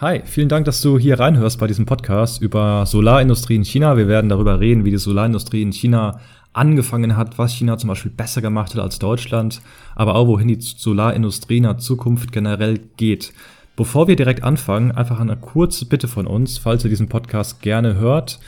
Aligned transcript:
Hi, 0.00 0.22
vielen 0.24 0.48
Dank, 0.48 0.64
dass 0.64 0.80
du 0.80 0.98
hier 0.98 1.20
reinhörst 1.20 1.60
bei 1.60 1.66
diesem 1.66 1.84
Podcast 1.84 2.40
über 2.40 2.86
Solarindustrie 2.86 3.56
in 3.56 3.66
China. 3.66 3.98
Wir 3.98 4.08
werden 4.08 4.30
darüber 4.30 4.58
reden, 4.58 4.86
wie 4.86 4.90
die 4.90 4.96
Solarindustrie 4.96 5.60
in 5.60 5.74
China 5.74 6.20
angefangen 6.54 7.18
hat, 7.18 7.36
was 7.36 7.52
China 7.52 7.76
zum 7.76 7.88
Beispiel 7.88 8.10
besser 8.10 8.40
gemacht 8.40 8.74
hat 8.74 8.80
als 8.80 8.98
Deutschland, 8.98 9.60
aber 9.94 10.14
auch 10.14 10.26
wohin 10.26 10.48
die 10.48 10.56
Solarindustrie 10.58 11.58
in 11.58 11.64
der 11.64 11.76
Zukunft 11.76 12.32
generell 12.32 12.80
geht. 12.96 13.34
Bevor 13.76 14.08
wir 14.08 14.16
direkt 14.16 14.42
anfangen, 14.42 14.90
einfach 14.90 15.20
eine 15.20 15.36
kurze 15.36 15.84
Bitte 15.84 16.08
von 16.08 16.26
uns, 16.26 16.56
falls 16.56 16.82
ihr 16.82 16.88
diesen 16.88 17.10
Podcast 17.10 17.60
gerne 17.60 17.96
hört. 17.96 18.40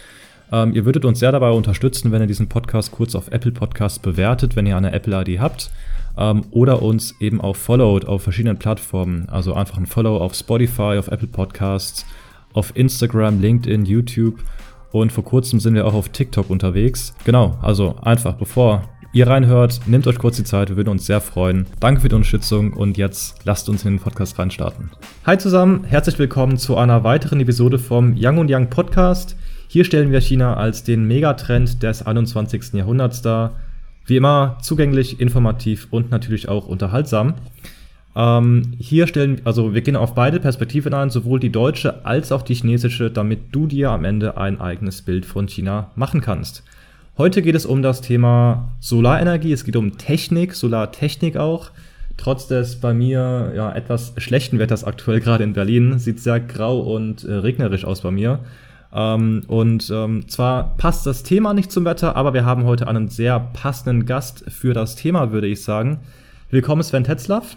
Ähm, 0.51 0.73
ihr 0.73 0.87
würdet 0.87 1.05
uns 1.05 1.19
sehr 1.19 1.33
dabei 1.33 1.51
unterstützen, 1.51 2.13
wenn 2.13 2.23
ihr 2.23 2.27
diesen 2.27 2.49
Podcast 2.49 2.93
kurz 2.93 3.15
auf 3.15 3.31
Apple 3.31 3.53
Podcast 3.53 4.01
bewertet, 4.01 4.57
wenn 4.57 4.65
ihr 4.65 4.79
eine 4.79 4.93
Apple 4.93 5.21
ID 5.21 5.39
habt 5.39 5.71
ähm, 6.17 6.45
oder 6.51 6.83
uns 6.83 7.15
eben 7.21 7.41
auch 7.41 7.57
followt 7.57 8.07
auf 8.07 8.23
verschiedenen 8.23 8.59
Plattformen. 8.59 9.29
Also 9.29 9.55
einfach 9.55 9.79
ein 9.79 9.87
Follow 9.87 10.17
auf 10.17 10.35
Spotify, 10.35 10.97
auf 10.99 11.09
Apple 11.09 11.29
Podcasts, 11.29 12.07
auf 12.53 12.77
Instagram, 12.77 13.41
LinkedIn, 13.41 13.85
YouTube 13.85 14.39
und 14.93 15.11
vor 15.11 15.25
kurzem 15.25 15.59
sind 15.59 15.75
wir 15.75 15.87
auch 15.87 15.95
auf 15.95 16.11
TikTok 16.11 16.51
unterwegs. 16.51 17.15
Genau, 17.25 17.59
also 17.63 17.97
einfach 18.03 18.35
bevor 18.35 18.83
ihr 19.15 19.27
reinhört, 19.27 19.81
nehmt 19.87 20.07
euch 20.07 20.19
kurz 20.19 20.37
die 20.37 20.45
Zeit, 20.45 20.71
wir 20.71 20.77
würden 20.77 20.89
uns 20.89 21.07
sehr 21.07 21.21
freuen. 21.21 21.67
Danke 21.81 22.01
für 22.01 22.09
die 22.09 22.15
Unterstützung 22.15 22.73
und 22.73 22.97
jetzt 22.97 23.45
lasst 23.45 23.69
uns 23.69 23.85
in 23.85 23.95
den 23.95 24.01
Podcast 24.01 24.39
reinstarten. 24.39 24.91
Hi 25.27 25.37
zusammen, 25.39 25.85
herzlich 25.85 26.19
willkommen 26.19 26.57
zu 26.57 26.77
einer 26.77 27.05
weiteren 27.05 27.41
Episode 27.41 27.79
vom 27.79 28.15
Young 28.19 28.39
und 28.39 28.51
Young 28.51 28.69
Podcast. 28.69 29.37
Hier 29.69 29.85
stellen 29.85 30.13
wir 30.13 30.21
China 30.21 30.57
als 30.57 30.85
den 30.85 31.07
Megatrend 31.07 31.83
des 31.83 32.03
21. 32.03 32.75
Jahrhunderts 32.75 33.23
dar. 33.23 33.53
Wie 34.07 34.17
immer 34.17 34.59
zugänglich, 34.63 35.21
informativ 35.21 35.89
und 35.91 36.11
natürlich 36.11 36.49
auch 36.49 36.67
unterhaltsam. 36.67 37.35
Ähm, 38.15 38.75
hier 38.79 39.07
stellen, 39.07 39.41
also 39.45 39.75
wir 39.75 39.81
gehen 39.81 39.97
auf 39.97 40.15
beide 40.15 40.41
Perspektiven 40.41 40.93
ein, 40.93 41.11
sowohl 41.11 41.41
die 41.41 41.53
deutsche 41.53 42.05
als 42.05 42.31
auch 42.31 42.43
die 42.43 42.55
chinesische, 42.55 43.11
damit 43.11 43.41
du 43.53 43.67
dir 43.67 43.91
am 43.91 44.05
Ende 44.05 44.37
ein 44.37 44.61
eigenes 44.61 45.03
Bild 45.03 45.25
von 45.25 45.49
China 45.49 45.91
machen 45.95 46.21
kannst. 46.21 46.63
Heute 47.17 47.43
geht 47.43 47.55
es 47.55 47.67
um 47.67 47.83
das 47.83 48.01
Thema 48.01 48.73
Solarenergie, 48.81 49.53
es 49.53 49.65
geht 49.65 49.77
um 49.77 49.99
Technik, 49.99 50.55
Solartechnik 50.55 51.37
auch. 51.37 51.71
Trotz 52.17 52.47
des 52.47 52.77
bei 52.77 52.93
mir 52.93 53.53
ja, 53.55 53.73
etwas 53.73 54.13
schlechten 54.19 54.59
Wetters 54.59 54.85
aktuell 54.85 55.21
gerade 55.21 55.45
in 55.45 55.55
Berlin, 55.55 55.99
sieht 55.99 56.21
sehr 56.21 56.41
grau 56.41 56.81
und 56.81 57.25
äh, 57.25 57.33
regnerisch 57.33 57.85
aus 57.85 58.03
bei 58.03 58.11
mir. 58.11 58.41
Ähm, 58.95 59.43
und 59.47 59.91
ähm, 59.91 60.29
zwar 60.29 60.77
passt 60.77 61.07
das 61.07 61.23
Thema 61.23 61.55
nicht 61.55 61.73
zum 61.73 61.85
Wetter, 61.85 62.15
aber 62.15 62.35
wir 62.35 62.45
haben 62.45 62.65
heute 62.65 62.89
einen 62.89 63.09
sehr 63.09 63.41
passenden 63.41 64.05
Gast 64.05 64.45
für 64.49 64.75
das 64.75 64.97
Thema, 64.97 65.33
würde 65.33 65.47
ich 65.47 65.63
sagen. 65.63 66.01
Willkommen, 66.51 66.83
Sven 66.83 67.05
Tetzlaff. 67.05 67.57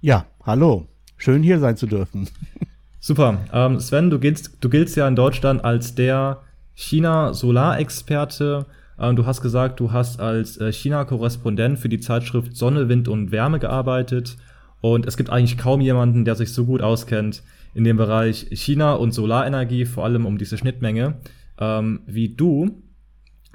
Ja, 0.00 0.24
hallo. 0.44 0.86
Schön 1.18 1.42
hier 1.42 1.58
sein 1.58 1.76
zu 1.76 1.86
dürfen. 1.86 2.28
Super. 3.00 3.38
Ähm, 3.52 3.78
Sven, 3.78 4.08
du 4.08 4.18
giltst, 4.18 4.56
du 4.60 4.70
giltst 4.70 4.96
ja 4.96 5.06
in 5.06 5.16
Deutschland 5.16 5.64
als 5.64 5.94
der 5.94 6.40
China-Solarexperte. 6.74 8.64
Ähm, 8.98 9.16
du 9.16 9.26
hast 9.26 9.42
gesagt, 9.42 9.80
du 9.80 9.92
hast 9.92 10.18
als 10.20 10.56
äh, 10.56 10.72
China-Korrespondent 10.72 11.78
für 11.78 11.90
die 11.90 12.00
Zeitschrift 12.00 12.56
Sonne, 12.56 12.88
Wind 12.88 13.08
und 13.08 13.32
Wärme 13.32 13.58
gearbeitet. 13.58 14.38
Und 14.80 15.04
es 15.04 15.18
gibt 15.18 15.28
eigentlich 15.28 15.58
kaum 15.58 15.82
jemanden, 15.82 16.24
der 16.24 16.36
sich 16.36 16.54
so 16.54 16.64
gut 16.64 16.80
auskennt 16.80 17.42
in 17.74 17.84
dem 17.84 17.96
Bereich 17.96 18.46
China 18.52 18.94
und 18.94 19.12
Solarenergie, 19.12 19.84
vor 19.84 20.04
allem 20.04 20.26
um 20.26 20.38
diese 20.38 20.58
Schnittmenge, 20.58 21.18
ähm, 21.58 22.00
wie 22.06 22.28
du. 22.28 22.82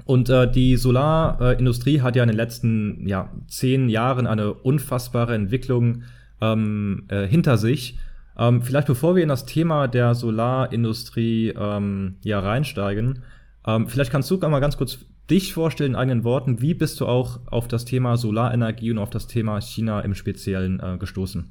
Und 0.04 0.30
äh, 0.30 0.50
die 0.50 0.76
Solarindustrie 0.76 2.00
hat 2.00 2.16
ja 2.16 2.22
in 2.22 2.28
den 2.28 2.36
letzten 2.36 3.06
ja, 3.08 3.32
zehn 3.48 3.88
Jahren 3.88 4.26
eine 4.26 4.54
unfassbare 4.54 5.34
Entwicklung 5.34 6.04
ähm, 6.40 7.04
äh, 7.08 7.26
hinter 7.26 7.58
sich. 7.58 7.98
Ähm, 8.38 8.62
vielleicht 8.62 8.86
bevor 8.86 9.16
wir 9.16 9.22
in 9.22 9.28
das 9.28 9.46
Thema 9.46 9.88
der 9.88 10.14
Solarindustrie 10.14 11.54
ähm, 11.58 12.16
ja 12.22 12.38
reinsteigen, 12.38 13.22
ähm, 13.66 13.88
vielleicht 13.88 14.12
kannst 14.12 14.30
du 14.30 14.36
mal 14.36 14.60
ganz 14.60 14.76
kurz 14.76 14.98
dich 15.30 15.54
vorstellen 15.54 15.92
in 15.92 15.96
eigenen 15.96 16.24
Worten. 16.24 16.60
Wie 16.60 16.74
bist 16.74 17.00
du 17.00 17.06
auch 17.06 17.40
auf 17.46 17.66
das 17.66 17.84
Thema 17.84 18.16
Solarenergie 18.16 18.92
und 18.92 18.98
auf 18.98 19.10
das 19.10 19.26
Thema 19.26 19.60
China 19.60 20.00
im 20.00 20.14
Speziellen 20.14 20.80
äh, 20.80 20.98
gestoßen? 20.98 21.50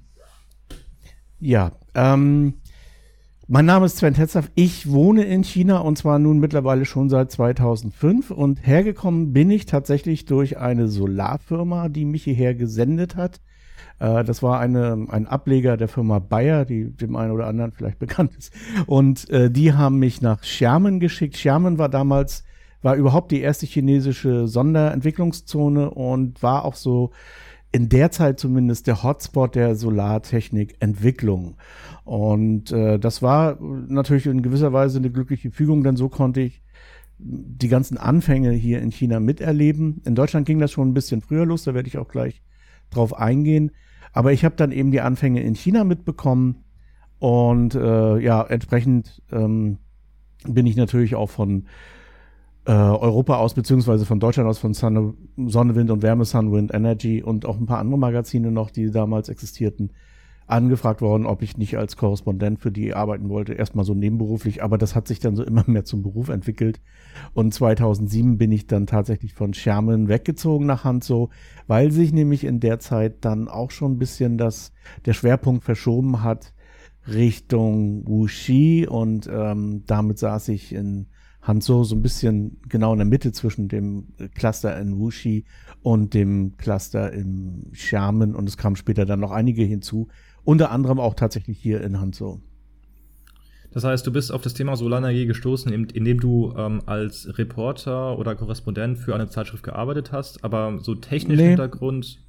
Ja, 1.39 1.73
ähm, 1.93 2.55
mein 3.47 3.65
Name 3.65 3.85
ist 3.85 3.97
Sven 3.97 4.13
Tetzlaff. 4.13 4.49
Ich 4.55 4.89
wohne 4.89 5.23
in 5.25 5.43
China 5.43 5.79
und 5.79 5.97
zwar 5.97 6.17
nun 6.17 6.39
mittlerweile 6.39 6.85
schon 6.85 7.09
seit 7.09 7.31
2005 7.31 8.31
und 8.31 8.65
hergekommen 8.65 9.33
bin 9.33 9.51
ich 9.51 9.65
tatsächlich 9.65 10.25
durch 10.25 10.57
eine 10.57 10.87
Solarfirma, 10.87 11.89
die 11.89 12.05
mich 12.05 12.23
hierher 12.23 12.55
gesendet 12.55 13.15
hat. 13.15 13.41
Äh, 13.99 14.23
das 14.23 14.41
war 14.41 14.59
eine, 14.59 15.07
ein 15.09 15.27
Ableger 15.27 15.77
der 15.77 15.89
Firma 15.89 16.19
Bayer, 16.19 16.65
die 16.65 16.89
dem 16.91 17.15
einen 17.15 17.31
oder 17.31 17.47
anderen 17.47 17.71
vielleicht 17.71 17.99
bekannt 17.99 18.35
ist. 18.37 18.53
Und 18.85 19.29
äh, 19.29 19.51
die 19.51 19.73
haben 19.73 19.99
mich 19.99 20.21
nach 20.21 20.41
Xiamen 20.41 20.99
geschickt. 20.99 21.35
Xiamen 21.35 21.77
war 21.77 21.89
damals, 21.89 22.45
war 22.81 22.95
überhaupt 22.95 23.31
die 23.31 23.41
erste 23.41 23.65
chinesische 23.65 24.47
Sonderentwicklungszone 24.47 25.89
und 25.91 26.41
war 26.41 26.65
auch 26.65 26.75
so 26.75 27.11
in 27.75 27.89
der 27.89 28.09
Zeit 28.09 28.39
zumindest 28.39 28.87
der 28.87 29.03
Hotspot 29.03 29.53
der 29.53 29.75
Solartechnik-Entwicklung. 29.75 31.57
Und 32.05 32.71
äh, 32.71 32.97
das 32.97 33.21
war 33.21 33.59
natürlich 33.59 34.27
in 34.27 34.41
gewisser 34.41 34.71
Weise 34.71 34.97
eine 34.97 35.11
glückliche 35.11 35.51
Fügung, 35.51 35.83
denn 35.83 35.97
so 35.97 36.07
konnte 36.07 36.39
ich 36.39 36.63
die 37.17 37.67
ganzen 37.67 37.97
Anfänge 37.97 38.51
hier 38.51 38.81
in 38.81 38.91
China 38.91 39.19
miterleben. 39.19 40.01
In 40.05 40.15
Deutschland 40.15 40.47
ging 40.47 40.59
das 40.59 40.71
schon 40.71 40.87
ein 40.87 40.93
bisschen 40.93 41.19
früher 41.19 41.45
los, 41.45 41.65
da 41.65 41.73
werde 41.73 41.89
ich 41.89 41.97
auch 41.97 42.07
gleich 42.07 42.41
drauf 42.91 43.13
eingehen. 43.13 43.71
Aber 44.13 44.31
ich 44.31 44.45
habe 44.45 44.55
dann 44.55 44.71
eben 44.71 44.91
die 44.91 45.01
Anfänge 45.01 45.43
in 45.43 45.55
China 45.55 45.83
mitbekommen 45.83 46.63
und 47.19 47.75
äh, 47.75 48.19
ja, 48.19 48.41
entsprechend 48.41 49.21
ähm, 49.33 49.79
bin 50.47 50.65
ich 50.65 50.77
natürlich 50.77 51.15
auch 51.15 51.29
von 51.29 51.65
äh, 52.65 52.71
Europa 52.71 53.37
aus, 53.37 53.53
beziehungsweise 53.53 54.05
von 54.05 54.19
Deutschland 54.19 54.49
aus, 54.49 54.57
von 54.57 54.73
Sonne, 54.73 55.13
Sonne, 55.37 55.75
Wind 55.75 55.91
und 55.91 56.01
Wärme, 56.01 56.25
Sun, 56.25 56.51
Wind, 56.51 56.73
Energy 56.73 57.21
und 57.21 57.45
auch 57.45 57.57
ein 57.57 57.65
paar 57.65 57.79
andere 57.79 57.99
Magazine 57.99 58.51
noch, 58.51 58.71
die 58.71 58.91
damals 58.91 59.29
existierten, 59.29 59.91
angefragt 60.47 61.01
worden, 61.01 61.25
ob 61.25 61.41
ich 61.41 61.57
nicht 61.57 61.77
als 61.77 61.97
Korrespondent 61.97 62.59
für 62.59 62.71
die 62.71 62.93
arbeiten 62.93 63.29
wollte. 63.29 63.53
Erstmal 63.53 63.85
so 63.85 63.95
nebenberuflich, 63.95 64.61
aber 64.61 64.77
das 64.77 64.95
hat 64.95 65.07
sich 65.07 65.19
dann 65.19 65.35
so 65.35 65.43
immer 65.43 65.63
mehr 65.67 65.85
zum 65.85 66.03
Beruf 66.03 66.29
entwickelt. 66.29 66.81
Und 67.33 67.53
2007 67.53 68.37
bin 68.37 68.51
ich 68.51 68.67
dann 68.67 68.85
tatsächlich 68.85 69.33
von 69.33 69.53
Sherman 69.53 70.07
weggezogen 70.07 70.65
nach 70.65 70.83
Hanzhou, 70.83 71.29
weil 71.67 71.91
sich 71.91 72.13
nämlich 72.13 72.43
in 72.43 72.59
der 72.59 72.79
Zeit 72.79 73.25
dann 73.25 73.47
auch 73.47 73.71
schon 73.71 73.93
ein 73.93 73.99
bisschen 73.99 74.37
das, 74.37 74.71
der 75.05 75.13
Schwerpunkt 75.13 75.63
verschoben 75.63 76.21
hat 76.21 76.53
Richtung 77.07 78.07
Wuxi 78.07 78.87
und 78.89 79.29
ähm, 79.31 79.83
damit 79.85 80.17
saß 80.17 80.49
ich 80.49 80.73
in 80.73 81.07
Hanzo 81.45 81.83
so 81.83 81.95
ein 81.95 82.01
bisschen 82.01 82.57
genau 82.67 82.91
in 82.91 82.97
der 82.97 83.05
Mitte 83.05 83.31
zwischen 83.31 83.67
dem 83.67 84.07
Cluster 84.33 84.79
in 84.79 84.99
Wuxi 84.99 85.45
und 85.83 86.13
dem 86.13 86.57
Cluster 86.57 87.13
im 87.13 87.71
Xiamen 87.71 88.35
und 88.35 88.49
es 88.49 88.57
kamen 88.57 88.75
später 88.75 89.05
dann 89.05 89.19
noch 89.19 89.31
einige 89.31 89.63
hinzu, 89.63 90.07
unter 90.43 90.71
anderem 90.71 90.99
auch 90.99 91.13
tatsächlich 91.13 91.59
hier 91.59 91.81
in 91.81 91.99
Hanzo. 91.99 92.41
Das 93.71 93.83
heißt, 93.83 94.07
du 94.07 94.11
bist 94.11 94.31
auf 94.31 94.41
das 94.41 94.53
Thema 94.53 94.77
Solarenergie 94.77 95.25
gestoßen, 95.25 95.71
indem 95.71 96.19
du 96.19 96.53
ähm, 96.57 96.81
als 96.85 97.37
Reporter 97.37 98.17
oder 98.17 98.33
Korrespondent 98.33 98.97
für 98.97 99.13
eine 99.13 99.27
Zeitschrift 99.27 99.63
gearbeitet 99.63 100.13
hast, 100.13 100.45
aber 100.45 100.79
so 100.79 100.95
technisch 100.95 101.37
nee. 101.37 101.49
Hintergrund 101.49 102.24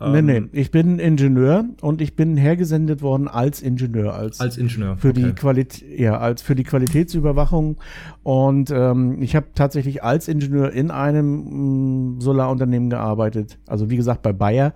ähm, 0.00 0.12
nee, 0.12 0.40
nee, 0.40 0.48
ich 0.52 0.70
bin 0.70 0.98
Ingenieur 0.98 1.64
und 1.80 2.00
ich 2.00 2.16
bin 2.16 2.36
hergesendet 2.36 3.02
worden 3.02 3.28
als 3.28 3.60
Ingenieur. 3.60 4.14
Als, 4.14 4.40
als 4.40 4.56
Ingenieur. 4.56 4.96
Für 4.96 5.10
okay. 5.10 5.22
die 5.22 5.32
Qualität, 5.32 5.98
ja, 5.98 6.18
als 6.18 6.40
für 6.42 6.54
die 6.54 6.64
Qualitätsüberwachung. 6.64 7.76
Und 8.22 8.70
ähm, 8.70 9.20
ich 9.20 9.36
habe 9.36 9.48
tatsächlich 9.54 10.02
als 10.02 10.28
Ingenieur 10.28 10.72
in 10.72 10.90
einem 10.90 11.44
mh, 11.44 12.16
mm, 12.16 12.20
Solarunternehmen 12.20 12.90
gearbeitet. 12.90 13.58
Also 13.66 13.90
wie 13.90 13.96
gesagt 13.96 14.22
bei 14.22 14.32
Bayer. 14.32 14.72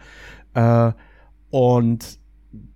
Äh, 0.55 0.93
und 1.51 2.19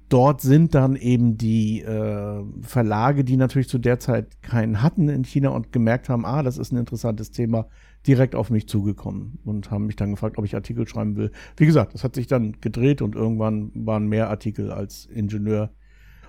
dort 0.08 0.40
sind 0.40 0.74
dann 0.74 0.96
eben 0.96 1.36
die 1.36 1.82
äh, 1.82 2.42
Verlage, 2.62 3.22
die 3.22 3.36
natürlich 3.36 3.68
zu 3.68 3.78
der 3.78 3.98
Zeit 3.98 4.42
keinen 4.42 4.82
hatten 4.82 5.08
in 5.08 5.24
China 5.24 5.50
und 5.50 5.72
gemerkt 5.72 6.08
haben, 6.08 6.24
ah, 6.24 6.42
das 6.42 6.58
ist 6.58 6.72
ein 6.72 6.78
interessantes 6.78 7.30
Thema, 7.30 7.66
direkt 8.06 8.34
auf 8.34 8.50
mich 8.50 8.66
zugekommen 8.66 9.38
und 9.44 9.70
haben 9.70 9.86
mich 9.86 9.96
dann 9.96 10.10
gefragt, 10.12 10.38
ob 10.38 10.44
ich 10.44 10.54
Artikel 10.54 10.88
schreiben 10.88 11.16
will. 11.16 11.30
Wie 11.56 11.66
gesagt, 11.66 11.94
das 11.94 12.04
hat 12.04 12.14
sich 12.14 12.26
dann 12.26 12.60
gedreht 12.60 13.02
und 13.02 13.14
irgendwann 13.14 13.70
waren 13.74 14.06
mehr 14.06 14.30
Artikel 14.30 14.70
als 14.72 15.06
Ingenieur 15.06 15.70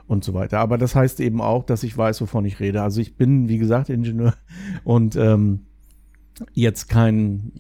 und 0.08 0.24
so 0.24 0.34
weiter. 0.34 0.60
Aber 0.60 0.78
das 0.78 0.96
heißt 0.96 1.22
eben 1.22 1.42
auch, 1.42 1.64
dass 1.64 1.84
ich 1.84 1.98
weiß, 1.98 2.20
wovon 2.22 2.44
ich 2.46 2.60
rede. 2.60 2.82
Also 2.82 3.00
ich 3.00 3.16
bin, 3.16 3.48
wie 3.48 3.58
gesagt, 3.58 3.90
Ingenieur 3.90 4.34
und 4.84 5.16
ähm, 5.16 5.68
jetzt 6.54 6.90
kein 6.90 7.52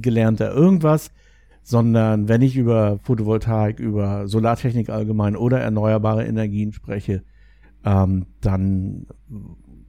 gelernter 0.00 0.54
irgendwas, 0.54 1.10
sondern 1.62 2.28
wenn 2.28 2.42
ich 2.42 2.56
über 2.56 2.98
Photovoltaik, 3.02 3.80
über 3.80 4.28
Solartechnik 4.28 4.88
allgemein 4.88 5.36
oder 5.36 5.60
erneuerbare 5.60 6.24
Energien 6.24 6.72
spreche, 6.72 7.24
ähm, 7.84 8.26
dann 8.40 9.06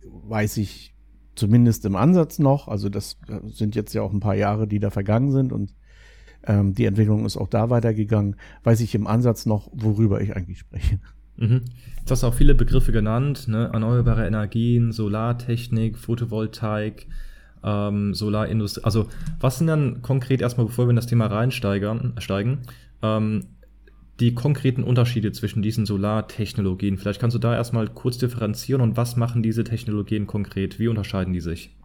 weiß 0.03 0.57
ich 0.57 0.95
zumindest 1.39 1.85
im 1.85 1.95
Ansatz 1.95 2.37
noch. 2.37 2.67
Also 2.67 2.89
das 2.89 3.17
äh, 3.27 3.39
sind 3.47 3.75
jetzt 3.75 3.93
ja 3.93 4.01
auch 4.01 4.13
ein 4.13 4.19
paar 4.19 4.35
Jahre, 4.35 4.67
die 4.67 4.79
da 4.79 4.89
vergangen 4.89 5.31
sind 5.31 5.51
und 5.51 5.73
ähm, 6.43 6.73
die 6.73 6.85
Entwicklung 6.85 7.25
ist 7.25 7.37
auch 7.37 7.47
da 7.47 7.69
weitergegangen. 7.69 8.35
Weiß 8.63 8.81
ich 8.81 8.93
im 8.95 9.07
Ansatz 9.07 9.45
noch, 9.45 9.69
worüber 9.73 10.21
ich 10.21 10.35
eigentlich 10.35 10.59
spreche. 10.59 10.99
Mhm. 11.37 11.61
Du 12.05 12.11
hast 12.11 12.23
auch 12.23 12.33
viele 12.33 12.53
Begriffe 12.55 12.91
genannt, 12.91 13.47
ne? 13.47 13.69
erneuerbare 13.71 14.27
Energien, 14.27 14.91
Solartechnik, 14.91 15.97
Photovoltaik, 15.97 17.07
ähm, 17.63 18.13
Solarindustrie. 18.13 18.83
Also 18.83 19.07
was 19.39 19.57
sind 19.57 19.67
dann 19.67 20.01
konkret 20.01 20.41
erstmal, 20.41 20.65
bevor 20.67 20.85
wir 20.85 20.89
in 20.91 20.95
das 20.95 21.07
Thema 21.07 21.27
reinsteigen, 21.27 22.13
steigen, 22.19 22.59
ähm, 23.01 23.45
die 24.19 24.33
konkreten 24.33 24.83
Unterschiede 24.83 25.31
zwischen 25.31 25.61
diesen 25.61 25.85
Solartechnologien? 25.85 26.97
Vielleicht 26.97 27.21
kannst 27.21 27.35
du 27.35 27.39
da 27.39 27.55
erstmal 27.55 27.87
kurz 27.87 28.17
differenzieren 28.17 28.81
und 28.81 28.97
was 28.97 29.15
machen 29.15 29.43
diese 29.43 29.63
Technologien 29.63 30.27
konkret? 30.27 30.79
Wie 30.79 30.87
unterscheiden 30.87 31.33
die 31.33 31.41
sich? 31.41 31.75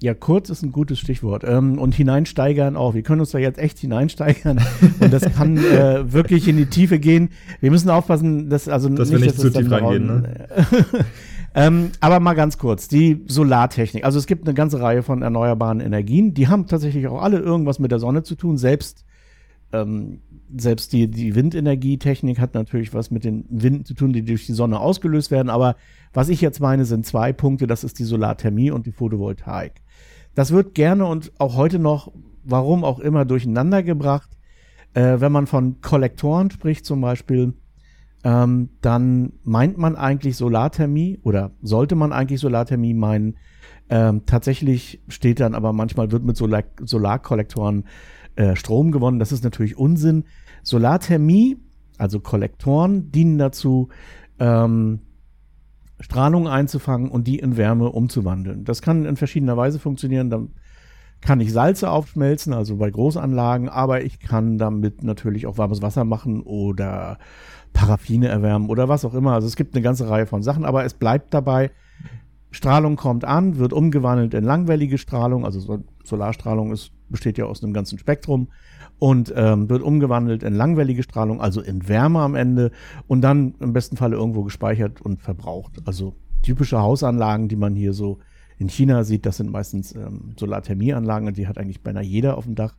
Ja, 0.00 0.14
kurz 0.14 0.48
ist 0.48 0.62
ein 0.62 0.70
gutes 0.70 1.00
Stichwort. 1.00 1.42
Ähm, 1.44 1.78
und 1.78 1.94
hineinsteigern 1.94 2.76
auch. 2.76 2.94
Wir 2.94 3.02
können 3.02 3.20
uns 3.20 3.32
da 3.32 3.38
jetzt 3.38 3.58
echt 3.58 3.78
hineinsteigern. 3.78 4.60
und 5.00 5.12
das 5.12 5.22
kann 5.34 5.56
äh, 5.56 6.12
wirklich 6.12 6.46
in 6.46 6.56
die 6.56 6.66
Tiefe 6.66 7.00
gehen. 7.00 7.30
Wir 7.60 7.72
müssen 7.72 7.90
aufpassen, 7.90 8.48
dass 8.48 8.68
also 8.68 8.88
dass 8.90 9.10
nicht, 9.10 9.20
wir 9.20 9.26
nicht 9.26 9.40
zu 9.40 9.50
tief 9.50 9.68
reingehen. 9.68 10.06
Ne? 10.06 10.48
ähm, 11.54 11.90
aber 11.98 12.20
mal 12.20 12.34
ganz 12.34 12.58
kurz, 12.58 12.86
die 12.86 13.24
Solartechnik. 13.26 14.04
Also 14.04 14.20
es 14.20 14.26
gibt 14.26 14.46
eine 14.46 14.54
ganze 14.54 14.80
Reihe 14.80 15.02
von 15.02 15.22
erneuerbaren 15.22 15.80
Energien. 15.80 16.32
Die 16.32 16.46
haben 16.46 16.68
tatsächlich 16.68 17.08
auch 17.08 17.20
alle 17.20 17.40
irgendwas 17.40 17.80
mit 17.80 17.90
der 17.90 17.98
Sonne 17.98 18.22
zu 18.22 18.36
tun. 18.36 18.56
Selbst 18.56 19.04
ähm, 19.72 20.20
selbst 20.56 20.92
die, 20.92 21.08
die 21.08 21.34
Windenergietechnik 21.34 22.38
hat 22.38 22.54
natürlich 22.54 22.94
was 22.94 23.10
mit 23.10 23.24
den 23.24 23.44
Winden 23.48 23.84
zu 23.84 23.94
tun, 23.94 24.12
die 24.12 24.24
durch 24.24 24.46
die 24.46 24.52
Sonne 24.52 24.80
ausgelöst 24.80 25.30
werden. 25.30 25.50
Aber 25.50 25.76
was 26.12 26.28
ich 26.28 26.40
jetzt 26.40 26.60
meine, 26.60 26.84
sind 26.84 27.06
zwei 27.06 27.32
Punkte. 27.32 27.66
Das 27.66 27.84
ist 27.84 27.98
die 27.98 28.04
Solarthermie 28.04 28.70
und 28.70 28.86
die 28.86 28.92
Photovoltaik. 28.92 29.82
Das 30.34 30.52
wird 30.52 30.74
gerne 30.74 31.06
und 31.06 31.32
auch 31.38 31.56
heute 31.56 31.78
noch, 31.78 32.12
warum 32.44 32.84
auch 32.84 32.98
immer, 32.98 33.24
durcheinander 33.24 33.82
gebracht. 33.82 34.30
Äh, 34.94 35.20
wenn 35.20 35.32
man 35.32 35.46
von 35.46 35.80
Kollektoren 35.80 36.50
spricht 36.50 36.86
zum 36.86 37.00
Beispiel, 37.00 37.54
ähm, 38.24 38.70
dann 38.80 39.32
meint 39.44 39.78
man 39.78 39.96
eigentlich 39.96 40.36
Solarthermie 40.36 41.18
oder 41.22 41.52
sollte 41.62 41.94
man 41.94 42.12
eigentlich 42.12 42.40
Solarthermie 42.40 42.94
meinen. 42.94 43.36
Ähm, 43.90 44.26
tatsächlich 44.26 45.00
steht 45.08 45.40
dann 45.40 45.54
aber 45.54 45.72
manchmal 45.72 46.10
wird 46.10 46.24
mit 46.24 46.36
Solar 46.36 46.64
Solarkollektoren 46.84 47.84
äh, 48.38 48.54
Strom 48.54 48.92
gewonnen. 48.92 49.18
Das 49.18 49.32
ist 49.32 49.42
natürlich 49.42 49.76
Unsinn. 49.76 50.24
Solarthermie, 50.62 51.56
also 51.98 52.20
Kollektoren, 52.20 53.10
dienen 53.10 53.36
dazu, 53.36 53.88
ähm, 54.38 55.00
Strahlung 55.98 56.46
einzufangen 56.46 57.10
und 57.10 57.26
die 57.26 57.40
in 57.40 57.56
Wärme 57.56 57.90
umzuwandeln. 57.90 58.64
Das 58.64 58.80
kann 58.80 59.04
in 59.04 59.16
verschiedener 59.16 59.56
Weise 59.56 59.80
funktionieren. 59.80 60.30
Dann 60.30 60.50
kann 61.20 61.40
ich 61.40 61.52
Salze 61.52 61.90
aufschmelzen, 61.90 62.52
also 62.52 62.76
bei 62.76 62.88
Großanlagen, 62.88 63.68
aber 63.68 64.04
ich 64.04 64.20
kann 64.20 64.56
damit 64.56 65.02
natürlich 65.02 65.48
auch 65.48 65.58
warmes 65.58 65.82
Wasser 65.82 66.04
machen 66.04 66.40
oder 66.42 67.18
Paraffine 67.72 68.28
erwärmen 68.28 68.70
oder 68.70 68.88
was 68.88 69.04
auch 69.04 69.14
immer. 69.14 69.32
Also 69.32 69.48
es 69.48 69.56
gibt 69.56 69.74
eine 69.74 69.82
ganze 69.82 70.08
Reihe 70.08 70.26
von 70.26 70.44
Sachen, 70.44 70.64
aber 70.64 70.84
es 70.84 70.94
bleibt 70.94 71.34
dabei, 71.34 71.72
Strahlung 72.52 72.94
kommt 72.94 73.24
an, 73.24 73.58
wird 73.58 73.72
umgewandelt 73.72 74.32
in 74.32 74.44
langwellige 74.44 74.96
Strahlung, 74.96 75.44
also 75.44 75.82
Solarstrahlung 76.08 76.72
ist 76.72 76.92
besteht 77.08 77.38
ja 77.38 77.46
aus 77.46 77.62
einem 77.62 77.72
ganzen 77.72 77.98
Spektrum 77.98 78.48
und 78.98 79.32
ähm, 79.36 79.68
wird 79.68 79.82
umgewandelt 79.82 80.42
in 80.42 80.54
langwellige 80.54 81.02
Strahlung, 81.02 81.40
also 81.40 81.60
in 81.60 81.88
Wärme 81.88 82.20
am 82.20 82.34
Ende 82.34 82.70
und 83.06 83.22
dann 83.22 83.54
im 83.60 83.72
besten 83.72 83.96
Falle 83.96 84.16
irgendwo 84.16 84.42
gespeichert 84.42 85.00
und 85.00 85.20
verbraucht. 85.20 85.80
Also 85.84 86.14
typische 86.42 86.80
Hausanlagen, 86.80 87.48
die 87.48 87.56
man 87.56 87.74
hier 87.74 87.92
so 87.92 88.18
in 88.58 88.68
China 88.68 89.04
sieht, 89.04 89.24
das 89.24 89.36
sind 89.36 89.50
meistens 89.50 89.94
ähm, 89.94 90.34
Solarthermieanlagen, 90.38 91.32
die 91.32 91.46
hat 91.46 91.58
eigentlich 91.58 91.82
beinahe 91.82 92.04
jeder 92.04 92.36
auf 92.36 92.44
dem 92.44 92.56
Dach. 92.56 92.74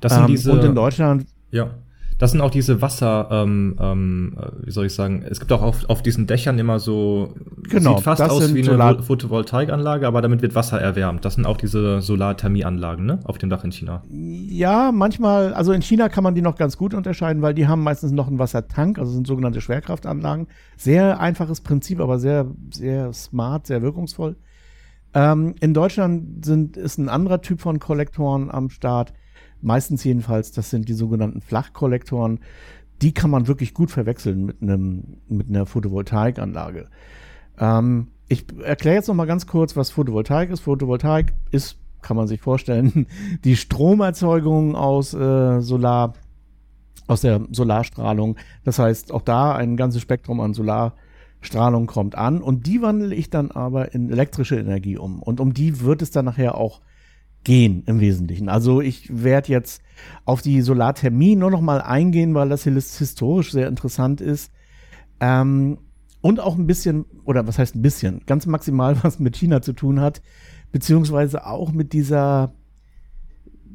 Das 0.00 0.12
sind 0.12 0.22
ähm, 0.22 0.28
diese, 0.28 0.52
und 0.52 0.64
in 0.64 0.74
Deutschland. 0.74 1.26
Ja. 1.50 1.74
Das 2.22 2.30
sind 2.30 2.40
auch 2.40 2.52
diese 2.52 2.80
Wasser, 2.80 3.26
ähm, 3.32 3.74
ähm, 3.80 4.36
wie 4.62 4.70
soll 4.70 4.86
ich 4.86 4.94
sagen, 4.94 5.24
es 5.28 5.40
gibt 5.40 5.50
auch 5.50 5.60
auf, 5.60 5.90
auf 5.90 6.02
diesen 6.02 6.28
Dächern 6.28 6.56
immer 6.56 6.78
so, 6.78 7.34
genau, 7.68 7.96
sieht 7.96 8.04
fast 8.04 8.22
aus 8.22 8.54
wie 8.54 8.60
eine 8.60 8.70
Solar 8.70 9.02
Photovoltaikanlage, 9.02 10.06
aber 10.06 10.22
damit 10.22 10.40
wird 10.40 10.54
Wasser 10.54 10.80
erwärmt. 10.80 11.24
Das 11.24 11.34
sind 11.34 11.46
auch 11.46 11.56
diese 11.56 12.00
Solarthermieanlagen, 12.00 13.06
ne, 13.06 13.18
auf 13.24 13.38
dem 13.38 13.50
Dach 13.50 13.64
in 13.64 13.72
China. 13.72 14.04
Ja, 14.08 14.92
manchmal, 14.92 15.52
also 15.52 15.72
in 15.72 15.82
China 15.82 16.08
kann 16.08 16.22
man 16.22 16.36
die 16.36 16.42
noch 16.42 16.54
ganz 16.54 16.76
gut 16.76 16.94
unterscheiden, 16.94 17.42
weil 17.42 17.54
die 17.54 17.66
haben 17.66 17.82
meistens 17.82 18.12
noch 18.12 18.28
einen 18.28 18.38
Wassertank, 18.38 19.00
also 19.00 19.10
sind 19.10 19.26
sogenannte 19.26 19.60
Schwerkraftanlagen. 19.60 20.46
Sehr 20.76 21.18
einfaches 21.18 21.60
Prinzip, 21.60 21.98
aber 21.98 22.20
sehr, 22.20 22.46
sehr 22.72 23.12
smart, 23.12 23.66
sehr 23.66 23.82
wirkungsvoll. 23.82 24.36
Ähm, 25.12 25.56
in 25.58 25.74
Deutschland 25.74 26.44
sind, 26.44 26.76
ist 26.76 26.98
ein 26.98 27.08
anderer 27.08 27.42
Typ 27.42 27.60
von 27.60 27.80
Kollektoren 27.80 28.48
am 28.48 28.70
Start 28.70 29.12
meistens 29.62 30.04
jedenfalls, 30.04 30.52
das 30.52 30.70
sind 30.70 30.88
die 30.88 30.94
sogenannten 30.94 31.40
Flachkollektoren. 31.40 32.40
Die 33.00 33.12
kann 33.12 33.30
man 33.30 33.48
wirklich 33.48 33.74
gut 33.74 33.90
verwechseln 33.90 34.44
mit 34.44 34.62
einem 34.62 35.18
mit 35.28 35.48
einer 35.48 35.66
Photovoltaikanlage. 35.66 36.88
Ähm, 37.58 38.08
ich 38.28 38.46
erkläre 38.62 38.96
jetzt 38.96 39.08
noch 39.08 39.14
mal 39.14 39.26
ganz 39.26 39.46
kurz, 39.46 39.76
was 39.76 39.90
Photovoltaik 39.90 40.50
ist. 40.50 40.60
Photovoltaik 40.60 41.34
ist, 41.50 41.78
kann 42.00 42.16
man 42.16 42.28
sich 42.28 42.40
vorstellen, 42.40 43.06
die 43.44 43.56
Stromerzeugung 43.56 44.76
aus 44.76 45.14
äh, 45.14 45.60
Solar 45.60 46.14
aus 47.06 47.20
der 47.20 47.46
Solarstrahlung. 47.50 48.36
Das 48.64 48.78
heißt, 48.78 49.12
auch 49.12 49.22
da 49.22 49.54
ein 49.54 49.76
ganzes 49.76 50.02
Spektrum 50.02 50.40
an 50.40 50.54
Solarstrahlung 50.54 51.86
kommt 51.86 52.14
an 52.14 52.40
und 52.40 52.66
die 52.66 52.80
wandle 52.80 53.14
ich 53.14 53.28
dann 53.28 53.50
aber 53.50 53.94
in 53.94 54.10
elektrische 54.10 54.56
Energie 54.58 54.96
um. 54.96 55.22
Und 55.22 55.40
um 55.40 55.52
die 55.52 55.80
wird 55.80 56.00
es 56.00 56.10
dann 56.10 56.24
nachher 56.24 56.56
auch 56.56 56.80
gehen 57.44 57.82
im 57.86 58.00
Wesentlichen. 58.00 58.48
Also 58.48 58.80
ich 58.80 59.22
werde 59.22 59.50
jetzt 59.50 59.82
auf 60.24 60.42
die 60.42 60.60
Solarthermie 60.60 61.36
nur 61.36 61.50
noch 61.50 61.60
mal 61.60 61.80
eingehen, 61.80 62.34
weil 62.34 62.48
das 62.48 62.64
historisch 62.64 63.52
sehr 63.52 63.68
interessant 63.68 64.20
ist. 64.20 64.52
Ähm, 65.20 65.78
und 66.20 66.38
auch 66.38 66.56
ein 66.56 66.66
bisschen, 66.66 67.04
oder 67.24 67.46
was 67.46 67.58
heißt 67.58 67.74
ein 67.74 67.82
bisschen, 67.82 68.22
ganz 68.26 68.46
maximal 68.46 68.96
was 69.02 69.18
mit 69.18 69.36
China 69.36 69.60
zu 69.60 69.72
tun 69.72 70.00
hat, 70.00 70.22
beziehungsweise 70.70 71.46
auch 71.46 71.72
mit 71.72 71.92
dieser, 71.92 72.54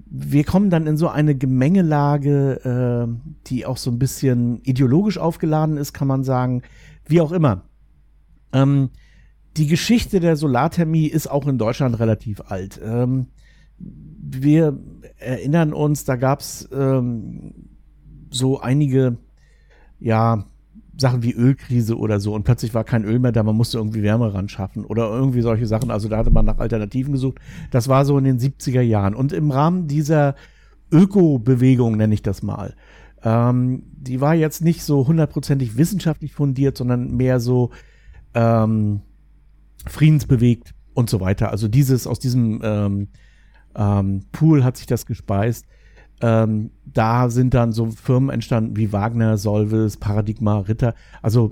wir 0.10 0.46
kommen 0.46 0.69
dann 0.69 0.88
in 0.88 0.98
so 0.98 1.10
eine 1.10 1.36
Gemengelage, 1.36 3.08
äh, 3.10 3.31
die 3.48 3.66
auch 3.66 3.78
so 3.78 3.92
ein 3.92 4.00
bisschen 4.00 4.62
ideologisch 4.64 5.18
aufgeladen 5.18 5.78
ist, 5.78 5.94
kann 5.94 6.08
man 6.08 6.24
sagen, 6.24 6.64
wie 7.06 7.22
auch 7.22 7.31
immer. 7.31 7.66
Ähm, 8.54 8.90
die 9.58 9.68
Geschichte 9.68 10.19
der 10.19 10.38
Solarthermie 10.38 11.08
ist 11.08 11.28
auch 11.28 11.48
in 11.48 11.58
Deutschland 11.58 12.00
relativ 12.00 12.42
alt. 12.42 12.80
Ähm, 12.84 13.28
wir 13.79 14.77
erinnern 15.18 15.74
uns, 15.74 16.03
da 16.06 16.15
gab 16.15 16.41
es 16.41 16.68
ähm, 16.71 17.53
so 18.29 18.59
einige, 18.59 19.18
ja, 20.00 20.45
Sachen 21.00 21.21
wie 21.21 21.33
Ölkrise 21.33 21.95
oder 21.97 22.19
so 22.19 22.33
und 22.33 22.44
plötzlich 22.44 22.74
war 22.74 22.83
kein 22.83 23.06
Öl 23.06 23.19
mehr 23.19 23.31
da, 23.31 23.44
man 23.44 23.56
musste 23.56 23.78
irgendwie 23.78 24.02
Wärme 24.02 24.33
ran 24.33 24.49
schaffen 24.49 24.83
oder 24.83 25.09
irgendwie 25.09 25.42
solche 25.42 25.68
Sachen. 25.68 25.92
Also 25.92 26.09
da 26.09 26.18
hatte 26.18 26.31
man 26.31 26.45
nach 26.45 26.57
Alternativen 26.57 27.13
gesucht. 27.13 27.40
Das 27.69 27.87
war 27.87 28.04
so 28.04 28.18
in 28.18 28.23
den 28.23 28.40
70er 28.40 28.81
Jahren. 28.81 29.13
Und 29.13 29.31
im 29.31 29.52
Rahmen 29.52 29.87
dieser 29.87 30.35
Öko-Bewegung, 30.92 31.97
nenne 31.97 32.13
ich 32.16 32.23
das 32.23 32.42
mal, 32.42 32.73
ähm, 33.23 33.83
die 33.95 34.21
war 34.21 34.33
jetzt 34.33 34.63
nicht 34.63 34.83
so 34.83 35.07
hundertprozentig 35.07 35.78
wissenschaftlich 35.78 36.33
fundiert, 36.33 36.78
sondern 36.78 37.16
mehr 37.16 37.40
so 37.40 37.71
ähm, 38.33 39.02
friedensbewegt 39.85 40.73
und 40.94 41.09
so 41.09 41.19
weiter. 41.19 41.52
Also 41.52 41.68
dieses 41.68 42.07
aus 42.07 42.19
diesem 42.19 42.61
ähm, 42.63 43.07
ähm, 43.78 44.26
Pool 44.31 44.64
hat 44.64 44.76
sich 44.76 44.88
das 44.88 45.06
gespeist. 45.06 45.66
Ähm, 46.19 46.72
da 46.84 47.30
sind 47.30 47.54
dann 47.54 47.72
so 47.72 47.92
Firmen 47.92 48.31
entstanden 48.31 48.76
wie 48.76 48.92
Wagner, 48.92 49.38
Solvis, 49.38 49.98
Paradigma, 49.98 50.60
Ritter. 50.60 50.96
Also 51.22 51.52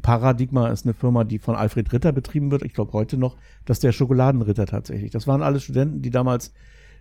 Paradigma 0.00 0.68
ist 0.68 0.86
eine 0.86 0.94
Firma, 0.94 1.24
die 1.24 1.38
von 1.38 1.54
Alfred 1.54 1.92
Ritter 1.92 2.12
betrieben 2.12 2.50
wird. 2.50 2.62
Ich 2.62 2.72
glaube 2.72 2.94
heute 2.94 3.18
noch, 3.18 3.36
dass 3.66 3.80
der 3.80 3.92
Schokoladenritter 3.92 4.66
tatsächlich. 4.66 5.10
Das 5.10 5.26
waren 5.26 5.42
alle 5.42 5.60
Studenten, 5.60 6.00
die 6.00 6.10
damals 6.10 6.52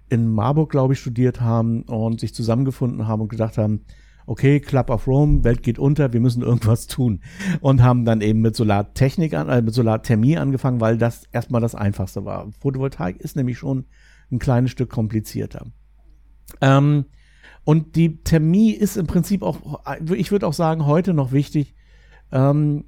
in 0.09 0.27
Marburg, 0.27 0.69
glaube 0.69 0.93
ich, 0.93 0.99
studiert 0.99 1.41
haben 1.41 1.83
und 1.83 2.19
sich 2.19 2.33
zusammengefunden 2.33 3.07
haben 3.07 3.21
und 3.21 3.29
gedacht 3.29 3.57
haben, 3.57 3.81
okay, 4.27 4.59
Club 4.59 4.89
of 4.89 5.07
Rome, 5.07 5.43
Welt 5.43 5.63
geht 5.63 5.79
unter, 5.79 6.13
wir 6.13 6.19
müssen 6.19 6.41
irgendwas 6.41 6.87
tun. 6.87 7.21
Und 7.61 7.81
haben 7.81 8.05
dann 8.05 8.21
eben 8.21 8.41
mit 8.41 8.55
Solartechnik 8.55 9.33
an, 9.33 9.49
äh, 9.49 9.61
mit 9.61 9.73
Solarthermie 9.73 10.37
angefangen, 10.37 10.81
weil 10.81 10.97
das 10.97 11.23
erstmal 11.31 11.61
das 11.61 11.75
einfachste 11.75 12.25
war. 12.25 12.51
Photovoltaik 12.59 13.17
ist 13.17 13.35
nämlich 13.35 13.57
schon 13.57 13.85
ein 14.31 14.39
kleines 14.39 14.71
Stück 14.71 14.89
komplizierter. 14.89 15.67
Ähm, 16.61 17.05
und 17.63 17.95
die 17.95 18.23
Thermie 18.23 18.71
ist 18.71 18.95
im 18.95 19.07
Prinzip 19.07 19.41
auch, 19.41 19.81
ich 20.15 20.31
würde 20.31 20.47
auch 20.47 20.53
sagen, 20.53 20.85
heute 20.85 21.13
noch 21.13 21.31
wichtig. 21.31 21.73
Ähm, 22.31 22.85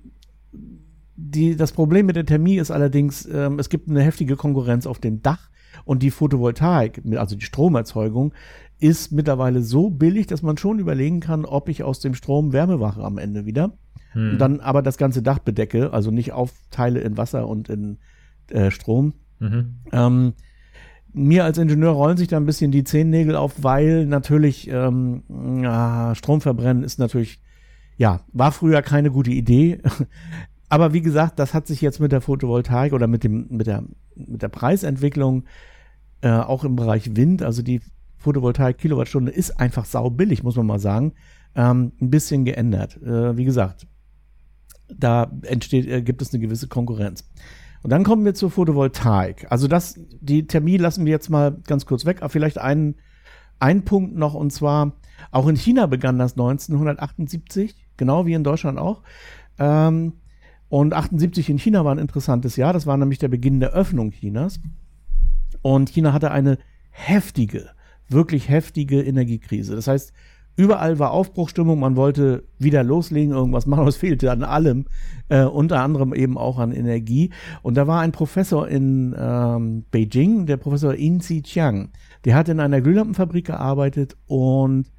die, 1.16 1.56
das 1.56 1.72
Problem 1.72 2.06
mit 2.06 2.16
der 2.16 2.26
Thermie 2.26 2.58
ist 2.58 2.70
allerdings, 2.70 3.26
ähm, 3.26 3.58
es 3.58 3.70
gibt 3.70 3.90
eine 3.90 4.02
heftige 4.02 4.36
Konkurrenz 4.36 4.86
auf 4.86 5.00
dem 5.00 5.24
Dach 5.24 5.50
und 5.84 6.04
die 6.04 6.12
Photovoltaik, 6.12 7.02
also 7.16 7.36
die 7.36 7.46
Stromerzeugung, 7.46 8.34
ist 8.80 9.12
mittlerweile 9.12 9.64
so 9.64 9.90
billig, 9.90 10.28
dass 10.28 10.44
man 10.44 10.58
schon 10.58 10.78
überlegen 10.78 11.20
kann, 11.20 11.46
ob 11.46 11.70
ich 11.70 11.84
aus 11.84 12.00
dem 12.00 12.14
Strom 12.14 12.54
Wärme 12.54 12.78
mache 12.78 13.04
am 13.04 13.18
Ende 13.18 13.46
wieder. 13.46 13.74
Hm. 14.12 14.34
Und 14.34 14.38
dann 14.38 14.60
aber 14.60 14.84
das 14.84 14.98
ganze 14.98 15.24
Dach 15.24 15.40
bedecke, 15.40 15.92
also 15.92 16.12
nicht 16.12 16.34
aufteile 16.34 17.00
in 17.00 17.18
Wasser 17.18 17.48
und 17.48 17.70
in 17.70 17.98
äh, 18.50 18.70
Strom. 18.70 19.14
Mhm. 19.40 19.76
Ähm, 19.92 20.34
mir 21.14 21.44
als 21.46 21.58
Ingenieur 21.58 21.92
rollen 21.92 22.18
sich 22.18 22.28
da 22.28 22.38
ein 22.38 22.46
bisschen 22.46 22.72
die 22.72 22.84
Zehennägel 22.84 23.36
auf, 23.36 23.64
weil 23.64 24.06
natürlich 24.06 24.70
ähm, 24.70 25.24
Strom 26.14 26.42
verbrennen 26.42 26.84
ist 26.84 27.00
natürlich 27.00 27.42
ja, 27.98 28.22
war 28.32 28.52
früher 28.52 28.82
keine 28.82 29.12
gute 29.12 29.32
Idee. 29.32 29.82
Aber 30.70 30.94
wie 30.94 31.02
gesagt, 31.02 31.40
das 31.40 31.54
hat 31.54 31.68
sich 31.68 31.82
jetzt 31.82 32.00
mit 32.00 32.12
der 32.12 32.22
Photovoltaik 32.22 32.94
oder 32.94 33.08
mit 33.08 33.24
dem, 33.24 33.48
mit 33.50 33.68
der, 33.68 33.84
mit 34.16 34.42
der 34.42 34.50
Preisentwicklung 34.50 35.46
äh, 36.22 36.30
auch 36.30 36.64
im 36.64 36.76
Bereich 36.76 37.16
Wind, 37.16 37.42
also 37.42 37.62
die 37.62 37.82
Photovoltaik 38.18 38.78
Kilowattstunde 38.80 39.32
ist 39.32 39.60
einfach 39.60 39.86
saubillig, 39.86 40.44
muss 40.44 40.56
man 40.56 40.66
mal 40.66 40.80
sagen, 40.80 41.14
ähm, 41.56 41.94
ein 42.02 42.10
bisschen 42.10 42.44
geändert. 42.44 43.02
Äh, 43.02 43.38
wie 43.38 43.46
gesagt, 43.46 43.88
da 44.90 45.32
entsteht, 45.44 45.88
äh, 45.88 46.02
gibt 46.02 46.22
es 46.22 46.34
eine 46.34 46.42
gewisse 46.42 46.68
Konkurrenz. 46.68 47.24
Und 47.88 47.92
dann 47.92 48.04
kommen 48.04 48.26
wir 48.26 48.34
zur 48.34 48.52
Photovoltaik. 48.52 49.48
Also 49.50 49.70
das, 49.70 49.98
die 50.20 50.46
Termin 50.46 50.82
lassen 50.82 51.06
wir 51.06 51.12
jetzt 51.14 51.30
mal 51.30 51.56
ganz 51.68 51.86
kurz 51.86 52.04
weg, 52.04 52.18
aber 52.18 52.28
vielleicht 52.28 52.58
einen, 52.58 52.96
einen 53.60 53.86
Punkt 53.86 54.14
noch, 54.14 54.34
und 54.34 54.52
zwar, 54.52 54.92
auch 55.32 55.48
in 55.48 55.56
China 55.56 55.86
begann 55.86 56.20
das 56.20 56.34
1978, 56.34 57.78
genau 57.96 58.26
wie 58.26 58.34
in 58.34 58.44
Deutschland 58.44 58.78
auch. 58.78 59.04
Ähm, 59.58 60.16
und 60.68 60.94
78 60.94 61.50
in 61.50 61.60
China 61.60 61.86
war 61.86 61.96
ein 61.96 61.98
interessantes 61.98 62.58
Jahr. 62.58 62.74
Das 62.74 62.88
war 62.88 62.98
nämlich 62.98 63.20
der 63.20 63.30
Beginn 63.30 63.62
der 63.62 63.72
Öffnung 63.72 64.12
Chinas. 64.12 64.60
Und 65.62 65.90
China 65.90 66.12
hatte 66.12 66.32
eine 66.32 66.58
heftige, 66.90 67.70
wirklich 68.10 68.50
heftige 68.50 69.02
Energiekrise. 69.02 69.78
Das 69.78 69.88
heißt, 69.88 70.12
überall 70.58 71.00
war 71.00 71.12
Aufbruchstimmung, 71.12 71.80
man 71.80 71.96
wollte 71.96 72.44
wieder 72.60 72.84
loslegen, 72.84 73.32
irgendwas 73.32 73.66
machen, 73.66 73.88
es 73.88 73.96
fehlte 73.96 74.30
an 74.32 74.44
allem, 74.44 74.86
äh, 75.30 75.44
unter 75.44 75.82
anderem 75.82 76.14
eben 76.14 76.38
auch 76.38 76.60
an 76.60 76.74
Energie. 76.74 77.30
Und 77.62 77.78
da 77.78 77.88
war 77.88 78.02
ein 78.02 78.12
Professor 78.12 78.68
in 78.68 79.16
ähm, 79.18 79.86
Beijing, 79.92 80.46
der 80.48 80.58
Professor 80.58 80.94
In 80.94 81.22
Si 81.22 81.42
Chiang, 81.44 81.90
der 82.26 82.36
hat 82.36 82.50
in 82.50 82.60
einer 82.60 82.82
Glühlampenfabrik 82.82 83.46
gearbeitet 83.46 84.18
und 84.26 84.92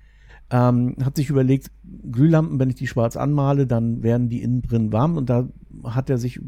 ähm, 0.51 0.97
hat 1.03 1.17
sich 1.17 1.29
überlegt, 1.29 1.71
Glühlampen, 2.11 2.59
wenn 2.59 2.71
ich 2.71 2.77
die 2.77 2.87
schwarz 2.87 3.17
anmale, 3.17 3.67
dann 3.67 4.03
werden 4.03 4.31
die 4.31 4.43
innen 4.43 4.63
drin 4.63 4.93
warm. 4.93 5.17
Und 5.17 5.29
da 5.29 5.49
hat 5.85 6.09
er 6.09 6.17
sich 6.17 6.41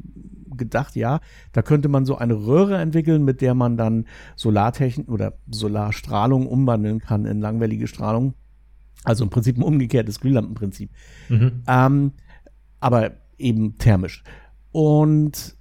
gedacht, 0.57 0.97
ja, 0.97 1.21
da 1.53 1.63
könnte 1.63 1.89
man 1.89 2.05
so 2.05 2.17
eine 2.17 2.35
Röhre 2.35 2.79
entwickeln, 2.79 3.25
mit 3.25 3.41
der 3.41 3.55
man 3.55 3.77
dann 3.77 4.07
Solartechnik 4.37 5.11
oder 5.11 5.35
Solarstrahlung 5.51 6.47
umwandeln 6.47 7.01
kann 7.01 7.27
in 7.27 7.41
langwellige 7.41 7.87
Strahlung. 7.87 8.35
Also 9.05 9.25
im 9.25 9.31
Prinzip 9.31 9.57
ein 9.57 9.63
umgekehrtes 9.63 10.21
Glühlampenprinzip. 10.21 10.91
Mhm. 11.29 11.63
Ähm, 11.67 12.13
aber 12.81 13.13
eben 13.39 13.77
thermisch. 13.79 14.23
Und 14.73 15.57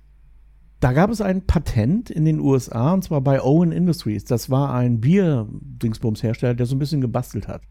da 0.80 0.94
gab 0.94 1.10
es 1.10 1.20
ein 1.20 1.46
Patent 1.46 2.10
in 2.10 2.26
den 2.26 2.40
USA, 2.40 2.94
und 2.94 3.04
zwar 3.04 3.22
bei 3.22 3.42
Owen 3.42 3.72
Industries. 3.72 4.24
Das 4.24 4.50
war 4.50 4.74
ein 4.74 5.02
Bier-Dingsbums-Hersteller, 5.02 6.54
der 6.54 6.66
so 6.66 6.76
ein 6.76 6.80
bisschen 6.80 7.02
gebastelt 7.02 7.48
hat. 7.48 7.62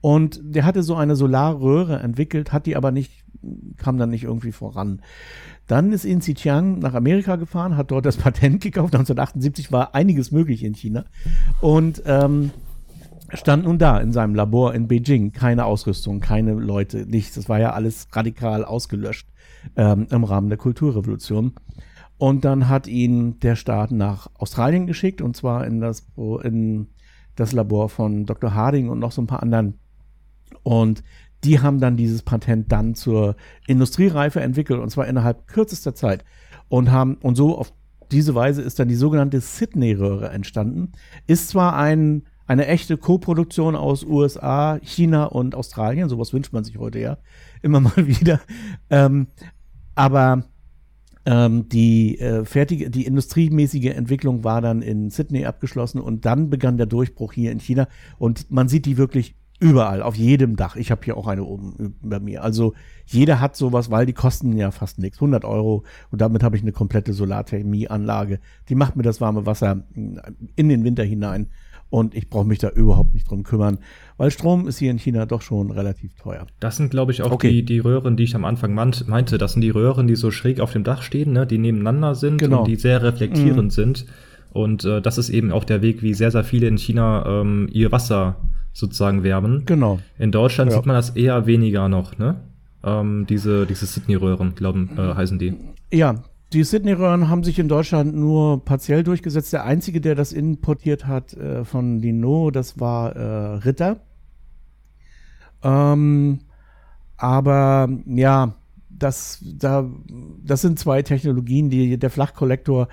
Und 0.00 0.40
der 0.42 0.64
hatte 0.64 0.82
so 0.82 0.94
eine 0.94 1.16
Solarröhre 1.16 1.98
entwickelt, 1.98 2.52
hat 2.52 2.66
die 2.66 2.76
aber 2.76 2.92
nicht, 2.92 3.24
kam 3.76 3.98
dann 3.98 4.10
nicht 4.10 4.24
irgendwie 4.24 4.52
voran. 4.52 5.02
Dann 5.66 5.90
ist 5.90 6.04
in 6.04 6.20
Xinjiang 6.20 6.78
nach 6.78 6.94
Amerika 6.94 7.34
gefahren, 7.36 7.76
hat 7.76 7.90
dort 7.90 8.06
das 8.06 8.16
Patent 8.18 8.60
gekauft. 8.60 8.94
1978 8.94 9.72
war 9.72 9.94
einiges 9.94 10.30
möglich 10.30 10.62
in 10.62 10.74
China. 10.74 11.06
Und 11.60 12.02
ähm, 12.06 12.52
stand 13.32 13.64
nun 13.64 13.78
da 13.78 13.98
in 13.98 14.12
seinem 14.12 14.34
Labor 14.34 14.74
in 14.74 14.88
Beijing. 14.88 15.32
Keine 15.32 15.64
Ausrüstung, 15.64 16.20
keine 16.20 16.54
Leute, 16.54 17.06
nichts. 17.06 17.34
Das 17.34 17.48
war 17.48 17.58
ja 17.58 17.72
alles 17.72 18.08
radikal 18.12 18.64
ausgelöscht 18.64 19.28
ähm, 19.76 20.06
im 20.10 20.24
Rahmen 20.24 20.48
der 20.48 20.58
Kulturrevolution. 20.58 21.52
Und 22.18 22.44
dann 22.44 22.68
hat 22.68 22.86
ihn 22.86 23.38
der 23.40 23.56
Staat 23.56 23.90
nach 23.90 24.28
Australien 24.34 24.86
geschickt, 24.86 25.20
und 25.20 25.36
zwar 25.36 25.66
in 25.66 25.80
das, 25.80 26.06
in 26.42 26.88
das 27.34 27.52
Labor 27.52 27.88
von 27.88 28.24
Dr. 28.24 28.54
Harding 28.54 28.88
und 28.88 28.98
noch 28.98 29.12
so 29.12 29.20
ein 29.22 29.26
paar 29.26 29.42
anderen 29.42 29.78
und 30.62 31.02
die 31.44 31.60
haben 31.60 31.80
dann 31.80 31.96
dieses 31.96 32.22
Patent 32.22 32.72
dann 32.72 32.94
zur 32.94 33.36
Industriereife 33.66 34.40
entwickelt 34.40 34.80
und 34.80 34.90
zwar 34.90 35.06
innerhalb 35.06 35.46
kürzester 35.46 35.94
Zeit 35.94 36.24
und 36.68 36.90
haben 36.90 37.16
und 37.16 37.36
so 37.36 37.56
auf 37.56 37.72
diese 38.10 38.34
Weise 38.34 38.62
ist 38.62 38.78
dann 38.78 38.88
die 38.88 38.94
sogenannte 38.94 39.40
Sydney-Röhre 39.40 40.28
entstanden. 40.28 40.92
Ist 41.26 41.48
zwar 41.48 41.76
ein, 41.76 42.22
eine 42.46 42.66
echte 42.66 42.96
Koproduktion 42.96 43.76
aus 43.76 44.04
USA, 44.04 44.78
China 44.82 45.24
und 45.24 45.54
Australien, 45.54 46.08
sowas 46.08 46.32
wünscht 46.32 46.52
man 46.52 46.64
sich 46.64 46.78
heute 46.78 46.98
ja 46.98 47.18
immer 47.62 47.80
mal 47.80 48.06
wieder, 48.06 48.40
ähm, 48.90 49.28
aber 49.94 50.44
ähm, 51.24 51.68
die 51.68 52.18
äh, 52.20 52.44
fertige, 52.44 52.90
die 52.90 53.04
industriemäßige 53.04 53.86
Entwicklung 53.86 54.44
war 54.44 54.60
dann 54.60 54.82
in 54.82 55.10
Sydney 55.10 55.44
abgeschlossen 55.44 56.00
und 56.00 56.24
dann 56.24 56.50
begann 56.50 56.76
der 56.76 56.86
Durchbruch 56.86 57.32
hier 57.32 57.50
in 57.50 57.60
China 57.60 57.88
und 58.18 58.50
man 58.50 58.68
sieht 58.68 58.86
die 58.86 58.96
wirklich 58.96 59.34
Überall, 59.58 60.02
auf 60.02 60.16
jedem 60.16 60.56
Dach. 60.56 60.76
Ich 60.76 60.90
habe 60.90 61.00
hier 61.02 61.16
auch 61.16 61.26
eine 61.26 61.42
oben 61.42 61.96
bei 62.02 62.20
mir. 62.20 62.42
Also 62.44 62.74
jeder 63.06 63.40
hat 63.40 63.56
sowas, 63.56 63.90
weil 63.90 64.04
die 64.04 64.12
kosten 64.12 64.54
ja 64.54 64.70
fast 64.70 64.98
nichts. 64.98 65.16
100 65.16 65.46
Euro 65.46 65.84
und 66.10 66.20
damit 66.20 66.42
habe 66.42 66.56
ich 66.56 66.62
eine 66.62 66.72
komplette 66.72 67.14
Solarthermieanlage. 67.14 68.40
Die 68.68 68.74
macht 68.74 68.96
mir 68.96 69.02
das 69.02 69.22
warme 69.22 69.46
Wasser 69.46 69.84
in 69.94 70.68
den 70.68 70.84
Winter 70.84 71.04
hinein 71.04 71.48
und 71.90 72.14
ich 72.14 72.28
brauche 72.28 72.46
mich 72.46 72.58
da 72.58 72.68
überhaupt 72.70 73.14
nicht 73.14 73.30
drum 73.30 73.42
kümmern, 73.42 73.78
weil 74.16 74.30
Strom 74.30 74.66
ist 74.66 74.78
hier 74.78 74.90
in 74.90 74.98
China 74.98 75.26
doch 75.26 75.42
schon 75.42 75.70
relativ 75.70 76.14
teuer. 76.14 76.46
Das 76.60 76.76
sind, 76.76 76.90
glaube 76.90 77.12
ich, 77.12 77.22
auch 77.22 77.30
okay. 77.30 77.50
die, 77.50 77.64
die 77.64 77.78
Röhren, 77.78 78.16
die 78.16 78.24
ich 78.24 78.34
am 78.34 78.44
Anfang 78.44 78.74
meinte. 78.74 79.38
Das 79.38 79.52
sind 79.52 79.62
die 79.62 79.70
Röhren, 79.70 80.06
die 80.06 80.16
so 80.16 80.30
schräg 80.30 80.60
auf 80.60 80.72
dem 80.72 80.84
Dach 80.84 81.02
stehen, 81.02 81.32
ne? 81.32 81.46
die 81.46 81.58
nebeneinander 81.58 82.14
sind 82.14 82.38
genau. 82.38 82.60
und 82.60 82.68
die 82.68 82.76
sehr 82.76 83.02
reflektierend 83.02 83.68
mm. 83.68 83.70
sind. 83.70 84.06
Und 84.52 84.84
äh, 84.84 85.02
das 85.02 85.18
ist 85.18 85.28
eben 85.28 85.52
auch 85.52 85.64
der 85.64 85.82
Weg, 85.82 86.02
wie 86.02 86.14
sehr, 86.14 86.30
sehr 86.30 86.44
viele 86.44 86.66
in 86.66 86.78
China 86.78 87.24
ähm, 87.26 87.68
ihr 87.70 87.92
Wasser 87.92 88.36
sozusagen 88.72 89.22
werben. 89.22 89.62
Genau. 89.66 90.00
In 90.18 90.32
Deutschland 90.32 90.70
ja. 90.70 90.76
sieht 90.76 90.86
man 90.86 90.96
das 90.96 91.10
eher 91.10 91.46
weniger 91.46 91.88
noch, 91.88 92.18
ne? 92.18 92.36
Ähm, 92.84 93.26
diese 93.28 93.66
diese 93.66 93.86
Sydney-Röhren, 93.86 94.54
glauben, 94.54 94.90
äh, 94.96 95.14
heißen 95.14 95.38
die. 95.38 95.54
Ja, 95.92 96.22
die 96.52 96.62
Sydney-Röhren 96.62 97.28
haben 97.28 97.42
sich 97.42 97.58
in 97.58 97.68
Deutschland 97.68 98.14
nur 98.14 98.64
partiell 98.64 99.02
durchgesetzt. 99.02 99.52
Der 99.52 99.64
einzige, 99.64 100.00
der 100.00 100.14
das 100.14 100.32
importiert 100.32 101.06
hat 101.06 101.34
äh, 101.34 101.64
von 101.64 101.98
Lino, 101.98 102.50
das 102.50 102.78
war 102.78 103.16
äh, 103.16 103.54
Ritter. 103.56 104.00
Ähm, 105.62 106.38
aber 107.16 107.88
ja, 108.06 108.54
das, 108.88 109.44
da, 109.44 109.88
das 110.44 110.62
sind 110.62 110.78
zwei 110.78 111.02
Technologien, 111.02 111.68
die 111.68 111.98
der 111.98 112.10
Flachkollektor 112.10 112.88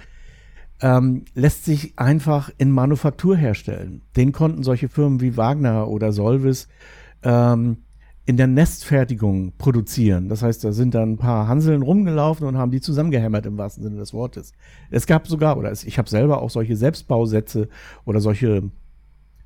ähm, 0.81 1.25
lässt 1.33 1.65
sich 1.65 1.93
einfach 1.97 2.49
in 2.57 2.71
Manufaktur 2.71 3.37
herstellen. 3.37 4.01
Den 4.15 4.31
konnten 4.31 4.63
solche 4.63 4.89
Firmen 4.89 5.21
wie 5.21 5.37
Wagner 5.37 5.87
oder 5.87 6.11
Solvis 6.11 6.67
ähm, 7.21 7.77
in 8.25 8.37
der 8.37 8.47
Nestfertigung 8.47 9.53
produzieren. 9.57 10.29
Das 10.29 10.43
heißt, 10.43 10.63
da 10.63 10.71
sind 10.71 10.95
dann 10.95 11.13
ein 11.13 11.17
paar 11.17 11.47
Hanseln 11.47 11.81
rumgelaufen 11.81 12.47
und 12.47 12.57
haben 12.57 12.71
die 12.71 12.79
zusammengehämmert 12.79 13.45
im 13.45 13.57
wahrsten 13.57 13.83
Sinne 13.83 13.97
des 13.97 14.13
Wortes. 14.13 14.53
Es 14.91 15.05
gab 15.05 15.27
sogar, 15.27 15.57
oder 15.57 15.71
ich 15.71 15.97
habe 15.97 16.09
selber 16.09 16.41
auch 16.41 16.49
solche 16.49 16.77
Selbstbausätze 16.77 17.67
oder 18.05 18.21
solche 18.21 18.63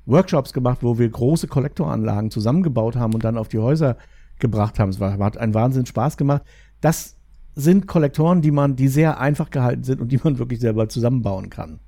Workshops 0.06 0.52
gemacht, 0.52 0.78
wo 0.82 0.98
wir 0.98 1.08
große 1.08 1.48
Kollektoranlagen 1.48 2.30
zusammengebaut 2.30 2.96
haben 2.96 3.14
und 3.14 3.24
dann 3.24 3.36
auf 3.36 3.48
die 3.48 3.58
Häuser 3.58 3.96
gebracht 4.38 4.78
haben. 4.78 4.90
Es 4.90 5.00
war, 5.00 5.18
hat 5.18 5.36
einen 5.36 5.54
Wahnsinn 5.54 5.86
Spaß 5.86 6.16
gemacht. 6.16 6.42
Das 6.80 7.16
sind 7.56 7.88
Kollektoren, 7.88 8.40
die 8.40 8.52
man, 8.52 8.76
die 8.76 8.86
sehr 8.86 9.18
einfach 9.18 9.50
gehalten 9.50 9.82
sind 9.82 10.00
und 10.00 10.12
die 10.12 10.20
man 10.22 10.38
wirklich 10.38 10.60
selber 10.60 10.88
zusammenbauen 10.88 11.50
kann. 11.50 11.80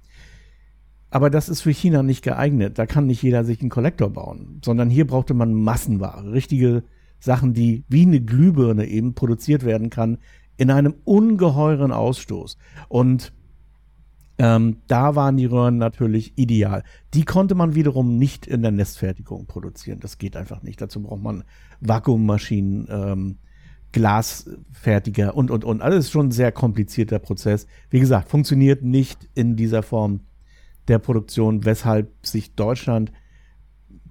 Aber 1.10 1.30
das 1.30 1.48
ist 1.48 1.62
für 1.62 1.72
China 1.72 2.02
nicht 2.02 2.22
geeignet. 2.22 2.78
Da 2.78 2.86
kann 2.86 3.06
nicht 3.06 3.22
jeder 3.22 3.44
sich 3.44 3.60
einen 3.60 3.70
Kollektor 3.70 4.10
bauen, 4.10 4.60
sondern 4.64 4.90
hier 4.90 5.06
brauchte 5.06 5.34
man 5.34 5.54
Massenware, 5.54 6.32
richtige 6.32 6.84
Sachen, 7.18 7.52
die 7.52 7.84
wie 7.88 8.02
eine 8.02 8.20
Glühbirne 8.20 8.86
eben 8.86 9.14
produziert 9.14 9.64
werden 9.64 9.90
kann 9.90 10.18
in 10.56 10.70
einem 10.70 10.94
ungeheuren 11.04 11.90
Ausstoß. 11.92 12.56
Und 12.88 13.32
ähm, 14.38 14.78
da 14.86 15.16
waren 15.16 15.36
die 15.36 15.46
Röhren 15.46 15.76
natürlich 15.76 16.38
ideal. 16.38 16.82
Die 17.12 17.24
konnte 17.24 17.54
man 17.54 17.74
wiederum 17.74 18.16
nicht 18.16 18.46
in 18.46 18.62
der 18.62 18.70
Nestfertigung 18.70 19.46
produzieren. 19.46 20.00
Das 20.00 20.16
geht 20.16 20.36
einfach 20.36 20.62
nicht. 20.62 20.80
Dazu 20.80 21.02
braucht 21.02 21.22
man 21.22 21.44
Vakuummaschinen. 21.80 22.86
Ähm, 22.88 23.36
glasfertiger 23.92 25.36
und, 25.36 25.50
und, 25.50 25.64
und. 25.64 25.82
Alles 25.82 26.10
schon 26.10 26.28
ein 26.28 26.32
sehr 26.32 26.52
komplizierter 26.52 27.18
Prozess. 27.18 27.66
Wie 27.90 28.00
gesagt, 28.00 28.28
funktioniert 28.28 28.82
nicht 28.82 29.28
in 29.34 29.56
dieser 29.56 29.82
Form 29.82 30.20
der 30.88 30.98
Produktion, 30.98 31.64
weshalb 31.64 32.10
sich 32.26 32.54
Deutschland 32.54 33.12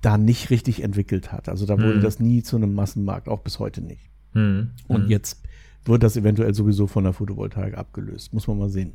da 0.01 0.17
nicht 0.17 0.49
richtig 0.49 0.83
entwickelt 0.83 1.31
hat. 1.31 1.49
Also 1.49 1.65
da 1.65 1.77
wurde 1.77 1.95
hm. 1.95 2.01
das 2.01 2.19
nie 2.19 2.43
zu 2.43 2.55
einem 2.55 2.73
Massenmarkt, 2.73 3.27
auch 3.27 3.41
bis 3.41 3.59
heute 3.59 3.81
nicht. 3.81 4.09
Hm. 4.33 4.71
Und 4.87 5.03
hm. 5.03 5.09
jetzt 5.09 5.43
wird 5.85 6.03
das 6.03 6.15
eventuell 6.15 6.53
sowieso 6.53 6.87
von 6.87 7.03
der 7.03 7.13
Photovoltaik 7.13 7.77
abgelöst. 7.77 8.33
Muss 8.33 8.47
man 8.47 8.57
mal 8.57 8.69
sehen. 8.69 8.93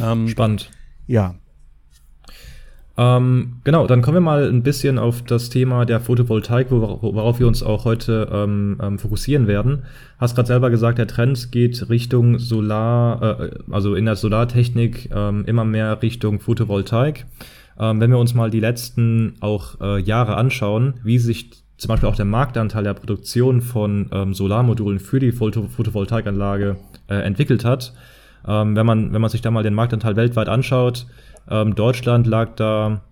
Ähm, 0.00 0.28
Spannend. 0.28 0.70
Ja, 1.06 1.36
ähm, 2.98 3.56
genau, 3.62 3.86
dann 3.86 4.00
kommen 4.00 4.16
wir 4.16 4.20
mal 4.22 4.48
ein 4.48 4.62
bisschen 4.62 4.98
auf 4.98 5.22
das 5.22 5.50
Thema 5.50 5.84
der 5.84 6.00
Photovoltaik, 6.00 6.70
worauf 6.70 7.38
wir 7.38 7.46
uns 7.46 7.62
auch 7.62 7.84
heute 7.84 8.28
ähm, 8.32 8.78
ähm, 8.82 8.98
fokussieren 8.98 9.46
werden. 9.46 9.82
Hast 10.18 10.34
gerade 10.34 10.46
selber 10.46 10.70
gesagt, 10.70 10.96
der 10.96 11.06
Trend 11.06 11.52
geht 11.52 11.90
Richtung 11.90 12.38
Solar, 12.38 13.40
äh, 13.40 13.50
also 13.70 13.94
in 13.94 14.06
der 14.06 14.16
Solartechnik 14.16 15.10
ähm, 15.14 15.44
immer 15.46 15.66
mehr 15.66 16.00
Richtung 16.00 16.40
Photovoltaik. 16.40 17.26
Ähm, 17.78 18.00
wenn 18.00 18.10
wir 18.10 18.18
uns 18.18 18.32
mal 18.32 18.50
die 18.50 18.60
letzten 18.60 19.34
auch 19.40 19.78
äh, 19.82 20.00
Jahre 20.00 20.36
anschauen, 20.36 20.94
wie 21.04 21.18
sich 21.18 21.50
zum 21.76 21.88
Beispiel 21.88 22.08
auch 22.08 22.16
der 22.16 22.24
Marktanteil 22.24 22.84
der 22.84 22.94
Produktion 22.94 23.60
von 23.60 24.08
ähm, 24.10 24.32
Solarmodulen 24.32 25.00
für 25.00 25.20
die 25.20 25.32
Photo 25.32 25.68
Photovoltaikanlage 25.68 26.76
äh, 27.08 27.16
entwickelt 27.16 27.64
hat. 27.64 27.92
Wenn, 28.48 28.86
man, 28.86 29.12
wenn 29.12 29.20
man 29.20 29.28
sich 29.28 29.40
da 29.40 29.50
mal 29.50 29.64
den 29.64 29.74
Marktanteil 29.74 30.14
weltweit 30.14 30.48
anschaut, 30.48 31.06
ähm, 31.48 31.74
Deutschland 31.74 32.26
lag 32.26 32.54
da, 32.56 33.02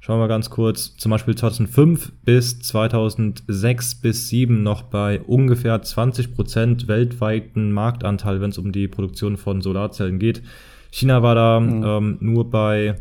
schauen 0.00 0.20
wir 0.20 0.28
ganz 0.28 0.50
kurz, 0.50 0.96
zum 0.96 1.10
Beispiel 1.10 1.34
2005 1.34 2.12
bis 2.24 2.60
2006 2.60 3.94
bis 3.96 4.28
2007 4.28 4.62
noch 4.62 4.82
bei 4.82 5.20
ungefähr 5.20 5.80
20 5.80 6.34
Prozent 6.34 6.88
weltweiten 6.88 7.72
Marktanteil, 7.72 8.40
wenn 8.40 8.50
es 8.50 8.58
um 8.58 8.72
die 8.72 8.88
Produktion 8.88 9.36
von 9.36 9.60
Solarzellen 9.60 10.18
geht. 10.18 10.42
China 10.90 11.22
war 11.22 11.34
da 11.34 11.60
mhm. 11.60 11.84
ähm, 11.84 12.16
nur 12.20 12.50
bei 12.50 12.96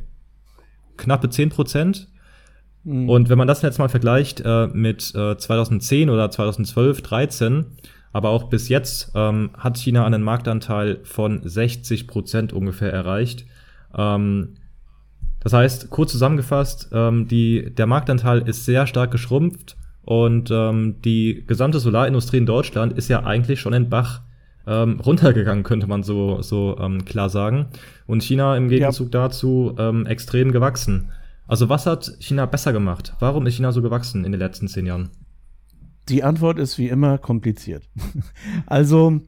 knappe 0.97 1.29
10 1.29 1.49
Prozent. 1.49 2.07
Mhm. 2.83 3.09
Und 3.09 3.29
wenn 3.29 3.37
man 3.37 3.47
das 3.47 3.61
jetzt 3.61 3.79
mal 3.79 3.89
vergleicht 3.89 4.41
äh, 4.43 4.67
mit 4.67 5.13
äh, 5.15 5.37
2010 5.37 6.09
oder 6.09 6.29
2012, 6.29 7.01
13, 7.01 7.65
aber 8.11 8.29
auch 8.29 8.45
bis 8.45 8.69
jetzt 8.69 9.11
ähm, 9.15 9.51
hat 9.57 9.77
China 9.77 10.05
einen 10.05 10.21
Marktanteil 10.21 10.99
von 11.03 11.41
60 11.43 12.07
Prozent 12.07 12.53
ungefähr 12.53 12.91
erreicht. 12.91 13.45
Ähm, 13.95 14.55
das 15.43 15.53
heißt, 15.53 15.89
kurz 15.89 16.11
zusammengefasst, 16.11 16.89
ähm, 16.93 17.27
die, 17.27 17.73
der 17.75 17.87
Marktanteil 17.87 18.47
ist 18.47 18.65
sehr 18.65 18.87
stark 18.87 19.11
geschrumpft 19.11 19.77
und 20.03 20.49
ähm, 20.51 21.01
die 21.03 21.43
gesamte 21.45 21.79
Solarindustrie 21.79 22.37
in 22.37 22.45
Deutschland 22.45 22.93
ist 22.93 23.09
ja 23.09 23.23
eigentlich 23.23 23.59
schon 23.59 23.73
in 23.73 23.89
Bach 23.89 24.21
ähm, 24.65 24.99
runtergegangen, 24.99 25.63
könnte 25.63 25.87
man 25.87 26.03
so, 26.03 26.41
so 26.41 26.77
ähm, 26.79 27.05
klar 27.05 27.29
sagen. 27.29 27.67
Und 28.07 28.23
China 28.23 28.55
im 28.55 28.69
Gegenzug 28.69 29.13
ja. 29.13 29.23
dazu 29.23 29.75
ähm, 29.77 30.05
extrem 30.05 30.51
gewachsen. 30.51 31.09
Also 31.47 31.69
was 31.69 31.85
hat 31.85 32.15
China 32.19 32.45
besser 32.45 32.73
gemacht? 32.73 33.13
Warum 33.19 33.45
ist 33.45 33.55
China 33.55 33.71
so 33.71 33.81
gewachsen 33.81 34.25
in 34.25 34.31
den 34.31 34.39
letzten 34.39 34.67
zehn 34.67 34.85
Jahren? 34.85 35.09
Die 36.09 36.23
Antwort 36.23 36.59
ist 36.59 36.77
wie 36.77 36.89
immer 36.89 37.17
kompliziert. 37.17 37.89
also, 38.65 39.21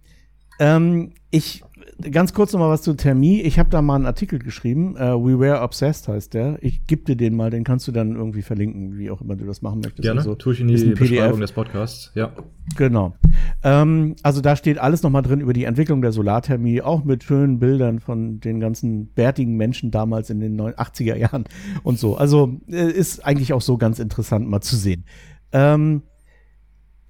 ähm, 0.59 1.13
ich 1.31 1.63
ganz 2.11 2.33
kurz 2.33 2.53
noch 2.53 2.59
mal 2.59 2.69
was 2.69 2.81
zu 2.81 2.93
Thermie. 2.93 3.41
Ich 3.41 3.57
habe 3.57 3.69
da 3.69 3.81
mal 3.81 3.95
einen 3.95 4.05
Artikel 4.05 4.39
geschrieben. 4.39 4.95
Uh, 4.95 5.23
We 5.23 5.39
Were 5.39 5.61
Obsessed 5.61 6.07
heißt 6.07 6.33
der. 6.33 6.57
Ich 6.61 6.85
gebe 6.85 7.03
dir 7.03 7.15
den 7.15 7.35
mal, 7.35 7.49
den 7.49 7.63
kannst 7.63 7.87
du 7.87 7.91
dann 7.91 8.15
irgendwie 8.15 8.41
verlinken, 8.41 8.97
wie 8.97 9.09
auch 9.09 9.21
immer 9.21 9.35
du 9.35 9.45
das 9.45 9.61
machen 9.61 9.79
möchtest. 9.79 10.03
Gerne, 10.03 10.19
also, 10.19 10.35
tue 10.35 10.53
ich 10.53 10.59
in 10.59 10.67
die 10.67 10.93
Beschreibung 10.93 11.39
des 11.39 11.51
Podcasts. 11.51 12.11
Ja. 12.15 12.31
Genau. 12.77 13.15
Ähm, 13.63 14.15
also 14.23 14.41
da 14.41 14.55
steht 14.55 14.77
alles 14.77 15.03
noch 15.03 15.09
mal 15.09 15.21
drin 15.21 15.39
über 15.39 15.53
die 15.53 15.63
Entwicklung 15.63 16.01
der 16.01 16.11
Solarthermie, 16.11 16.81
auch 16.81 17.03
mit 17.03 17.23
schönen 17.23 17.59
Bildern 17.59 17.99
von 17.99 18.39
den 18.39 18.59
ganzen 18.59 19.07
bärtigen 19.13 19.55
Menschen 19.55 19.91
damals 19.91 20.29
in 20.29 20.39
den 20.39 20.59
80er 20.59 21.15
Jahren 21.15 21.45
und 21.83 21.99
so. 21.99 22.17
Also 22.17 22.59
äh, 22.67 22.91
ist 22.91 23.25
eigentlich 23.25 23.53
auch 23.53 23.61
so 23.61 23.77
ganz 23.77 23.99
interessant 23.99 24.49
mal 24.49 24.61
zu 24.61 24.75
sehen. 24.75 25.05
Ähm, 25.51 26.03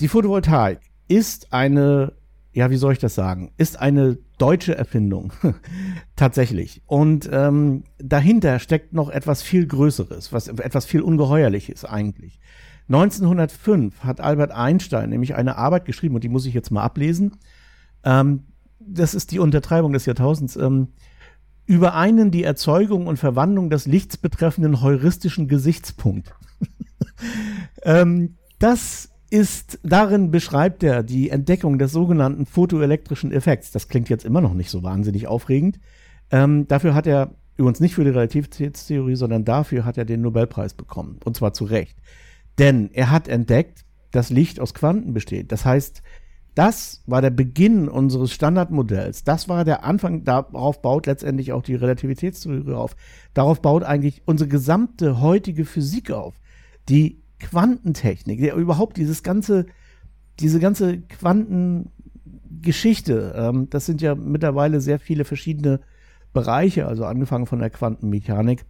die 0.02 0.08
Photovoltaik 0.08 0.80
ist 1.08 1.54
eine, 1.54 2.14
ja, 2.56 2.70
wie 2.70 2.78
soll 2.78 2.94
ich 2.94 3.00
das 3.00 3.14
sagen, 3.16 3.52
ist 3.58 3.82
eine 3.82 4.18
deutsche 4.38 4.78
Erfindung. 4.78 5.34
Tatsächlich. 6.16 6.82
Und 6.86 7.30
ähm, 7.30 7.84
dahinter 7.98 8.60
steckt 8.60 8.94
noch 8.94 9.10
etwas 9.10 9.44
viel 9.44 9.68
Größeres, 9.68 10.32
was 10.32 10.48
etwas 10.48 10.86
viel 10.86 11.02
Ungeheuerliches 11.02 11.84
eigentlich. 11.84 12.40
1905 12.88 14.06
hat 14.06 14.22
Albert 14.22 14.52
Einstein 14.52 15.10
nämlich 15.10 15.36
eine 15.36 15.58
Arbeit 15.58 15.84
geschrieben, 15.84 16.16
und 16.16 16.24
die 16.24 16.30
muss 16.30 16.46
ich 16.46 16.54
jetzt 16.54 16.72
mal 16.72 16.84
ablesen. 16.84 17.36
Ähm, 18.06 18.46
das 18.80 19.16
ist 19.16 19.32
die 19.32 19.40
Untertreibung 19.40 19.92
des 19.92 20.06
Jahrtausends. 20.06 20.56
Ähm, 20.56 20.94
über 21.66 21.94
einen 21.94 22.32
die 22.32 22.44
Erzeugung 22.44 23.08
und 23.08 23.18
Verwandlung 23.18 23.70
des 23.70 23.86
Lichts 23.86 24.16
betreffenden 24.16 24.82
heuristischen 24.82 25.50
Gesichtspunkt. 25.50 26.34
ähm, 27.84 28.38
das 28.60 29.10
ist, 29.36 29.80
darin 29.84 30.32
beschreibt 30.32 30.82
er 30.82 31.04
die 31.04 31.30
Entdeckung 31.30 31.78
des 31.78 31.92
sogenannten 31.92 32.46
photoelektrischen 32.46 33.34
Effekts. 33.34 33.72
Das 33.72 33.90
klingt 33.90 34.08
jetzt 34.08 34.24
immer 34.24 34.40
noch 34.40 34.54
nicht 34.54 34.70
so 34.70 34.82
wahnsinnig 34.82 35.28
aufregend. 35.28 35.78
Ähm, 36.32 36.70
dafür 36.70 36.96
hat 36.96 37.06
er 37.06 37.36
übrigens 37.58 37.82
nicht 37.82 37.96
für 37.96 38.06
die 38.06 38.12
Relativitätstheorie, 38.12 39.16
sondern 39.16 39.44
dafür 39.44 39.84
hat 39.84 39.98
er 39.98 40.06
den 40.06 40.22
Nobelpreis 40.22 40.74
bekommen. 40.74 41.20
Und 41.26 41.36
zwar 41.36 41.52
zu 41.52 41.66
Recht. 41.66 41.98
Denn 42.60 42.90
er 42.94 43.12
hat 43.12 43.28
entdeckt, 43.28 43.84
dass 44.12 44.30
Licht 44.30 44.62
aus 44.62 44.74
Quanten 44.74 45.14
besteht. 45.14 45.52
Das 45.52 45.66
heißt, 45.66 46.02
das 46.56 47.04
war 47.06 47.22
der 47.22 47.32
Beginn 47.32 47.90
unseres 47.90 48.32
Standardmodells. 48.32 49.26
Das 49.26 49.50
war 49.50 49.66
der 49.66 49.84
Anfang. 49.84 50.24
Darauf 50.24 50.82
baut 50.82 51.08
letztendlich 51.08 51.52
auch 51.52 51.62
die 51.62 51.76
Relativitätstheorie 51.76 52.72
auf. 52.72 52.96
Darauf 53.34 53.62
baut 53.62 53.84
eigentlich 53.84 54.22
unsere 54.26 54.48
gesamte 54.48 55.20
heutige 55.20 55.66
Physik 55.66 56.12
auf. 56.12 56.40
Die 56.88 57.25
Quantentechnik, 57.46 58.40
der 58.40 58.56
überhaupt 58.56 58.98
dieses 58.98 59.22
ganze, 59.22 59.68
diese 60.40 60.60
ganze 60.60 61.02
Quantengeschichte, 61.02 63.36
ähm, 63.38 63.70
das 63.70 63.86
sind 63.86 64.02
ja 64.02 64.16
mittlerweile 64.16 64.82
sehr 64.82 64.98
viele 65.00 65.26
verschiedene 65.26 65.82
Bereiche, 66.34 66.88
also 66.88 67.06
angefangen 67.06 67.46
von 67.46 67.60
der 67.60 67.70
Quantenmechanik. 67.70 68.66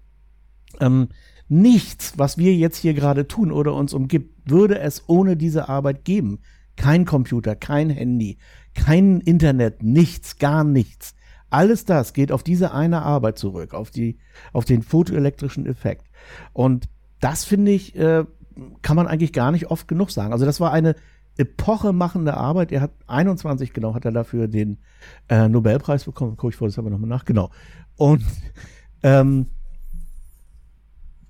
Ähm, 0.81 1.07
nichts, 1.47 2.17
was 2.17 2.37
wir 2.37 2.53
jetzt 2.53 2.75
hier 2.77 2.93
gerade 2.93 3.29
tun 3.29 3.53
oder 3.53 3.73
uns 3.75 3.93
umgibt, 3.93 4.49
würde 4.49 4.79
es 4.79 5.07
ohne 5.07 5.37
diese 5.37 5.69
Arbeit 5.69 6.03
geben. 6.03 6.39
Kein 6.75 7.05
Computer, 7.05 7.55
kein 7.55 7.89
Handy, 7.89 8.37
kein 8.73 9.21
Internet, 9.21 9.83
nichts, 9.83 10.37
gar 10.37 10.65
nichts. 10.65 11.15
Alles 11.49 11.85
das 11.85 12.11
geht 12.11 12.33
auf 12.33 12.43
diese 12.43 12.73
eine 12.73 13.03
Arbeit 13.03 13.37
zurück, 13.37 13.73
auf 13.73 13.89
die, 13.89 14.17
auf 14.51 14.65
den 14.65 14.81
photoelektrischen 14.81 15.65
Effekt. 15.65 16.07
Und 16.51 16.89
das 17.21 17.45
finde 17.45 17.71
ich, 17.71 17.95
äh, 17.95 18.25
kann 18.81 18.95
man 18.95 19.07
eigentlich 19.07 19.33
gar 19.33 19.51
nicht 19.51 19.67
oft 19.67 19.87
genug 19.87 20.11
sagen. 20.11 20.33
Also 20.33 20.45
das 20.45 20.59
war 20.59 20.71
eine 20.71 20.95
epochemachende 21.37 22.35
Arbeit. 22.35 22.71
Er 22.71 22.81
hat 22.81 22.91
21, 23.07 23.73
genau, 23.73 23.93
hat 23.93 24.05
er 24.05 24.11
dafür 24.11 24.47
den 24.47 24.77
äh, 25.29 25.47
Nobelpreis 25.49 26.05
bekommen. 26.05 26.35
Guck 26.37 26.51
ich 26.51 26.55
vor, 26.55 26.67
das 26.67 26.77
haben 26.77 26.85
wir 26.85 26.91
nochmal 26.91 27.09
nach, 27.09 27.25
genau. 27.25 27.51
Und 27.97 28.23
ähm, 29.03 29.47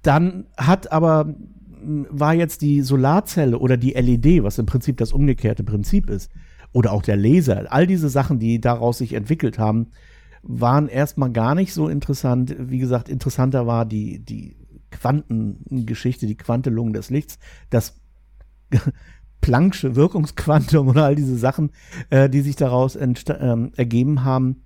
dann 0.02 0.46
hat 0.56 0.92
aber, 0.92 1.34
war 1.82 2.36
jetzt 2.36 2.62
die 2.62 2.82
Solarzelle 2.82 3.58
oder 3.58 3.78
die 3.78 3.94
LED, 3.94 4.44
was 4.44 4.60
im 4.60 4.68
Prinzip 4.68 4.98
das 4.98 5.12
umgekehrte 5.12 5.64
Prinzip 5.64 6.10
ist, 6.10 6.32
oder 6.72 6.92
auch 6.92 7.02
der 7.02 7.16
Laser, 7.16 7.72
all 7.72 7.88
diese 7.88 8.10
Sachen, 8.10 8.38
die 8.38 8.60
daraus 8.60 8.98
sich 8.98 9.14
entwickelt 9.14 9.58
haben, 9.58 9.88
waren 10.44 10.88
erstmal 10.88 11.32
gar 11.32 11.56
nicht 11.56 11.74
so 11.74 11.88
interessant. 11.88 12.56
Wie 12.60 12.78
gesagt, 12.78 13.10
interessanter 13.10 13.66
war 13.66 13.86
die, 13.86 14.20
die 14.20 14.56
Quantengeschichte, 14.96 16.26
die 16.26 16.38
Quantelung 16.38 16.94
des 16.94 17.10
Lichts, 17.10 17.40
das 17.70 18.00
Planck'sche 19.42 19.96
Wirkungsquantum 19.96 20.88
oder 20.88 21.06
all 21.06 21.16
diese 21.16 21.38
Sachen, 21.38 21.72
äh, 22.10 22.30
die 22.30 22.42
sich 22.42 22.56
daraus 22.56 22.96
ähm, 22.96 23.72
ergeben 23.76 24.24
haben. 24.24 24.64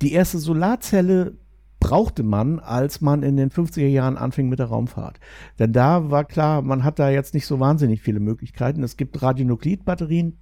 Die 0.00 0.12
erste 0.12 0.38
Solarzelle 0.38 1.36
brauchte 1.80 2.22
man, 2.22 2.60
als 2.60 3.02
man 3.02 3.22
in 3.22 3.36
den 3.36 3.50
50er 3.50 3.86
Jahren 3.86 4.16
anfing 4.16 4.48
mit 4.48 4.58
der 4.58 4.66
Raumfahrt. 4.66 5.20
Denn 5.58 5.74
da 5.74 6.10
war 6.10 6.24
klar, 6.24 6.62
man 6.62 6.82
hat 6.82 6.98
da 6.98 7.10
jetzt 7.10 7.34
nicht 7.34 7.46
so 7.46 7.60
wahnsinnig 7.60 8.00
viele 8.00 8.20
Möglichkeiten. 8.20 8.82
Es 8.82 8.96
gibt 8.96 9.20
Radionuklidbatterien, 9.20 10.38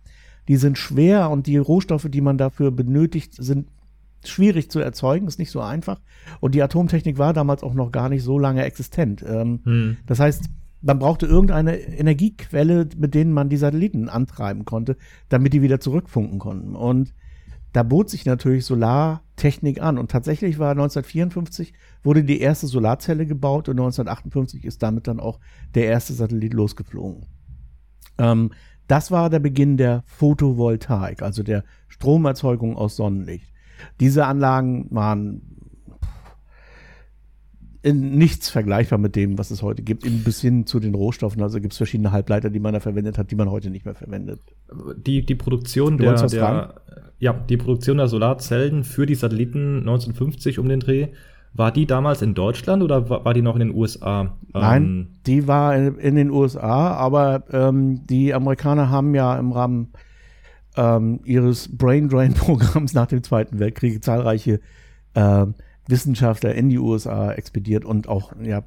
die 0.47 0.57
sind 0.57 0.79
schwer 0.79 1.31
und 1.31 1.49
die 1.49 1.57
Rohstoffe, 1.57 2.07
die 2.09 2.21
man 2.21 2.39
dafür 2.39 2.71
benötigt, 2.71 3.35
sind 3.35 3.67
schwierig 4.29 4.71
zu 4.71 4.81
erzeugen, 4.81 5.27
ist 5.27 5.39
nicht 5.39 5.51
so 5.51 5.61
einfach. 5.61 6.01
Und 6.41 6.55
die 6.55 6.63
Atomtechnik 6.63 7.19
war 7.19 7.33
damals 7.33 7.63
auch 7.63 7.75
noch 7.75 7.93
gar 7.93 8.09
nicht 8.09 8.23
so 8.23 8.39
lange 8.39 8.65
existent. 8.65 9.25
Ähm, 9.27 9.61
hm. 9.65 9.97
Das 10.07 10.21
heißt, 10.21 10.45
man 10.83 10.99
brauchte 10.99 11.27
irgendeine 11.27 11.77
Energiequelle, 11.77 12.89
mit 12.97 13.15
denen 13.15 13.33
man 13.33 13.49
die 13.49 13.57
Satelliten 13.57 14.09
antreiben 14.09 14.65
konnte, 14.65 14.97
damit 15.29 15.53
die 15.53 15.63
wieder 15.63 15.81
zurückfunken 15.81 16.39
konnten. 16.39 16.75
Und 16.75 17.15
da 17.73 17.83
bot 17.83 18.11
sich 18.11 18.27
natürlich 18.27 18.65
Solartechnik 18.65 19.81
an. 19.81 19.99
Und 19.99 20.11
tatsächlich 20.11 20.59
war 20.59 20.73
1954 20.73 21.73
wurde 22.03 22.25
die 22.25 22.41
erste 22.41 22.67
Solarzelle 22.67 23.27
gebaut 23.27 23.69
und 23.69 23.79
1958 23.79 24.65
ist 24.65 24.83
damit 24.83 25.07
dann 25.07 25.21
auch 25.21 25.39
der 25.75 25.87
erste 25.87 26.13
Satellit 26.13 26.53
losgeflogen. 26.53 27.27
Ähm, 28.19 28.51
das 28.89 29.11
war 29.11 29.31
der 29.31 29.39
Beginn 29.39 29.77
der 29.77 30.03
Photovoltaik, 30.07 31.23
also 31.23 31.43
der 31.43 31.65
Stromerzeugung 31.89 32.77
aus 32.77 32.97
Sonnenlicht. 32.97 33.52
Diese 34.01 34.27
Anlagen 34.27 34.87
waren 34.91 35.43
in 37.83 38.17
nichts 38.17 38.49
vergleichbar 38.49 38.99
mit 38.99 39.17
dem, 39.17 39.39
was 39.39 39.51
es 39.51 39.61
heute 39.63 39.83
gibt, 39.83 40.05
bis 40.25 40.41
hin 40.41 40.67
zu 40.67 40.79
den 40.79 40.95
Rohstoffen. 40.95 41.43
Also 41.43 41.61
gibt 41.61 41.73
es 41.73 41.77
verschiedene 41.77 42.13
Halbleiter, 42.13 42.49
die 42.49 42.61
man 42.61 42.73
da 42.73 42.81
verwendet 42.81 43.19
hat, 43.19 43.31
die 43.33 43.35
man 43.35 43.51
heute 43.51 43.71
nicht 43.71 43.85
mehr 43.85 43.97
verwendet. 43.97 44.41
Die, 44.97 45.27
die 45.27 45.35
Produktion 45.35 45.99
der, 45.99 46.15
der 46.15 46.75
ja, 47.19 47.33
die 47.33 47.57
Produktion 47.57 47.99
der 47.99 48.07
Solarzellen 48.09 48.85
für 48.85 49.07
die 49.07 49.17
Satelliten 49.17 49.79
1950 49.79 50.59
um 50.61 50.69
den 50.69 50.81
Dreh, 50.81 51.09
war 51.55 51.73
die 51.73 51.87
damals 51.87 52.23
in 52.23 52.35
Deutschland 52.35 52.83
oder 52.83 53.11
war, 53.11 53.25
war 53.25 53.35
die 53.35 53.43
noch 53.43 53.55
in 53.57 53.61
den 53.61 53.75
USA? 53.75 54.37
Nein, 54.53 54.83
ähm, 54.83 55.09
die 55.27 55.47
war 55.47 55.77
in, 55.77 55.99
in, 55.99 56.15
den 56.15 56.31
USA, 56.31 56.93
aber 56.95 57.45
ähm, 57.53 58.07
die 58.07 58.33
Amerikaner 58.33 58.91
haben 58.91 59.15
ja 59.15 59.39
im 59.39 59.53
Rahmen 59.53 59.93
ähm, 60.77 61.21
ihres 61.25 61.77
Brain 61.77 62.09
Drain 62.09 62.35
Programms 62.35 62.95
nach 62.95 63.07
dem 63.07 63.23
Zweiten 63.23 63.59
Weltkrieg 63.59 64.03
zahlreiche 64.03 64.61
äh, 65.15 65.47
Wissenschaftler 65.89 66.55
in 66.55 66.69
die 66.69 66.79
USA 66.79 67.33
expediert 67.33 67.85
und 67.85 68.09
auch, 68.09 68.33
ja, 68.41 68.63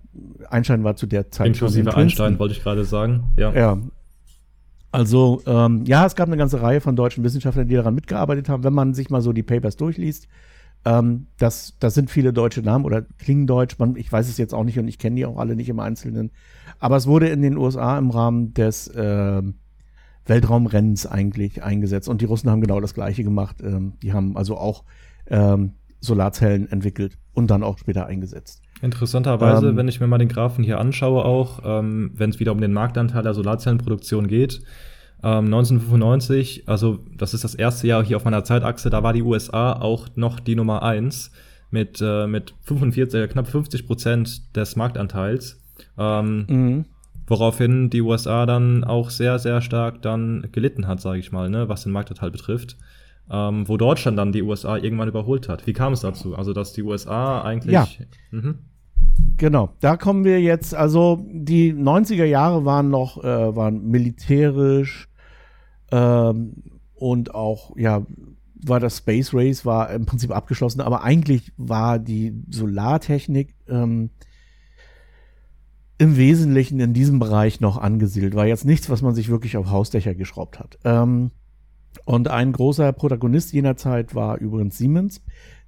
Einstein 0.50 0.84
war 0.84 0.96
zu 0.96 1.08
der 1.08 1.32
Zeit. 1.32 1.48
Inklusive 1.48 1.96
Einstein, 1.96 2.38
wollte 2.40 2.54
ich 2.54 2.64
gerade 2.64 2.84
sagen, 2.84 3.32
ja. 3.38 3.54
Ja. 3.54 3.78
Also 4.92 5.42
ähm, 5.46 5.84
ja, 5.86 6.06
es 6.06 6.16
gab 6.16 6.28
eine 6.28 6.38
ganze 6.38 6.62
Reihe 6.62 6.80
von 6.80 6.96
deutschen 6.96 7.24
Wissenschaftlern, 7.24 7.68
die 7.68 7.76
daran 7.76 7.96
mitgearbeitet 7.96 8.48
haben. 8.48 8.64
Wenn 8.64 8.74
man 8.74 8.94
sich 8.94 9.10
mal 9.10 9.22
so 9.22 9.34
die 9.34 9.44
Papers 9.44 9.76
durchliest, 9.76 10.28
ähm, 10.86 11.28
das, 11.38 11.76
das 11.80 11.96
sind 11.96 12.10
viele 12.10 12.32
deutsche 12.32 12.62
Namen 12.62 12.86
oder 12.86 13.02
klingen 13.02 13.48
deutsch. 13.48 13.78
Man, 13.78 13.98
ich 13.98 14.10
weiß 14.10 14.30
es 14.30 14.38
jetzt 14.38 14.54
auch 14.54 14.64
nicht 14.64 14.80
und 14.80 14.88
ich 14.88 15.00
kenne 15.00 15.18
die 15.18 15.26
auch 15.26 15.38
alle 15.38 15.56
nicht 15.56 15.68
im 15.68 15.80
Einzelnen. 15.80 16.32
Aber 16.80 16.96
es 16.96 17.08
wurde 17.08 17.28
in 17.28 17.42
den 17.42 17.58
USA 17.58 17.98
im 17.98 18.10
Rahmen 18.10 18.54
des 18.54 18.88
äh, 18.88 19.42
Weltraumrennens 20.26 21.06
eigentlich 21.06 21.64
eingesetzt. 21.64 22.10
Und 22.10 22.22
die 22.22 22.26
Russen 22.26 22.50
haben 22.50 22.62
genau 22.62 22.80
das 22.80 22.94
Gleiche 22.94 23.24
gemacht. 23.24 23.58
Ähm, 23.62 23.94
die 24.02 24.14
haben 24.14 24.38
also 24.38 24.58
auch 24.58 24.84
ähm, 25.28 25.74
Solarzellen 26.00 26.72
entwickelt 26.72 27.18
und 27.34 27.52
dann 27.52 27.64
auch 27.64 27.78
später 27.78 28.06
eingesetzt. 28.06 28.62
Interessanterweise, 28.82 29.70
ähm, 29.70 29.78
wenn 29.78 29.88
ich 29.88 30.00
mir 30.00 30.08
mal 30.08 30.18
den 30.18 30.28
Graphen 30.28 30.64
hier 30.64 30.80
anschaue, 30.80 31.24
auch 31.26 31.62
ähm, 31.64 32.12
wenn 32.16 32.30
es 32.30 32.40
wieder 32.40 32.52
um 32.52 32.62
den 32.62 32.74
Marktanteil 32.74 33.24
der 33.24 33.34
Solarzellenproduktion 33.34 34.28
geht, 34.28 34.62
1995, 35.22 36.60
ähm, 36.60 36.64
also 36.68 37.00
das 37.18 37.34
ist 37.34 37.44
das 37.44 37.56
erste 37.56 37.88
Jahr 37.88 38.06
hier 38.06 38.18
auf 38.18 38.26
meiner 38.26 38.44
Zeitachse, 38.44 38.90
da 38.90 39.02
war 39.02 39.14
die 39.14 39.24
USA 39.24 39.74
auch 39.74 40.08
noch 40.16 40.40
die 40.40 40.56
Nummer 40.56 40.84
eins 40.84 41.32
mit, 41.72 42.00
äh, 42.02 42.28
mit 42.28 42.54
45, 42.62 43.22
äh, 43.22 43.28
knapp 43.28 43.48
50 43.48 43.88
Prozent 43.88 44.56
des 44.56 44.76
Marktanteils. 44.76 45.62
Ähm, 45.98 46.46
mhm. 46.48 46.86
Woraufhin 47.28 47.90
die 47.90 48.02
USA 48.02 48.46
dann 48.46 48.84
auch 48.84 49.10
sehr, 49.10 49.40
sehr 49.40 49.62
stark 49.62 50.02
dann 50.02 50.48
gelitten 50.52 50.88
hat, 50.88 51.02
sage 51.02 51.20
ich 51.20 51.32
mal, 51.32 51.50
ne, 51.50 51.70
was 51.70 51.84
den 51.84 51.92
Marktanteil 51.92 52.32
betrifft. 52.32 52.78
Ähm, 53.30 53.68
wo 53.68 53.78
Deutschland 53.78 54.20
dann 54.20 54.32
die 54.32 54.44
USA 54.44 54.78
irgendwann 54.78 55.08
überholt 55.08 55.50
hat. 55.50 55.66
Wie 55.66 55.74
kam 55.74 55.94
es 55.94 56.02
dazu? 56.02 56.36
Also, 56.36 56.54
dass 56.54 56.74
die 56.74 56.84
USA 56.84 57.42
eigentlich. 57.42 57.74
Ja. 57.74 57.88
Mhm. 58.30 58.60
Genau, 59.38 59.72
da 59.80 59.98
kommen 59.98 60.24
wir 60.24 60.40
jetzt. 60.40 60.76
Also, 60.76 61.26
die 61.32 61.74
90er 61.74 62.26
Jahre 62.26 62.66
waren 62.66 62.92
noch 62.92 63.24
äh, 63.24 63.56
waren 63.56 63.88
militärisch 63.90 65.10
ähm, 65.92 66.54
und 66.94 67.34
auch, 67.34 67.76
ja, 67.78 68.06
war 68.68 68.80
das 68.80 68.98
Space 68.98 69.34
Race 69.34 69.66
war 69.66 69.92
im 69.92 70.06
Prinzip 70.06 70.32
abgeschlossen, 70.32 70.82
aber 70.82 71.04
eigentlich 71.04 71.52
war 71.58 72.00
die 72.00 72.34
Solartechnik 72.50 73.56
ähm, 73.68 74.10
im 75.98 76.18
Wesentlichen 76.18 76.80
in 76.80 76.94
diesem 76.94 77.20
Bereich 77.20 77.62
noch 77.62 77.78
angesiedelt. 77.78 78.36
War 78.36 78.46
jetzt 78.46 78.66
nichts, 78.66 78.90
was 78.90 79.02
man 79.02 79.16
sich 79.16 79.30
wirklich 79.30 79.58
auf 79.58 79.70
Hausdächer 79.70 80.14
geschraubt 80.14 80.60
hat. 80.60 80.78
Ähm, 80.84 81.32
und 82.04 82.28
ein 82.28 82.52
großer 82.52 82.92
Protagonist 82.92 83.54
jener 83.54 83.78
Zeit 83.78 84.14
war 84.14 84.38
übrigens 84.38 84.78
Siemens. 84.78 85.22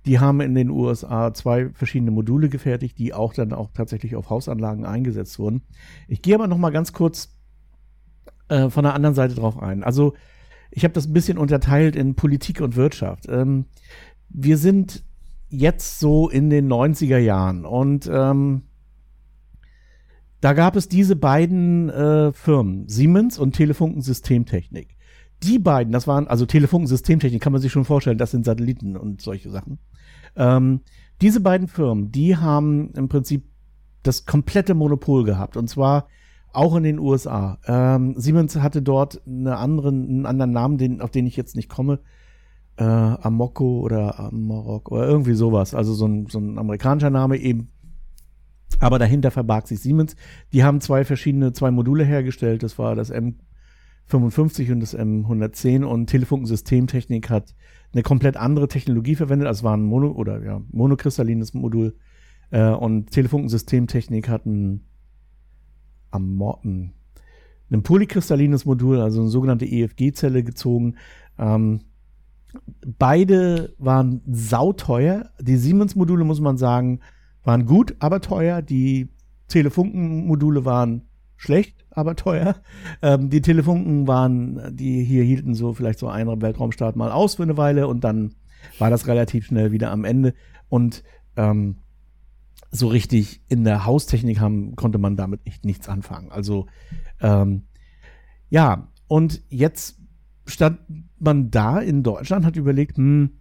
Die 0.06 0.20
haben 0.20 0.42
in 0.42 0.56
den 0.56 0.70
USA 0.70 1.34
zwei 1.34 1.70
verschiedene 1.70 2.12
Module 2.12 2.50
gefertigt, 2.50 2.98
die 2.98 3.14
auch 3.14 3.34
dann 3.34 3.54
auch 3.54 3.70
tatsächlich 3.74 4.16
auf 4.16 4.30
Hausanlagen 4.30 4.86
eingesetzt 4.86 5.40
wurden. 5.40 5.62
Ich 6.08 6.22
gehe 6.22 6.36
aber 6.36 6.48
noch 6.48 6.58
mal 6.58 6.70
ganz 6.70 6.94
kurz 6.94 7.36
äh, 8.50 8.70
von 8.70 8.84
der 8.84 8.94
anderen 8.94 9.16
Seite 9.16 9.36
drauf 9.36 9.62
ein. 9.62 9.84
Also 9.84 10.14
ich 10.72 10.84
habe 10.84 10.94
das 10.94 11.08
ein 11.08 11.14
bisschen 11.14 11.38
unterteilt 11.38 11.96
in 11.96 12.16
Politik 12.16 12.62
und 12.62 12.76
Wirtschaft. 12.76 13.28
Ähm, 13.30 13.66
wir 14.30 14.58
sind 14.58 15.04
jetzt 15.50 16.00
so 16.00 16.30
in 16.30 16.50
den 16.50 16.72
90er 16.72 17.18
Jahren 17.18 17.66
und 17.66 18.10
ähm, 18.12 18.64
da 20.42 20.54
gab 20.54 20.76
es 20.76 20.88
diese 20.88 21.16
beiden 21.16 21.90
äh, 21.90 22.32
Firmen, 22.32 22.88
Siemens 22.88 23.40
und 23.40 23.54
Telefunken 23.54 24.02
Systemtechnik. 24.02 24.96
Die 25.44 25.60
beiden, 25.60 25.94
das 25.94 26.08
waren, 26.08 26.28
also 26.28 26.46
Telefunken 26.46 26.88
Systemtechnik, 26.88 27.42
kann 27.42 27.54
man 27.54 27.62
sich 27.62 27.72
schon 27.72 27.86
vorstellen, 27.86 28.18
das 28.18 28.32
sind 28.32 28.46
Satelliten 28.46 28.98
und 28.98 29.22
solche 29.22 29.50
Sachen. 29.50 29.80
Ähm, 30.36 30.82
diese 31.22 31.42
beiden 31.42 31.68
Firmen, 31.68 32.12
die 32.12 32.38
haben 32.38 32.92
im 32.94 33.08
Prinzip 33.08 33.46
das 34.04 34.26
komplette 34.26 34.74
Monopol 34.74 35.24
gehabt. 35.24 35.58
Und 35.58 35.68
zwar 35.68 36.08
auch 36.54 36.76
in 36.76 36.84
den 36.84 37.00
USA. 37.00 37.60
Ähm, 37.68 38.16
Siemens 38.18 38.56
hatte 38.56 38.82
dort 38.82 39.22
eine 39.28 39.58
anderen, 39.58 40.08
einen 40.08 40.26
anderen 40.26 40.52
Namen, 40.52 40.78
den, 40.78 41.02
auf 41.02 41.12
den 41.12 41.28
ich 41.28 41.36
jetzt 41.36 41.56
nicht 41.56 41.70
komme. 41.70 42.00
Äh, 42.78 42.84
Amoco 42.84 43.80
oder 43.80 44.20
Amarok 44.20 44.92
oder 44.92 45.08
irgendwie 45.08 45.34
sowas. 45.34 45.74
Also 45.74 45.94
so 45.94 46.08
ein, 46.08 46.28
so 46.28 46.40
ein 46.40 46.58
amerikanischer 46.58 47.10
Name 47.10 47.38
eben 47.38 47.72
aber 48.80 49.00
dahinter 49.00 49.32
verbarg 49.32 49.68
sich 49.68 49.80
Siemens. 49.80 50.16
Die 50.54 50.64
haben 50.64 50.82
zwei 50.82 51.06
verschiedene, 51.06 51.54
zwei 51.54 51.72
Module 51.72 52.04
hergestellt. 52.04 52.64
Das 52.64 52.78
war 52.78 52.96
das 52.96 53.12
M55 53.12 54.72
und 54.72 54.80
das 54.80 54.98
M110 54.98 55.84
und 55.84 56.08
Telefunken 56.08 56.48
Systemtechnik 56.48 57.30
hat 57.30 57.56
eine 57.94 58.04
komplett 58.04 58.38
andere 58.38 58.68
Technologie 58.68 59.16
verwendet. 59.16 59.48
Also 59.48 59.64
war 59.64 59.76
ein 59.76 59.84
Mono- 59.84 60.12
oder 60.12 60.44
ja, 60.44 60.62
monokristallines 60.72 61.54
Modul. 61.54 61.96
Äh, 62.52 62.70
und 62.70 63.12
Telefunken 63.12 63.50
Systemtechnik 63.50 64.30
hat 64.30 64.46
ein, 64.46 64.86
ein, 66.12 66.94
ein 67.72 67.84
polykristallines 67.84 68.66
Modul, 68.66 69.02
also 69.02 69.22
eine 69.22 69.30
sogenannte 69.30 69.66
EFG-Zelle 69.66 70.44
gezogen. 70.44 70.96
Ähm, 71.38 71.82
beide 72.86 73.74
waren 73.78 74.22
sauteuer. 74.28 75.32
Die 75.42 75.58
Siemens-Module, 75.58 76.24
muss 76.24 76.42
man 76.42 76.58
sagen, 76.58 77.00
waren 77.48 77.66
gut, 77.66 77.96
aber 78.00 78.20
teuer. 78.20 78.62
Die 78.62 79.08
Telefunken-Module 79.48 80.66
waren 80.66 81.04
schlecht, 81.38 81.86
aber 81.90 82.16
teuer. 82.16 82.58
Ähm, 83.02 83.30
die 83.30 83.42
Telefunken 83.42 84.06
waren, 84.06 84.76
die 84.76 85.04
hier 85.04 85.24
hielten 85.24 85.56
so 85.56 85.74
vielleicht 85.74 85.98
so 85.98 86.10
einen 86.10 86.42
Weltraumstart 86.42 86.98
mal 86.98 87.10
aus 87.10 87.36
für 87.36 87.44
eine 87.44 87.56
Weile 87.56 87.88
und 87.88 88.04
dann 88.04 88.36
war 88.80 88.90
das 88.90 89.08
relativ 89.08 89.46
schnell 89.46 89.72
wieder 89.72 89.92
am 89.92 90.04
Ende. 90.04 90.34
Und 90.68 91.04
ähm, 91.38 91.78
so 92.70 92.88
richtig 92.90 93.42
in 93.48 93.64
der 93.64 93.86
Haustechnik 93.86 94.42
haben, 94.42 94.76
konnte 94.76 94.98
man 94.98 95.16
damit 95.16 95.40
echt 95.46 95.64
nichts 95.64 95.88
anfangen. 95.88 96.30
Also 96.32 96.66
ähm, 97.22 97.64
ja, 98.50 98.90
und 99.08 99.42
jetzt 99.48 100.02
stand 100.46 100.80
man 101.18 101.50
da 101.50 101.80
in 101.80 102.04
Deutschland, 102.04 102.46
hat 102.46 102.58
überlegt, 102.58 102.98
hm, 102.98 103.38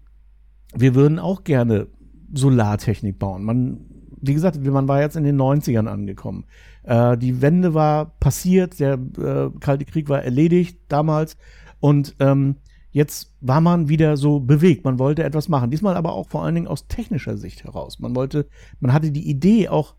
wir 0.75 0.95
würden 0.95 1.19
auch 1.19 1.43
gerne 1.43 1.89
Solartechnik 2.33 3.19
bauen. 3.19 3.43
Man 3.43 3.96
wie 4.21 4.35
gesagt, 4.35 4.63
man 4.65 4.89
war 4.89 5.01
jetzt 5.01 5.17
in 5.17 5.25
den 5.25 5.41
90ern 5.41 5.87
angekommen. 5.87 6.45
Äh, 6.83 7.17
die 7.19 7.43
Wende 7.43 7.75
war 7.75 8.07
passiert, 8.19 8.81
der 8.81 8.95
äh, 8.95 9.51
Kalte 9.61 9.85
Krieg 9.85 10.09
war 10.09 10.23
erledigt 10.23 10.79
damals 10.89 11.37
und 11.81 12.17
ähm, 12.21 12.57
jetzt 12.91 13.35
war 13.41 13.61
man 13.61 13.89
wieder 13.89 14.17
so 14.17 14.41
bewegt. 14.41 14.85
Man 14.85 14.99
wollte 14.99 15.23
etwas 15.23 15.49
machen. 15.49 15.71
Diesmal 15.71 15.97
aber 15.97 16.15
auch 16.15 16.29
vor 16.29 16.45
allen 16.45 16.55
Dingen 16.55 16.67
aus 16.67 16.89
technischer 16.89 17.37
Sicht 17.37 17.65
heraus. 17.65 17.99
Man 17.99 18.17
wollte, 18.17 18.49
man 18.81 18.93
hatte 18.93 19.11
die 19.11 19.29
Idee 19.29 19.69
auch 19.69 19.95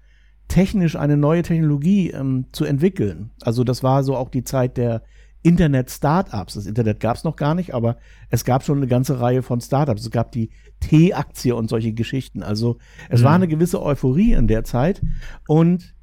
technisch 0.48 0.96
eine 0.96 1.18
neue 1.18 1.44
Technologie 1.44 2.12
ähm, 2.12 2.46
zu 2.52 2.66
entwickeln. 2.66 3.32
Also 3.42 3.64
das 3.64 3.84
war 3.84 4.04
so 4.04 4.16
auch 4.16 4.30
die 4.30 4.44
Zeit 4.44 4.78
der 4.78 5.04
Internet-Startups. 5.48 6.56
Das 6.56 6.66
Internet 6.66 7.00
gab 7.00 7.16
es 7.16 7.24
noch 7.24 7.38
gar 7.38 7.56
nicht, 7.56 7.74
aber 7.74 7.98
es 8.30 8.44
gab 8.44 8.64
schon 8.64 8.78
eine 8.78 8.88
ganze 8.88 9.22
Reihe 9.22 9.42
von 9.42 9.62
Startups. 9.62 10.02
Es 10.02 10.12
gab 10.12 10.32
die 10.34 10.50
T-Aktie 10.82 11.56
und 11.56 11.70
solche 11.70 11.94
Geschichten. 11.94 12.44
Also 12.44 12.78
es 13.10 13.22
mhm. 13.22 13.26
war 13.26 13.36
eine 13.36 13.48
gewisse 13.48 13.82
Euphorie 13.82 14.34
in 14.34 14.48
der 14.48 14.66
Zeit. 14.66 15.02
Und 15.48 15.96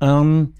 ähm, 0.00 0.54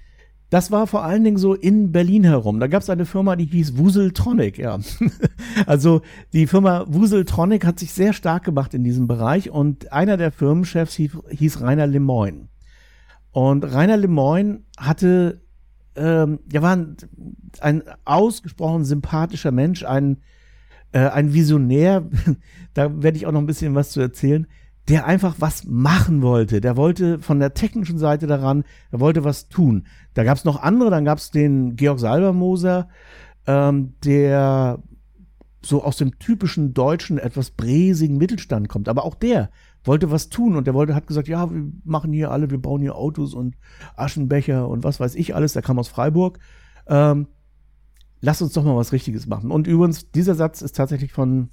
das 0.51 0.71
war 0.71 0.87
vor 0.87 1.03
allen 1.03 1.25
Dingen 1.25 1.39
so 1.39 1.55
in 1.55 1.93
Berlin 1.93 2.25
herum. 2.25 2.61
Da 2.61 2.67
gab 2.67 2.83
es 2.83 2.91
eine 2.91 3.07
Firma, 3.07 3.35
die 3.37 3.47
hieß 3.47 3.79
Wuseltronic, 3.79 4.59
ja. 4.59 4.79
also 5.67 6.03
die 6.33 6.47
Firma 6.47 6.85
Wuseltronic 6.89 7.65
hat 7.65 7.81
sich 7.81 7.93
sehr 7.93 8.13
stark 8.13 8.45
gemacht 8.45 8.75
in 8.75 8.85
diesem 8.85 9.09
Bereich 9.09 9.51
und 9.51 9.93
einer 9.93 10.17
der 10.17 10.31
Firmenchefs 10.31 10.95
hieß, 10.95 11.19
hieß 11.31 11.63
Rainer 11.63 11.87
Lemoyne. 11.87 12.49
Und 13.33 13.65
Rainer 13.65 13.97
Lemoyne 13.97 14.61
hatte 14.79 15.43
ähm, 15.97 16.41
ja, 16.53 16.63
war 16.63 16.77
ein, 16.77 16.97
ein 17.61 17.83
ausgesprochen 18.05 18.85
sympathischer 18.85 19.51
Mensch, 19.51 19.85
ein, 19.85 20.19
äh, 20.93 21.09
ein 21.09 21.33
Visionär, 21.33 22.09
da 22.75 23.03
werde 23.03 23.17
ich 23.19 23.27
auch 23.27 23.33
noch 23.33 23.41
ein 23.41 23.47
bisschen 23.47 23.75
was 23.75 23.91
zu 23.91 24.01
erzählen, 24.01 24.47
der 24.89 25.07
einfach 25.07 25.37
was 25.39 25.65
machen 25.65 26.23
wollte. 26.23 26.61
Der 26.61 26.77
wollte 26.77 27.19
von 27.19 27.41
der 27.41 27.55
technischen 27.55 27.99
Seite 27.99 28.27
daran, 28.27 28.65
er 28.93 29.01
wollte 29.01 29.25
was 29.25 29.49
tun. 29.49 29.87
Da 30.15 30.23
gab 30.23 30.37
es 30.37 30.45
noch 30.45 30.63
andere, 30.63 30.91
dann 30.91 31.05
gab 31.05 31.19
es 31.19 31.31
den 31.31 31.77
Georg 31.77 31.99
Salbermoser, 31.99 32.89
ähm, 33.47 33.95
der 34.05 34.83
so 35.63 35.83
aus 35.83 35.97
dem 35.97 36.19
typischen 36.19 36.75
deutschen, 36.75 37.19
etwas 37.19 37.51
bräsigen 37.51 38.17
Mittelstand 38.17 38.69
kommt. 38.69 38.89
Aber 38.89 39.05
auch 39.05 39.17
der 39.17 39.51
wollte 39.87 40.11
was 40.11 40.29
tun 40.29 40.57
und 40.57 40.67
der 40.67 40.75
wollte, 40.75 40.95
hat 40.95 41.07
gesagt, 41.07 41.29
ja, 41.29 41.51
wir 41.51 41.71
machen 41.85 42.13
hier 42.13 42.31
alle, 42.31 42.51
wir 42.51 42.61
bauen 42.61 42.81
hier 42.81 42.97
Autos 42.97 43.35
und 43.35 43.57
Aschenbecher 43.97 44.69
und 44.69 44.85
was 44.85 45.01
weiß 45.01 45.15
ich 45.15 45.35
alles. 45.35 45.53
Der 45.53 45.63
kam 45.63 45.79
aus 45.79 45.89
Freiburg. 45.89 46.39
Ähm, 46.87 47.29
lass 48.21 48.43
uns 48.43 48.53
doch 48.53 48.65
mal 48.65 48.77
was 48.77 48.93
Richtiges 48.93 49.27
machen. 49.27 49.51
Und 49.51 49.67
übrigens, 49.67 50.11
dieser 50.11 50.35
Satz 50.35 50.63
ist 50.63 50.77
tatsächlich 50.77 51.13
von 51.13 51.51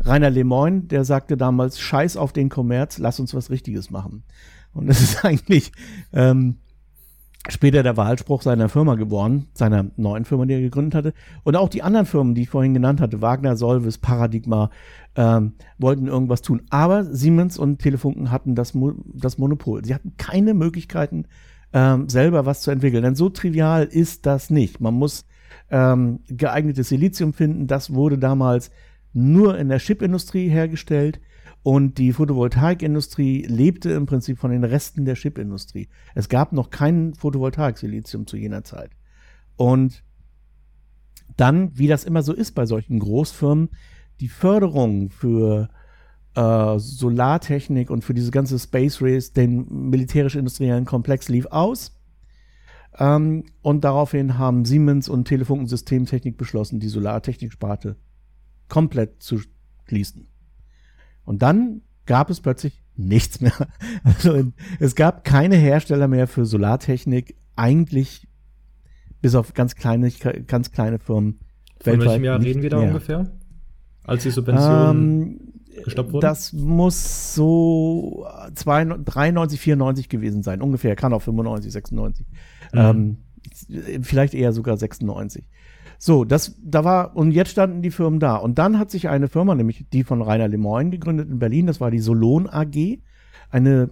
Rainer 0.00 0.30
Lemoyne, 0.30 0.82
der 0.82 1.04
sagte 1.04 1.36
damals, 1.36 1.78
scheiß 1.78 2.16
auf 2.16 2.32
den 2.32 2.48
Kommerz, 2.48 2.98
lass 2.98 3.20
uns 3.20 3.34
was 3.34 3.50
Richtiges 3.50 3.90
machen. 3.90 4.24
Und 4.72 4.86
das 4.86 5.00
ist 5.00 5.24
eigentlich 5.24 5.72
ähm, 6.12 6.58
später 7.48 7.82
der 7.82 7.96
Wahlspruch 7.96 8.42
seiner 8.42 8.68
Firma 8.68 8.94
geworden, 8.94 9.48
seiner 9.52 9.86
neuen 9.96 10.24
Firma, 10.24 10.46
die 10.46 10.54
er 10.54 10.60
gegründet 10.60 10.94
hatte. 10.94 11.14
Und 11.42 11.56
auch 11.56 11.68
die 11.68 11.82
anderen 11.82 12.06
Firmen, 12.06 12.34
die 12.34 12.42
ich 12.42 12.50
vorhin 12.50 12.74
genannt 12.74 13.00
hatte, 13.00 13.20
Wagner, 13.20 13.56
Solvis, 13.56 13.98
Paradigma, 13.98 14.70
ähm, 15.14 15.52
wollten 15.78 16.06
irgendwas 16.06 16.42
tun. 16.42 16.62
Aber 16.70 17.04
Siemens 17.04 17.58
und 17.58 17.80
Telefunken 17.80 18.30
hatten 18.30 18.54
das, 18.54 18.74
Mo 18.74 18.92
das 19.06 19.38
Monopol. 19.38 19.84
Sie 19.84 19.94
hatten 19.94 20.14
keine 20.16 20.54
Möglichkeiten, 20.54 21.26
ähm, 21.72 22.08
selber 22.08 22.46
was 22.46 22.62
zu 22.62 22.70
entwickeln. 22.70 23.02
Denn 23.02 23.14
so 23.14 23.28
trivial 23.28 23.84
ist 23.84 24.24
das 24.26 24.48
nicht. 24.48 24.80
Man 24.80 24.94
muss 24.94 25.26
ähm, 25.70 26.20
geeignetes 26.28 26.88
Silizium 26.88 27.34
finden. 27.34 27.66
Das 27.66 27.92
wurde 27.92 28.16
damals 28.16 28.70
nur 29.12 29.58
in 29.58 29.68
der 29.68 29.78
Chipindustrie 29.78 30.48
hergestellt 30.48 31.20
und 31.64 31.96
die 31.96 32.12
Photovoltaikindustrie 32.12 33.46
lebte 33.48 33.90
im 33.92 34.04
Prinzip 34.04 34.38
von 34.38 34.50
den 34.50 34.64
Resten 34.64 35.06
der 35.06 35.14
Chipindustrie. 35.14 35.88
Es 36.14 36.28
gab 36.28 36.52
noch 36.52 36.68
kein 36.68 37.14
Photovoltaik-Silizium 37.14 38.26
zu 38.26 38.36
jener 38.36 38.64
Zeit. 38.64 38.90
Und 39.56 40.04
dann, 41.38 41.76
wie 41.76 41.86
das 41.86 42.04
immer 42.04 42.22
so 42.22 42.34
ist 42.34 42.52
bei 42.52 42.66
solchen 42.66 42.98
Großfirmen, 42.98 43.70
die 44.20 44.28
Förderung 44.28 45.08
für 45.08 45.70
äh, 46.34 46.78
Solartechnik 46.78 47.88
und 47.88 48.04
für 48.04 48.12
diese 48.12 48.30
ganze 48.30 48.58
Space 48.58 49.00
Race, 49.00 49.32
den 49.32 49.88
militärisch-industriellen 49.88 50.84
Komplex 50.84 51.30
lief 51.30 51.46
aus. 51.46 51.98
Ähm, 52.98 53.44
und 53.62 53.84
daraufhin 53.84 54.36
haben 54.36 54.66
Siemens 54.66 55.08
und 55.08 55.24
Telefunk 55.24 55.62
und 55.62 55.68
Systemtechnik 55.68 56.36
beschlossen, 56.36 56.78
die 56.78 56.88
Solartechnik-Sparte 56.88 57.96
komplett 58.68 59.22
zu 59.22 59.40
schließen. 59.86 60.28
Und 61.24 61.42
dann 61.42 61.82
gab 62.06 62.30
es 62.30 62.40
plötzlich 62.40 62.82
nichts 62.96 63.40
mehr. 63.40 63.52
Also 64.04 64.52
es 64.80 64.94
gab 64.94 65.24
keine 65.24 65.56
Hersteller 65.56 66.08
mehr 66.08 66.26
für 66.26 66.44
Solartechnik, 66.44 67.36
eigentlich 67.56 68.28
bis 69.20 69.34
auf 69.34 69.54
ganz 69.54 69.74
kleine, 69.74 70.10
ganz 70.46 70.70
kleine 70.70 70.98
Firmen. 70.98 71.40
Von 71.80 72.00
welchem 72.00 72.24
Jahr 72.24 72.40
reden 72.40 72.62
wir 72.62 72.70
da 72.70 72.78
mehr. 72.78 72.88
ungefähr? 72.88 73.32
Als 74.04 74.22
die 74.22 74.30
Subventionen 74.30 75.40
ähm, 75.76 75.82
gestoppt 75.84 76.12
wurden? 76.12 76.20
Das 76.20 76.52
muss 76.52 77.34
so 77.34 78.26
93, 78.54 79.58
94 79.58 80.08
gewesen 80.08 80.42
sein, 80.42 80.60
ungefähr. 80.60 80.94
Kann 80.94 81.12
auch 81.12 81.22
95, 81.22 81.72
96. 81.72 82.26
Mhm. 82.72 82.78
Ähm, 82.78 84.02
vielleicht 84.02 84.34
eher 84.34 84.52
sogar 84.52 84.76
96. 84.76 85.48
So, 86.06 86.26
das, 86.26 86.54
da 86.62 86.84
war, 86.84 87.16
und 87.16 87.32
jetzt 87.32 87.52
standen 87.52 87.80
die 87.80 87.90
Firmen 87.90 88.20
da. 88.20 88.36
Und 88.36 88.58
dann 88.58 88.78
hat 88.78 88.90
sich 88.90 89.08
eine 89.08 89.26
Firma, 89.26 89.54
nämlich 89.54 89.86
die 89.90 90.04
von 90.04 90.20
Rainer 90.20 90.48
Lemoyne 90.48 90.90
gegründet 90.90 91.30
in 91.30 91.38
Berlin, 91.38 91.66
das 91.66 91.80
war 91.80 91.90
die 91.90 91.98
Solon 91.98 92.46
AG, 92.46 92.98
eine 93.48 93.88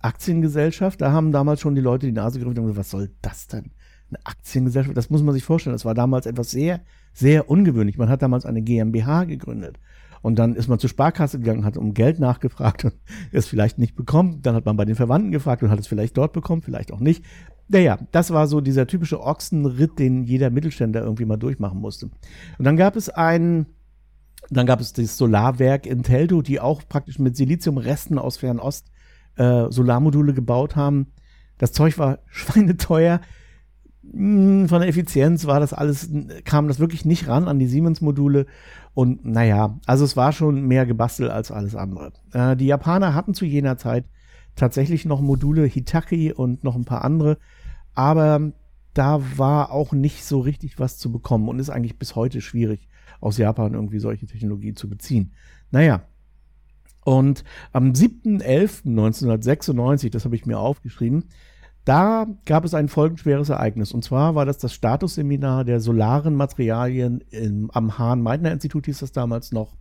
Aktiengesellschaft. 0.00 1.00
Da 1.00 1.12
haben 1.12 1.30
damals 1.30 1.60
schon 1.60 1.76
die 1.76 1.80
Leute 1.80 2.06
die 2.06 2.12
Nase 2.12 2.40
gerümpft 2.40 2.58
und 2.58 2.64
gesagt, 2.64 2.80
was 2.80 2.90
soll 2.90 3.12
das 3.22 3.46
denn? 3.46 3.70
Eine 4.10 4.26
Aktiengesellschaft, 4.26 4.96
das 4.96 5.08
muss 5.08 5.22
man 5.22 5.34
sich 5.34 5.44
vorstellen. 5.44 5.74
Das 5.74 5.84
war 5.84 5.94
damals 5.94 6.26
etwas 6.26 6.50
sehr, 6.50 6.80
sehr 7.12 7.48
ungewöhnlich. 7.48 7.96
Man 7.96 8.08
hat 8.08 8.22
damals 8.22 8.44
eine 8.44 8.62
GmbH 8.62 9.22
gegründet. 9.22 9.78
Und 10.20 10.40
dann 10.40 10.56
ist 10.56 10.66
man 10.66 10.80
zur 10.80 10.90
Sparkasse 10.90 11.38
gegangen, 11.38 11.64
hat 11.64 11.76
um 11.76 11.94
Geld 11.94 12.18
nachgefragt 12.18 12.86
und 12.86 12.94
es 13.30 13.46
vielleicht 13.46 13.78
nicht 13.78 13.94
bekommen. 13.94 14.42
Dann 14.42 14.56
hat 14.56 14.64
man 14.64 14.76
bei 14.76 14.84
den 14.84 14.96
Verwandten 14.96 15.30
gefragt 15.30 15.62
und 15.62 15.70
hat 15.70 15.78
es 15.78 15.86
vielleicht 15.86 16.16
dort 16.16 16.32
bekommen, 16.32 16.62
vielleicht 16.62 16.92
auch 16.92 17.00
nicht. 17.00 17.24
Naja, 17.72 17.98
das 18.10 18.30
war 18.30 18.46
so 18.48 18.60
dieser 18.60 18.86
typische 18.86 19.22
Ochsenritt, 19.22 19.98
den 19.98 20.24
jeder 20.24 20.50
Mittelständler 20.50 21.02
irgendwie 21.02 21.24
mal 21.24 21.38
durchmachen 21.38 21.80
musste. 21.80 22.10
Und 22.58 22.64
dann 22.64 22.76
gab 22.76 22.96
es 22.96 23.08
ein, 23.08 23.64
dann 24.50 24.66
gab 24.66 24.80
es 24.82 24.92
das 24.92 25.16
Solarwerk 25.16 25.86
Inteldo, 25.86 26.42
die 26.42 26.60
auch 26.60 26.82
praktisch 26.86 27.18
mit 27.18 27.34
Siliziumresten 27.34 28.18
aus 28.18 28.36
Fernost 28.36 28.90
äh, 29.36 29.70
Solarmodule 29.70 30.34
gebaut 30.34 30.76
haben. 30.76 31.12
Das 31.56 31.72
Zeug 31.72 31.98
war 31.98 32.18
schweineteuer. 32.26 33.22
Hm, 34.02 34.68
von 34.68 34.80
der 34.80 34.88
Effizienz 34.90 35.46
war 35.46 35.58
das 35.58 35.72
alles, 35.72 36.10
kam 36.44 36.68
das 36.68 36.78
wirklich 36.78 37.06
nicht 37.06 37.26
ran 37.26 37.48
an 37.48 37.58
die 37.58 37.68
Siemens-Module. 37.68 38.44
Und 38.92 39.24
naja, 39.24 39.78
also 39.86 40.04
es 40.04 40.14
war 40.14 40.32
schon 40.32 40.66
mehr 40.66 40.84
gebastelt 40.84 41.30
als 41.30 41.50
alles 41.50 41.74
andere. 41.74 42.12
Äh, 42.34 42.54
die 42.54 42.66
Japaner 42.66 43.14
hatten 43.14 43.32
zu 43.32 43.46
jener 43.46 43.78
Zeit 43.78 44.04
tatsächlich 44.56 45.06
noch 45.06 45.22
Module 45.22 45.64
Hitachi 45.64 46.34
und 46.34 46.64
noch 46.64 46.76
ein 46.76 46.84
paar 46.84 47.02
andere, 47.02 47.38
aber 47.94 48.52
da 48.94 49.20
war 49.36 49.70
auch 49.70 49.92
nicht 49.92 50.24
so 50.24 50.40
richtig 50.40 50.78
was 50.78 50.98
zu 50.98 51.10
bekommen 51.10 51.48
und 51.48 51.58
ist 51.58 51.70
eigentlich 51.70 51.98
bis 51.98 52.14
heute 52.14 52.40
schwierig, 52.40 52.88
aus 53.20 53.38
Japan 53.38 53.74
irgendwie 53.74 53.98
solche 53.98 54.26
Technologie 54.26 54.74
zu 54.74 54.88
beziehen. 54.88 55.32
Naja, 55.70 56.02
und 57.04 57.42
am 57.72 57.92
7.11.1996, 57.92 60.10
das 60.10 60.24
habe 60.24 60.36
ich 60.36 60.46
mir 60.46 60.58
aufgeschrieben, 60.58 61.24
da 61.84 62.28
gab 62.44 62.64
es 62.64 62.74
ein 62.74 62.88
folgenschweres 62.88 63.48
Ereignis. 63.48 63.90
Und 63.92 64.04
zwar 64.04 64.36
war 64.36 64.46
das 64.46 64.58
das 64.58 64.72
Statusseminar 64.72 65.64
der 65.64 65.80
solaren 65.80 66.36
Materialien 66.36 67.24
im, 67.30 67.72
am 67.72 67.98
Hahn-Meitner-Institut, 67.98 68.86
hieß 68.86 69.00
das 69.00 69.10
damals 69.10 69.50
noch, 69.50 69.74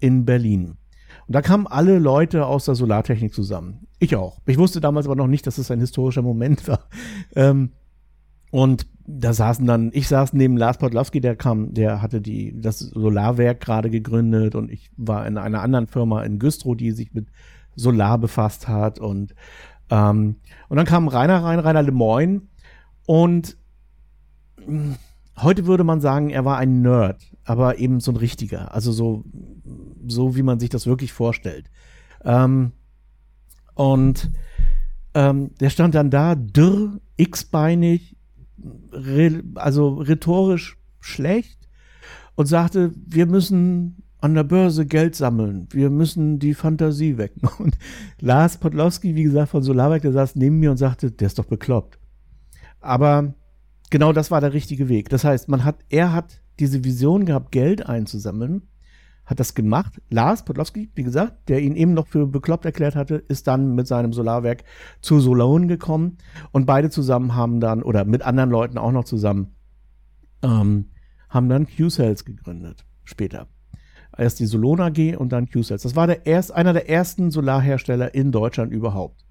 in 0.00 0.24
Berlin. 0.24 0.78
Und 1.28 1.34
da 1.34 1.42
kamen 1.42 1.66
alle 1.66 1.98
Leute 1.98 2.46
aus 2.46 2.64
der 2.64 2.74
Solartechnik 2.74 3.34
zusammen. 3.34 3.86
Ich 3.98 4.16
auch. 4.16 4.40
Ich 4.46 4.56
wusste 4.58 4.80
damals 4.80 5.06
aber 5.06 5.14
noch 5.14 5.26
nicht, 5.26 5.46
dass 5.46 5.58
es 5.58 5.70
ein 5.70 5.78
historischer 5.78 6.22
Moment 6.22 6.66
war. 6.66 6.80
Ähm, 7.36 7.72
und 8.50 8.86
da 9.06 9.34
saßen 9.34 9.66
dann, 9.66 9.90
ich 9.92 10.08
saß 10.08 10.32
neben 10.32 10.56
Lars 10.56 10.78
Podlowski, 10.78 11.20
der 11.20 11.36
kam, 11.36 11.74
der 11.74 12.00
hatte 12.00 12.22
die, 12.22 12.58
das 12.58 12.78
Solarwerk 12.78 13.60
gerade 13.60 13.90
gegründet 13.90 14.54
und 14.54 14.70
ich 14.70 14.90
war 14.96 15.26
in 15.26 15.36
einer 15.36 15.60
anderen 15.60 15.86
Firma 15.86 16.22
in 16.22 16.38
Güstrow, 16.38 16.74
die 16.76 16.92
sich 16.92 17.12
mit 17.12 17.28
Solar 17.76 18.18
befasst 18.18 18.66
hat 18.66 18.98
und 18.98 19.34
ähm, 19.90 20.36
und 20.68 20.76
dann 20.76 20.86
kam 20.86 21.08
Rainer 21.08 21.42
rein, 21.42 21.58
Rainer 21.58 21.82
Lemoyne 21.82 22.42
und 23.06 23.56
mh, 24.66 24.96
heute 25.38 25.66
würde 25.66 25.84
man 25.84 26.00
sagen, 26.00 26.30
er 26.30 26.44
war 26.44 26.58
ein 26.58 26.82
Nerd, 26.82 27.22
aber 27.44 27.78
eben 27.78 28.00
so 28.00 28.12
ein 28.12 28.16
richtiger, 28.16 28.74
also 28.74 28.92
so, 28.92 29.24
so 30.10 30.36
wie 30.36 30.42
man 30.42 30.60
sich 30.60 30.70
das 30.70 30.86
wirklich 30.86 31.12
vorstellt. 31.12 31.70
Ähm, 32.24 32.72
und 33.74 34.30
ähm, 35.14 35.50
der 35.60 35.70
stand 35.70 35.94
dann 35.94 36.10
da, 36.10 36.34
dürr, 36.34 37.00
x-beinig, 37.16 38.16
re 38.92 39.42
also 39.54 39.94
rhetorisch 39.94 40.76
schlecht 41.00 41.68
und 42.34 42.46
sagte, 42.46 42.92
wir 43.06 43.26
müssen 43.26 44.02
an 44.20 44.34
der 44.34 44.44
Börse 44.44 44.84
Geld 44.84 45.14
sammeln. 45.14 45.68
Wir 45.70 45.90
müssen 45.90 46.38
die 46.38 46.54
Fantasie 46.54 47.18
wecken. 47.18 47.48
Und 47.58 47.78
Lars 48.20 48.58
Podlowski, 48.58 49.14
wie 49.14 49.22
gesagt, 49.22 49.50
von 49.50 49.62
Solarwerk, 49.62 50.02
der 50.02 50.12
saß 50.12 50.34
neben 50.36 50.58
mir 50.58 50.70
und 50.72 50.76
sagte, 50.76 51.12
der 51.12 51.26
ist 51.26 51.38
doch 51.38 51.44
bekloppt. 51.44 51.98
Aber 52.80 53.34
genau 53.90 54.12
das 54.12 54.30
war 54.30 54.40
der 54.40 54.52
richtige 54.52 54.88
Weg. 54.88 55.08
Das 55.08 55.24
heißt, 55.24 55.48
man 55.48 55.64
hat, 55.64 55.84
er 55.88 56.12
hat 56.12 56.40
diese 56.58 56.84
Vision 56.84 57.26
gehabt, 57.26 57.52
Geld 57.52 57.86
einzusammeln, 57.86 58.62
hat 59.28 59.38
das 59.38 59.54
gemacht. 59.54 60.00
Lars 60.08 60.44
Podlowski, 60.44 60.90
wie 60.94 61.02
gesagt, 61.02 61.50
der 61.50 61.60
ihn 61.60 61.76
eben 61.76 61.92
noch 61.92 62.06
für 62.06 62.26
bekloppt 62.26 62.64
erklärt 62.64 62.96
hatte, 62.96 63.16
ist 63.16 63.46
dann 63.46 63.74
mit 63.74 63.86
seinem 63.86 64.14
Solarwerk 64.14 64.64
zu 65.02 65.20
Solon 65.20 65.68
gekommen 65.68 66.16
und 66.50 66.64
beide 66.64 66.88
zusammen 66.88 67.34
haben 67.34 67.60
dann, 67.60 67.82
oder 67.82 68.06
mit 68.06 68.22
anderen 68.22 68.50
Leuten 68.50 68.78
auch 68.78 68.90
noch 68.90 69.04
zusammen, 69.04 69.54
ähm, 70.42 70.86
haben 71.28 71.50
dann 71.50 71.66
Q-Cells 71.66 72.24
gegründet 72.24 72.86
später. 73.04 73.48
Erst 74.16 74.40
die 74.40 74.46
Solon 74.46 74.80
AG 74.80 75.16
und 75.16 75.30
dann 75.30 75.48
Q-Cells. 75.48 75.82
Das 75.82 75.94
war 75.94 76.06
der 76.06 76.26
erst, 76.26 76.52
einer 76.52 76.72
der 76.72 76.88
ersten 76.88 77.30
Solarhersteller 77.30 78.14
in 78.14 78.32
Deutschland 78.32 78.72
überhaupt. 78.72 79.26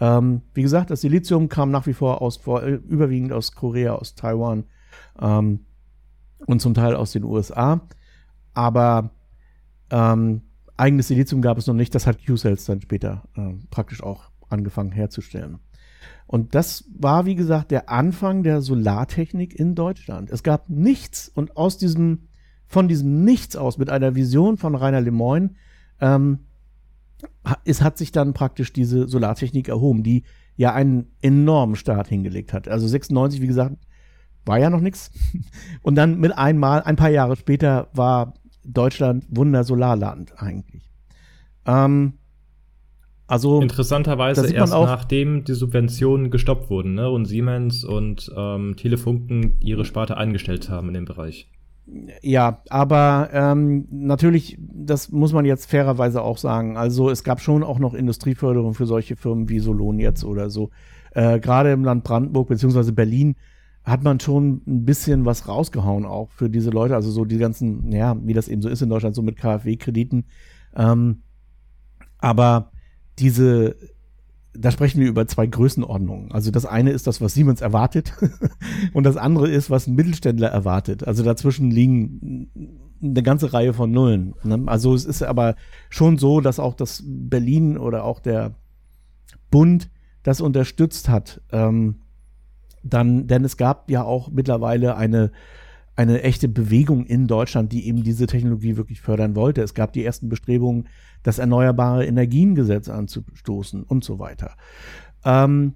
Ähm, 0.00 0.42
wie 0.54 0.62
gesagt, 0.62 0.90
das 0.90 1.02
Silizium 1.02 1.48
kam 1.48 1.70
nach 1.70 1.86
wie 1.86 1.92
vor 1.92 2.20
aus, 2.20 2.36
vor, 2.38 2.64
äh, 2.64 2.72
überwiegend 2.72 3.32
aus 3.32 3.52
Korea, 3.52 3.94
aus 3.94 4.16
Taiwan 4.16 4.64
ähm, 5.20 5.60
und 6.46 6.60
zum 6.60 6.74
Teil 6.74 6.96
aus 6.96 7.12
den 7.12 7.22
USA. 7.22 7.80
Aber 8.52 9.10
ähm, 9.90 10.42
eigenes 10.76 11.08
Silizium 11.08 11.42
gab 11.42 11.58
es 11.58 11.66
noch 11.66 11.74
nicht. 11.74 11.94
Das 11.94 12.06
hat 12.06 12.24
Q-Cells 12.24 12.64
dann 12.66 12.80
später 12.80 13.24
äh, 13.36 13.54
praktisch 13.70 14.02
auch 14.02 14.30
angefangen 14.48 14.92
herzustellen. 14.92 15.58
Und 16.26 16.54
das 16.54 16.84
war, 16.96 17.24
wie 17.24 17.34
gesagt, 17.34 17.70
der 17.70 17.88
Anfang 17.88 18.42
der 18.42 18.60
Solartechnik 18.60 19.54
in 19.54 19.74
Deutschland. 19.74 20.30
Es 20.30 20.42
gab 20.42 20.68
nichts 20.68 21.28
und 21.28 21.56
aus 21.56 21.78
diesem 21.78 22.28
von 22.68 22.88
diesem 22.88 23.24
Nichts 23.24 23.54
aus 23.54 23.78
mit 23.78 23.90
einer 23.90 24.16
Vision 24.16 24.56
von 24.56 24.74
Rainer 24.74 25.00
Lemoyne 25.00 25.50
ähm, 26.00 26.40
es 27.64 27.82
hat 27.82 27.96
sich 27.96 28.12
dann 28.12 28.34
praktisch 28.34 28.72
diese 28.72 29.08
Solartechnik 29.08 29.68
erhoben, 29.68 30.02
die 30.02 30.24
ja 30.56 30.74
einen 30.74 31.12
enormen 31.22 31.76
Start 31.76 32.08
hingelegt 32.08 32.52
hat. 32.52 32.68
Also 32.68 32.86
96, 32.86 33.40
wie 33.40 33.46
gesagt, 33.46 33.76
war 34.44 34.58
ja 34.58 34.70
noch 34.70 34.80
nichts. 34.80 35.10
Und 35.82 35.94
dann 35.96 36.18
mit 36.18 36.36
einmal, 36.36 36.82
ein 36.82 36.96
paar 36.96 37.10
Jahre 37.10 37.36
später, 37.36 37.88
war 37.92 38.34
Deutschland 38.66 39.24
Wundersolarland 39.30 40.34
eigentlich. 40.40 40.90
Ähm, 41.66 42.14
also 43.26 43.60
interessanterweise 43.60 44.52
erst 44.52 44.72
nachdem 44.72 45.44
die 45.44 45.54
Subventionen 45.54 46.30
gestoppt 46.30 46.70
wurden 46.70 46.94
ne? 46.94 47.10
und 47.10 47.24
Siemens 47.24 47.84
und 47.84 48.30
ähm, 48.36 48.76
Telefunken 48.76 49.56
ihre 49.60 49.84
Sparte 49.84 50.16
eingestellt 50.16 50.68
haben 50.68 50.88
in 50.88 50.94
dem 50.94 51.04
Bereich. 51.06 51.50
Ja, 52.22 52.62
aber 52.68 53.30
ähm, 53.32 53.86
natürlich, 53.90 54.58
das 54.60 55.10
muss 55.10 55.32
man 55.32 55.44
jetzt 55.44 55.70
fairerweise 55.70 56.22
auch 56.22 56.38
sagen. 56.38 56.76
Also 56.76 57.10
es 57.10 57.22
gab 57.22 57.40
schon 57.40 57.62
auch 57.62 57.78
noch 57.78 57.94
Industrieförderung 57.94 58.74
für 58.74 58.86
solche 58.86 59.16
Firmen 59.16 59.48
wie 59.48 59.60
Solon 59.60 59.98
jetzt 59.98 60.24
oder 60.24 60.50
so. 60.50 60.70
Äh, 61.12 61.38
Gerade 61.38 61.72
im 61.72 61.84
Land 61.84 62.04
Brandenburg 62.04 62.48
beziehungsweise 62.48 62.92
Berlin 62.92 63.36
hat 63.86 64.02
man 64.02 64.20
schon 64.20 64.62
ein 64.66 64.84
bisschen 64.84 65.24
was 65.24 65.46
rausgehauen 65.46 66.04
auch 66.04 66.30
für 66.32 66.50
diese 66.50 66.70
Leute. 66.70 66.96
Also 66.96 67.10
so 67.10 67.24
die 67.24 67.38
ganzen, 67.38 67.92
ja, 67.92 68.16
wie 68.20 68.34
das 68.34 68.48
eben 68.48 68.60
so 68.60 68.68
ist 68.68 68.82
in 68.82 68.88
Deutschland, 68.88 69.14
so 69.14 69.22
mit 69.22 69.36
KfW-Krediten. 69.36 70.24
Ähm, 70.74 71.22
aber 72.18 72.72
diese 73.18 73.76
da 74.58 74.70
sprechen 74.70 75.00
wir 75.00 75.08
über 75.08 75.26
zwei 75.26 75.46
Größenordnungen. 75.46 76.32
Also 76.32 76.50
das 76.50 76.66
eine 76.66 76.90
ist 76.90 77.06
das, 77.06 77.20
was 77.20 77.34
Siemens 77.34 77.60
erwartet 77.60 78.12
und 78.92 79.04
das 79.04 79.16
andere 79.16 79.48
ist, 79.48 79.70
was 79.70 79.86
ein 79.86 79.94
Mittelständler 79.94 80.48
erwartet. 80.48 81.06
Also 81.06 81.22
dazwischen 81.22 81.70
liegen 81.70 82.50
eine 83.02 83.22
ganze 83.22 83.52
Reihe 83.52 83.74
von 83.74 83.90
Nullen. 83.90 84.34
Ne? 84.44 84.62
Also 84.66 84.94
es 84.94 85.04
ist 85.04 85.22
aber 85.22 85.56
schon 85.90 86.18
so, 86.18 86.40
dass 86.40 86.58
auch 86.58 86.74
das 86.74 87.02
Berlin 87.06 87.76
oder 87.76 88.04
auch 88.04 88.20
der 88.20 88.54
Bund 89.50 89.90
das 90.22 90.40
unterstützt 90.40 91.08
hat. 91.08 91.40
Ähm, 91.52 91.96
dann, 92.88 93.26
denn 93.26 93.44
es 93.44 93.56
gab 93.56 93.90
ja 93.90 94.04
auch 94.04 94.30
mittlerweile 94.30 94.96
eine 94.96 95.30
eine 95.96 96.22
echte 96.22 96.46
Bewegung 96.46 97.06
in 97.06 97.26
Deutschland, 97.26 97.72
die 97.72 97.88
eben 97.88 98.04
diese 98.04 98.26
Technologie 98.26 98.76
wirklich 98.76 99.00
fördern 99.00 99.34
wollte. 99.34 99.62
Es 99.62 99.72
gab 99.72 99.94
die 99.94 100.04
ersten 100.04 100.28
Bestrebungen, 100.28 100.88
das 101.22 101.38
Erneuerbare 101.38 102.04
Energiengesetz 102.04 102.90
anzustoßen 102.90 103.82
und 103.82 104.04
so 104.04 104.18
weiter. 104.18 104.56
Ähm, 105.24 105.72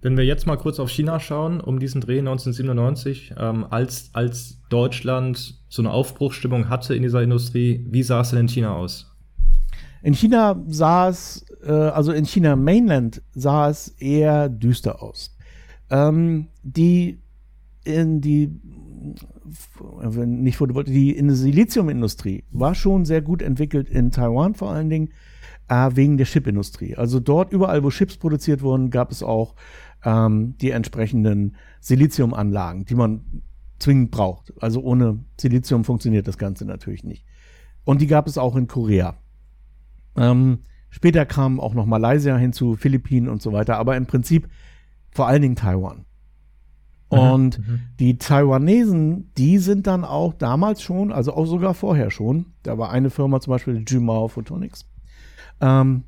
wenn 0.00 0.16
wir 0.16 0.24
jetzt 0.24 0.46
mal 0.46 0.56
kurz 0.56 0.80
auf 0.80 0.90
China 0.90 1.20
schauen, 1.20 1.60
um 1.60 1.78
diesen 1.78 2.00
Dreh 2.00 2.20
1997, 2.20 3.34
ähm, 3.36 3.66
als, 3.68 4.10
als 4.14 4.62
Deutschland 4.70 5.60
so 5.68 5.82
eine 5.82 5.90
Aufbruchsstimmung 5.90 6.68
hatte 6.68 6.94
in 6.94 7.02
dieser 7.02 7.22
Industrie, 7.22 7.84
wie 7.90 8.02
sah 8.02 8.22
es 8.22 8.30
denn 8.30 8.40
in 8.40 8.48
China 8.48 8.74
aus? 8.74 9.14
In 10.02 10.14
China 10.14 10.62
sah 10.68 11.08
es, 11.08 11.44
äh, 11.62 11.72
also 11.72 12.12
in 12.12 12.24
China 12.24 12.56
Mainland 12.56 13.22
sah 13.32 13.68
es 13.68 13.88
eher 13.98 14.48
düster 14.48 15.02
aus. 15.02 15.36
Ähm, 15.90 16.48
die, 16.62 17.20
in 17.84 18.20
die, 18.20 18.50
nicht 20.26 20.60
die 20.86 21.16
in 21.16 21.28
der 21.28 21.36
Siliziumindustrie 21.36 22.44
war 22.50 22.74
schon 22.74 23.04
sehr 23.04 23.22
gut 23.22 23.42
entwickelt 23.42 23.88
in 23.88 24.10
Taiwan 24.10 24.54
vor 24.54 24.70
allen 24.70 24.90
Dingen 24.90 25.10
äh, 25.68 25.90
wegen 25.94 26.16
der 26.16 26.26
Chipindustrie. 26.26 26.96
Also 26.96 27.20
dort 27.20 27.52
überall, 27.52 27.82
wo 27.84 27.90
Chips 27.90 28.16
produziert 28.16 28.62
wurden, 28.62 28.90
gab 28.90 29.10
es 29.10 29.22
auch 29.22 29.54
ähm, 30.04 30.56
die 30.60 30.70
entsprechenden 30.70 31.56
Siliziumanlagen, 31.80 32.84
die 32.84 32.94
man 32.94 33.42
zwingend 33.78 34.10
braucht. 34.10 34.52
Also 34.60 34.80
ohne 34.80 35.20
Silizium 35.40 35.84
funktioniert 35.84 36.26
das 36.26 36.38
Ganze 36.38 36.64
natürlich 36.64 37.04
nicht. 37.04 37.24
Und 37.84 38.00
die 38.00 38.06
gab 38.06 38.26
es 38.26 38.38
auch 38.38 38.56
in 38.56 38.66
Korea. 38.66 39.16
Ähm, 40.16 40.60
später 40.90 41.24
kamen 41.24 41.60
auch 41.60 41.74
noch 41.74 41.86
Malaysia 41.86 42.36
hinzu, 42.36 42.76
Philippinen 42.76 43.28
und 43.28 43.40
so 43.40 43.52
weiter, 43.52 43.76
aber 43.76 43.96
im 43.96 44.06
Prinzip 44.06 44.48
vor 45.10 45.26
allen 45.26 45.42
Dingen 45.42 45.56
Taiwan. 45.56 46.04
Mhm, 47.10 47.18
und 47.18 47.58
mhm. 47.58 47.80
die 47.98 48.18
Taiwanesen, 48.18 49.32
die 49.36 49.58
sind 49.58 49.86
dann 49.86 50.04
auch 50.04 50.34
damals 50.34 50.82
schon, 50.82 51.12
also 51.12 51.32
auch 51.32 51.46
sogar 51.46 51.74
vorher 51.74 52.10
schon, 52.10 52.46
da 52.62 52.78
war 52.78 52.90
eine 52.90 53.10
Firma 53.10 53.40
zum 53.40 53.52
Beispiel 53.52 53.84
Jumao 53.86 54.28
Photonics, 54.28 54.86
ähm, 55.60 56.04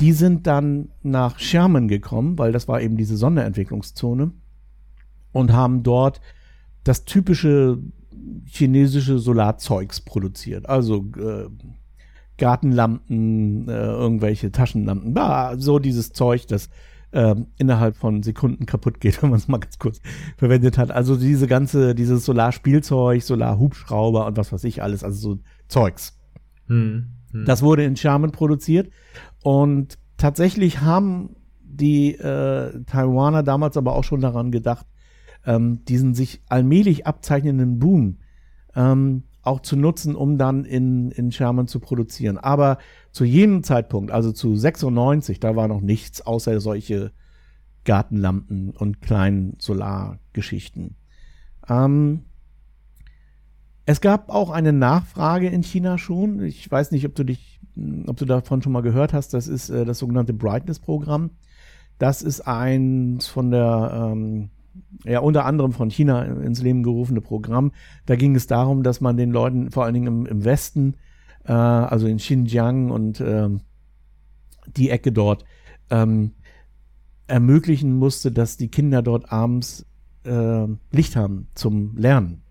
die 0.00 0.12
sind 0.12 0.46
dann 0.46 0.88
nach 1.02 1.38
Sherman 1.38 1.88
gekommen, 1.88 2.38
weil 2.38 2.52
das 2.52 2.66
war 2.66 2.80
eben 2.80 2.96
diese 2.96 3.16
Sonderentwicklungszone 3.16 4.32
und 5.32 5.52
haben 5.52 5.82
dort 5.82 6.20
das 6.84 7.04
typische 7.04 7.78
chinesische 8.46 9.18
Solarzeugs 9.18 10.00
produziert. 10.00 10.68
Also 10.68 11.06
äh, 11.16 11.48
Gartenlampen, 12.38 13.68
äh, 13.68 13.72
irgendwelche 13.72 14.50
Taschenlampen, 14.50 15.14
bah, 15.14 15.56
so 15.58 15.78
dieses 15.78 16.12
Zeug, 16.12 16.46
das 16.48 16.70
äh, 17.12 17.34
innerhalb 17.58 17.96
von 17.96 18.22
Sekunden 18.22 18.66
kaputt 18.66 19.00
geht, 19.00 19.22
wenn 19.22 19.30
man 19.30 19.38
es 19.38 19.48
mal 19.48 19.58
ganz 19.58 19.78
kurz 19.78 20.00
verwendet 20.36 20.78
hat. 20.78 20.90
Also 20.90 21.16
diese 21.16 21.46
ganze, 21.46 21.94
dieses 21.94 22.24
Solarspielzeug, 22.24 23.22
Solarhubschrauber 23.22 24.26
und 24.26 24.36
was 24.36 24.52
weiß 24.52 24.64
ich 24.64 24.82
alles, 24.82 25.04
also 25.04 25.34
so 25.34 25.40
Zeugs. 25.68 26.18
Hm, 26.66 27.08
hm. 27.30 27.44
Das 27.44 27.62
wurde 27.62 27.84
in 27.84 27.96
Sherman 27.96 28.32
produziert 28.32 28.90
und 29.42 29.98
tatsächlich 30.16 30.80
haben 30.80 31.36
die 31.60 32.14
äh, 32.14 32.84
Taiwaner 32.84 33.42
damals 33.42 33.76
aber 33.76 33.94
auch 33.94 34.04
schon 34.04 34.20
daran 34.20 34.50
gedacht, 34.50 34.86
ähm, 35.44 35.84
diesen 35.86 36.14
sich 36.14 36.42
allmählich 36.48 37.06
abzeichnenden 37.06 37.78
Boom 37.78 38.18
ähm, 38.74 39.24
auch 39.42 39.60
zu 39.60 39.76
nutzen, 39.76 40.14
um 40.14 40.38
dann 40.38 40.64
in, 40.64 41.10
in 41.10 41.32
Sherman 41.32 41.66
zu 41.66 41.80
produzieren. 41.80 42.38
Aber 42.38 42.78
zu 43.10 43.24
jenem 43.24 43.62
Zeitpunkt, 43.62 44.10
also 44.10 44.32
zu 44.32 44.56
96, 44.56 45.40
da 45.40 45.56
war 45.56 45.68
noch 45.68 45.80
nichts 45.80 46.22
außer 46.22 46.60
solche 46.60 47.12
Gartenlampen 47.84 48.70
und 48.70 49.02
kleinen 49.02 49.56
Solargeschichten. 49.58 50.96
Ähm, 51.68 52.24
es 53.84 54.00
gab 54.00 54.30
auch 54.30 54.50
eine 54.50 54.72
Nachfrage 54.72 55.48
in 55.48 55.62
China 55.62 55.98
schon. 55.98 56.42
Ich 56.44 56.70
weiß 56.70 56.92
nicht, 56.92 57.04
ob 57.04 57.16
du 57.16 57.24
dich 57.24 57.60
ob 58.06 58.16
du 58.16 58.24
davon 58.24 58.62
schon 58.62 58.72
mal 58.72 58.82
gehört 58.82 59.12
hast, 59.12 59.34
das 59.34 59.48
ist 59.48 59.70
äh, 59.70 59.84
das 59.84 59.98
sogenannte 59.98 60.32
Brightness-Programm. 60.32 61.30
Das 61.98 62.22
ist 62.22 62.40
eins 62.42 63.26
von 63.26 63.50
der, 63.50 64.10
ähm, 64.12 64.50
ja, 65.04 65.20
unter 65.20 65.44
anderem 65.44 65.72
von 65.72 65.90
China 65.90 66.22
ins 66.22 66.62
Leben 66.62 66.82
gerufene 66.82 67.20
Programm. 67.20 67.72
Da 68.06 68.16
ging 68.16 68.34
es 68.34 68.46
darum, 68.46 68.82
dass 68.82 69.00
man 69.00 69.16
den 69.16 69.30
Leuten, 69.30 69.70
vor 69.70 69.84
allen 69.84 69.94
Dingen 69.94 70.06
im, 70.06 70.26
im 70.26 70.44
Westen, 70.44 70.94
äh, 71.44 71.52
also 71.52 72.06
in 72.06 72.18
Xinjiang 72.18 72.90
und 72.90 73.20
äh, 73.20 73.48
die 74.76 74.90
Ecke 74.90 75.12
dort, 75.12 75.44
ähm, 75.90 76.32
ermöglichen 77.26 77.94
musste, 77.94 78.32
dass 78.32 78.56
die 78.56 78.68
Kinder 78.68 79.02
dort 79.02 79.32
abends 79.32 79.86
äh, 80.24 80.66
Licht 80.90 81.16
haben 81.16 81.48
zum 81.54 81.96
Lernen. 81.96 82.42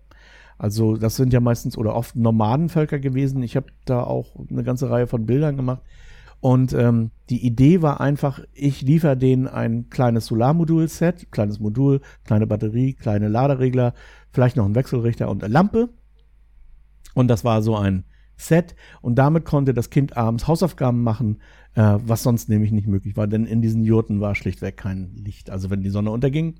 Also 0.58 0.96
das 0.96 1.16
sind 1.16 1.32
ja 1.32 1.40
meistens 1.40 1.76
oder 1.76 1.94
oft 1.94 2.14
Nomadenvölker 2.14 2.98
gewesen. 3.00 3.42
Ich 3.42 3.56
habe 3.56 3.66
da 3.84 4.02
auch 4.02 4.36
eine 4.48 4.62
ganze 4.62 4.90
Reihe 4.90 5.06
von 5.06 5.26
Bildern 5.26 5.56
gemacht. 5.56 5.82
Und 6.42 6.72
ähm, 6.72 7.12
die 7.30 7.46
Idee 7.46 7.82
war 7.82 8.00
einfach, 8.00 8.40
ich 8.52 8.82
liefere 8.82 9.16
denen 9.16 9.46
ein 9.46 9.90
kleines 9.90 10.26
Solarmodul-Set, 10.26 11.30
kleines 11.30 11.60
Modul, 11.60 12.00
kleine 12.24 12.48
Batterie, 12.48 12.94
kleine 12.94 13.28
Laderegler, 13.28 13.94
vielleicht 14.32 14.56
noch 14.56 14.64
ein 14.64 14.74
Wechselrichter 14.74 15.30
und 15.30 15.44
eine 15.44 15.52
Lampe. 15.52 15.90
Und 17.14 17.28
das 17.28 17.44
war 17.44 17.62
so 17.62 17.76
ein 17.76 18.02
Set. 18.34 18.74
Und 19.02 19.20
damit 19.20 19.44
konnte 19.44 19.72
das 19.72 19.90
Kind 19.90 20.16
abends 20.16 20.48
Hausaufgaben 20.48 21.04
machen, 21.04 21.40
äh, 21.76 21.98
was 22.04 22.24
sonst 22.24 22.48
nämlich 22.48 22.72
nicht 22.72 22.88
möglich 22.88 23.16
war. 23.16 23.28
Denn 23.28 23.46
in 23.46 23.62
diesen 23.62 23.84
Jurten 23.84 24.20
war 24.20 24.34
schlichtweg 24.34 24.76
kein 24.76 25.14
Licht. 25.14 25.48
Also 25.48 25.70
wenn 25.70 25.84
die 25.84 25.90
Sonne 25.90 26.10
unterging, 26.10 26.56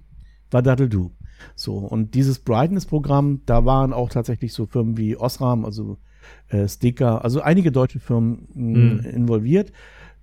war 0.52 0.62
Dattel. 0.62 1.10
So, 1.56 1.78
und 1.78 2.14
dieses 2.14 2.38
Brightness-Programm, 2.38 3.40
da 3.46 3.64
waren 3.64 3.92
auch 3.92 4.10
tatsächlich 4.10 4.52
so 4.52 4.66
Firmen 4.66 4.96
wie 4.96 5.16
Osram, 5.16 5.64
also 5.64 5.98
äh, 6.48 6.68
Sticker, 6.68 7.24
also 7.24 7.40
einige 7.40 7.72
deutsche 7.72 8.00
Firmen 8.00 8.48
mhm. 8.54 9.00
involviert. 9.00 9.72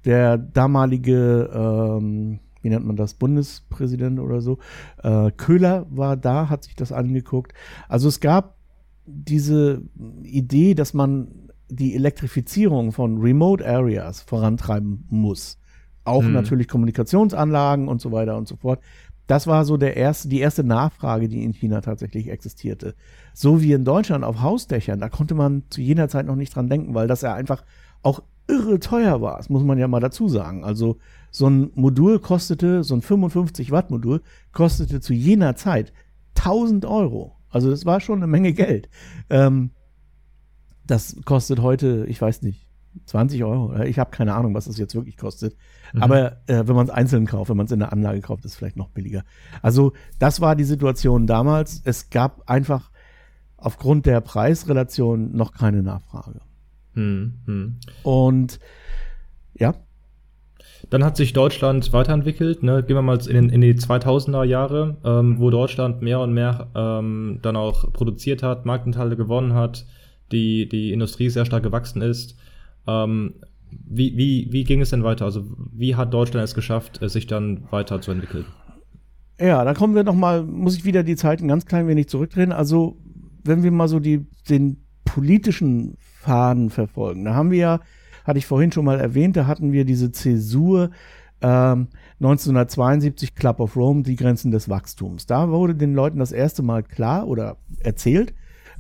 Der 0.06 0.38
damalige, 0.38 1.50
ähm, 1.54 2.40
wie 2.62 2.70
nennt 2.70 2.86
man 2.86 2.96
das, 2.96 3.14
Bundespräsident 3.14 4.20
oder 4.20 4.42
so, 4.42 4.60
äh, 5.04 5.32
Köhler 5.32 5.86
war 5.90 6.16
da, 6.16 6.50
hat 6.50 6.64
sich 6.64 6.76
das 6.76 6.92
angeguckt. 6.92 7.54
Also 7.88 8.08
es 8.08 8.20
gab 8.20 8.56
diese 9.06 9.82
Idee, 10.24 10.76
dass 10.76 10.94
man 10.94 11.50
die 11.70 11.96
Elektrifizierung 11.96 12.92
von 12.92 13.18
Remote 13.20 13.66
Areas 13.68 14.22
vorantreiben 14.22 15.06
muss. 15.10 15.60
Auch 16.04 16.24
mhm. 16.24 16.34
natürlich 16.34 16.68
Kommunikationsanlagen 16.68 17.88
und 17.88 18.02
so 18.02 18.12
weiter 18.12 18.38
und 18.38 18.48
so 18.48 18.56
fort. 18.56 18.80
Das 19.30 19.46
war 19.46 19.64
so 19.64 19.78
der 19.78 19.96
erste, 19.96 20.28
die 20.28 20.40
erste 20.40 20.64
Nachfrage, 20.64 21.30
die 21.30 21.44
in 21.44 21.54
China 21.54 21.82
tatsächlich 21.82 22.30
existierte. 22.30 22.96
So 23.32 23.62
wie 23.62 23.74
in 23.74 23.86
Deutschland 23.86 24.24
auf 24.24 24.42
Hausdächern, 24.42 25.00
da 25.00 25.08
konnte 25.08 25.36
man 25.36 25.66
zu 25.70 25.82
jener 25.82 26.10
Zeit 26.10 26.26
noch 26.26 26.36
nicht 26.36 26.56
dran 26.56 26.68
denken, 26.68 26.96
weil 26.96 27.08
das 27.08 27.22
ja 27.22 27.36
einfach 27.36 27.64
auch 28.02 28.24
irre 28.48 28.80
teuer 28.80 29.22
war. 29.22 29.38
Das 29.38 29.50
muss 29.50 29.62
man 29.62 29.78
ja 29.78 29.88
mal 29.88 30.00
dazu 30.00 30.30
sagen. 30.30 30.64
Also 30.64 30.98
so 31.30 31.48
ein 31.48 31.70
Modul 31.76 32.18
kostete, 32.18 32.84
so 32.84 32.96
ein 32.96 33.04
55 33.04 33.70
Watt 33.70 33.92
Modul 33.92 34.24
kostete 34.52 35.00
zu 35.00 35.14
jener 35.14 35.56
Zeit 35.56 35.94
1000 36.36 36.86
Euro. 36.86 37.36
Also 37.52 37.70
das 37.70 37.86
war 37.86 38.00
schon 38.00 38.18
eine 38.18 38.28
Menge 38.28 38.54
Geld. 38.54 38.90
Ähm, 39.30 39.70
das 40.88 41.18
kostet 41.24 41.62
heute, 41.62 42.08
ich 42.08 42.20
weiß 42.20 42.42
nicht, 42.42 42.68
20 43.06 43.44
Euro. 43.44 43.76
Ich 43.84 44.00
habe 44.00 44.12
keine 44.12 44.36
Ahnung, 44.36 44.54
was 44.54 44.66
das 44.66 44.78
jetzt 44.78 44.96
wirklich 44.96 45.18
kostet. 45.18 45.56
Mhm. 45.94 46.04
Aber 46.04 46.32
äh, 46.48 46.64
wenn 46.66 46.76
man 46.76 46.86
es 46.86 46.92
einzeln 46.92 47.26
kauft, 47.26 47.50
wenn 47.50 47.58
man 47.58 47.66
es 47.66 47.72
in 47.72 47.80
der 47.80 47.92
Anlage 47.94 48.22
kauft, 48.22 48.46
ist 48.46 48.52
es 48.52 48.58
vielleicht 48.58 48.78
noch 48.78 48.90
billiger. 48.90 49.24
Also 49.62 49.94
das 50.20 50.42
war 50.42 50.56
die 50.56 50.64
Situation 50.64 51.28
damals. 51.28 51.82
Es 51.86 52.10
gab 52.10 52.50
einfach 52.50 52.92
aufgrund 53.58 54.06
der 54.06 54.22
Preisrelation 54.22 55.36
noch 55.36 55.54
keine 55.54 55.84
Nachfrage. 55.84 56.42
Mhm. 56.94 57.80
Und 58.04 58.60
ja. 59.54 59.76
Dann 60.90 61.04
hat 61.04 61.18
sich 61.18 61.34
Deutschland 61.34 61.92
weiterentwickelt. 61.92 62.64
Ne? 62.64 62.84
Gehen 62.84 62.96
wir 62.96 63.02
mal 63.02 63.20
in, 63.28 63.50
in 63.50 63.62
die 63.62 63.74
2000er 63.74 64.44
Jahre, 64.44 64.98
ähm, 65.04 65.38
wo 65.38 65.50
Deutschland 65.50 66.02
mehr 66.02 66.22
und 66.22 66.34
mehr 66.34 66.68
ähm, 66.74 67.40
dann 67.42 67.58
auch 67.58 67.92
produziert 67.92 68.44
hat, 68.44 68.66
Marktanteile 68.66 69.18
gewonnen 69.18 69.54
hat, 69.54 69.86
die, 70.32 70.70
die 70.70 70.94
Industrie 70.94 71.30
sehr 71.30 71.46
stark 71.46 71.64
gewachsen 71.64 72.02
ist. 72.02 72.38
Ähm, 72.88 73.36
wie, 73.72 74.18
wie, 74.18 74.48
wie 74.52 74.64
ging 74.64 74.82
es 74.82 74.90
denn 74.90 75.04
weiter? 75.04 75.26
Also 75.26 75.46
wie 75.72 75.96
hat 75.96 76.14
Deutschland 76.14 76.44
es 76.44 76.56
geschafft, 76.56 77.00
sich 77.02 77.28
dann 77.28 77.66
weiterzuentwickeln? 77.72 78.46
Ja, 79.40 79.64
da 79.64 79.74
kommen 79.74 79.96
wir 79.96 80.04
noch 80.04 80.16
mal, 80.16 80.44
muss 80.44 80.76
ich 80.76 80.86
wieder 80.86 81.04
die 81.04 81.16
Zeit 81.16 81.42
ein 81.42 81.48
ganz 81.48 81.66
klein 81.66 81.88
wenig 81.88 82.10
zurückdrehen. 82.10 82.52
Also 82.52 82.98
wenn 83.44 83.64
wir 83.64 83.72
mal 83.72 83.88
so 83.88 84.00
die, 84.00 84.26
den 84.50 84.84
politischen 85.06 85.98
Faden 86.00 86.70
verfolgen, 86.70 87.26
da 87.26 87.34
haben 87.36 87.52
wir 87.52 87.58
ja, 87.58 87.80
hatte 88.26 88.40
ich 88.40 88.46
vorhin 88.46 88.72
schon 88.72 88.86
mal 88.86 89.00
erwähnt, 89.00 89.38
da 89.38 89.48
hatten 89.48 89.72
wir 89.72 89.86
diese 89.86 90.12
Zäsur 90.12 90.90
Ähm, 91.42 91.88
1972 92.20 93.34
Club 93.34 93.62
of 93.62 93.78
Rome, 93.78 94.04
die 94.04 94.18
Grenzen 94.18 94.52
des 94.52 94.68
Wachstums. 94.68 95.26
Da 95.26 95.48
wurde 95.50 95.74
den 95.74 95.94
Leuten 95.94 96.20
das 96.20 96.34
erste 96.34 96.64
Mal 96.64 96.84
klar 96.84 97.30
oder 97.30 97.56
erzählt, 97.80 98.34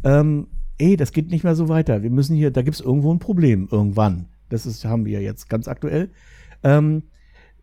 ähm, 0.03 0.47
ey, 0.79 0.95
das 0.95 1.11
geht 1.11 1.29
nicht 1.29 1.43
mehr 1.43 1.55
so 1.55 1.69
weiter. 1.69 2.01
Wir 2.01 2.09
müssen 2.09 2.35
hier, 2.35 2.51
da 2.51 2.61
gibt 2.61 2.75
es 2.75 2.81
irgendwo 2.81 3.13
ein 3.13 3.19
Problem 3.19 3.67
irgendwann. 3.71 4.25
Das 4.49 4.65
ist, 4.65 4.85
haben 4.85 5.05
wir 5.05 5.21
jetzt 5.21 5.49
ganz 5.49 5.67
aktuell. 5.67 6.09
Ähm, 6.63 7.03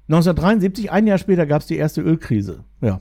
1973, 0.08 0.92
ein 0.92 1.06
Jahr 1.06 1.18
später, 1.18 1.46
gab 1.46 1.62
es 1.62 1.66
die 1.66 1.76
erste 1.76 2.00
Ölkrise. 2.00 2.64
Ja. 2.80 3.00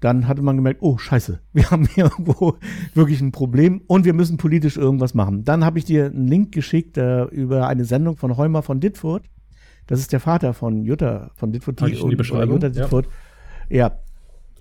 Dann 0.00 0.28
hatte 0.28 0.42
man 0.42 0.56
gemerkt, 0.56 0.82
oh 0.82 0.98
scheiße, 0.98 1.40
wir 1.52 1.70
haben 1.70 1.86
hier 1.86 2.04
irgendwo 2.04 2.56
wirklich 2.94 3.20
ein 3.20 3.32
Problem 3.32 3.82
und 3.86 4.04
wir 4.04 4.12
müssen 4.12 4.36
politisch 4.36 4.76
irgendwas 4.76 5.14
machen. 5.14 5.44
Dann 5.44 5.64
habe 5.64 5.78
ich 5.78 5.84
dir 5.84 6.06
einen 6.06 6.28
Link 6.28 6.52
geschickt 6.52 6.96
äh, 6.98 7.24
über 7.24 7.66
eine 7.66 7.84
Sendung 7.84 8.16
von 8.16 8.36
Heumer 8.36 8.62
von 8.62 8.80
Ditfurt. 8.80 9.24
Das 9.86 10.00
ist 10.00 10.12
der 10.12 10.20
Vater 10.20 10.54
von 10.54 10.84
Jutta 10.84 11.30
von 11.34 11.52
Ditfurt. 11.52 11.80
Die, 11.80 12.08
die 12.08 12.16
Beschreibung. 12.16 12.56
Jutta 12.56 12.68
Ditfurt. 12.68 13.06
Ja. 13.68 13.88
ja. 13.88 13.98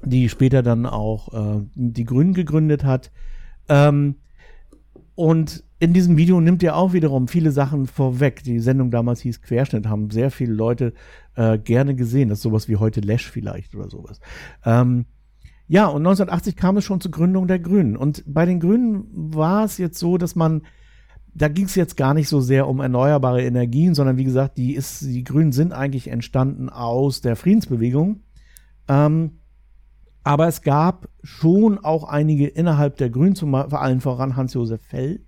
die 0.04 0.30
später 0.30 0.64
dann 0.64 0.86
auch 0.86 1.34
äh, 1.34 1.66
die 1.76 2.06
Grünen 2.06 2.34
gegründet 2.34 2.84
hat. 2.84 3.12
Ähm, 3.70 4.16
und 5.16 5.64
in 5.80 5.94
diesem 5.94 6.18
Video 6.18 6.40
nimmt 6.40 6.64
er 6.64 6.76
auch 6.76 6.94
wiederum 6.94 7.28
viele 7.28 7.52
Sachen 7.52 7.88
vorweg. 7.88 8.44
Die 8.44 8.60
Sendung 8.60 8.90
damals 8.90 9.22
hieß 9.22 9.42
Querschnitt, 9.42 9.88
haben 9.88 10.10
sehr 10.10 10.32
viele 10.32 10.54
Leute 10.54 10.94
äh, 11.36 11.58
gerne 11.58 11.96
gesehen. 11.96 12.30
Das 12.30 12.40
ist 12.40 12.44
sowas 12.44 12.70
wie 12.70 12.78
heute 12.78 13.02
Lash 13.02 13.30
vielleicht 13.30 13.76
oder 13.76 13.90
sowas. 13.90 14.20
Ähm, 14.66 15.06
ja, 15.68 15.88
und 15.88 16.02
1980 16.02 16.56
kam 16.56 16.78
es 16.78 16.86
schon 16.86 17.02
zur 17.02 17.12
Gründung 17.12 17.48
der 17.48 17.60
Grünen. 17.60 17.98
Und 17.98 18.24
bei 18.26 18.46
den 18.46 18.60
Grünen 18.60 19.08
war 19.12 19.66
es 19.66 19.78
jetzt 19.78 20.00
so, 20.00 20.18
dass 20.18 20.36
man, 20.36 20.64
da 21.34 21.48
ging 21.48 21.66
es 21.66 21.76
jetzt 21.76 21.98
gar 21.98 22.14
nicht 22.14 22.30
so 22.30 22.42
sehr 22.42 22.68
um 22.68 22.80
erneuerbare 22.80 23.44
Energien, 23.44 23.94
sondern 23.94 24.18
wie 24.18 24.24
gesagt, 24.24 24.58
die, 24.58 24.76
ist, 24.76 25.02
die 25.02 25.24
Grünen 25.24 25.52
sind 25.52 25.74
eigentlich 25.74 26.08
entstanden 26.08 26.70
aus 26.70 27.22
der 27.22 27.36
Friedensbewegung. 27.36 28.22
Ähm, 28.88 29.40
aber 30.24 30.48
es 30.48 30.62
gab 30.62 31.10
schon 31.22 31.84
auch 31.84 32.06
einige 32.06 32.48
innerhalb 32.48 32.98
der 32.98 33.10
Grünen, 33.10 33.36
zum, 33.36 33.52
vor 33.52 33.82
allem 33.82 34.02
voran 34.02 34.36
Hans-Josef 34.36 34.82
Fell, 34.82 35.26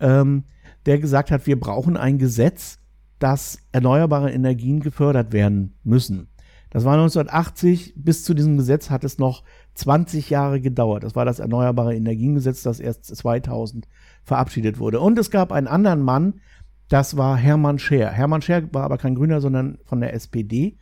ähm, 0.00 0.44
der 0.86 0.98
gesagt 0.98 1.30
hat, 1.30 1.46
wir 1.46 1.58
brauchen 1.58 1.96
ein 1.96 2.18
Gesetz, 2.18 2.78
dass 3.18 3.58
erneuerbare 3.72 4.32
Energien 4.32 4.80
gefördert 4.80 5.32
werden 5.32 5.78
müssen. 5.82 6.28
Das 6.74 6.84
war 6.84 6.94
1980. 6.94 7.94
Bis 7.96 8.24
zu 8.24 8.34
diesem 8.34 8.56
Gesetz 8.56 8.90
hat 8.90 9.04
es 9.04 9.18
noch 9.18 9.44
20 9.74 10.28
Jahre 10.28 10.60
gedauert. 10.60 11.04
Das 11.04 11.14
war 11.14 11.24
das 11.24 11.38
Erneuerbare 11.38 11.94
Energiengesetz, 11.94 12.62
das 12.62 12.80
erst 12.80 13.04
2000 13.04 13.86
verabschiedet 14.24 14.80
wurde. 14.80 14.98
Und 14.98 15.16
es 15.18 15.30
gab 15.30 15.52
einen 15.52 15.68
anderen 15.68 16.02
Mann, 16.02 16.40
das 16.88 17.16
war 17.16 17.36
Hermann 17.36 17.78
Scher. 17.78 18.10
Hermann 18.10 18.42
Scher 18.42 18.74
war 18.74 18.82
aber 18.82 18.98
kein 18.98 19.14
Grüner, 19.14 19.40
sondern 19.40 19.78
von 19.84 20.00
der 20.00 20.14
SPD. 20.14 20.76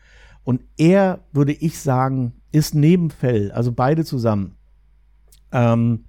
Und 0.45 0.63
er, 0.79 1.21
würde 1.33 1.53
ich 1.53 1.79
sagen, 1.79 2.42
ist 2.53 2.75
neben 2.75 3.11
Fell, 3.11 3.51
also 3.53 3.73
beide 3.73 4.05
zusammen, 4.05 4.57
ähm, 5.51 6.05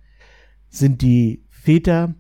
sind 0.69 1.01
die 1.01 1.43
Väter 1.49 2.15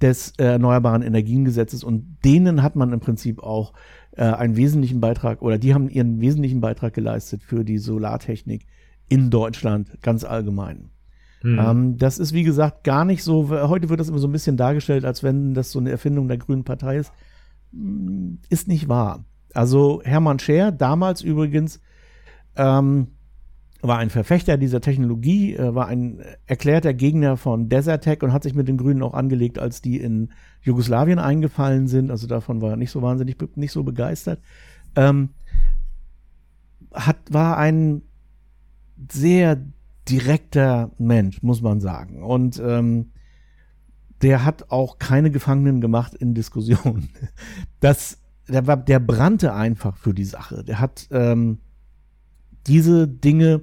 des 0.00 0.32
äh, 0.38 0.44
Erneuerbaren 0.44 1.02
Energiengesetzes 1.02 1.84
und 1.84 2.18
denen 2.24 2.62
hat 2.62 2.76
man 2.76 2.92
im 2.92 3.00
Prinzip 3.00 3.42
auch 3.42 3.72
äh, 4.12 4.24
einen 4.24 4.56
wesentlichen 4.56 5.00
Beitrag 5.00 5.42
oder 5.42 5.58
die 5.58 5.74
haben 5.74 5.88
ihren 5.88 6.20
wesentlichen 6.20 6.60
Beitrag 6.60 6.94
geleistet 6.94 7.42
für 7.42 7.64
die 7.64 7.78
Solartechnik 7.78 8.66
in 9.08 9.30
Deutschland 9.30 10.02
ganz 10.02 10.24
allgemein. 10.24 10.90
Mhm. 11.42 11.58
Ähm, 11.58 11.98
das 11.98 12.18
ist, 12.18 12.32
wie 12.32 12.42
gesagt, 12.42 12.84
gar 12.84 13.04
nicht 13.04 13.22
so, 13.22 13.50
heute 13.50 13.88
wird 13.90 14.00
das 14.00 14.08
immer 14.08 14.18
so 14.18 14.28
ein 14.28 14.32
bisschen 14.32 14.56
dargestellt, 14.56 15.04
als 15.04 15.22
wenn 15.22 15.54
das 15.54 15.70
so 15.70 15.78
eine 15.78 15.90
Erfindung 15.90 16.26
der 16.26 16.38
Grünen 16.38 16.64
Partei 16.64 16.96
ist. 16.96 17.12
Hm, 17.72 18.38
ist 18.48 18.66
nicht 18.66 18.88
wahr. 18.88 19.24
Also 19.52 20.02
Hermann 20.04 20.38
Scher, 20.38 20.72
damals 20.72 21.20
übrigens, 21.20 21.80
ähm, 22.56 23.08
war 23.82 23.98
ein 23.98 24.10
Verfechter 24.10 24.56
dieser 24.56 24.80
Technologie, 24.80 25.54
äh, 25.54 25.74
war 25.74 25.88
ein 25.88 26.20
erklärter 26.46 26.94
Gegner 26.94 27.36
von 27.36 27.68
Desertec 27.68 28.22
und 28.22 28.32
hat 28.32 28.42
sich 28.42 28.54
mit 28.54 28.66
den 28.66 28.78
Grünen 28.78 29.02
auch 29.02 29.14
angelegt, 29.14 29.58
als 29.58 29.82
die 29.82 29.98
in 29.98 30.32
Jugoslawien 30.62 31.18
eingefallen 31.18 31.86
sind. 31.86 32.10
Also 32.10 32.26
davon 32.26 32.62
war 32.62 32.70
er 32.70 32.76
nicht 32.76 32.90
so 32.90 33.02
wahnsinnig, 33.02 33.36
nicht 33.56 33.72
so 33.72 33.82
begeistert. 33.82 34.40
Ähm, 34.96 35.30
hat, 36.92 37.16
war 37.30 37.58
ein 37.58 38.02
sehr 39.10 39.62
direkter 40.08 40.90
Mensch, 40.98 41.42
muss 41.42 41.60
man 41.60 41.80
sagen. 41.80 42.22
Und 42.22 42.62
ähm, 42.64 43.10
der 44.22 44.44
hat 44.44 44.70
auch 44.70 44.98
keine 44.98 45.30
Gefangenen 45.30 45.80
gemacht 45.80 46.14
in 46.14 46.34
Diskussionen. 46.34 47.10
Das, 47.80 48.18
der, 48.48 48.62
der 48.62 48.98
brannte 48.98 49.52
einfach 49.52 49.98
für 49.98 50.14
die 50.14 50.24
Sache. 50.24 50.64
Der 50.64 50.80
hat 50.80 51.06
ähm, 51.10 51.58
diese 52.66 53.08
Dinge 53.08 53.62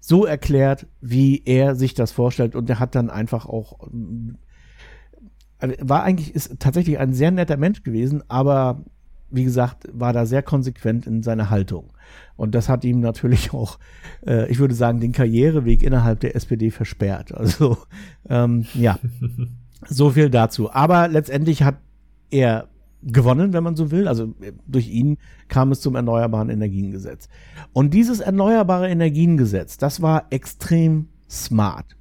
so 0.00 0.24
erklärt, 0.24 0.86
wie 1.00 1.42
er 1.44 1.76
sich 1.76 1.94
das 1.94 2.12
vorstellt. 2.12 2.56
Und 2.56 2.68
er 2.68 2.80
hat 2.80 2.94
dann 2.94 3.08
einfach 3.08 3.46
auch 3.46 3.88
äh, 5.62 5.76
war 5.80 6.02
eigentlich 6.02 6.34
ist 6.34 6.58
tatsächlich 6.58 6.98
ein 6.98 7.14
sehr 7.14 7.30
netter 7.30 7.56
Mensch 7.56 7.82
gewesen, 7.82 8.22
aber 8.28 8.84
wie 9.30 9.44
gesagt, 9.44 9.88
war 9.92 10.12
da 10.12 10.26
sehr 10.26 10.42
konsequent 10.42 11.06
in 11.06 11.22
seiner 11.22 11.48
Haltung. 11.48 11.92
Und 12.36 12.54
das 12.54 12.68
hat 12.68 12.84
ihm 12.84 13.00
natürlich 13.00 13.52
auch, 13.54 13.78
äh, 14.26 14.50
ich 14.50 14.58
würde 14.58 14.74
sagen, 14.74 15.00
den 15.00 15.12
Karriereweg 15.12 15.82
innerhalb 15.82 16.20
der 16.20 16.36
SPD 16.36 16.70
versperrt. 16.70 17.32
Also 17.32 17.78
ähm, 18.28 18.66
ja, 18.74 18.98
so 19.88 20.10
viel 20.10 20.30
dazu. 20.30 20.70
Aber 20.70 21.08
letztendlich 21.08 21.62
hat 21.62 21.76
er 22.30 22.68
gewonnen, 23.02 23.52
wenn 23.52 23.64
man 23.64 23.76
so 23.76 23.90
will. 23.90 24.08
Also 24.08 24.34
durch 24.66 24.88
ihn 24.88 25.18
kam 25.48 25.72
es 25.72 25.80
zum 25.80 25.96
Erneuerbaren 25.96 26.50
Energiengesetz. 26.50 27.28
Und 27.72 27.94
dieses 27.94 28.20
Erneuerbare 28.20 28.88
Energiengesetz, 28.88 29.76
das 29.76 30.02
war 30.02 30.26
extrem 30.30 31.08
smart 31.28 31.96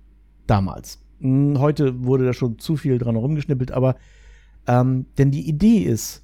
damals. 0.47 0.99
Hm, 1.19 1.59
heute 1.59 2.03
wurde 2.03 2.25
da 2.25 2.33
schon 2.33 2.59
zu 2.59 2.75
viel 2.75 2.97
dran 2.97 3.15
rumgeschnippelt, 3.15 3.71
aber 3.71 3.95
ähm, 4.67 5.07
denn 5.17 5.31
die 5.31 5.47
Idee 5.47 5.79
ist, 5.79 6.23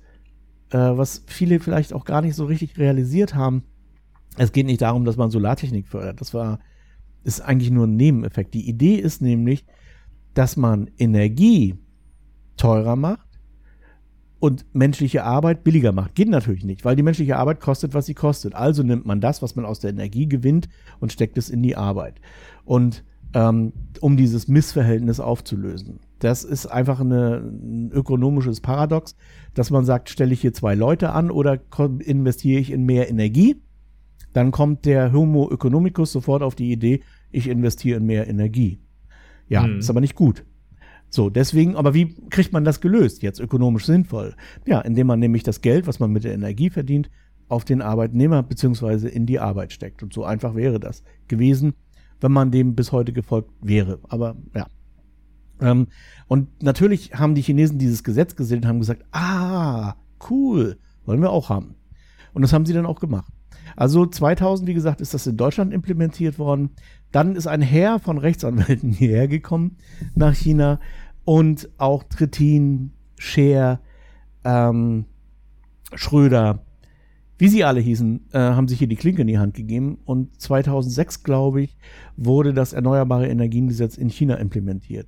äh, 0.69 0.77
was 0.77 1.23
viele 1.25 1.59
vielleicht 1.59 1.93
auch 1.93 2.05
gar 2.05 2.21
nicht 2.21 2.35
so 2.35 2.45
richtig 2.45 2.77
realisiert 2.77 3.35
haben, 3.35 3.63
es 4.37 4.51
geht 4.51 4.67
nicht 4.67 4.81
darum, 4.81 5.05
dass 5.05 5.17
man 5.17 5.31
Solartechnik 5.31 5.87
fördert. 5.87 6.21
Das 6.21 6.33
war, 6.33 6.59
ist 7.23 7.41
eigentlich 7.41 7.71
nur 7.71 7.87
ein 7.87 7.95
Nebeneffekt. 7.95 8.53
Die 8.53 8.69
Idee 8.69 8.95
ist 8.95 9.21
nämlich, 9.21 9.65
dass 10.35 10.57
man 10.57 10.91
Energie 10.99 11.75
teurer 12.57 12.95
macht 12.95 13.26
und 14.39 14.65
menschliche 14.73 15.23
Arbeit 15.23 15.63
billiger 15.63 15.91
macht. 15.91 16.15
Geht 16.15 16.29
natürlich 16.29 16.63
nicht, 16.63 16.85
weil 16.85 16.95
die 16.95 17.03
menschliche 17.03 17.37
Arbeit 17.37 17.59
kostet, 17.59 17.93
was 17.93 18.05
sie 18.05 18.13
kostet. 18.13 18.53
Also 18.53 18.83
nimmt 18.83 19.05
man 19.05 19.21
das, 19.21 19.41
was 19.41 19.55
man 19.55 19.65
aus 19.65 19.79
der 19.79 19.89
Energie 19.89 20.27
gewinnt 20.27 20.69
und 20.99 21.11
steckt 21.11 21.37
es 21.37 21.49
in 21.49 21.63
die 21.63 21.75
Arbeit. 21.75 22.21
Und 22.65 23.03
ähm, 23.33 23.73
um 23.99 24.17
dieses 24.17 24.47
Missverhältnis 24.47 25.19
aufzulösen. 25.19 25.99
Das 26.19 26.43
ist 26.43 26.65
einfach 26.65 26.99
eine, 26.99 27.37
ein 27.37 27.91
ökonomisches 27.91 28.61
Paradox, 28.61 29.15
dass 29.53 29.69
man 29.69 29.85
sagt, 29.85 30.09
stelle 30.09 30.33
ich 30.33 30.41
hier 30.41 30.53
zwei 30.53 30.75
Leute 30.75 31.11
an 31.11 31.29
oder 31.29 31.59
investiere 31.99 32.59
ich 32.59 32.71
in 32.71 32.85
mehr 32.85 33.09
Energie? 33.09 33.61
Dann 34.33 34.51
kommt 34.51 34.85
der 34.85 35.13
Homo 35.13 35.51
economicus 35.51 36.11
sofort 36.11 36.41
auf 36.41 36.55
die 36.55 36.71
Idee, 36.71 37.01
ich 37.31 37.47
investiere 37.47 37.97
in 37.97 38.05
mehr 38.05 38.27
Energie. 38.27 38.79
Ja, 39.47 39.63
hm. 39.63 39.79
ist 39.79 39.89
aber 39.89 40.01
nicht 40.01 40.15
gut. 40.15 40.45
So, 41.09 41.29
deswegen, 41.29 41.75
aber 41.75 41.93
wie 41.93 42.15
kriegt 42.29 42.53
man 42.53 42.65
das 42.65 42.81
gelöst, 42.81 43.23
jetzt 43.23 43.39
ökonomisch 43.39 43.85
sinnvoll? 43.85 44.35
Ja, 44.65 44.81
indem 44.81 45.07
man 45.07 45.19
nämlich 45.19 45.43
das 45.43 45.61
Geld, 45.61 45.87
was 45.87 45.99
man 45.99 46.11
mit 46.11 46.23
der 46.23 46.33
Energie 46.33 46.69
verdient, 46.69 47.09
auf 47.47 47.63
den 47.63 47.81
Arbeitnehmer 47.81 48.43
beziehungsweise 48.43 49.07
in 49.07 49.25
die 49.25 49.39
Arbeit 49.39 49.71
steckt. 49.71 50.03
Und 50.03 50.13
so 50.13 50.25
einfach 50.25 50.55
wäre 50.55 50.79
das 50.79 51.03
gewesen 51.27 51.73
wenn 52.21 52.31
man 52.31 52.51
dem 52.51 52.75
bis 52.75 52.91
heute 52.91 53.13
gefolgt 53.13 53.51
wäre. 53.61 53.99
Aber 54.09 54.35
ja. 54.53 54.67
Ähm, 55.59 55.87
und 56.27 56.61
natürlich 56.61 57.13
haben 57.15 57.35
die 57.35 57.41
Chinesen 57.41 57.79
dieses 57.79 58.03
Gesetz 58.03 58.35
gesehen 58.35 58.59
und 58.59 58.67
haben 58.67 58.79
gesagt, 58.79 59.03
ah, 59.11 59.95
cool, 60.29 60.77
wollen 61.05 61.21
wir 61.21 61.31
auch 61.31 61.49
haben. 61.49 61.75
Und 62.33 62.41
das 62.41 62.53
haben 62.53 62.65
sie 62.65 62.73
dann 62.73 62.85
auch 62.85 62.99
gemacht. 62.99 63.31
Also 63.75 64.05
2000, 64.05 64.67
wie 64.67 64.73
gesagt, 64.73 65.01
ist 65.01 65.13
das 65.13 65.27
in 65.27 65.37
Deutschland 65.37 65.73
implementiert 65.73 66.39
worden. 66.39 66.71
Dann 67.11 67.35
ist 67.35 67.47
ein 67.47 67.61
Heer 67.61 67.99
von 67.99 68.17
Rechtsanwälten 68.17 68.91
hierher 68.93 69.27
gekommen 69.27 69.77
nach 70.15 70.33
China 70.33 70.79
und 71.25 71.69
auch 71.77 72.03
Trittin, 72.03 72.91
Scher, 73.17 73.79
ähm, 74.43 75.05
Schröder, 75.93 76.63
wie 77.37 77.49
sie 77.49 77.63
alle 77.63 77.79
hießen, 77.79 78.27
äh, 78.31 78.39
haben 78.39 78.67
sich 78.67 78.79
hier 78.79 78.87
die 78.87 78.95
Klinke 78.95 79.21
in 79.21 79.27
die 79.27 79.37
Hand 79.37 79.53
gegeben. 79.53 79.99
Und 80.05 80.39
2006, 80.41 81.23
glaube 81.23 81.61
ich, 81.61 81.77
wurde 82.15 82.53
das 82.53 82.73
Erneuerbare 82.73 83.27
Energiengesetz 83.27 83.97
in 83.97 84.09
China 84.09 84.35
implementiert. 84.35 85.07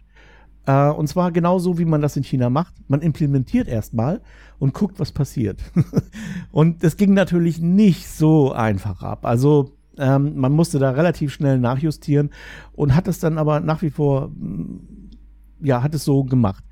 Äh, 0.66 0.89
und 0.89 1.08
zwar 1.08 1.32
genauso, 1.32 1.80
wie 1.80 1.86
man 1.86 2.02
das 2.02 2.16
in 2.18 2.24
China 2.24 2.50
macht. 2.50 2.76
Man 2.88 3.02
implementiert 3.02 3.68
erstmal 3.68 4.22
und 4.60 4.74
guckt, 4.74 5.00
was 5.00 5.12
passiert. 5.12 5.60
und 6.52 6.84
das 6.84 6.97
ging 6.97 7.14
natürlich 7.14 7.60
nicht 7.60 8.08
so 8.08 8.52
einfach 8.52 9.02
ab. 9.02 9.26
Also 9.26 9.72
ähm, 10.00 10.38
man 10.38 10.54
musste 10.54 10.80
da 10.80 10.91
relativ 10.91 11.34
schnell 11.34 11.60
nachjustieren 11.60 12.32
und 12.72 12.95
hat 12.95 13.08
es 13.08 13.20
dann 13.20 13.38
aber 13.38 13.60
nach 13.60 13.82
wie 13.82 13.89
vor, 13.89 14.30
mm, 14.30 15.10
ja, 15.62 15.84
hat 15.84 15.93
es 15.93 16.06
so 16.06 16.24
gemacht. 16.24 16.64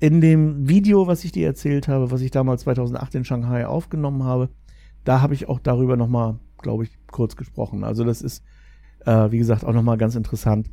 In 0.00 0.20
dem 0.20 0.68
Video, 0.68 1.06
was 1.06 1.24
ich 1.24 1.30
dir 1.30 1.46
erzählt 1.46 1.86
habe, 1.86 2.10
was 2.10 2.20
ich 2.20 2.32
damals 2.32 2.62
2008 2.62 3.14
in 3.14 3.24
Shanghai 3.24 3.66
aufgenommen 3.66 4.24
habe, 4.24 4.50
da 5.04 5.20
habe 5.20 5.34
ich 5.34 5.48
auch 5.48 5.60
darüber 5.60 5.96
nochmal, 5.96 6.38
glaube 6.58 6.84
ich, 6.84 6.90
kurz 7.06 7.36
gesprochen. 7.36 7.84
Also 7.84 8.04
das 8.04 8.20
ist, 8.20 8.42
äh, 9.06 9.30
wie 9.30 9.38
gesagt, 9.38 9.64
auch 9.64 9.72
nochmal 9.72 9.96
ganz 9.96 10.16
interessant, 10.16 10.68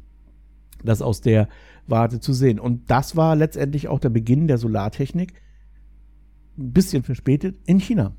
das 0.83 1.01
aus 1.03 1.21
der 1.21 1.47
Warte 1.85 2.19
zu 2.19 2.33
sehen. 2.33 2.59
Und 2.59 2.89
das 2.89 3.15
war 3.15 3.35
letztendlich 3.35 3.87
auch 3.87 3.99
der 3.99 4.09
Beginn 4.09 4.47
der 4.47 4.57
Solartechnik, 4.57 5.33
ein 6.57 6.73
bisschen 6.73 7.03
verspätet, 7.03 7.57
in 7.65 7.79
China. 7.79 8.15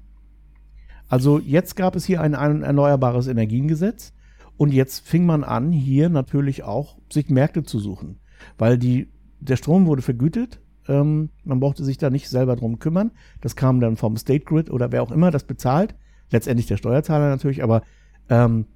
Also 1.11 1.41
jetzt 1.41 1.75
gab 1.75 1.97
es 1.97 2.05
hier 2.05 2.21
ein, 2.21 2.35
erneuerbares 2.35 3.27
Energiengesetz 3.27 4.15
und 4.57 4.73
jetzt 4.73 5.07
fing 5.07 5.27
man 5.27 5.43
an, 5.43 5.73
hier 5.73 6.09
natürlich 6.09 6.63
auch 6.63 6.99
sich 7.13 7.29
Märkte 7.29 7.65
zu 7.65 7.81
suchen, 7.81 8.21
weil 8.57 8.79
die, 8.79 9.09
der 9.41 9.57
Strom 9.57 9.87
wurde 9.87 10.03
vergütet, 10.03 10.61
ähm, 10.87 11.31
man 11.45 11.59
brauchte 11.59 11.85
sich 11.85 11.99
da 11.99 12.11
nicht 12.11 12.29
selber 12.29 12.55
drum 12.55 12.79
kümmern. 12.79 13.11
Das 13.41 13.57
kam 13.57 13.81
dann 13.81 13.97
vom 13.97 14.17
State 14.17 14.45
Grid 14.45 14.71
oder 14.71 14.93
wer 14.93 15.03
auch 15.03 15.11
immer 15.11 15.33
das 15.33 15.45
bezahlt. 15.45 15.97
Letztendlich 16.31 16.67
der 16.67 16.77
Steuerzahler 16.77 17.29
natürlich, 17.29 17.65
aber 17.65 17.83
ähm, 18.29 18.67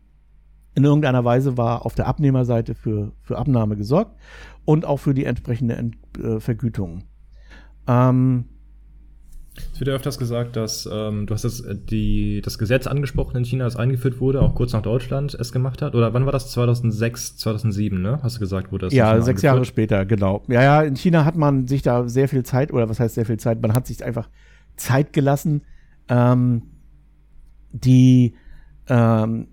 in 0.75 0.83
irgendeiner 0.83 1.25
Weise 1.25 1.57
war 1.57 1.87
auf 1.87 1.95
der 1.95 2.09
Abnehmerseite 2.09 2.75
für, 2.75 3.13
für 3.23 3.39
Abnahme 3.39 3.77
gesorgt 3.77 4.19
und 4.65 4.85
auch 4.85 4.97
für 4.97 5.15
die 5.15 5.25
entsprechende 5.25 5.77
Ent 5.77 5.97
äh, 6.19 6.41
Vergütung. 6.41 7.05
Ähm, 7.87 8.47
es 9.73 9.81
wird 9.81 9.89
ja 9.89 9.95
öfters 9.95 10.19
gesagt, 10.19 10.57
dass 10.57 10.89
ähm, 10.91 11.27
du 11.27 11.35
hast 11.35 11.45
das, 11.45 11.61
äh, 11.61 11.77
die, 11.77 12.41
das 12.43 12.59
Gesetz 12.59 12.87
angesprochen 12.87 13.37
in 13.37 13.45
China, 13.45 13.65
das 13.65 13.77
eingeführt 13.77 14.21
wurde, 14.21 14.43
auch 14.43 14.55
kurz 14.55 14.73
nach 14.73 14.83
Deutschland 14.83 15.35
es 15.35 15.53
gemacht 15.53 15.81
hat. 15.81 15.95
Oder 15.95 16.13
wann 16.13 16.27
war 16.27 16.33
das? 16.33 16.51
2006, 16.51 17.37
2007, 17.37 18.01
ne? 18.01 18.19
Hast 18.23 18.37
du 18.37 18.41
gesagt, 18.41 18.73
wurde 18.73 18.87
das? 18.87 18.95
Ja, 18.95 19.21
sechs 19.21 19.43
Jahre 19.43 19.65
später, 19.65 20.05
genau. 20.07 20.43
Ja, 20.49 20.63
ja, 20.63 20.83
in 20.83 20.97
China 20.97 21.25
hat 21.25 21.37
man 21.37 21.67
sich 21.67 21.83
da 21.83 22.09
sehr 22.09 22.29
viel 22.29 22.43
Zeit, 22.43 22.73
oder 22.73 22.89
was 22.89 22.99
heißt 22.99 23.15
sehr 23.15 23.27
viel 23.27 23.39
Zeit? 23.39 23.63
Man 23.63 23.75
hat 23.75 23.87
sich 23.87 24.05
einfach 24.05 24.29
Zeit 24.77 25.13
gelassen. 25.13 25.63
Ähm, 26.09 26.63
die 27.73 28.35
ähm, 28.89 29.49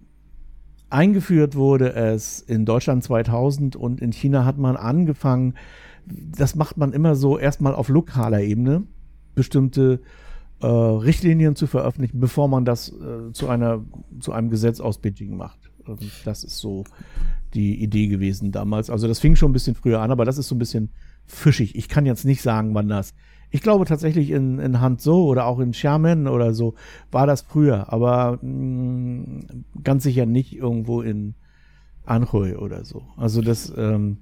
eingeführt 0.89 1.55
wurde 1.55 1.93
es 1.93 2.41
in 2.41 2.65
Deutschland 2.65 3.03
2000 3.03 3.75
und 3.75 4.01
in 4.01 4.11
China 4.11 4.45
hat 4.45 4.57
man 4.57 4.75
angefangen, 4.75 5.55
das 6.05 6.55
macht 6.55 6.77
man 6.77 6.91
immer 6.91 7.15
so 7.15 7.37
erstmal 7.37 7.73
auf 7.73 7.87
lokaler 7.87 8.41
Ebene 8.41 8.83
bestimmte 9.41 10.01
äh, 10.61 10.67
Richtlinien 10.67 11.55
zu 11.55 11.65
veröffentlichen, 11.65 12.19
bevor 12.19 12.47
man 12.47 12.63
das 12.63 12.89
äh, 12.89 13.33
zu 13.33 13.49
einer 13.49 13.83
zu 14.19 14.33
einem 14.33 14.51
Gesetz 14.51 14.79
aus 14.79 14.99
Beijing 14.99 15.35
macht. 15.35 15.71
Und 15.87 16.03
das 16.25 16.43
ist 16.43 16.59
so 16.59 16.83
die 17.55 17.81
Idee 17.81 18.05
gewesen 18.05 18.51
damals. 18.51 18.91
Also 18.91 19.07
das 19.07 19.17
fing 19.17 19.35
schon 19.35 19.49
ein 19.49 19.53
bisschen 19.53 19.73
früher 19.73 19.99
an, 19.99 20.11
aber 20.11 20.25
das 20.25 20.37
ist 20.37 20.47
so 20.47 20.53
ein 20.53 20.59
bisschen 20.59 20.91
fischig. 21.25 21.75
Ich 21.75 21.89
kann 21.89 22.05
jetzt 22.05 22.23
nicht 22.23 22.43
sagen, 22.43 22.75
wann 22.75 22.87
das. 22.87 23.15
Ich 23.49 23.61
glaube 23.61 23.85
tatsächlich 23.85 24.29
in, 24.29 24.59
in 24.59 24.79
Hanzhou 24.79 25.25
oder 25.25 25.47
auch 25.47 25.59
in 25.59 25.71
Xiamen 25.71 26.27
oder 26.27 26.53
so 26.53 26.75
war 27.11 27.25
das 27.25 27.41
früher, 27.41 27.91
aber 27.91 28.37
mh, 28.43 28.47
mm, 28.47 29.63
ganz 29.83 30.03
sicher 30.03 30.27
nicht 30.27 30.55
irgendwo 30.55 31.01
in 31.01 31.33
Anhui 32.05 32.55
oder 32.55 32.85
so. 32.85 33.01
Also 33.17 33.41
das 33.41 33.73
ähm, 33.75 34.17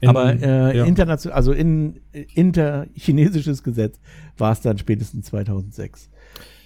in, 0.00 0.08
Aber 0.08 0.32
äh, 0.32 0.76
ja. 0.76 0.84
international, 0.84 1.36
also 1.36 1.52
in 1.52 2.00
interchinesisches 2.12 3.62
Gesetz 3.62 4.00
war 4.36 4.52
es 4.52 4.60
dann 4.60 4.78
spätestens 4.78 5.26
2006. 5.26 6.10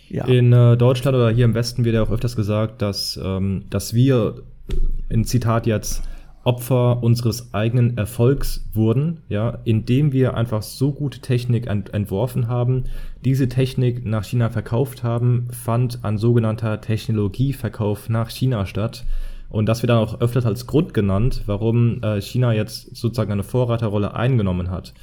Ja. 0.09 0.27
In 0.27 0.53
äh, 0.53 0.77
Deutschland 0.77 1.17
oder 1.17 1.31
hier 1.31 1.47
im 1.47 1.55
Westen 1.55 1.85
wird 1.85 1.95
ja 1.95 2.03
auch 2.03 2.11
öfters 2.11 2.37
gesagt, 2.37 2.83
dass, 2.83 3.19
ähm, 3.23 3.65
dass 3.71 3.95
wir, 3.95 4.43
äh, 4.69 4.75
in 5.15 5.25
Zitat 5.25 5.67
jetzt, 5.67 6.03
Opfer 6.45 7.03
unseres 7.05 7.55
eigenen 7.55 7.97
Erfolgs 7.97 8.69
wurden, 8.73 9.21
ja, 9.29 9.59
indem 9.65 10.13
wir 10.13 10.37
einfach 10.37 10.63
so 10.63 10.93
gute 10.93 11.21
Technik 11.21 11.69
ent 11.69 11.95
entworfen 11.95 12.49
haben, 12.49 12.85
diese 13.25 13.49
Technik 13.49 14.05
nach 14.05 14.25
China 14.25 14.51
verkauft 14.51 15.05
haben, 15.05 15.47
fand 15.53 16.05
ein 16.05 16.19
sogenannter 16.19 16.81
Technologieverkauf 16.81 18.09
nach 18.09 18.29
China 18.29 18.67
statt. 18.67 19.05
Und 19.53 19.67
das 19.67 19.83
wird 19.83 19.91
dann 19.91 19.99
auch 19.99 20.19
öfters 20.23 20.47
als 20.47 20.67
Grund 20.67 20.95
genannt, 20.95 21.43
warum 21.45 22.03
äh, 22.03 22.23
China 22.23 22.55
jetzt 22.55 22.97
sozusagen 22.97 23.33
eine 23.33 23.43
Vorreiterrolle 23.43 24.15
eingenommen 24.15 24.71
hat. 24.71 24.95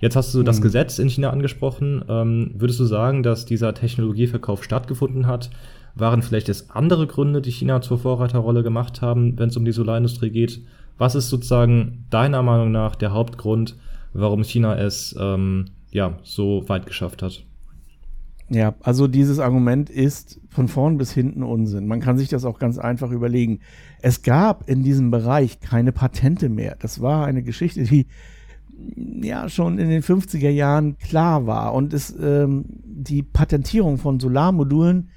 Jetzt 0.00 0.16
hast 0.16 0.34
du 0.34 0.42
das 0.42 0.58
mhm. 0.58 0.62
Gesetz 0.62 0.98
in 0.98 1.08
China 1.08 1.30
angesprochen. 1.30 2.04
Ähm, 2.08 2.50
würdest 2.54 2.80
du 2.80 2.84
sagen, 2.84 3.22
dass 3.22 3.44
dieser 3.44 3.74
Technologieverkauf 3.74 4.64
stattgefunden 4.64 5.28
hat? 5.28 5.50
Waren 5.94 6.22
vielleicht 6.22 6.48
es 6.48 6.70
andere 6.70 7.06
Gründe, 7.06 7.40
die 7.40 7.52
China 7.52 7.80
zur 7.80 7.96
Vorreiterrolle 7.96 8.64
gemacht 8.64 9.02
haben, 9.02 9.38
wenn 9.38 9.50
es 9.50 9.56
um 9.56 9.64
die 9.64 9.70
Solarindustrie 9.70 10.30
geht? 10.30 10.62
Was 10.98 11.14
ist 11.14 11.28
sozusagen 11.28 12.06
deiner 12.10 12.42
Meinung 12.42 12.72
nach 12.72 12.96
der 12.96 13.12
Hauptgrund, 13.12 13.76
warum 14.14 14.42
China 14.42 14.76
es 14.76 15.14
ähm, 15.16 15.66
ja 15.92 16.18
so 16.24 16.68
weit 16.68 16.86
geschafft 16.86 17.22
hat? 17.22 17.44
Ja, 18.48 18.74
also 18.82 19.08
dieses 19.08 19.38
Argument 19.38 19.88
ist 19.88 20.38
von 20.50 20.68
vorn 20.68 20.98
bis 20.98 21.12
hinten 21.12 21.42
Unsinn. 21.42 21.86
Man 21.86 22.00
kann 22.00 22.18
sich 22.18 22.28
das 22.28 22.44
auch 22.44 22.58
ganz 22.58 22.76
einfach 22.76 23.10
überlegen. 23.10 23.60
Es 24.02 24.22
gab 24.22 24.68
in 24.68 24.82
diesem 24.82 25.10
Bereich 25.10 25.60
keine 25.60 25.92
Patente 25.92 26.48
mehr. 26.48 26.76
Das 26.78 27.00
war 27.00 27.24
eine 27.24 27.42
Geschichte, 27.42 27.84
die 27.84 28.06
ja 29.22 29.48
schon 29.48 29.78
in 29.78 29.88
den 29.88 30.02
50er 30.02 30.50
Jahren 30.50 30.98
klar 30.98 31.46
war. 31.46 31.72
Und 31.72 31.92
es, 31.92 32.14
ähm, 32.20 32.64
die 32.84 33.22
Patentierung 33.22 33.98
von 33.98 34.18
Solarmodulen, 34.18 35.10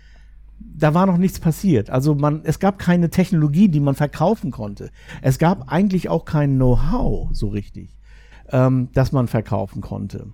da 0.60 0.94
war 0.94 1.06
noch 1.06 1.18
nichts 1.18 1.40
passiert. 1.40 1.90
Also 1.90 2.16
man, 2.16 2.42
es 2.44 2.60
gab 2.60 2.80
keine 2.80 3.10
Technologie, 3.10 3.70
die 3.70 3.80
man 3.80 3.96
verkaufen 3.96 4.52
konnte. 4.52 4.92
Es 5.22 5.40
gab 5.40 5.72
eigentlich 5.72 6.10
auch 6.10 6.26
kein 6.26 6.56
Know-how 6.56 7.30
so 7.32 7.48
richtig, 7.48 7.98
ähm, 8.52 8.90
das 8.94 9.12
man 9.12 9.28
verkaufen 9.28 9.82
konnte. 9.82 10.28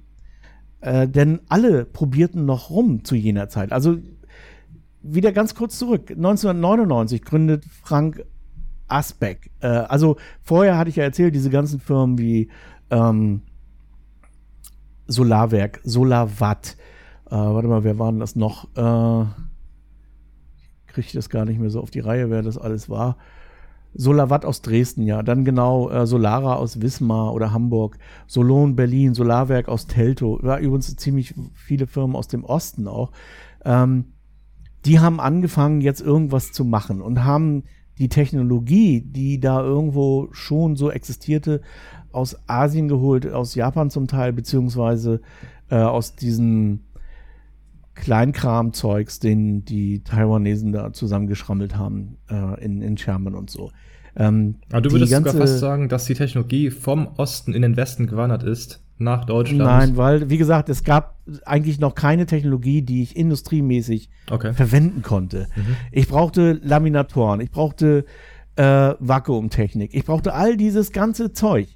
Äh, 0.81 1.07
denn 1.07 1.39
alle 1.47 1.85
probierten 1.85 2.45
noch 2.45 2.69
rum 2.69 3.03
zu 3.03 3.15
jener 3.15 3.49
Zeit. 3.49 3.71
Also 3.71 3.97
wieder 5.01 5.31
ganz 5.31 5.55
kurz 5.55 5.77
zurück. 5.77 6.11
1999 6.11 7.23
gründet 7.23 7.65
Frank 7.83 8.23
Asbeck. 8.91 9.51
Äh, 9.61 9.67
also 9.67 10.17
vorher 10.41 10.77
hatte 10.77 10.89
ich 10.89 10.97
ja 10.97 11.03
erzählt, 11.03 11.35
diese 11.35 11.49
ganzen 11.49 11.79
Firmen 11.79 12.17
wie 12.17 12.49
ähm, 12.89 13.41
Solarwerk, 15.07 15.79
Solarwatt. 15.83 16.77
Äh, 17.27 17.35
warte 17.35 17.67
mal, 17.67 17.83
wer 17.83 17.99
waren 17.99 18.19
das 18.19 18.35
noch? 18.35 18.65
Äh, 18.75 19.25
Kriege 20.87 21.07
ich 21.07 21.13
das 21.13 21.29
gar 21.29 21.45
nicht 21.45 21.59
mehr 21.59 21.69
so 21.69 21.79
auf 21.79 21.91
die 21.91 22.01
Reihe, 22.01 22.29
wer 22.29 22.41
das 22.41 22.57
alles 22.57 22.89
war. 22.89 23.17
Solarwatt 23.93 24.45
aus 24.45 24.61
Dresden, 24.61 25.03
ja. 25.03 25.21
Dann 25.23 25.45
genau 25.45 25.89
äh, 25.89 26.05
Solara 26.05 26.55
aus 26.55 26.81
Wismar 26.81 27.33
oder 27.33 27.51
Hamburg, 27.51 27.97
Solon 28.27 28.75
Berlin, 28.75 29.13
Solarwerk 29.13 29.67
aus 29.67 29.87
Teltow. 29.87 30.41
Ja, 30.43 30.57
übrigens 30.59 30.95
ziemlich 30.95 31.33
viele 31.53 31.87
Firmen 31.87 32.15
aus 32.15 32.27
dem 32.27 32.43
Osten 32.43 32.87
auch. 32.87 33.11
Ähm, 33.65 34.13
die 34.85 34.99
haben 34.99 35.19
angefangen, 35.19 35.81
jetzt 35.81 36.01
irgendwas 36.01 36.51
zu 36.51 36.65
machen 36.65 37.01
und 37.01 37.23
haben 37.23 37.63
die 38.01 38.09
Technologie, 38.09 39.01
die 39.01 39.39
da 39.39 39.61
irgendwo 39.61 40.27
schon 40.31 40.75
so 40.75 40.89
existierte, 40.89 41.61
aus 42.11 42.35
Asien 42.47 42.87
geholt, 42.87 43.31
aus 43.31 43.53
Japan 43.53 43.91
zum 43.91 44.07
Teil, 44.07 44.33
beziehungsweise 44.33 45.21
äh, 45.69 45.75
aus 45.75 46.15
diesen 46.15 46.81
Kleinkram-Zeugs, 47.93 49.19
den 49.19 49.65
die 49.65 50.03
Taiwanesen 50.03 50.71
da 50.71 50.91
zusammengeschrammelt 50.91 51.77
haben 51.77 52.17
äh, 52.27 52.63
in, 52.65 52.81
in 52.81 52.97
Sherman 52.97 53.35
und 53.35 53.51
so. 53.51 53.71
Ähm, 54.15 54.55
Aber 54.71 54.81
du 54.81 54.91
würdest 54.91 55.13
sogar 55.13 55.35
fast 55.35 55.59
sagen, 55.59 55.87
dass 55.87 56.05
die 56.05 56.15
Technologie 56.15 56.71
vom 56.71 57.07
Osten 57.17 57.53
in 57.53 57.61
den 57.61 57.77
Westen 57.77 58.07
gewandert 58.07 58.41
ist, 58.41 58.83
nach 59.01 59.25
Deutschland. 59.25 59.63
Nein, 59.63 59.97
weil, 59.97 60.29
wie 60.29 60.37
gesagt, 60.37 60.69
es 60.69 60.83
gab 60.83 61.17
eigentlich 61.45 61.79
noch 61.79 61.95
keine 61.95 62.25
Technologie, 62.25 62.81
die 62.81 63.03
ich 63.03 63.15
industriemäßig 63.15 64.09
okay. 64.29 64.53
verwenden 64.53 65.01
konnte. 65.01 65.47
Mhm. 65.55 65.75
Ich 65.91 66.07
brauchte 66.07 66.59
Laminatoren, 66.63 67.41
ich 67.41 67.51
brauchte 67.51 68.05
äh, 68.55 68.93
Vakuumtechnik, 68.99 69.93
ich 69.93 70.05
brauchte 70.05 70.33
all 70.33 70.57
dieses 70.57 70.91
ganze 70.91 71.33
Zeug. 71.33 71.67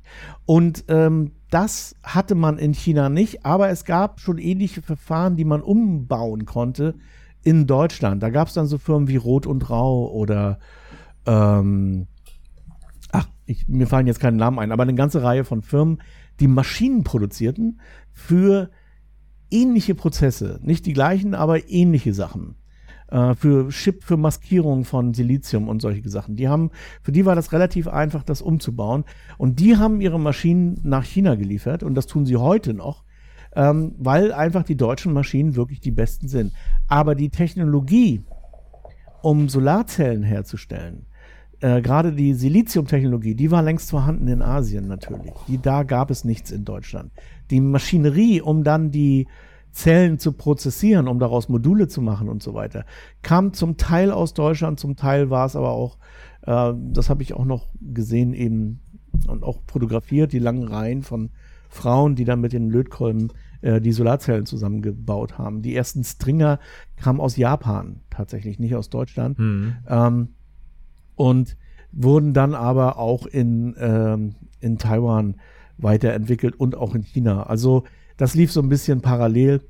Und 0.45 0.85
ähm, 0.87 1.31
das 1.49 1.95
hatte 2.03 2.35
man 2.35 2.57
in 2.57 2.73
China 2.73 3.09
nicht, 3.09 3.45
aber 3.45 3.69
es 3.69 3.85
gab 3.85 4.19
schon 4.19 4.37
ähnliche 4.37 4.81
Verfahren, 4.81 5.35
die 5.35 5.45
man 5.45 5.61
umbauen 5.61 6.45
konnte 6.45 6.95
in 7.43 7.67
Deutschland. 7.67 8.21
Da 8.23 8.29
gab 8.29 8.47
es 8.47 8.55
dann 8.55 8.65
so 8.65 8.77
Firmen 8.77 9.07
wie 9.07 9.15
Rot 9.15 9.45
und 9.45 9.69
Rau 9.69 10.07
oder 10.11 10.59
ähm, 11.25 12.07
ach, 13.11 13.27
ich, 13.45 13.67
mir 13.67 13.87
fallen 13.87 14.07
jetzt 14.07 14.19
keine 14.19 14.37
Namen 14.37 14.59
ein, 14.59 14.71
aber 14.71 14.83
eine 14.83 14.95
ganze 14.95 15.23
Reihe 15.23 15.45
von 15.45 15.61
Firmen, 15.61 15.99
die 16.39 16.47
Maschinen 16.47 17.03
produzierten 17.03 17.79
für 18.11 18.69
ähnliche 19.51 19.95
Prozesse. 19.95 20.59
Nicht 20.63 20.85
die 20.85 20.93
gleichen, 20.93 21.33
aber 21.33 21.69
ähnliche 21.69 22.13
Sachen 22.13 22.55
äh, 23.09 23.35
für 23.35 23.69
Chip, 23.69 24.03
für 24.03 24.17
Maskierung 24.17 24.85
von 24.85 25.13
Silizium 25.13 25.67
und 25.67 25.81
solche 25.81 26.07
Sachen. 26.09 26.35
Die 26.35 26.47
haben, 26.47 26.71
für 27.01 27.11
die 27.11 27.25
war 27.25 27.35
das 27.35 27.51
relativ 27.51 27.87
einfach, 27.87 28.23
das 28.23 28.41
umzubauen. 28.41 29.05
Und 29.37 29.59
die 29.59 29.77
haben 29.77 30.01
ihre 30.01 30.19
Maschinen 30.19 30.79
nach 30.83 31.03
China 31.03 31.35
geliefert 31.35 31.83
und 31.83 31.95
das 31.95 32.07
tun 32.07 32.25
sie 32.25 32.37
heute 32.37 32.73
noch, 32.73 33.03
ähm, 33.55 33.95
weil 33.97 34.33
einfach 34.33 34.63
die 34.63 34.77
deutschen 34.77 35.13
Maschinen 35.13 35.55
wirklich 35.55 35.79
die 35.79 35.91
besten 35.91 36.27
sind. 36.27 36.53
Aber 36.87 37.15
die 37.15 37.29
Technologie, 37.29 38.23
um 39.21 39.49
Solarzellen 39.49 40.23
herzustellen, 40.23 41.05
äh, 41.65 41.81
gerade 41.81 42.11
die 42.11 42.35
Siliziumtechnologie, 42.35 43.33
die 43.33 43.49
war 43.49 43.63
längst 43.63 43.89
vorhanden 43.89 44.27
in 44.27 44.43
Asien 44.43 44.87
natürlich. 44.87 45.33
Die, 45.47 45.57
da 45.57 45.81
gab 45.81 46.11
es 46.11 46.23
nichts 46.23 46.51
in 46.51 46.63
Deutschland. 46.63 47.11
Die 47.49 47.59
Maschinerie, 47.59 48.39
um 48.39 48.63
dann 48.63 48.91
die 48.91 49.27
Zellen 49.71 50.19
zu 50.19 50.33
prozessieren, 50.33 51.07
um 51.07 51.17
daraus 51.17 51.49
Module 51.49 51.87
zu 51.87 52.03
machen 52.03 52.29
und 52.29 52.43
so 52.43 52.53
weiter, 52.53 52.85
kam 53.23 53.53
zum 53.53 53.77
Teil 53.77 54.11
aus 54.11 54.35
Deutschland, 54.35 54.79
zum 54.79 54.95
Teil 54.95 55.31
war 55.31 55.47
es 55.47 55.55
aber 55.55 55.71
auch, 55.71 55.97
äh, 56.43 56.73
das 56.91 57.09
habe 57.09 57.23
ich 57.23 57.33
auch 57.33 57.45
noch 57.45 57.69
gesehen 57.81 58.33
eben 58.33 58.81
und 59.27 59.41
auch 59.43 59.61
fotografiert, 59.65 60.33
die 60.33 60.39
langen 60.39 60.67
Reihen 60.67 61.01
von 61.01 61.31
Frauen, 61.69 62.15
die 62.15 62.25
dann 62.25 62.41
mit 62.41 62.53
den 62.53 62.69
Lötkolben 62.69 63.33
äh, 63.61 63.81
die 63.81 63.91
Solarzellen 63.91 64.45
zusammengebaut 64.45 65.39
haben. 65.39 65.63
Die 65.63 65.75
ersten 65.75 66.03
Stringer 66.03 66.59
kamen 66.95 67.19
aus 67.19 67.37
Japan 67.37 68.01
tatsächlich, 68.11 68.59
nicht 68.59 68.75
aus 68.75 68.91
Deutschland. 68.91 69.39
Mhm. 69.39 69.77
Ähm, 69.89 70.27
und 71.15 71.57
wurden 71.91 72.33
dann 72.33 72.53
aber 72.53 72.97
auch 72.97 73.25
in, 73.25 73.75
ähm, 73.79 74.35
in 74.59 74.77
Taiwan 74.77 75.35
weiterentwickelt 75.77 76.59
und 76.59 76.75
auch 76.75 76.95
in 76.95 77.03
China. 77.03 77.43
Also 77.43 77.83
das 78.17 78.35
lief 78.35 78.51
so 78.51 78.61
ein 78.61 78.69
bisschen 78.69 79.01
parallel, 79.01 79.61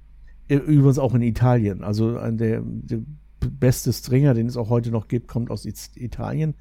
übrigens 0.48 1.00
auch 1.00 1.14
in 1.14 1.22
Italien. 1.22 1.84
Also 1.84 2.18
der, 2.32 2.62
der 2.64 3.00
beste 3.40 3.92
Stringer, 3.94 4.34
den 4.34 4.48
es 4.48 4.58
auch 4.58 4.70
heute 4.70 4.92
noch 4.92 5.08
gibt, 5.08 5.28
kommt 5.28 5.50
aus 5.50 5.66
Italien. 5.66 6.56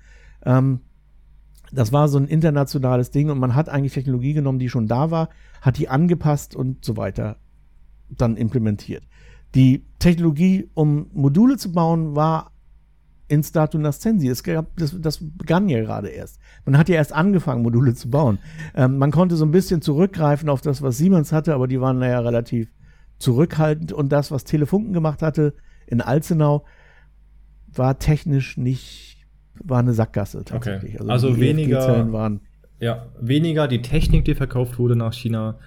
Ähm, 0.44 0.80
das 1.72 1.92
war 1.92 2.08
so 2.08 2.18
ein 2.18 2.26
internationales 2.26 3.10
Ding 3.10 3.30
und 3.30 3.38
man 3.38 3.54
hat 3.54 3.68
eigentlich 3.68 3.94
Technologie 3.94 4.34
genommen, 4.34 4.58
die 4.58 4.68
schon 4.68 4.86
da 4.86 5.10
war, 5.10 5.28
hat 5.60 5.78
die 5.78 5.88
angepasst 5.88 6.54
und 6.54 6.84
so 6.84 6.96
weiter 6.96 7.36
dann 8.10 8.36
implementiert. 8.36 9.04
Die 9.54 9.84
Technologie, 9.98 10.68
um 10.74 11.08
Module 11.12 11.56
zu 11.56 11.72
bauen, 11.72 12.14
war 12.14 12.52
in 13.28 13.42
Statu 13.42 13.78
Nascensi. 13.78 14.28
Es 14.28 14.42
gab, 14.42 14.76
das, 14.76 15.00
das 15.00 15.18
begann 15.20 15.68
ja 15.68 15.80
gerade 15.80 16.08
erst. 16.08 16.38
Man 16.64 16.76
hat 16.76 16.88
ja 16.88 16.96
erst 16.96 17.12
angefangen, 17.12 17.62
Module 17.62 17.94
zu 17.94 18.10
bauen. 18.10 18.38
Ähm, 18.74 18.98
man 18.98 19.10
konnte 19.10 19.36
so 19.36 19.44
ein 19.44 19.50
bisschen 19.50 19.80
zurückgreifen 19.82 20.48
auf 20.48 20.60
das, 20.60 20.82
was 20.82 20.98
Siemens 20.98 21.32
hatte, 21.32 21.54
aber 21.54 21.66
die 21.66 21.80
waren 21.80 21.98
naja 21.98 22.20
relativ 22.20 22.68
zurückhaltend. 23.18 23.92
Und 23.92 24.10
das, 24.10 24.30
was 24.30 24.44
Telefunken 24.44 24.92
gemacht 24.92 25.22
hatte 25.22 25.54
in 25.86 26.00
Alzenau, 26.00 26.64
war 27.72 27.98
technisch 27.98 28.56
nicht, 28.56 29.26
war 29.62 29.78
eine 29.78 29.94
Sackgasse 29.94 30.44
tatsächlich. 30.44 30.94
Okay. 31.00 31.10
Also, 31.10 31.28
also 31.28 31.40
weniger, 31.40 32.12
waren, 32.12 32.40
ja, 32.78 33.06
weniger 33.20 33.68
die 33.68 33.82
Technik, 33.82 34.24
die 34.24 34.34
verkauft 34.34 34.78
wurde 34.78 34.96
nach 34.96 35.12
China, 35.12 35.58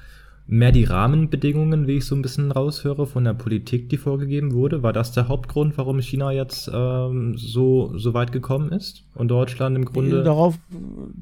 mehr 0.48 0.72
die 0.72 0.86
Rahmenbedingungen, 0.86 1.88
wie 1.88 1.98
ich 1.98 2.06
so 2.06 2.16
ein 2.16 2.22
bisschen 2.22 2.52
raushöre, 2.52 3.06
von 3.06 3.26
der 3.26 3.34
Politik, 3.34 3.90
die 3.90 3.98
vorgegeben 3.98 4.54
wurde? 4.54 4.82
War 4.82 4.94
das 4.94 5.12
der 5.12 5.28
Hauptgrund, 5.28 5.78
warum 5.78 6.02
China 6.02 6.32
jetzt 6.32 6.72
ähm, 6.74 7.38
so, 7.38 7.98
so 7.98 8.14
weit 8.14 8.32
gekommen 8.32 8.72
ist 8.72 9.04
und 9.14 9.28
Deutschland 9.28 9.76
im 9.76 9.84
Grunde? 9.86 10.24
Darauf, 10.24 10.58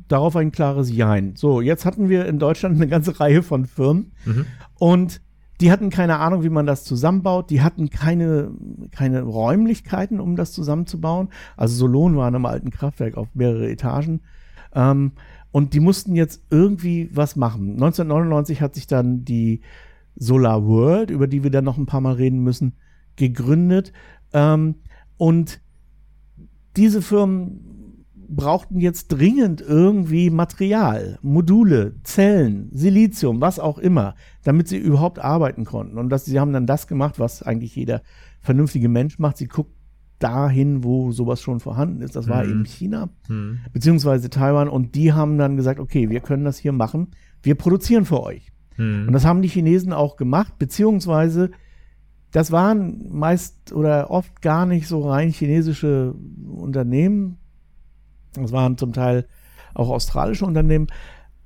darauf 0.07 0.35
ein 0.35 0.51
klares 0.51 0.95
Jein. 0.95 1.35
So, 1.35 1.59
jetzt 1.59 1.85
hatten 1.85 2.07
wir 2.07 2.25
in 2.27 2.37
Deutschland 2.37 2.75
eine 2.75 2.87
ganze 2.87 3.19
Reihe 3.19 3.41
von 3.41 3.65
Firmen 3.65 4.11
mhm. 4.25 4.45
und 4.75 5.21
die 5.61 5.71
hatten 5.71 5.89
keine 5.89 6.19
Ahnung, 6.19 6.43
wie 6.43 6.49
man 6.49 6.65
das 6.65 6.83
zusammenbaut. 6.83 7.49
Die 7.49 7.61
hatten 7.61 7.89
keine, 7.89 8.51
keine 8.91 9.21
Räumlichkeiten, 9.21 10.19
um 10.19 10.35
das 10.35 10.51
zusammenzubauen. 10.51 11.29
Also 11.55 11.75
Solon 11.75 12.17
war 12.17 12.27
in 12.27 12.35
einem 12.35 12.45
alten 12.45 12.71
Kraftwerk 12.71 13.15
auf 13.15 13.29
mehrere 13.33 13.69
Etagen. 13.69 14.21
Ähm, 14.73 15.13
und 15.55 15.73
die 15.73 15.79
mussten 15.79 16.17
jetzt 16.17 16.43
irgendwie 16.49 17.09
was 17.13 17.37
machen. 17.37 17.75
1999 17.75 18.59
hat 18.59 18.75
sich 18.75 18.87
dann 18.87 19.23
die 19.23 19.61
Solar 20.17 20.67
World, 20.67 21.09
über 21.09 21.27
die 21.27 21.43
wir 21.43 21.49
dann 21.49 21.63
noch 21.63 21.77
ein 21.77 21.85
paar 21.85 22.01
Mal 22.01 22.15
reden 22.15 22.39
müssen, 22.39 22.73
gegründet. 23.15 23.93
Ähm, 24.33 24.75
und 25.15 25.61
diese 26.75 27.01
Firmen 27.01 28.05
brauchten 28.27 28.81
jetzt 28.81 29.07
dringend 29.07 29.61
irgendwie 29.61 30.29
Material, 30.29 31.19
Module, 31.21 31.95
Zellen, 32.03 32.69
Silizium, 32.73 33.39
was 33.39 33.57
auch 33.57 33.77
immer, 33.77 34.15
damit 34.43 34.67
sie 34.67 34.77
überhaupt 34.77 35.19
arbeiten 35.19 35.63
konnten. 35.63 35.97
Und 35.97 36.09
das, 36.09 36.25
sie 36.25 36.37
haben 36.37 36.51
dann 36.51 36.67
das 36.67 36.85
gemacht, 36.85 37.17
was 37.17 37.43
eigentlich 37.43 37.77
jeder 37.77 38.01
vernünftige 38.41 38.89
Mensch 38.89 39.19
macht. 39.19 39.37
Sie 39.37 39.47
guckt 39.47 39.71
dahin, 40.19 40.83
wo 40.83 41.11
sowas 41.11 41.41
schon 41.41 41.59
vorhanden 41.59 42.01
ist. 42.01 42.15
Das 42.15 42.27
war 42.27 42.43
mhm. 42.43 42.49
eben 42.49 42.65
China, 42.65 43.09
mhm. 43.27 43.59
beziehungsweise 43.73 44.29
Taiwan. 44.29 44.69
Und 44.69 44.95
die 44.95 45.13
haben 45.13 45.37
dann 45.37 45.57
gesagt, 45.57 45.79
okay, 45.79 46.09
wir 46.09 46.19
können 46.19 46.45
das 46.45 46.57
hier 46.57 46.71
machen. 46.71 47.09
Wir 47.43 47.55
produzieren 47.55 48.05
für 48.05 48.23
euch. 48.23 48.51
Mhm. 48.77 49.07
Und 49.07 49.13
das 49.13 49.25
haben 49.25 49.41
die 49.41 49.49
Chinesen 49.49 49.93
auch 49.93 50.15
gemacht, 50.15 50.57
beziehungsweise 50.57 51.51
das 52.31 52.51
waren 52.51 53.07
meist 53.11 53.71
oder 53.71 54.11
oft 54.11 54.41
gar 54.41 54.65
nicht 54.65 54.87
so 54.87 55.07
rein 55.09 55.29
chinesische 55.29 56.13
Unternehmen. 56.45 57.37
Das 58.33 58.51
waren 58.51 58.77
zum 58.77 58.91
Teil 58.91 59.25
auch 59.73 59.89
australische 59.89 60.45
Unternehmen. 60.45 60.87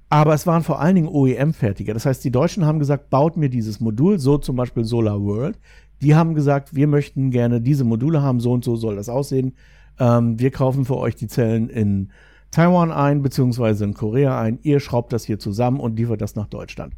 Aber 0.10 0.34
es 0.34 0.48
waren 0.48 0.64
vor 0.64 0.80
allen 0.80 0.96
Dingen 0.96 1.08
OEM-Fertiger. 1.08 1.94
Das 1.94 2.08
heißt, 2.08 2.24
die 2.24 2.32
Deutschen 2.32 2.66
haben 2.66 2.80
gesagt, 2.80 3.12
baut 3.12 3.38
mir 3.38 3.50
dieses 3.50 3.80
Modul, 3.80 4.18
so 4.18 4.40
zum 4.40 4.56
Beispiel 4.56 4.84
Solar 4.84 5.22
World. 5.22 5.60
Die 6.02 6.16
haben 6.16 6.36
gesagt, 6.36 6.76
wir 6.76 6.88
möchten 6.88 7.32
gerne 7.32 7.62
diese 7.62 7.84
Module 7.84 8.22
haben, 8.22 8.40
so 8.40 8.52
und 8.52 8.64
so 8.64 8.76
soll 8.76 8.96
das 8.96 9.10
aussehen. 9.10 9.56
Ähm, 10.00 10.40
wir 10.40 10.52
kaufen 10.52 10.86
für 10.86 10.98
euch 10.98 11.16
die 11.16 11.28
Zellen 11.28 11.70
in 11.70 12.12
Taiwan 12.52 12.92
ein, 12.92 13.22
beziehungsweise 13.22 13.84
in 13.84 13.94
Korea 13.94 14.40
ein. 14.40 14.60
Ihr 14.64 14.80
schraubt 14.80 15.14
das 15.14 15.26
hier 15.26 15.40
zusammen 15.40 15.80
und 15.80 15.98
liefert 15.98 16.22
das 16.22 16.36
nach 16.36 16.48
Deutschland. 16.48 16.94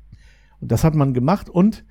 Und 0.60 0.72
das 0.72 0.84
hat 0.84 0.96
man 0.96 1.14
gemacht 1.14 1.50
und 1.50 1.84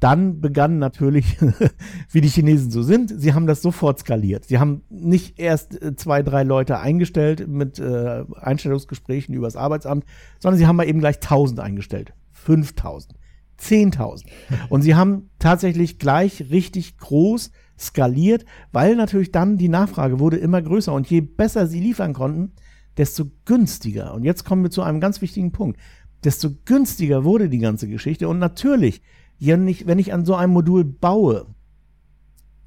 dann 0.00 0.42
begann 0.42 0.78
natürlich, 0.78 1.38
wie 2.10 2.20
die 2.20 2.28
Chinesen 2.28 2.70
so 2.70 2.82
sind, 2.82 3.10
sie 3.16 3.32
haben 3.32 3.46
das 3.46 3.62
sofort 3.62 4.00
skaliert. 4.00 4.44
Sie 4.44 4.58
haben 4.58 4.82
nicht 4.90 5.38
erst 5.38 5.80
äh, 5.80 5.96
zwei, 5.96 6.22
drei 6.22 6.42
Leute 6.42 6.78
eingestellt 6.78 7.48
mit 7.48 7.78
äh, 7.78 8.24
Einstellungsgesprächen 8.34 9.34
übers 9.34 9.56
Arbeitsamt, 9.56 10.04
sondern 10.40 10.58
sie 10.58 10.66
haben 10.66 10.76
mal 10.76 10.86
eben 10.86 11.00
gleich 11.00 11.16
1000 11.16 11.60
eingestellt. 11.60 12.12
5000. 12.32 13.18
10.000. 13.60 14.24
Und 14.68 14.82
sie 14.82 14.94
haben 14.94 15.30
tatsächlich 15.38 15.98
gleich 15.98 16.50
richtig 16.50 16.98
groß 16.98 17.50
skaliert, 17.78 18.44
weil 18.72 18.96
natürlich 18.96 19.32
dann 19.32 19.58
die 19.58 19.68
Nachfrage 19.68 20.20
wurde 20.20 20.36
immer 20.36 20.62
größer. 20.62 20.92
Und 20.92 21.08
je 21.08 21.20
besser 21.20 21.66
sie 21.66 21.80
liefern 21.80 22.12
konnten, 22.12 22.52
desto 22.96 23.26
günstiger. 23.44 24.14
Und 24.14 24.24
jetzt 24.24 24.44
kommen 24.44 24.62
wir 24.62 24.70
zu 24.70 24.82
einem 24.82 25.00
ganz 25.00 25.20
wichtigen 25.20 25.52
Punkt. 25.52 25.78
Desto 26.22 26.50
günstiger 26.64 27.24
wurde 27.24 27.48
die 27.48 27.58
ganze 27.58 27.88
Geschichte. 27.88 28.28
Und 28.28 28.38
natürlich, 28.38 29.02
wenn 29.38 29.68
ich, 29.68 30.12
an 30.12 30.24
so 30.24 30.34
einem 30.34 30.52
Modul 30.52 30.84
baue, 30.84 31.46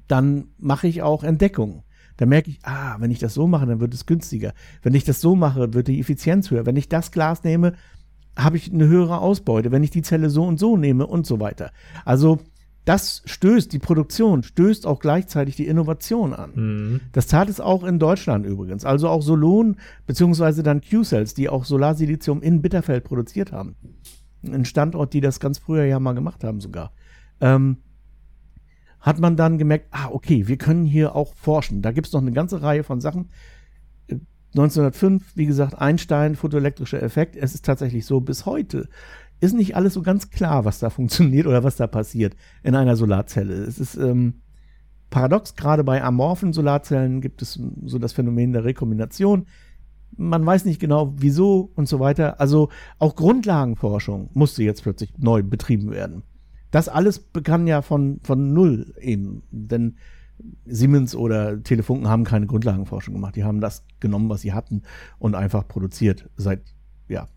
dann 0.06 0.48
mache 0.58 0.86
ich 0.86 1.02
auch 1.02 1.24
Entdeckungen. 1.24 1.82
Da 2.18 2.26
merke 2.26 2.50
ich, 2.50 2.58
ah, 2.64 2.96
wenn 2.98 3.10
ich 3.10 3.20
das 3.20 3.34
so 3.34 3.46
mache, 3.46 3.66
dann 3.66 3.80
wird 3.80 3.94
es 3.94 4.06
günstiger. 4.06 4.52
Wenn 4.82 4.94
ich 4.94 5.04
das 5.04 5.20
so 5.20 5.36
mache, 5.36 5.72
wird 5.72 5.88
die 5.88 6.00
Effizienz 6.00 6.50
höher. 6.50 6.66
Wenn 6.66 6.76
ich 6.76 6.88
das 6.88 7.12
Glas 7.12 7.44
nehme, 7.44 7.74
habe 8.38 8.56
ich 8.56 8.72
eine 8.72 8.86
höhere 8.86 9.20
Ausbeute, 9.20 9.72
wenn 9.72 9.82
ich 9.82 9.90
die 9.90 10.02
Zelle 10.02 10.30
so 10.30 10.44
und 10.44 10.58
so 10.58 10.76
nehme 10.76 11.06
und 11.06 11.26
so 11.26 11.40
weiter. 11.40 11.72
Also 12.04 12.38
das 12.84 13.20
stößt, 13.26 13.70
die 13.70 13.80
Produktion 13.80 14.42
stößt 14.42 14.86
auch 14.86 15.00
gleichzeitig 15.00 15.56
die 15.56 15.66
Innovation 15.66 16.32
an. 16.32 16.52
Mhm. 16.54 17.00
Das 17.12 17.26
tat 17.26 17.50
es 17.50 17.60
auch 17.60 17.84
in 17.84 17.98
Deutschland 17.98 18.46
übrigens. 18.46 18.86
Also 18.86 19.08
auch 19.08 19.20
Solon, 19.20 19.76
beziehungsweise 20.06 20.62
dann 20.62 20.80
Q-Cells, 20.80 21.34
die 21.34 21.50
auch 21.50 21.66
Solarsilizium 21.66 22.40
in 22.40 22.62
Bitterfeld 22.62 23.04
produziert 23.04 23.52
haben. 23.52 23.76
Ein 24.42 24.64
Standort, 24.64 25.12
die 25.12 25.20
das 25.20 25.38
ganz 25.40 25.58
früher 25.58 25.84
ja 25.84 26.00
mal 26.00 26.14
gemacht 26.14 26.44
haben 26.44 26.60
sogar. 26.60 26.92
Ähm, 27.42 27.78
hat 29.00 29.18
man 29.18 29.36
dann 29.36 29.58
gemerkt, 29.58 29.88
ah, 29.90 30.08
okay, 30.10 30.48
wir 30.48 30.56
können 30.56 30.86
hier 30.86 31.14
auch 31.14 31.34
forschen. 31.34 31.82
Da 31.82 31.92
gibt 31.92 32.06
es 32.06 32.12
noch 32.14 32.22
eine 32.22 32.32
ganze 32.32 32.62
Reihe 32.62 32.84
von 32.84 33.00
Sachen. 33.00 33.28
1905, 34.52 35.36
wie 35.36 35.46
gesagt, 35.46 35.78
Einstein, 35.78 36.36
photoelektrischer 36.36 37.02
Effekt. 37.02 37.36
Es 37.36 37.54
ist 37.54 37.64
tatsächlich 37.64 38.06
so, 38.06 38.20
bis 38.20 38.46
heute 38.46 38.88
ist 39.40 39.54
nicht 39.54 39.76
alles 39.76 39.94
so 39.94 40.02
ganz 40.02 40.30
klar, 40.30 40.64
was 40.64 40.78
da 40.78 40.90
funktioniert 40.90 41.46
oder 41.46 41.64
was 41.64 41.76
da 41.76 41.86
passiert 41.86 42.34
in 42.62 42.74
einer 42.74 42.96
Solarzelle. 42.96 43.54
Es 43.54 43.78
ist 43.78 43.96
ähm, 43.96 44.40
paradox, 45.10 45.54
gerade 45.54 45.84
bei 45.84 46.02
amorphen 46.02 46.52
Solarzellen 46.52 47.20
gibt 47.20 47.42
es 47.42 47.60
so 47.84 47.98
das 47.98 48.12
Phänomen 48.12 48.52
der 48.52 48.64
Rekombination. 48.64 49.46
Man 50.16 50.44
weiß 50.44 50.64
nicht 50.64 50.80
genau, 50.80 51.12
wieso 51.16 51.70
und 51.74 51.86
so 51.86 52.00
weiter. 52.00 52.40
Also 52.40 52.70
auch 52.98 53.14
Grundlagenforschung 53.14 54.30
musste 54.32 54.62
jetzt 54.62 54.82
plötzlich 54.82 55.12
neu 55.18 55.42
betrieben 55.42 55.90
werden. 55.90 56.22
Das 56.70 56.88
alles 56.88 57.18
begann 57.18 57.66
ja 57.66 57.82
von, 57.82 58.20
von 58.22 58.52
Null 58.52 58.94
eben. 59.00 59.42
Denn 59.50 59.96
Siemens 60.66 61.14
oder 61.14 61.62
Telefunken 61.62 62.08
haben 62.08 62.24
keine 62.24 62.46
Grundlagenforschung 62.46 63.14
gemacht. 63.14 63.36
Die 63.36 63.44
haben 63.44 63.60
das 63.60 63.84
genommen, 64.00 64.28
was 64.28 64.42
sie 64.42 64.52
hatten 64.52 64.82
und 65.18 65.34
einfach 65.34 65.66
produziert 65.66 66.28
seit, 66.36 66.62
ja, 67.08 67.28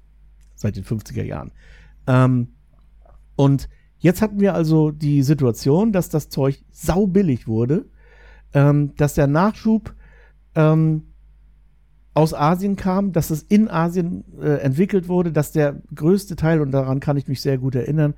seit 0.56 0.76
den 0.76 0.84
50er 0.84 1.24
Jahren. 1.24 1.52
Ähm, 2.08 2.50
und 3.36 3.70
jetzt 4.00 4.22
hatten 4.22 4.40
wir 4.40 4.54
also 4.54 4.92
die 4.92 5.24
Situation, 5.24 5.92
dass 5.92 6.10
das 6.10 6.30
Zeug 6.30 6.64
saubillig 6.72 7.48
wurde, 7.48 7.86
ähm, 8.54 8.94
dass 8.96 9.14
der 9.14 9.28
Nachschub 9.28 9.96
ähm, 10.56 11.04
aus 12.14 12.34
Asien 12.34 12.76
kam, 12.76 13.14
dass 13.14 13.30
es 13.30 13.44
in 13.44 13.70
Asien 13.70 14.26
äh, 14.42 14.58
entwickelt 14.58 15.08
wurde, 15.08 15.32
dass 15.32 15.52
der 15.52 15.82
größte 15.96 16.36
Teil, 16.36 16.60
und 16.60 16.72
daran 16.72 17.00
kann 17.00 17.18
ich 17.18 17.28
mich 17.28 17.42
sehr 17.42 17.58
gut 17.58 17.76
erinnern, 17.76 18.16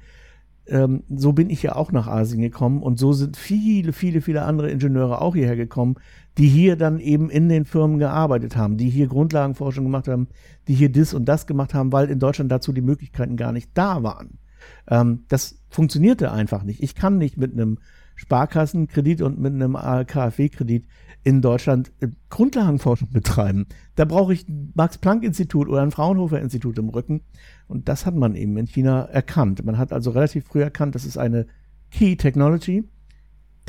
ähm, 0.68 1.03
so 1.09 1.34
bin 1.34 1.49
ich 1.49 1.61
ja 1.64 1.76
auch 1.76 1.91
nach 1.91 2.07
Asien 2.07 2.41
gekommen 2.41 2.82
und 2.82 2.97
so 2.97 3.14
sind 3.14 3.36
viele, 3.38 3.93
viele, 3.93 4.22
viele 4.22 4.43
andere 4.43 4.72
Ingenieure 4.72 5.22
auch 5.22 5.36
hierher 5.36 5.55
gekommen, 5.55 5.95
die 6.38 6.47
hier 6.47 6.76
dann 6.76 6.99
eben 6.99 7.30
in 7.30 7.49
den 7.49 7.66
Firmen 7.66 7.99
gearbeitet 7.99 8.55
haben, 8.55 8.78
die 8.78 8.89
hier 8.89 9.07
Grundlagenforschung 9.07 9.86
gemacht 9.86 10.07
haben, 10.07 10.28
die 10.68 10.74
hier 10.74 10.91
das 10.91 11.14
und 11.14 11.26
das 11.26 11.47
gemacht 11.47 11.74
haben, 11.74 11.91
weil 11.91 12.09
in 12.09 12.20
Deutschland 12.20 12.51
dazu 12.51 12.72
die 12.72 12.82
Möglichkeiten 12.82 13.36
gar 13.36 13.51
nicht 13.51 13.72
da 13.74 14.03
waren. 14.03 14.39
Ähm, 14.88 15.26
das 15.28 15.59
funktionierte 15.70 16.32
einfach 16.32 16.64
nicht. 16.64 16.82
Ich 16.82 16.95
kann 16.95 17.18
nicht 17.18 17.38
mit 17.38 17.53
einem 17.53 17.78
Sparkassenkredit 18.24 19.21
und 19.21 19.38
mit 19.38 19.53
einem 19.53 19.74
KfW-Kredit 19.74 20.86
in 21.24 21.41
Deutschland 21.41 21.91
äh, 21.99 22.07
Grundlagenforschung 22.30 23.09
betreiben. 23.11 23.67
Da 23.95 24.05
brauche 24.05 24.34
ich 24.34 24.47
ein 24.47 24.71
Max-Planck-Institut 24.76 25.67
oder 25.67 25.82
ein 25.82 25.91
Fraunhofer-Institut 25.91 26.78
im 26.78 26.89
Rücken. 26.89 27.21
Und 27.67 27.89
das 27.89 28.05
hat 28.05 28.15
man 28.15 28.36
eben 28.36 28.57
in 28.57 28.67
China 28.67 29.03
erkannt. 29.03 29.65
Man 29.65 29.78
hat 29.78 29.91
also 29.91 30.11
relativ 30.11 30.45
früh 30.45 30.61
erkannt, 30.61 30.95
das 30.95 31.05
ist 31.05 31.17
eine 31.17 31.47
Key 31.91 32.15
Technology, 32.15 32.86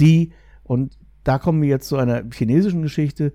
die, 0.00 0.32
und 0.62 0.98
da 1.24 1.38
kommen 1.38 1.60
wir 1.60 1.68
jetzt 1.68 1.88
zu 1.88 1.96
einer 1.96 2.22
chinesischen 2.32 2.82
Geschichte, 2.82 3.32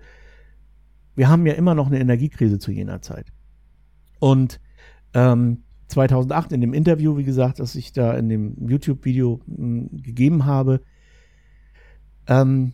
wir 1.16 1.28
haben 1.28 1.46
ja 1.46 1.52
immer 1.52 1.74
noch 1.74 1.88
eine 1.88 2.00
Energiekrise 2.00 2.58
zu 2.58 2.72
jener 2.72 3.02
Zeit. 3.02 3.26
Und 4.20 4.60
ähm, 5.12 5.64
2008 5.88 6.52
in 6.52 6.60
dem 6.60 6.72
Interview, 6.72 7.16
wie 7.16 7.24
gesagt, 7.24 7.60
das 7.60 7.74
ich 7.74 7.92
da 7.92 8.14
in 8.14 8.28
dem 8.28 8.56
YouTube-Video 8.68 9.40
hm, 9.46 9.90
gegeben 10.02 10.46
habe, 10.46 10.80
ähm, 12.30 12.72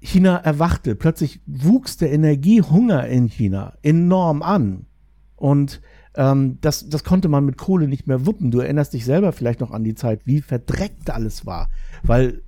China 0.00 0.36
erwachte. 0.36 0.94
Plötzlich 0.94 1.40
wuchs 1.46 1.96
der 1.96 2.12
Energiehunger 2.12 3.08
in 3.08 3.26
China 3.26 3.74
enorm 3.82 4.42
an. 4.42 4.86
Und 5.34 5.80
ähm, 6.14 6.58
das, 6.60 6.88
das 6.88 7.02
konnte 7.02 7.28
man 7.28 7.44
mit 7.44 7.56
Kohle 7.56 7.88
nicht 7.88 8.06
mehr 8.06 8.26
wuppen. 8.26 8.52
Du 8.52 8.60
erinnerst 8.60 8.92
dich 8.92 9.04
selber 9.04 9.32
vielleicht 9.32 9.60
noch 9.60 9.72
an 9.72 9.82
die 9.82 9.94
Zeit, 9.94 10.20
wie 10.24 10.40
verdreckt 10.40 11.10
alles 11.10 11.46
war. 11.46 11.68
Weil 12.04 12.42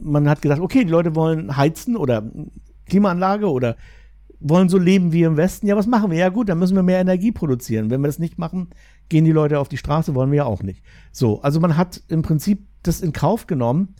man 0.00 0.28
hat 0.28 0.40
gedacht, 0.40 0.60
okay, 0.60 0.84
die 0.84 0.90
Leute 0.90 1.14
wollen 1.14 1.56
heizen 1.56 1.96
oder 1.96 2.30
Klimaanlage 2.86 3.50
oder 3.50 3.76
wollen 4.40 4.68
so 4.68 4.78
leben 4.78 5.12
wie 5.12 5.22
im 5.22 5.36
Westen. 5.36 5.66
Ja, 5.66 5.76
was 5.76 5.86
machen 5.86 6.10
wir? 6.10 6.18
Ja 6.18 6.28
gut, 6.28 6.48
dann 6.48 6.58
müssen 6.58 6.76
wir 6.76 6.82
mehr 6.82 7.00
Energie 7.00 7.32
produzieren. 7.32 7.90
Wenn 7.90 8.02
wir 8.02 8.08
das 8.08 8.18
nicht 8.18 8.38
machen, 8.38 8.68
gehen 9.08 9.24
die 9.24 9.32
Leute 9.32 9.58
auf 9.58 9.68
die 9.68 9.78
Straße, 9.78 10.14
wollen 10.14 10.30
wir 10.30 10.38
ja 10.38 10.44
auch 10.44 10.62
nicht. 10.62 10.82
So, 11.12 11.40
also 11.40 11.60
man 11.60 11.76
hat 11.76 12.02
im 12.08 12.22
Prinzip 12.22 12.66
das 12.82 13.00
in 13.00 13.12
Kauf 13.12 13.46
genommen 13.46 13.94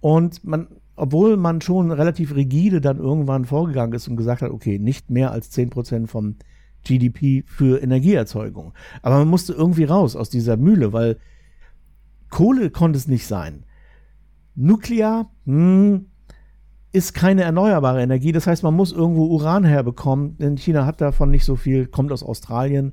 und 0.00 0.44
man 0.44 0.66
obwohl 0.96 1.36
man 1.36 1.60
schon 1.60 1.90
relativ 1.90 2.34
rigide 2.34 2.80
dann 2.80 2.98
irgendwann 2.98 3.44
vorgegangen 3.44 3.94
ist 3.94 4.08
und 4.08 4.16
gesagt 4.16 4.42
hat, 4.42 4.50
okay, 4.50 4.78
nicht 4.78 5.10
mehr 5.10 5.32
als 5.32 5.52
10% 5.52 6.06
vom 6.06 6.36
GDP 6.84 7.42
für 7.46 7.82
Energieerzeugung. 7.82 8.72
Aber 9.02 9.18
man 9.18 9.28
musste 9.28 9.52
irgendwie 9.54 9.84
raus 9.84 10.16
aus 10.16 10.30
dieser 10.30 10.56
Mühle, 10.56 10.92
weil 10.92 11.18
Kohle 12.30 12.70
konnte 12.70 12.98
es 12.98 13.08
nicht 13.08 13.26
sein. 13.26 13.64
Nuklear 14.54 15.30
hm, 15.46 16.06
ist 16.92 17.12
keine 17.12 17.42
erneuerbare 17.42 18.02
Energie. 18.02 18.32
Das 18.32 18.46
heißt, 18.46 18.62
man 18.62 18.74
muss 18.74 18.92
irgendwo 18.92 19.26
Uran 19.26 19.64
herbekommen. 19.64 20.38
Denn 20.38 20.56
China 20.56 20.86
hat 20.86 21.00
davon 21.00 21.30
nicht 21.30 21.44
so 21.44 21.56
viel, 21.56 21.86
kommt 21.86 22.12
aus 22.12 22.22
Australien, 22.22 22.92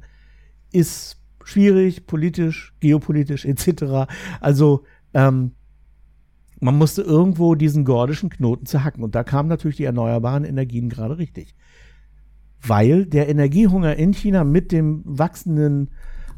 ist 0.72 1.22
schwierig, 1.44 2.08
politisch, 2.08 2.74
geopolitisch 2.80 3.46
etc. 3.46 4.12
Also 4.40 4.84
ähm, 5.14 5.52
man 6.62 6.78
musste 6.78 7.02
irgendwo 7.02 7.56
diesen 7.56 7.86
gordischen 7.86 8.30
Knoten 8.30 8.66
zerhacken. 8.66 9.04
Und 9.04 9.16
da 9.16 9.24
kamen 9.24 9.50
natürlich 9.50 9.78
die 9.78 9.84
erneuerbaren 9.84 10.46
Energien 10.46 10.90
gerade 10.90 11.18
richtig. 11.18 11.56
Weil 12.62 13.08
der 13.08 13.28
Energiehunger 13.28 13.96
in 13.96 14.14
China 14.14 14.44
mit 14.44 14.72
dem 14.72 15.02
wachsenden 15.04 15.90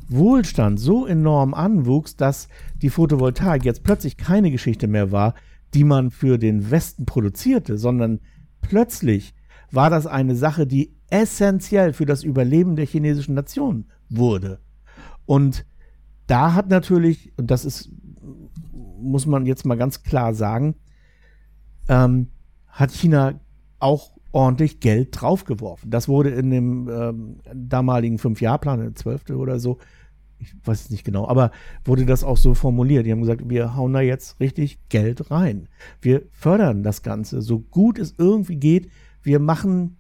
Wohlstand 0.07 0.80
so 0.80 1.05
enorm 1.05 1.53
anwuchs, 1.53 2.15
dass 2.15 2.47
die 2.82 2.89
Photovoltaik 2.89 3.65
jetzt 3.65 3.84
plötzlich 3.84 4.15
keine 4.15 4.49
Geschichte 4.49 4.88
mehr 4.88 5.11
war, 5.11 5.36
die 5.74 5.84
man 5.84 6.09
für 6.09 6.38
den 6.38 6.71
Westen 6.71 7.05
produzierte, 7.05 7.78
sondern 7.78 8.19
plötzlich 8.61 9.36
war 9.71 9.89
das 9.89 10.07
eine 10.07 10.36
Sache, 10.36 10.65
die 10.65 10.95
essentiell 11.09 11.91
für 11.91 12.05
das 12.05 12.24
Überleben 12.24 12.78
der 12.78 12.86
chinesischen 12.86 13.36
Nation 13.36 13.86
wurde. 14.09 14.59
Und 15.26 15.65
da 16.28 16.53
hat 16.53 16.69
natürlich, 16.69 17.34
und 17.38 17.51
das 17.51 17.65
ist 17.65 17.91
muss 19.04 19.26
man 19.26 19.45
jetzt 19.45 19.66
mal 19.66 19.78
ganz 19.78 20.04
klar 20.04 20.34
sagen, 20.34 20.76
ähm, 21.88 22.30
hat 22.68 22.91
China 22.91 23.39
auch 23.80 24.12
ordentlich 24.32 24.80
Geld 24.80 25.10
draufgeworfen. 25.12 25.91
Das 25.91 26.08
wurde 26.08 26.32
in 26.32 26.49
dem 26.49 26.89
ähm, 26.89 27.36
damaligen 27.54 28.18
Fünf-Jahr-Plan, 28.18 28.80
der 28.80 28.95
zwölfte 28.95 29.38
oder 29.38 29.60
so, 29.60 29.78
ich 30.39 30.56
weiß 30.66 30.82
es 30.82 30.89
nicht 30.89 31.04
genau, 31.04 31.28
aber 31.28 31.51
wurde 31.86 32.06
das 32.06 32.24
auch 32.24 32.38
so 32.38 32.54
formuliert. 32.54 33.06
Die 33.06 33.12
haben 33.12 33.22
gesagt, 33.22 33.49
wir 33.49 33.76
hauen 33.76 33.93
da 33.93 34.01
jetzt 34.01 34.39
richtig 34.39 34.80
Geld 34.89 35.32
rein. 35.32 35.70
Wir 36.01 36.24
fördern 36.32 36.84
das 36.84 37.01
Ganze 37.01 37.41
so 37.41 37.60
gut 37.60 37.99
es 37.99 38.16
irgendwie 38.18 38.58
geht. 38.58 38.89
Wir 39.22 39.39
machen 39.39 39.97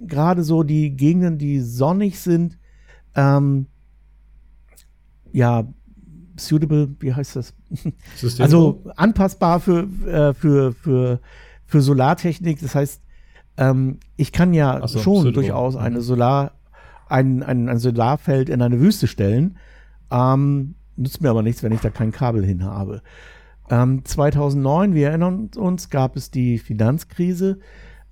gerade 0.00 0.42
so 0.42 0.62
die 0.62 0.96
Gegenden, 0.96 1.38
die 1.38 1.60
sonnig 1.60 2.20
sind, 2.20 2.58
ähm, 3.14 3.66
ja, 5.32 5.72
suitable, 6.46 6.88
wie 7.00 7.14
heißt 7.14 7.36
das? 7.36 7.54
System 8.16 8.44
also 8.44 8.82
anpassbar 8.96 9.60
für, 9.60 9.88
äh, 10.06 10.34
für, 10.34 10.72
für, 10.72 11.20
für 11.66 11.80
Solartechnik. 11.80 12.60
Das 12.60 12.74
heißt, 12.74 13.02
ähm, 13.56 13.98
ich 14.16 14.32
kann 14.32 14.54
ja 14.54 14.86
so, 14.86 14.98
schon 14.98 15.22
suitable. 15.22 15.32
durchaus 15.32 15.76
eine 15.76 15.96
mhm. 15.96 16.02
Solar, 16.02 16.52
ein, 17.08 17.42
ein, 17.42 17.68
ein 17.68 17.78
Solarfeld 17.78 18.48
in 18.48 18.62
eine 18.62 18.80
Wüste 18.80 19.06
stellen. 19.06 19.56
Ähm, 20.10 20.74
nützt 20.96 21.22
mir 21.22 21.30
aber 21.30 21.42
nichts, 21.42 21.62
wenn 21.62 21.72
ich 21.72 21.80
da 21.80 21.90
kein 21.90 22.12
Kabel 22.12 22.44
hin 22.44 22.64
habe. 22.64 23.02
Ähm, 23.70 24.04
2009, 24.04 24.94
wir 24.94 25.08
erinnern 25.08 25.50
uns, 25.56 25.90
gab 25.90 26.16
es 26.16 26.30
die 26.30 26.58
Finanzkrise. 26.58 27.60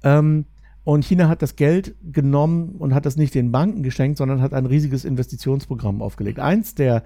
Ähm, 0.02 0.46
und 0.84 1.04
China 1.04 1.28
hat 1.28 1.42
das 1.42 1.56
Geld 1.56 1.96
genommen 2.02 2.76
und 2.78 2.94
hat 2.94 3.04
das 3.04 3.16
nicht 3.16 3.34
den 3.34 3.52
Banken 3.52 3.82
geschenkt, 3.82 4.16
sondern 4.16 4.40
hat 4.40 4.54
ein 4.54 4.64
riesiges 4.64 5.04
Investitionsprogramm 5.04 6.00
aufgelegt. 6.00 6.38
Eins 6.38 6.74
der 6.74 7.04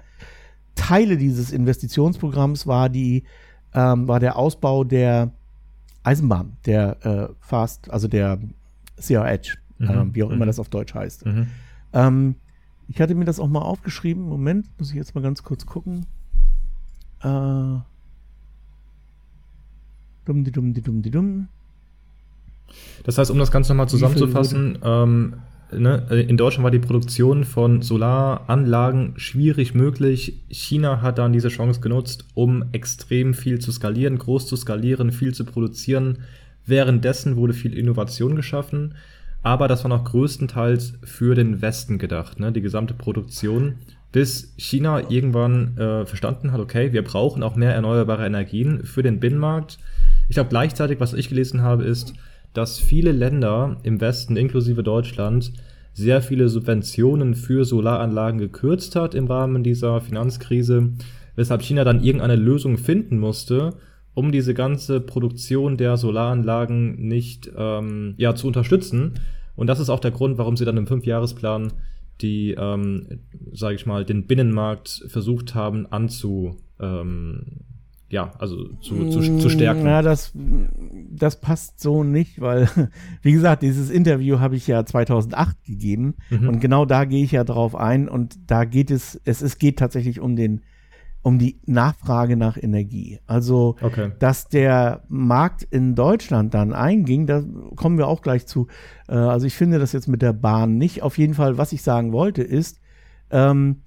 Teile 0.75 1.17
dieses 1.17 1.51
Investitionsprogramms 1.51 2.67
war 2.67 2.89
die 2.89 3.23
ähm, 3.73 4.07
war 4.07 4.19
der 4.19 4.37
Ausbau 4.37 4.83
der 4.83 5.31
Eisenbahn, 6.03 6.57
der 6.65 7.05
äh, 7.05 7.33
Fast, 7.39 7.89
also 7.89 8.07
der 8.07 8.39
CR 8.97 9.29
Edge, 9.29 9.57
mhm. 9.79 9.87
äh, 9.87 10.15
wie 10.15 10.23
auch 10.23 10.29
mhm. 10.29 10.35
immer 10.35 10.45
das 10.45 10.59
auf 10.59 10.69
Deutsch 10.69 10.93
heißt. 10.93 11.25
Mhm. 11.25 11.47
Ähm, 11.93 12.35
ich 12.87 12.99
hatte 12.99 13.15
mir 13.15 13.25
das 13.25 13.39
auch 13.39 13.47
mal 13.47 13.61
aufgeschrieben. 13.61 14.23
Moment, 14.23 14.67
muss 14.77 14.89
ich 14.89 14.95
jetzt 14.95 15.15
mal 15.15 15.21
ganz 15.21 15.43
kurz 15.43 15.65
gucken. 15.65 16.05
Äh, 17.21 17.79
dumm, 20.25 20.43
die 20.43 20.51
dumm, 20.51 20.73
die 20.73 20.81
dumm, 20.81 21.01
die 21.01 21.11
dumm. 21.11 21.47
Das 23.03 23.17
heißt, 23.17 23.31
um 23.31 23.39
das 23.39 23.51
Ganze 23.51 23.71
nochmal 23.71 23.87
zusammenzufassen, 23.87 24.77
ähm, 24.83 25.35
ne, 25.71 26.05
äh, 26.09 26.21
in 26.21 26.37
Deutschland 26.37 26.63
war 26.63 26.71
die 26.71 26.79
Produktion 26.79 27.43
von 27.43 27.81
Solaranlagen 27.81 29.13
schwierig 29.17 29.73
möglich. 29.73 30.41
China 30.49 31.01
hat 31.01 31.17
dann 31.17 31.33
diese 31.33 31.49
Chance 31.49 31.81
genutzt, 31.81 32.25
um 32.33 32.65
extrem 32.71 33.33
viel 33.33 33.59
zu 33.59 33.71
skalieren, 33.71 34.17
groß 34.17 34.47
zu 34.47 34.55
skalieren, 34.55 35.11
viel 35.11 35.33
zu 35.33 35.45
produzieren. 35.45 36.19
Währenddessen 36.65 37.35
wurde 37.35 37.53
viel 37.53 37.77
Innovation 37.77 38.35
geschaffen, 38.35 38.95
aber 39.41 39.67
das 39.67 39.83
war 39.83 39.89
noch 39.89 40.05
größtenteils 40.05 40.93
für 41.03 41.35
den 41.35 41.61
Westen 41.61 41.97
gedacht, 41.97 42.39
ne, 42.39 42.51
die 42.51 42.61
gesamte 42.61 42.93
Produktion, 42.93 43.75
bis 44.13 44.53
China 44.57 45.09
irgendwann 45.09 45.77
äh, 45.77 46.05
verstanden 46.05 46.51
hat, 46.51 46.61
okay, 46.61 46.93
wir 46.93 47.03
brauchen 47.03 47.43
auch 47.43 47.55
mehr 47.55 47.73
erneuerbare 47.73 48.25
Energien 48.25 48.85
für 48.85 49.03
den 49.03 49.19
Binnenmarkt. 49.19 49.79
Ich 50.29 50.35
glaube 50.35 50.49
gleichzeitig, 50.49 50.99
was 50.99 51.13
ich 51.13 51.29
gelesen 51.29 51.61
habe, 51.61 51.83
ist, 51.83 52.13
dass 52.53 52.79
viele 52.79 53.11
Länder 53.11 53.77
im 53.83 53.99
Westen, 53.99 54.37
inklusive 54.37 54.83
Deutschland, 54.83 55.53
sehr 55.93 56.21
viele 56.21 56.49
Subventionen 56.49 57.35
für 57.35 57.65
Solaranlagen 57.65 58.39
gekürzt 58.39 58.95
hat 58.95 59.13
im 59.15 59.27
Rahmen 59.27 59.63
dieser 59.63 60.01
Finanzkrise, 60.01 60.93
weshalb 61.35 61.61
China 61.61 61.83
dann 61.83 62.03
irgendeine 62.03 62.35
Lösung 62.35 62.77
finden 62.77 63.19
musste, 63.19 63.75
um 64.15 64.31
diese 64.31 64.53
ganze 64.53 64.99
Produktion 64.99 65.77
der 65.77 65.97
Solaranlagen 65.97 67.07
nicht 67.07 67.51
ähm, 67.55 68.15
ja, 68.17 68.35
zu 68.35 68.47
unterstützen. 68.47 69.13
Und 69.55 69.67
das 69.67 69.79
ist 69.79 69.89
auch 69.89 69.99
der 69.99 70.11
Grund, 70.11 70.37
warum 70.37 70.57
sie 70.57 70.65
dann 70.65 70.77
im 70.77 70.87
Fünfjahresplan 70.87 71.73
die, 72.21 72.51
ähm, 72.51 73.21
sage 73.51 73.75
ich 73.75 73.85
mal, 73.85 74.05
den 74.05 74.25
Binnenmarkt 74.25 75.05
versucht 75.07 75.55
haben 75.55 75.87
anzu, 75.91 76.57
ähm, 76.79 77.43
ja, 78.13 78.31
also 78.37 78.67
zu, 78.79 79.09
zu, 79.09 79.39
zu 79.39 79.49
stärken. 79.49 79.87
Ja, 79.87 80.03
das, 80.03 80.33
das 80.35 81.41
passt 81.41 81.79
so 81.79 82.03
nicht, 82.03 82.39
weil, 82.39 82.69
wie 83.23 83.31
gesagt, 83.31 83.63
dieses 83.63 83.89
Interview 83.89 84.39
habe 84.39 84.55
ich 84.55 84.67
ja 84.67 84.85
2008 84.85 85.63
gegeben 85.63 86.13
mhm. 86.29 86.47
und 86.47 86.59
genau 86.59 86.85
da 86.85 87.05
gehe 87.05 87.23
ich 87.23 87.31
ja 87.31 87.43
drauf 87.43 87.75
ein 87.75 88.07
und 88.07 88.37
da 88.45 88.65
geht 88.65 88.91
es, 88.91 89.19
es, 89.25 89.41
es 89.41 89.57
geht 89.57 89.79
tatsächlich 89.79 90.19
um 90.19 90.35
den, 90.35 90.61
um 91.23 91.39
die 91.39 91.59
Nachfrage 91.65 92.37
nach 92.37 92.55
Energie. 92.55 93.17
Also, 93.25 93.77
okay. 93.81 94.11
dass 94.19 94.47
der 94.47 95.01
Markt 95.07 95.63
in 95.63 95.95
Deutschland 95.95 96.53
dann 96.53 96.71
einging, 96.71 97.25
da 97.25 97.43
kommen 97.75 97.97
wir 97.97 98.07
auch 98.07 98.21
gleich 98.21 98.45
zu. 98.45 98.67
Äh, 99.07 99.15
also, 99.15 99.47
ich 99.47 99.55
finde 99.55 99.79
das 99.79 99.91
jetzt 99.91 100.07
mit 100.07 100.21
der 100.21 100.33
Bahn 100.33 100.77
nicht. 100.77 101.01
Auf 101.01 101.17
jeden 101.17 101.33
Fall, 101.33 101.57
was 101.57 101.73
ich 101.73 101.81
sagen 101.81 102.11
wollte, 102.11 102.43
ist, 102.43 102.79
ähm, 103.31 103.77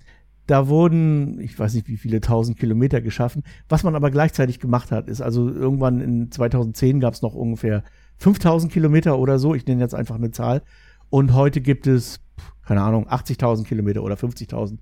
da 0.47 0.69
wurden, 0.69 1.41
ich 1.41 1.59
weiß 1.59 1.75
nicht, 1.75 1.89
wie 1.89 1.97
viele 1.97 2.21
tausend 2.21 2.59
Kilometer 2.59 3.01
geschaffen. 3.01 3.43
Was 3.69 3.83
man 3.83 3.97
aber 3.97 4.11
gleichzeitig 4.11 4.61
gemacht 4.61 4.93
hat, 4.93 5.09
ist 5.09 5.21
also 5.21 5.49
irgendwann 5.49 6.01
in 6.01 6.31
2010 6.31 7.01
gab 7.01 7.15
es 7.15 7.23
noch 7.23 7.35
ungefähr 7.35 7.83
5000 8.19 8.73
Kilometer 8.73 9.19
oder 9.19 9.39
so. 9.39 9.55
Ich 9.55 9.67
nenne 9.67 9.81
jetzt 9.81 9.95
einfach 9.95 10.15
eine 10.15 10.31
Zahl. 10.31 10.63
Und 11.11 11.35
heute 11.35 11.61
gibt 11.61 11.87
es, 11.87 12.21
keine 12.65 12.83
Ahnung, 12.83 13.09
80.000 13.09 13.65
Kilometer 13.65 14.03
oder 14.03 14.15
50.000. 14.15 14.79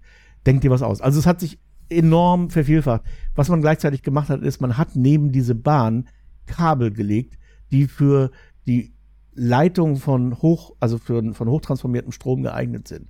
Denkt 0.46 0.64
dir 0.64 0.70
was 0.70 0.82
aus. 0.82 1.00
Also 1.00 1.18
es 1.18 1.26
hat 1.26 1.40
sich 1.40 1.58
enorm 1.88 2.50
vervielfacht. 2.50 3.02
Was 3.34 3.48
man 3.48 3.60
gleichzeitig 3.60 4.02
gemacht 4.02 4.28
hat, 4.28 4.42
ist, 4.42 4.60
man 4.60 4.76
hat 4.76 4.96
neben 4.96 5.32
diese 5.32 5.54
Bahn 5.54 6.08
Kabel 6.46 6.90
gelegt, 6.90 7.38
die 7.72 7.86
für 7.86 8.30
die 8.66 8.92
Leitung 9.32 9.96
von 9.96 10.40
hoch, 10.42 10.76
also 10.78 10.98
für, 10.98 11.34
von 11.34 11.48
hochtransformiertem 11.48 12.12
Strom 12.12 12.42
geeignet 12.42 12.86
sind. 12.86 13.08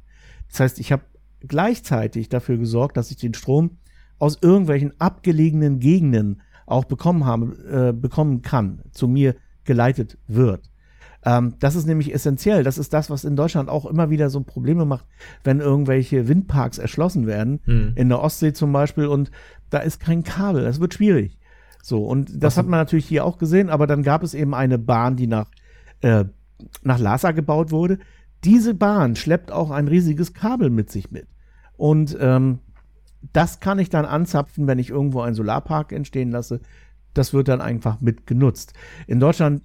Das 0.48 0.60
heißt, 0.60 0.78
ich 0.78 0.92
habe 0.92 1.02
gleichzeitig 1.46 2.28
dafür 2.28 2.58
gesorgt, 2.58 2.96
dass 2.96 3.10
ich 3.10 3.16
den 3.16 3.34
Strom 3.34 3.78
aus 4.18 4.38
irgendwelchen 4.40 4.92
abgelegenen 5.00 5.80
Gegenden 5.80 6.42
auch 6.66 6.84
bekommen 6.84 7.26
habe, 7.26 7.90
äh, 7.90 7.92
bekommen 7.92 8.42
kann, 8.42 8.80
zu 8.92 9.08
mir 9.08 9.34
geleitet 9.64 10.18
wird. 10.26 10.70
Ähm, 11.24 11.54
das 11.58 11.74
ist 11.74 11.86
nämlich 11.86 12.12
essentiell. 12.12 12.62
Das 12.64 12.78
ist 12.78 12.92
das, 12.92 13.10
was 13.10 13.24
in 13.24 13.36
Deutschland 13.36 13.68
auch 13.68 13.86
immer 13.86 14.10
wieder 14.10 14.30
so 14.30 14.40
Probleme 14.42 14.84
macht, 14.84 15.06
wenn 15.42 15.60
irgendwelche 15.60 16.28
Windparks 16.28 16.78
erschlossen 16.78 17.26
werden, 17.26 17.60
hm. 17.64 17.92
in 17.96 18.08
der 18.08 18.20
Ostsee 18.20 18.52
zum 18.52 18.72
Beispiel, 18.72 19.06
und 19.06 19.30
da 19.70 19.78
ist 19.78 20.00
kein 20.00 20.22
Kabel. 20.22 20.64
Das 20.64 20.80
wird 20.80 20.94
schwierig. 20.94 21.38
So, 21.82 22.04
und 22.04 22.30
das 22.36 22.42
was 22.42 22.58
hat 22.58 22.66
man 22.66 22.80
natürlich 22.80 23.06
hier 23.06 23.24
auch 23.24 23.38
gesehen, 23.38 23.68
aber 23.68 23.86
dann 23.86 24.02
gab 24.02 24.22
es 24.22 24.34
eben 24.34 24.54
eine 24.54 24.78
Bahn, 24.78 25.16
die 25.16 25.26
nach, 25.26 25.50
äh, 26.00 26.24
nach 26.82 26.98
Lhasa 26.98 27.32
gebaut 27.32 27.70
wurde. 27.70 27.98
Diese 28.44 28.74
Bahn 28.74 29.16
schleppt 29.16 29.50
auch 29.50 29.70
ein 29.70 29.88
riesiges 29.88 30.34
Kabel 30.34 30.70
mit 30.70 30.90
sich 30.90 31.10
mit. 31.10 31.26
Und 31.76 32.16
ähm, 32.20 32.60
das 33.32 33.60
kann 33.60 33.78
ich 33.78 33.88
dann 33.88 34.04
anzapfen, 34.04 34.66
wenn 34.66 34.78
ich 34.78 34.90
irgendwo 34.90 35.20
einen 35.20 35.34
Solarpark 35.34 35.92
entstehen 35.92 36.30
lasse. 36.30 36.60
Das 37.14 37.32
wird 37.32 37.48
dann 37.48 37.60
einfach 37.60 38.00
mit 38.00 38.26
genutzt. 38.26 38.74
In 39.06 39.20
Deutschland 39.20 39.62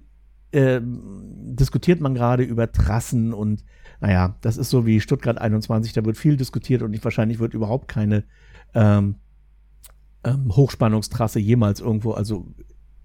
äh, 0.52 0.80
diskutiert 0.82 2.00
man 2.00 2.14
gerade 2.14 2.42
über 2.42 2.72
Trassen 2.72 3.32
und 3.32 3.64
naja, 4.00 4.36
das 4.40 4.56
ist 4.56 4.70
so 4.70 4.86
wie 4.86 5.00
Stuttgart 5.00 5.38
21, 5.38 5.92
da 5.92 6.04
wird 6.04 6.16
viel 6.16 6.36
diskutiert 6.36 6.82
und 6.82 7.04
wahrscheinlich 7.04 7.38
wird 7.38 7.54
überhaupt 7.54 7.86
keine 7.86 8.24
ähm, 8.74 9.16
ähm, 10.24 10.56
Hochspannungstrasse 10.56 11.38
jemals 11.38 11.80
irgendwo, 11.80 12.12
also 12.12 12.46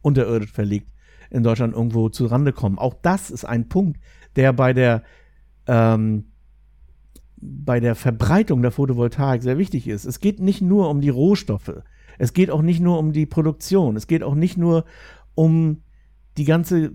unterirdisch 0.01 0.51
verlegt, 0.51 0.89
in 1.29 1.43
Deutschland 1.43 1.73
irgendwo 1.73 2.09
zu 2.09 2.27
Rande 2.27 2.53
kommen. 2.53 2.77
Auch 2.77 2.95
das 3.01 3.29
ist 3.29 3.45
ein 3.45 3.67
Punkt, 3.67 3.99
der 4.35 4.53
bei 4.53 4.73
der 4.73 5.03
ähm, 5.67 6.31
bei 7.45 7.79
der 7.79 7.95
Verbreitung 7.95 8.61
der 8.61 8.71
Photovoltaik 8.71 9.43
sehr 9.43 9.57
wichtig 9.57 9.87
ist. 9.87 10.05
Es 10.05 10.19
geht 10.19 10.39
nicht 10.39 10.61
nur 10.61 10.89
um 10.89 11.01
die 11.01 11.09
Rohstoffe, 11.09 11.83
es 12.17 12.33
geht 12.33 12.49
auch 12.49 12.61
nicht 12.61 12.81
nur 12.81 12.97
um 12.99 13.11
die 13.11 13.25
Produktion, 13.25 13.95
es 13.95 14.07
geht 14.07 14.23
auch 14.23 14.35
nicht 14.35 14.57
nur 14.57 14.85
um 15.35 15.81
die 16.37 16.45
ganze 16.45 16.91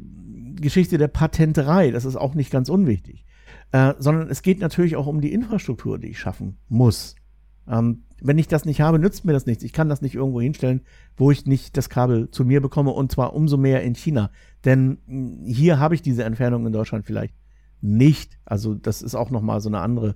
Geschichte 0.56 0.98
der 0.98 1.08
Patenterei, 1.08 1.90
das 1.90 2.04
ist 2.04 2.16
auch 2.16 2.34
nicht 2.34 2.50
ganz 2.50 2.68
unwichtig, 2.68 3.24
äh, 3.72 3.94
sondern 3.98 4.28
es 4.28 4.42
geht 4.42 4.60
natürlich 4.60 4.96
auch 4.96 5.06
um 5.06 5.20
die 5.20 5.32
Infrastruktur, 5.32 5.98
die 5.98 6.08
ich 6.08 6.18
schaffen 6.18 6.58
muss. 6.68 7.16
Ähm, 7.68 8.02
wenn 8.22 8.38
ich 8.38 8.48
das 8.48 8.64
nicht 8.64 8.80
habe, 8.80 8.98
nützt 8.98 9.24
mir 9.24 9.32
das 9.32 9.46
nichts. 9.46 9.64
Ich 9.64 9.72
kann 9.72 9.88
das 9.88 10.02
nicht 10.02 10.14
irgendwo 10.14 10.40
hinstellen, 10.40 10.82
wo 11.16 11.30
ich 11.30 11.46
nicht 11.46 11.76
das 11.76 11.88
Kabel 11.88 12.30
zu 12.30 12.44
mir 12.44 12.60
bekomme 12.60 12.90
und 12.90 13.10
zwar 13.10 13.34
umso 13.34 13.56
mehr 13.56 13.82
in 13.82 13.94
China. 13.94 14.30
Denn 14.64 14.98
hm, 15.06 15.44
hier 15.44 15.78
habe 15.78 15.94
ich 15.94 16.02
diese 16.02 16.24
Entfernung 16.24 16.66
in 16.66 16.72
Deutschland 16.72 17.06
vielleicht 17.06 17.34
nicht. 17.80 18.38
Also 18.44 18.74
das 18.74 19.02
ist 19.02 19.14
auch 19.14 19.30
nochmal 19.30 19.60
so 19.60 19.68
eine 19.68 19.80
andere 19.80 20.14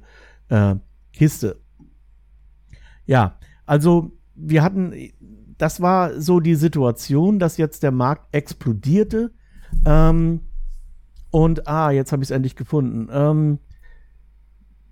äh, 0.48 0.76
Kiste. 1.12 1.60
Ja, 3.06 3.36
also 3.66 4.12
wir 4.34 4.62
hatten, 4.62 4.94
das 5.58 5.80
war 5.80 6.20
so 6.20 6.40
die 6.40 6.54
Situation, 6.54 7.38
dass 7.38 7.56
jetzt 7.56 7.82
der 7.82 7.92
Markt 7.92 8.34
explodierte. 8.34 9.32
Ähm, 9.84 10.40
und 11.30 11.66
ah, 11.66 11.90
jetzt 11.90 12.12
habe 12.12 12.22
ich 12.22 12.28
es 12.28 12.30
endlich 12.30 12.56
gefunden. 12.56 13.08
Ähm, 13.12 13.58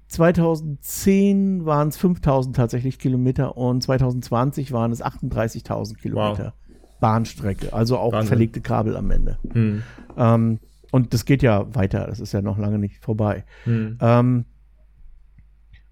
2010 0.09 1.64
waren 1.64 1.89
es 1.89 1.97
5000 1.97 2.55
tatsächlich 2.55 2.99
Kilometer 2.99 3.57
und 3.57 3.83
2020 3.83 4.73
waren 4.73 4.93
es 4.93 5.03
38.000 5.03 5.97
Kilometer 5.97 6.45
wow. 6.45 7.01
Bahnstrecke, 7.01 7.73
also 7.73 7.97
auch 7.99 8.12
Wahnsinn. 8.12 8.29
verlegte 8.29 8.61
Kabel 8.61 8.97
am 8.97 9.11
Ende. 9.11 9.39
Hm. 9.53 9.83
Ähm, 10.16 10.61
und 10.93 11.12
das 11.14 11.24
geht 11.24 11.43
ja 11.43 11.74
weiter, 11.74 12.07
das 12.07 12.20
ist 12.20 12.32
ja 12.32 12.43
noch 12.43 12.59
lange 12.59 12.78
nicht 12.78 13.03
vorbei. 13.03 13.45
Hm. 13.64 13.97
Ähm, 14.01 14.45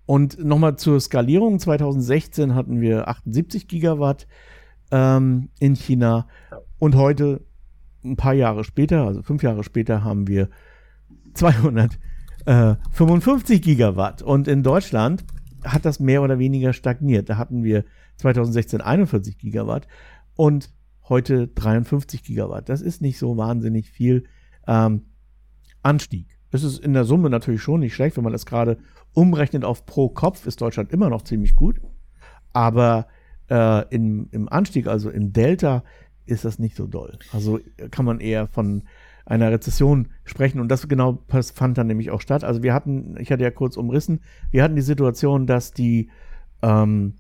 und 0.05 0.45
nochmal 0.45 0.77
zur 0.77 1.01
Skalierung. 1.01 1.59
2016 1.59 2.55
hatten 2.55 2.83
wir 2.83 3.09
78 3.09 3.67
Gigawatt 3.67 4.27
ähm, 4.91 5.49
in 5.59 5.75
China 5.75 6.29
und 6.79 6.97
heute, 6.97 7.41
ein 8.05 8.17
paar 8.17 8.35
Jahre 8.35 8.63
später, 8.63 9.07
also 9.07 9.23
fünf 9.23 9.43
Jahre 9.43 9.65
später, 9.65 10.05
haben 10.05 10.29
wir 10.29 10.51
255 11.33 13.57
äh, 13.57 13.61
Gigawatt. 13.61 14.21
Und 14.21 14.49
in 14.49 14.63
Deutschland 14.63 15.25
hat 15.65 15.87
das 15.87 15.99
mehr 15.99 16.21
oder 16.21 16.39
weniger 16.39 16.75
stagniert. 16.75 17.31
Da 17.31 17.39
hatten 17.39 17.65
wir 17.65 17.87
2016 18.17 18.83
41 18.83 19.39
Gigawatt 19.39 19.89
und 20.37 20.69
heute 21.09 21.49
53 21.49 22.23
Gigawatt. 22.23 22.69
Das 22.69 22.83
ist 22.83 23.01
nicht 23.01 23.19
so 23.19 23.39
wahnsinnig 23.39 23.91
viel 23.91 24.25
ähm, 24.67 25.03
Anstieg. 25.83 26.27
Das 26.51 26.63
ist 26.63 26.79
in 26.79 26.93
der 26.93 27.05
Summe 27.05 27.31
natürlich 27.31 27.63
schon 27.63 27.81
nicht 27.81 27.95
schlecht, 27.95 28.17
wenn 28.17 28.25
man 28.25 28.33
das 28.33 28.47
gerade 28.47 28.79
umrechnet 29.13 29.65
auf 29.65 29.87
pro 29.87 30.09
Kopf, 30.09 30.47
ist 30.47 30.61
Deutschland 30.61 30.93
immer 30.93 31.09
noch 31.11 31.23
ziemlich 31.23 31.57
gut. 31.57 31.81
Aber 32.53 33.07
äh, 33.49 33.89
im, 33.95 34.29
im 34.31 34.49
Anstieg, 34.49 34.87
also 34.87 35.11
im 35.11 35.33
Delta, 35.33 35.85
ist 36.27 36.45
das 36.45 36.59
nicht 36.59 36.77
so 36.77 36.87
doll. 36.87 37.19
Also 37.33 37.61
kann 37.91 38.05
man 38.05 38.21
eher 38.21 38.47
von 38.47 38.85
einer 39.27 39.51
Rezession 39.51 40.09
sprechen 40.25 40.61
und 40.61 40.69
das 40.69 40.89
genau 40.89 41.23
fand 41.29 41.79
dann 41.79 41.87
nämlich 41.87 42.11
auch 42.11 42.21
statt. 42.21 42.43
Also 42.45 42.63
wir 42.63 42.75
hatten, 42.75 43.17
ich 43.19 43.31
hatte 43.31 43.43
ja 43.43 43.51
kurz 43.51 43.77
umrissen, 43.77 44.21
wir 44.51 44.63
hatten 44.63 44.77
die 44.77 44.83
Situation, 44.83 45.47
dass 45.47 45.73
die 45.73 46.11
ähm, 46.63 47.15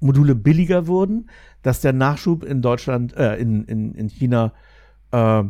Module 0.00 0.34
billiger 0.34 0.86
wurden, 0.86 1.30
dass 1.62 1.80
der 1.80 1.92
Nachschub 1.92 2.44
in 2.44 2.62
Deutschland, 2.62 3.16
äh, 3.16 3.36
in, 3.36 3.64
in, 3.64 3.94
in 3.94 4.08
China 4.08 4.52
äh, 5.10 5.44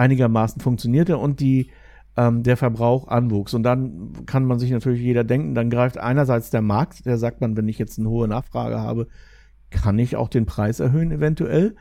einigermaßen 0.00 0.60
funktionierte 0.60 1.18
und 1.18 1.40
die, 1.40 1.70
ähm, 2.16 2.42
der 2.42 2.56
Verbrauch 2.56 3.08
anwuchs. 3.08 3.54
Und 3.54 3.62
dann 3.62 4.24
kann 4.26 4.44
man 4.44 4.58
sich 4.58 4.70
natürlich 4.70 5.02
jeder 5.02 5.24
denken, 5.24 5.54
dann 5.54 5.70
greift 5.70 5.98
einerseits 5.98 6.50
der 6.50 6.62
Markt, 6.62 7.04
der 7.04 7.18
sagt 7.18 7.40
man, 7.40 7.56
wenn 7.56 7.68
ich 7.68 7.78
jetzt 7.78 7.98
eine 7.98 8.08
hohe 8.08 8.26
Nachfrage 8.26 8.80
habe, 8.80 9.06
kann 9.70 9.98
ich 9.98 10.16
auch 10.16 10.28
den 10.28 10.46
Preis 10.46 10.80
erhöhen 10.80 11.12
eventuell. 11.12 11.76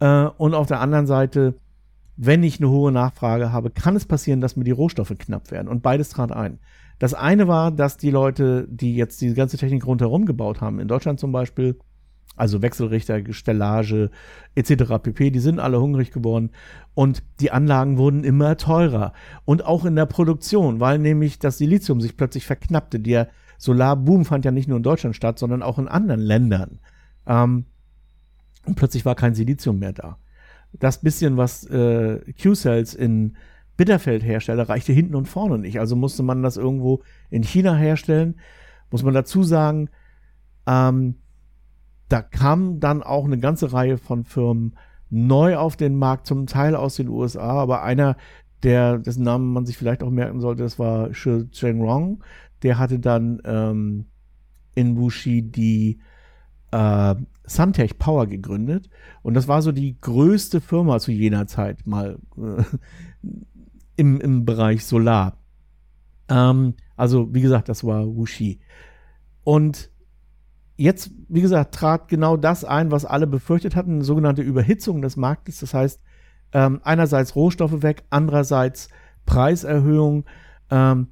Äh, 0.00 0.24
und 0.24 0.54
auf 0.54 0.66
der 0.66 0.80
anderen 0.80 1.06
Seite, 1.06 1.54
wenn 2.16 2.42
ich 2.42 2.60
eine 2.60 2.68
hohe 2.68 2.92
Nachfrage 2.92 3.52
habe, 3.52 3.70
kann 3.70 3.96
es 3.96 4.04
passieren, 4.04 4.40
dass 4.40 4.56
mir 4.56 4.64
die 4.64 4.70
Rohstoffe 4.72 5.14
knapp 5.18 5.50
werden. 5.50 5.68
Und 5.68 5.82
beides 5.82 6.10
trat 6.10 6.32
ein. 6.32 6.58
Das 6.98 7.14
eine 7.14 7.48
war, 7.48 7.70
dass 7.70 7.96
die 7.96 8.10
Leute, 8.10 8.66
die 8.68 8.94
jetzt 8.94 9.20
diese 9.22 9.34
ganze 9.34 9.56
Technik 9.56 9.86
rundherum 9.86 10.26
gebaut 10.26 10.60
haben, 10.60 10.80
in 10.80 10.88
Deutschland 10.88 11.18
zum 11.18 11.32
Beispiel, 11.32 11.78
also 12.40 12.62
Wechselrichter, 12.62 13.20
Stellage 13.32 14.10
etc. 14.54 14.98
pp. 15.02 15.30
Die 15.30 15.38
sind 15.40 15.60
alle 15.60 15.80
hungrig 15.80 16.10
geworden 16.10 16.50
und 16.94 17.22
die 17.38 17.50
Anlagen 17.50 17.98
wurden 17.98 18.24
immer 18.24 18.56
teurer 18.56 19.12
und 19.44 19.64
auch 19.64 19.84
in 19.84 19.94
der 19.94 20.06
Produktion, 20.06 20.80
weil 20.80 20.98
nämlich 20.98 21.38
das 21.38 21.58
Silizium 21.58 22.00
sich 22.00 22.16
plötzlich 22.16 22.46
verknappte. 22.46 22.98
Der 22.98 23.28
Solarboom 23.58 24.24
fand 24.24 24.46
ja 24.46 24.50
nicht 24.50 24.68
nur 24.68 24.78
in 24.78 24.82
Deutschland 24.82 25.14
statt, 25.14 25.38
sondern 25.38 25.62
auch 25.62 25.78
in 25.78 25.86
anderen 25.86 26.20
Ländern. 26.20 26.78
Ähm, 27.26 27.66
und 28.64 28.74
plötzlich 28.74 29.04
war 29.04 29.14
kein 29.14 29.34
Silizium 29.34 29.78
mehr 29.78 29.92
da. 29.92 30.16
Das 30.72 31.02
bisschen, 31.02 31.36
was 31.36 31.64
äh, 31.66 32.20
Q-Cells 32.40 32.94
in 32.94 33.36
Bitterfeld 33.76 34.24
herstelle, 34.24 34.68
reichte 34.68 34.92
hinten 34.92 35.14
und 35.14 35.26
vorne 35.26 35.58
nicht. 35.58 35.78
Also 35.78 35.94
musste 35.94 36.22
man 36.22 36.42
das 36.42 36.56
irgendwo 36.56 37.02
in 37.28 37.42
China 37.42 37.74
herstellen. 37.76 38.36
Muss 38.90 39.02
man 39.02 39.14
dazu 39.14 39.42
sagen, 39.42 39.90
ähm, 40.66 41.16
da 42.10 42.22
kam 42.22 42.80
dann 42.80 43.02
auch 43.02 43.24
eine 43.24 43.38
ganze 43.38 43.72
Reihe 43.72 43.96
von 43.96 44.24
Firmen 44.24 44.76
neu 45.10 45.56
auf 45.56 45.76
den 45.76 45.96
Markt, 45.96 46.26
zum 46.26 46.46
Teil 46.46 46.74
aus 46.74 46.96
den 46.96 47.08
USA, 47.08 47.52
aber 47.52 47.82
einer, 47.82 48.16
der, 48.62 48.98
dessen 48.98 49.22
Namen 49.24 49.52
man 49.52 49.64
sich 49.64 49.78
vielleicht 49.78 50.02
auch 50.02 50.10
merken 50.10 50.40
sollte, 50.40 50.64
das 50.64 50.78
war 50.78 51.14
Shi 51.14 51.50
Zhengrong. 51.50 52.22
Der 52.62 52.78
hatte 52.78 52.98
dann 52.98 53.40
ähm, 53.44 54.06
in 54.74 54.98
Wuxi 54.98 55.42
die 55.42 55.98
äh, 56.72 57.14
Suntech 57.44 57.98
Power 57.98 58.26
gegründet. 58.26 58.90
Und 59.22 59.34
das 59.34 59.48
war 59.48 59.62
so 59.62 59.72
die 59.72 59.98
größte 60.00 60.60
Firma 60.60 60.98
zu 60.98 61.12
jener 61.12 61.46
Zeit 61.46 61.86
mal 61.86 62.18
äh, 62.36 62.62
im, 63.96 64.20
im 64.20 64.44
Bereich 64.44 64.84
Solar. 64.84 65.38
Ähm, 66.28 66.74
also, 66.96 67.32
wie 67.32 67.40
gesagt, 67.40 67.68
das 67.68 67.82
war 67.82 68.06
Wuxi. 68.06 68.60
Und 69.42 69.90
jetzt, 70.80 71.10
wie 71.28 71.42
gesagt, 71.42 71.74
trat 71.74 72.08
genau 72.08 72.38
das 72.38 72.64
ein, 72.64 72.90
was 72.90 73.04
alle 73.04 73.26
befürchtet 73.26 73.76
hatten, 73.76 73.96
eine 73.96 74.04
sogenannte 74.04 74.40
Überhitzung 74.40 75.02
des 75.02 75.16
Marktes. 75.16 75.60
Das 75.60 75.74
heißt, 75.74 76.00
ähm, 76.52 76.80
einerseits 76.82 77.36
Rohstoffe 77.36 77.82
weg, 77.82 78.04
andererseits 78.08 78.88
Preiserhöhung. 79.26 80.24
Ähm, 80.70 81.08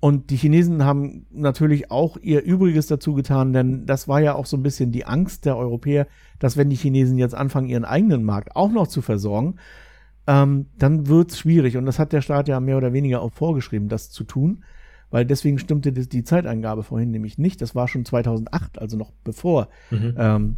und 0.00 0.30
die 0.30 0.36
Chinesen 0.36 0.84
haben 0.84 1.26
natürlich 1.30 1.92
auch 1.92 2.16
ihr 2.16 2.42
Übriges 2.42 2.88
dazu 2.88 3.14
getan, 3.14 3.52
denn 3.52 3.86
das 3.86 4.08
war 4.08 4.20
ja 4.20 4.34
auch 4.34 4.46
so 4.46 4.56
ein 4.56 4.64
bisschen 4.64 4.90
die 4.90 5.06
Angst 5.06 5.44
der 5.44 5.56
Europäer, 5.56 6.08
dass 6.40 6.56
wenn 6.56 6.68
die 6.68 6.76
Chinesen 6.76 7.16
jetzt 7.16 7.36
anfangen, 7.36 7.68
ihren 7.68 7.84
eigenen 7.84 8.24
Markt 8.24 8.56
auch 8.56 8.72
noch 8.72 8.88
zu 8.88 9.00
versorgen, 9.00 9.54
ähm, 10.26 10.66
dann 10.76 11.06
wird 11.06 11.30
es 11.30 11.38
schwierig. 11.38 11.76
Und 11.76 11.86
das 11.86 12.00
hat 12.00 12.12
der 12.12 12.20
Staat 12.20 12.48
ja 12.48 12.58
mehr 12.58 12.76
oder 12.76 12.92
weniger 12.92 13.22
auch 13.22 13.32
vorgeschrieben, 13.32 13.88
das 13.88 14.10
zu 14.10 14.24
tun. 14.24 14.64
Weil 15.10 15.24
deswegen 15.24 15.58
stimmte 15.58 15.92
die, 15.92 16.08
die 16.08 16.24
Zeitangabe 16.24 16.82
vorhin 16.82 17.10
nämlich 17.10 17.38
nicht. 17.38 17.60
Das 17.60 17.74
war 17.74 17.88
schon 17.88 18.04
2008, 18.04 18.78
also 18.78 18.96
noch 18.96 19.12
bevor 19.24 19.68
mhm. 19.90 20.14
ähm, 20.18 20.56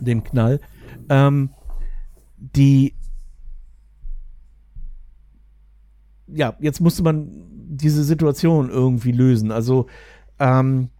dem 0.00 0.24
Knall. 0.24 0.60
Ähm, 1.08 1.50
die 2.36 2.94
ja, 6.26 6.56
jetzt 6.58 6.80
musste 6.80 7.02
man 7.02 7.30
diese 7.68 8.04
Situation 8.04 8.70
irgendwie 8.70 9.12
lösen. 9.12 9.50
Also 9.50 9.86
ähm, 10.38 10.90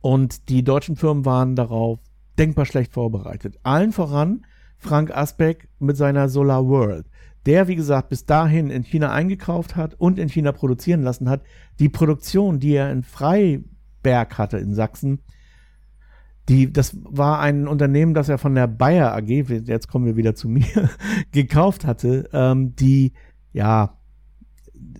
und 0.00 0.48
die 0.48 0.64
deutschen 0.64 0.96
Firmen 0.96 1.24
waren 1.24 1.56
darauf 1.56 2.00
denkbar 2.38 2.66
schlecht 2.66 2.92
vorbereitet. 2.92 3.58
Allen 3.62 3.92
voran 3.92 4.44
Frank 4.78 5.16
Asbeck 5.16 5.68
mit 5.78 5.96
seiner 5.96 6.28
Solar 6.28 6.66
World, 6.66 7.06
der, 7.46 7.68
wie 7.68 7.76
gesagt, 7.76 8.08
bis 8.08 8.24
dahin 8.24 8.70
in 8.70 8.84
China 8.84 9.10
eingekauft 9.10 9.76
hat 9.76 9.94
und 9.94 10.18
in 10.18 10.28
China 10.28 10.52
produzieren 10.52 11.02
lassen 11.02 11.28
hat. 11.28 11.42
Die 11.78 11.88
Produktion, 11.88 12.60
die 12.60 12.74
er 12.74 12.90
in 12.90 13.02
Freiberg 13.02 14.38
hatte 14.38 14.58
in 14.58 14.74
Sachsen, 14.74 15.20
die, 16.48 16.72
das 16.72 16.96
war 17.02 17.40
ein 17.40 17.68
Unternehmen, 17.68 18.14
das 18.14 18.28
er 18.28 18.38
von 18.38 18.54
der 18.54 18.66
Bayer 18.66 19.14
AG, 19.14 19.28
jetzt 19.28 19.88
kommen 19.88 20.06
wir 20.06 20.16
wieder 20.16 20.34
zu 20.34 20.48
mir, 20.48 20.90
gekauft 21.32 21.86
hatte, 21.86 22.28
ähm, 22.32 22.74
die 22.74 23.12
ja 23.52 23.98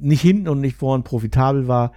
nicht 0.01 0.20
hinten 0.20 0.49
und 0.49 0.61
nicht 0.61 0.76
vorn 0.76 1.03
profitabel 1.03 1.66
war, 1.66 1.93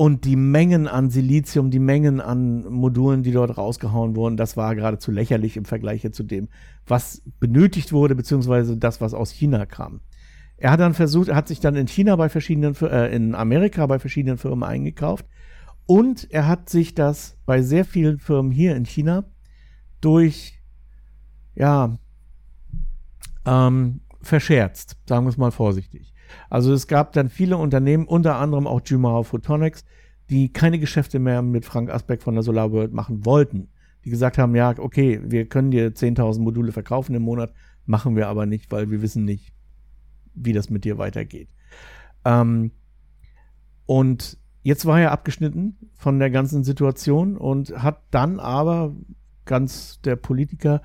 und 0.00 0.24
die 0.24 0.36
Mengen 0.36 0.88
an 0.88 1.10
Silizium, 1.10 1.70
die 1.70 1.78
Mengen 1.78 2.22
an 2.22 2.64
Modulen, 2.72 3.22
die 3.22 3.32
dort 3.32 3.58
rausgehauen 3.58 4.16
wurden, 4.16 4.38
das 4.38 4.56
war 4.56 4.74
geradezu 4.74 5.10
lächerlich 5.10 5.58
im 5.58 5.66
Vergleich 5.66 6.10
zu 6.12 6.22
dem, 6.22 6.48
was 6.86 7.20
benötigt 7.38 7.92
wurde, 7.92 8.14
beziehungsweise 8.14 8.78
das, 8.78 9.02
was 9.02 9.12
aus 9.12 9.30
China 9.30 9.66
kam. 9.66 10.00
Er 10.56 10.70
hat 10.70 10.80
dann 10.80 10.94
versucht, 10.94 11.28
er 11.28 11.36
hat 11.36 11.48
sich 11.48 11.60
dann 11.60 11.76
in 11.76 11.86
China 11.86 12.16
bei 12.16 12.30
verschiedenen, 12.30 12.74
äh, 12.76 13.14
in 13.14 13.34
Amerika 13.34 13.86
bei 13.86 13.98
verschiedenen 13.98 14.38
Firmen 14.38 14.62
eingekauft 14.62 15.26
und 15.84 16.30
er 16.30 16.48
hat 16.48 16.70
sich 16.70 16.94
das 16.94 17.36
bei 17.44 17.60
sehr 17.60 17.84
vielen 17.84 18.18
Firmen 18.18 18.52
hier 18.52 18.76
in 18.76 18.86
China 18.86 19.26
durch, 20.00 20.62
ja, 21.54 21.98
ähm, 23.44 24.00
verscherzt, 24.22 24.96
sagen 25.06 25.26
wir 25.26 25.28
es 25.28 25.36
mal 25.36 25.50
vorsichtig. 25.50 26.09
Also 26.48 26.72
es 26.72 26.86
gab 26.86 27.12
dann 27.12 27.28
viele 27.28 27.56
Unternehmen, 27.56 28.06
unter 28.06 28.36
anderem 28.36 28.66
auch 28.66 28.80
Jumao 28.84 29.22
Photonics, 29.22 29.84
die 30.30 30.52
keine 30.52 30.78
Geschäfte 30.78 31.18
mehr 31.18 31.42
mit 31.42 31.64
Frank 31.64 31.90
Asbeck 31.90 32.22
von 32.22 32.34
der 32.34 32.42
Solar 32.42 32.72
World 32.72 32.92
machen 32.92 33.24
wollten. 33.24 33.68
Die 34.04 34.10
gesagt 34.10 34.38
haben, 34.38 34.54
ja, 34.54 34.74
okay, 34.78 35.20
wir 35.24 35.46
können 35.46 35.70
dir 35.70 35.94
10.000 35.94 36.40
Module 36.40 36.72
verkaufen 36.72 37.14
im 37.14 37.22
Monat, 37.22 37.52
machen 37.84 38.16
wir 38.16 38.28
aber 38.28 38.46
nicht, 38.46 38.70
weil 38.70 38.90
wir 38.90 39.02
wissen 39.02 39.24
nicht, 39.24 39.52
wie 40.34 40.52
das 40.52 40.70
mit 40.70 40.84
dir 40.84 40.98
weitergeht. 40.98 41.48
Ähm, 42.24 42.70
und 43.86 44.38
jetzt 44.62 44.86
war 44.86 45.00
er 45.00 45.12
abgeschnitten 45.12 45.76
von 45.94 46.18
der 46.18 46.30
ganzen 46.30 46.64
Situation 46.64 47.36
und 47.36 47.70
hat 47.82 48.02
dann 48.10 48.38
aber 48.38 48.94
ganz 49.44 50.00
der 50.02 50.16
Politiker 50.16 50.80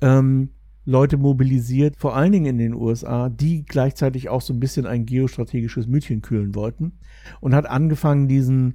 ähm, 0.00 0.50
Leute 0.90 1.16
mobilisiert, 1.16 1.96
vor 1.96 2.16
allen 2.16 2.32
Dingen 2.32 2.46
in 2.46 2.58
den 2.58 2.74
USA, 2.74 3.28
die 3.28 3.64
gleichzeitig 3.64 4.28
auch 4.28 4.40
so 4.40 4.52
ein 4.52 4.58
bisschen 4.58 4.86
ein 4.86 5.06
geostrategisches 5.06 5.86
Mütchen 5.86 6.20
kühlen 6.20 6.54
wollten 6.56 6.98
und 7.40 7.54
hat 7.54 7.66
angefangen, 7.66 8.26
diesen 8.26 8.74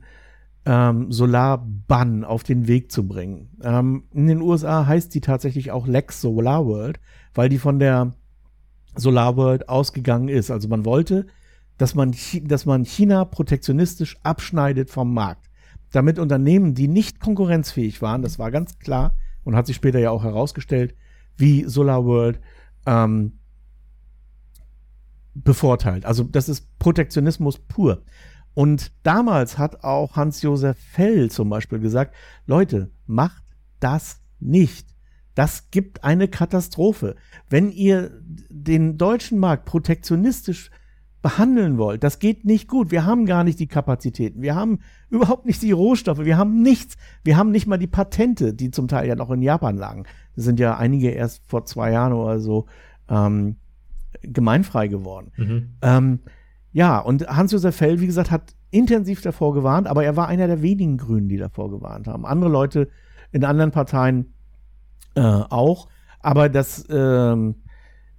ähm, 0.66 1.12
Solarbann 1.12 2.24
auf 2.24 2.44
den 2.44 2.68
Weg 2.68 2.90
zu 2.90 3.06
bringen. 3.06 3.50
Ähm, 3.62 4.06
in 4.14 4.28
den 4.28 4.42
USA 4.42 4.88
heißt 4.88 5.14
die 5.14 5.20
tatsächlich 5.20 5.72
auch 5.72 5.88
Lex 5.88 6.22
Solar 6.22 6.66
World, 6.66 7.02
weil 7.34 7.50
die 7.50 7.60
von 7.60 7.80
der 7.80 8.14
Solar 8.96 9.36
World 9.36 9.68
ausgegangen 9.68 10.30
ist. 10.30 10.52
Also 10.52 10.70
man 10.70 10.86
wollte, 10.86 11.28
dass 11.78 11.96
man, 11.96 12.16
dass 12.44 12.66
man 12.66 12.86
China 12.86 13.26
protektionistisch 13.26 14.16
abschneidet 14.24 14.90
vom 14.90 15.14
Markt. 15.14 15.50
Damit 15.92 16.18
Unternehmen, 16.18 16.76
die 16.76 16.88
nicht 16.88 17.20
konkurrenzfähig 17.20 18.02
waren, 18.02 18.22
das 18.22 18.40
war 18.40 18.52
ganz 18.52 18.80
klar 18.80 19.18
und 19.44 19.58
hat 19.58 19.68
sich 19.68 19.76
später 19.76 20.00
ja 20.00 20.12
auch 20.12 20.24
herausgestellt, 20.24 20.96
wie 21.38 21.66
SolarWorld 21.66 22.40
ähm, 22.86 23.40
bevorteilt. 25.34 26.06
Also 26.06 26.24
das 26.24 26.50
ist 26.50 26.78
Protektionismus 26.80 27.60
pur. 27.60 28.04
Und 28.54 28.94
damals 29.04 29.58
hat 29.58 29.84
auch 29.84 30.16
Hans-Josef 30.16 30.78
Fell 30.78 31.30
zum 31.30 31.50
Beispiel 31.50 31.80
gesagt, 31.80 32.16
Leute, 32.46 32.90
macht 33.06 33.44
das 33.80 34.22
nicht. 34.40 34.96
Das 35.36 35.70
gibt 35.70 36.06
eine 36.06 36.30
Katastrophe. 36.30 37.18
Wenn 37.50 37.70
ihr 37.70 38.12
den 38.50 38.98
deutschen 38.98 39.38
Markt 39.38 39.66
protektionistisch 39.66 40.72
behandeln 41.22 41.78
wollt, 41.78 42.04
das 42.04 42.20
geht 42.20 42.46
nicht 42.46 42.70
gut. 42.70 42.92
Wir 42.92 43.06
haben 43.06 43.26
gar 43.26 43.44
nicht 43.44 43.60
die 43.60 43.68
Kapazitäten. 43.68 44.42
Wir 44.42 44.56
haben 44.56 44.80
überhaupt 45.10 45.46
nicht 45.46 45.62
die 45.62 45.74
Rohstoffe. 45.74 46.20
Wir 46.20 46.38
haben 46.38 46.62
nichts. 46.62 46.96
Wir 47.26 47.36
haben 47.36 47.52
nicht 47.52 47.68
mal 47.68 47.78
die 47.78 47.88
Patente, 47.88 48.54
die 48.54 48.72
zum 48.72 48.88
Teil 48.88 49.10
ja 49.10 49.16
noch 49.16 49.30
in 49.32 49.42
Japan 49.42 49.76
lagen. 49.76 50.06
Sind 50.36 50.60
ja 50.60 50.78
einige 50.78 51.10
erst 51.10 51.44
vor 51.48 51.66
zwei 51.66 51.92
Jahren 51.92 52.14
oder 52.14 52.40
so 52.40 52.66
ähm, 53.10 53.56
gemeinfrei 54.22 54.88
geworden. 54.88 55.32
Mhm. 55.38 55.70
Ähm, 55.82 56.20
ja, 56.72 57.00
und 57.00 57.28
Hans-Josef 57.28 57.76
Fell, 57.76 58.02
wie 58.02 58.06
gesagt, 58.06 58.32
hat 58.32 58.54
intensiv 58.72 59.22
davor 59.22 59.54
gewarnt, 59.54 59.88
aber 59.88 60.04
er 60.04 60.18
war 60.18 60.28
einer 60.28 60.48
der 60.48 60.62
wenigen 60.62 60.98
Grünen, 60.98 61.30
die 61.30 61.38
davor 61.38 61.72
gewarnt 61.72 62.08
haben. 62.08 62.26
Andere 62.26 62.50
Leute 62.50 62.90
in 63.32 63.46
anderen 63.46 63.72
Parteien 63.72 64.34
äh, 65.16 65.22
auch. 65.22 65.88
Aber 66.20 66.50
das, 66.50 66.86
ähm, 66.90 67.56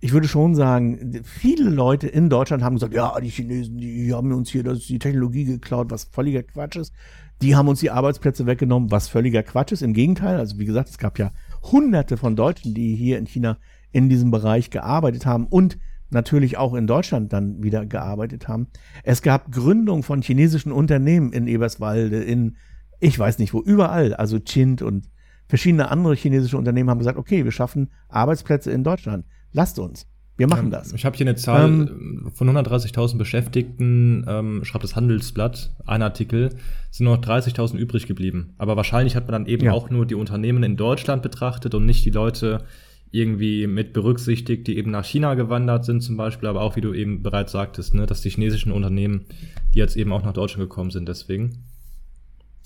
ich 0.00 0.12
würde 0.12 0.28
schon 0.28 0.54
sagen, 0.54 1.20
viele 1.24 1.68
Leute 1.68 2.06
in 2.06 2.30
Deutschland 2.30 2.62
haben 2.62 2.76
gesagt, 2.76 2.94
ja, 2.94 3.18
die 3.20 3.28
Chinesen, 3.28 3.76
die 3.78 4.14
haben 4.14 4.32
uns 4.32 4.50
hier 4.50 4.62
das, 4.62 4.80
die 4.80 4.98
Technologie 4.98 5.44
geklaut, 5.44 5.90
was 5.90 6.04
völliger 6.04 6.42
Quatsch 6.42 6.76
ist. 6.76 6.94
Die 7.42 7.54
haben 7.54 7.68
uns 7.68 7.80
die 7.80 7.90
Arbeitsplätze 7.90 8.46
weggenommen, 8.46 8.90
was 8.90 9.08
völliger 9.08 9.42
Quatsch 9.42 9.72
ist. 9.72 9.82
Im 9.82 9.92
Gegenteil, 9.92 10.38
also 10.38 10.58
wie 10.58 10.64
gesagt, 10.64 10.88
es 10.88 10.96
gab 10.96 11.18
ja 11.18 11.32
hunderte 11.72 12.16
von 12.16 12.36
Deutschen, 12.36 12.74
die 12.74 12.94
hier 12.94 13.18
in 13.18 13.26
China 13.26 13.58
in 13.92 14.08
diesem 14.08 14.30
Bereich 14.30 14.70
gearbeitet 14.70 15.26
haben 15.26 15.46
und 15.46 15.78
natürlich 16.10 16.56
auch 16.56 16.74
in 16.74 16.86
Deutschland 16.86 17.32
dann 17.32 17.62
wieder 17.62 17.84
gearbeitet 17.86 18.48
haben. 18.48 18.68
Es 19.02 19.22
gab 19.22 19.50
Gründung 19.50 20.02
von 20.02 20.22
chinesischen 20.22 20.72
Unternehmen 20.72 21.32
in 21.32 21.46
Eberswalde, 21.46 22.22
in 22.22 22.56
ich 23.00 23.18
weiß 23.18 23.38
nicht 23.38 23.52
wo, 23.52 23.60
überall, 23.60 24.14
also 24.14 24.38
Chint 24.38 24.82
und 24.82 25.10
verschiedene 25.48 25.90
andere 25.90 26.14
chinesische 26.14 26.56
Unternehmen 26.56 26.90
haben 26.90 26.98
gesagt, 26.98 27.18
okay, 27.18 27.44
wir 27.44 27.52
schaffen 27.52 27.90
Arbeitsplätze 28.08 28.70
in 28.70 28.84
Deutschland. 28.84 29.26
Lasst 29.52 29.78
uns. 29.78 30.06
Wir 30.36 30.48
machen 30.48 30.70
das. 30.70 30.92
Ich 30.92 31.06
habe 31.06 31.16
hier 31.16 31.26
eine 31.26 31.36
Zahl 31.36 31.64
ähm, 31.64 32.30
von 32.34 32.48
130.000 32.50 33.16
Beschäftigten, 33.16 34.24
ähm, 34.28 34.64
schreibt 34.64 34.84
das 34.84 34.94
Handelsblatt, 34.94 35.74
ein 35.86 36.02
Artikel, 36.02 36.50
sind 36.90 37.04
nur 37.04 37.16
noch 37.16 37.24
30.000 37.24 37.76
übrig 37.76 38.06
geblieben. 38.06 38.54
Aber 38.58 38.76
wahrscheinlich 38.76 39.16
hat 39.16 39.24
man 39.24 39.32
dann 39.32 39.46
eben 39.46 39.64
ja. 39.64 39.72
auch 39.72 39.88
nur 39.88 40.04
die 40.04 40.14
Unternehmen 40.14 40.62
in 40.62 40.76
Deutschland 40.76 41.22
betrachtet 41.22 41.74
und 41.74 41.86
nicht 41.86 42.04
die 42.04 42.10
Leute 42.10 42.64
irgendwie 43.10 43.66
mit 43.66 43.94
berücksichtigt, 43.94 44.66
die 44.66 44.76
eben 44.76 44.90
nach 44.90 45.04
China 45.04 45.34
gewandert 45.34 45.86
sind 45.86 46.02
zum 46.02 46.18
Beispiel, 46.18 46.48
aber 46.48 46.60
auch, 46.60 46.76
wie 46.76 46.80
du 46.82 46.92
eben 46.92 47.22
bereits 47.22 47.52
sagtest, 47.52 47.94
ne, 47.94 48.04
dass 48.04 48.20
die 48.20 48.30
chinesischen 48.30 48.72
Unternehmen, 48.72 49.26
die 49.74 49.78
jetzt 49.78 49.96
eben 49.96 50.12
auch 50.12 50.22
nach 50.22 50.34
Deutschland 50.34 50.68
gekommen 50.68 50.90
sind, 50.90 51.08
deswegen. 51.08 51.64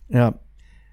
Ja, 0.09 0.41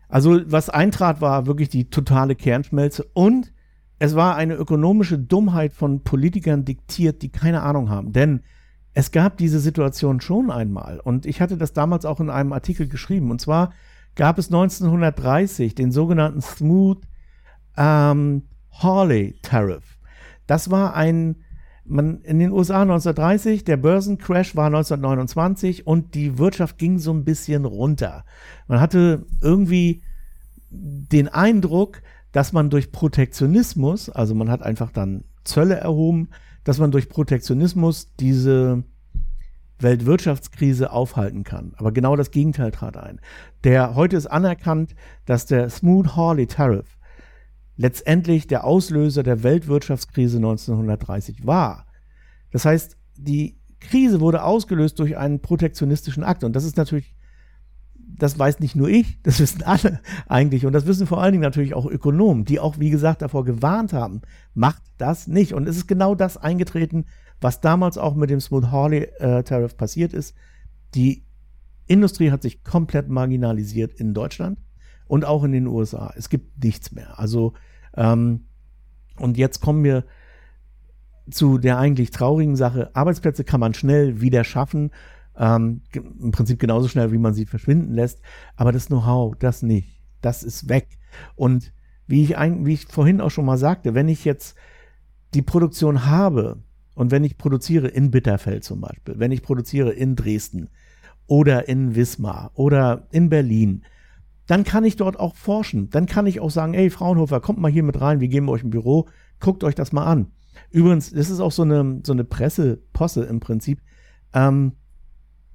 also 0.10 0.40
was 0.46 0.70
eintrat, 0.70 1.22
war 1.22 1.48
wirklich 1.48 1.70
die 1.70 1.90
totale 1.90 2.36
Kernschmelze 2.36 3.06
und 3.14 3.52
es 4.00 4.16
war 4.16 4.36
eine 4.36 4.56
ökonomische 4.56 5.18
Dummheit 5.18 5.74
von 5.74 6.04
Politikern 6.04 6.66
diktiert, 6.66 7.22
die 7.22 7.30
keine 7.30 7.64
Ahnung 7.64 7.90
haben. 7.90 8.14
Denn 8.14 8.42
es 8.94 9.12
gab 9.12 9.38
diese 9.38 9.60
Situation 9.60 10.22
schon 10.22 10.52
einmal. 10.52 11.00
Und 11.00 11.26
ich 11.26 11.42
hatte 11.42 11.58
das 11.58 11.74
damals 11.74 12.06
auch 12.06 12.20
in 12.20 12.30
einem 12.30 12.54
Artikel 12.54 12.88
geschrieben. 12.88 13.32
Und 13.32 13.42
zwar 13.42 13.74
gab 14.16 14.38
es 14.38 14.48
1930 14.48 15.76
den 15.76 15.92
sogenannten 15.92 16.42
Smooth 16.42 17.02
ähm, 17.78 18.44
Hawley 18.72 19.36
Tariff. 19.42 19.98
Das 20.48 20.72
war 20.72 20.96
ein, 20.96 21.38
man, 21.86 22.22
in 22.22 22.40
den 22.40 22.52
USA 22.52 22.82
1930, 22.82 23.64
der 23.64 23.78
Börsencrash 23.78 24.56
war 24.56 24.68
1929 24.68 25.86
und 25.86 26.16
die 26.16 26.38
Wirtschaft 26.38 26.78
ging 26.78 27.00
so 27.00 27.12
ein 27.12 27.24
bisschen 27.24 27.66
runter. 27.66 28.26
Man 28.68 28.80
hatte 28.80 29.26
irgendwie 29.42 30.02
den 30.70 31.28
Eindruck, 31.28 32.02
dass 32.32 32.54
man 32.54 32.70
durch 32.70 32.92
Protektionismus, 32.92 34.10
also 34.10 34.36
man 34.36 34.50
hat 34.50 34.62
einfach 34.62 34.92
dann 34.92 35.24
Zölle 35.44 35.76
erhoben, 35.76 36.30
dass 36.64 36.80
man 36.80 36.92
durch 36.92 37.10
Protektionismus 37.10 38.14
diese 38.20 38.84
Weltwirtschaftskrise 39.80 40.92
aufhalten 40.92 41.44
kann. 41.44 41.74
Aber 41.78 41.92
genau 41.92 42.16
das 42.16 42.32
Gegenteil 42.32 42.72
trat 42.72 42.98
ein. 42.98 43.22
Der 43.64 43.96
heute 43.96 44.18
ist 44.18 44.28
anerkannt, 44.28 44.96
dass 45.26 45.46
der 45.46 45.70
Smoot-Hawley 45.70 46.48
Tariff 46.48 46.98
letztendlich 47.76 48.48
der 48.48 48.64
Auslöser 48.64 49.24
der 49.24 49.44
Weltwirtschaftskrise 49.44 50.38
1930 50.38 51.46
war. 51.46 51.86
Das 52.52 52.66
heißt, 52.66 52.98
die 53.16 53.60
Krise 53.80 54.20
wurde 54.20 54.44
ausgelöst 54.44 54.98
durch 55.00 55.16
einen 55.18 55.42
protektionistischen 55.42 56.24
Akt. 56.24 56.44
Und 56.44 56.56
das 56.56 56.64
ist 56.64 56.78
natürlich 56.78 57.16
das 58.16 58.38
weiß 58.40 58.60
nicht 58.60 58.76
nur 58.76 58.90
ich, 58.90 59.20
das 59.24 59.40
wissen 59.40 59.64
alle 59.64 60.00
eigentlich. 60.28 60.66
Und 60.66 60.74
das 60.74 60.86
wissen 60.86 61.08
vor 61.08 61.22
allen 61.22 61.34
Dingen 61.34 61.44
natürlich 61.44 61.74
auch 61.74 61.86
Ökonomen, 61.86 62.46
die 62.46 62.60
auch, 62.60 62.80
wie 62.80 62.90
gesagt, 62.90 63.22
davor 63.22 63.46
gewarnt 63.46 63.94
haben. 63.94 64.22
Macht 64.54 64.82
das 64.98 65.28
nicht. 65.28 65.54
Und 65.54 65.68
es 65.68 65.78
ist 65.78 65.88
genau 65.88 66.16
das 66.16 66.38
eingetreten, 66.38 67.06
was 67.42 67.62
damals 67.62 67.98
auch 67.98 68.16
mit 68.16 68.30
dem 68.30 68.40
Smooth-Hawley-Tariff 68.40 69.74
äh, 69.74 69.76
passiert 69.76 70.14
ist. 70.14 70.36
Die 70.96 71.24
Industrie 71.86 72.32
hat 72.32 72.42
sich 72.42 72.64
komplett 72.64 73.10
marginalisiert 73.10 73.94
in 73.94 74.14
Deutschland 74.14 74.60
und 75.08 75.26
auch 75.26 75.44
in 75.44 75.52
den 75.52 75.68
USA. 75.68 76.14
Es 76.16 76.30
gibt 76.30 76.64
nichts 76.64 76.92
mehr. 76.92 77.20
Also, 77.20 77.54
ähm, 77.96 78.46
und 79.18 79.38
jetzt 79.38 79.62
kommen 79.62 79.84
wir 79.84 80.04
zu 81.30 81.58
der 81.58 81.78
eigentlich 81.78 82.12
traurigen 82.12 82.56
Sache. 82.56 82.92
Arbeitsplätze 82.94 83.44
kann 83.44 83.60
man 83.60 83.74
schnell 83.74 84.22
wieder 84.22 84.44
schaffen. 84.44 84.92
Ähm, 85.38 85.82
Im 85.94 86.32
Prinzip 86.32 86.60
genauso 86.60 86.88
schnell, 86.88 87.12
wie 87.12 87.18
man 87.18 87.34
sie 87.34 87.46
verschwinden 87.46 87.94
lässt. 87.94 88.22
Aber 88.56 88.72
das 88.72 88.88
Know-how, 88.88 89.36
das 89.38 89.62
nicht. 89.62 90.02
Das 90.22 90.44
ist 90.44 90.68
weg. 90.68 90.98
Und 91.36 91.74
wie 92.08 92.24
ich, 92.24 92.38
ein, 92.38 92.66
wie 92.66 92.74
ich 92.74 92.88
vorhin 92.88 93.22
auch 93.22 93.32
schon 93.32 93.46
mal 93.46 93.58
sagte, 93.58 93.94
wenn 93.94 94.08
ich 94.08 94.26
jetzt 94.26 94.56
die 95.34 95.42
Produktion 95.42 96.06
habe 96.06 96.64
und 96.96 97.12
wenn 97.12 97.24
ich 97.24 97.38
produziere 97.38 97.88
in 97.88 98.12
Bitterfeld 98.12 98.64
zum 98.64 98.82
Beispiel, 98.82 99.20
wenn 99.20 99.32
ich 99.32 99.44
produziere 99.44 99.92
in 99.92 100.16
Dresden 100.16 100.70
oder 101.28 101.68
in 101.68 101.96
Wismar 101.96 102.52
oder 102.56 103.08
in 103.12 103.30
Berlin, 103.30 103.84
dann 104.48 104.64
kann 104.64 104.86
ich 104.86 104.96
dort 104.96 105.20
auch 105.20 105.36
forschen. 105.36 105.90
Dann 105.90 106.06
kann 106.06 106.26
ich 106.26 106.40
auch 106.40 106.50
sagen, 106.50 106.74
ey, 106.74 106.90
Fraunhofer, 106.90 107.42
kommt 107.42 107.60
mal 107.60 107.72
hier 107.72 107.84
mit 107.84 108.00
rein, 108.00 108.22
wir 108.22 108.30
geben 108.30 108.50
euch 108.50 108.64
ein 108.64 108.70
Büro, 108.70 109.08
guckt 109.40 109.64
euch 109.64 109.76
das 109.76 109.92
mal 109.92 110.06
an. 110.06 110.32
Übrigens, 110.72 111.12
das 111.12 111.30
ist 111.30 111.42
auch 111.42 111.52
so 111.52 111.64
eine, 111.64 112.02
so 112.06 112.14
eine 112.14 112.24
Presseposse 112.24 113.26
im 113.26 113.42
Prinzip. 113.42 113.82
Ähm, 114.34 114.74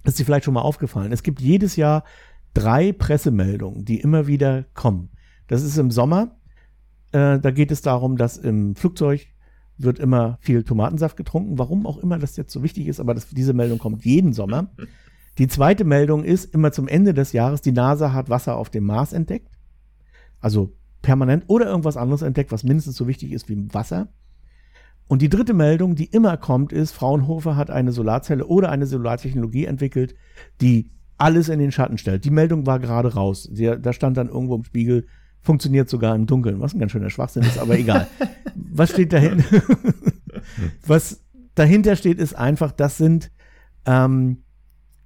ist 0.05 0.19
dir 0.19 0.25
vielleicht 0.25 0.45
schon 0.45 0.55
mal 0.55 0.63
aufgefallen. 0.63 1.13
Es 1.13 1.23
gibt 1.23 1.41
jedes 1.41 1.77
Jahr 1.77 2.05
drei 2.55 2.93
Pressemeldungen, 2.93 3.85
die 3.85 4.01
immer 4.01 4.27
wieder 4.27 4.65
kommen. 4.75 5.11
Das 5.47 5.63
ist 5.63 5.79
im 5.79 5.91
Sommer. 5.91 6.37
Äh, 7.13 7.39
da 7.39 7.51
geht 7.51 7.71
es 7.71 7.83
darum, 7.83 8.17
dass 8.17 8.37
im 8.37 8.75
Flugzeug 8.75 9.27
wird 9.79 9.99
immer 9.99 10.39
viel 10.41 10.65
Tomatensaft 10.65 11.17
getrunken. 11.17 11.59
Warum 11.59 11.87
auch 11.87 11.99
immer 11.99 12.19
das 12.19 12.37
jetzt 12.37 12.53
so 12.53 12.63
wichtig 12.63 12.89
ist, 12.89 13.01
aber 13.01 13.15
das, 13.15 13.29
diese 13.29 13.53
Meldung 13.53 13.79
kommt 13.79 14.05
jeden 14.05 14.33
Sommer. 14.33 14.71
Die 15.39 15.49
zweite 15.49 15.85
Meldung 15.85 16.25
ist 16.25 16.53
immer 16.55 16.73
zum 16.73 16.89
Ende 16.89 17.15
des 17.15 17.33
Jahres, 17.33 17.63
die 17.63 17.73
NASA 17.73 18.13
hat 18.13 18.29
Wasser 18.29 18.57
auf 18.57 18.71
dem 18.71 18.85
Mars 18.85 19.13
entdeckt. 19.13 19.49
Also 20.41 20.77
permanent 21.01 21.45
oder 21.47 21.67
irgendwas 21.67 21.97
anderes 21.97 22.23
entdeckt, 22.23 22.53
was 22.53 22.65
mindestens 22.65 22.97
so 22.97 23.07
wichtig 23.09 23.33
ist 23.33 23.49
wie 23.49 23.73
Wasser. 23.73 24.09
Und 25.09 25.21
die 25.21 25.29
dritte 25.29 25.53
Meldung, 25.53 25.95
die 25.95 26.07
immer 26.07 26.37
kommt, 26.37 26.73
ist, 26.73 26.93
Fraunhofer 26.93 27.57
hat 27.57 27.71
eine 27.71 27.93
Solarzelle 27.93 28.47
oder 28.47 28.71
eine 28.71 28.87
Solartechnologie 28.87 29.67
entwickelt, 29.67 30.15
die 30.61 30.91
alles 31.19 31.49
in 31.49 31.59
den 31.59 31.71
Schatten 31.71 31.99
stellt. 31.99 32.25
Die 32.25 32.31
Meldung 32.31 32.67
war 32.67 32.79
gerade 32.79 33.15
raus. 33.15 33.49
da 33.53 33.93
stand 33.93 34.17
dann 34.17 34.29
irgendwo 34.29 34.57
im 34.57 34.65
Spiegel, 34.65 35.07
funktioniert 35.41 35.89
sogar 35.89 36.15
im 36.15 36.27
Dunkeln, 36.27 36.61
was 36.61 36.75
ein 36.75 36.79
ganz 36.79 36.93
schöner 36.93 37.11
Schwachsinn 37.11 37.43
ist, 37.43 37.59
aber 37.59 37.79
egal. 37.79 38.07
was 38.55 38.91
steht 38.91 39.13
dahinter? 39.13 39.45
was 40.87 41.21
dahinter 41.55 41.97
steht, 41.97 42.19
ist 42.19 42.35
einfach, 42.35 42.73
das 42.73 42.97
sind, 42.97 43.31
ähm, 43.87 44.39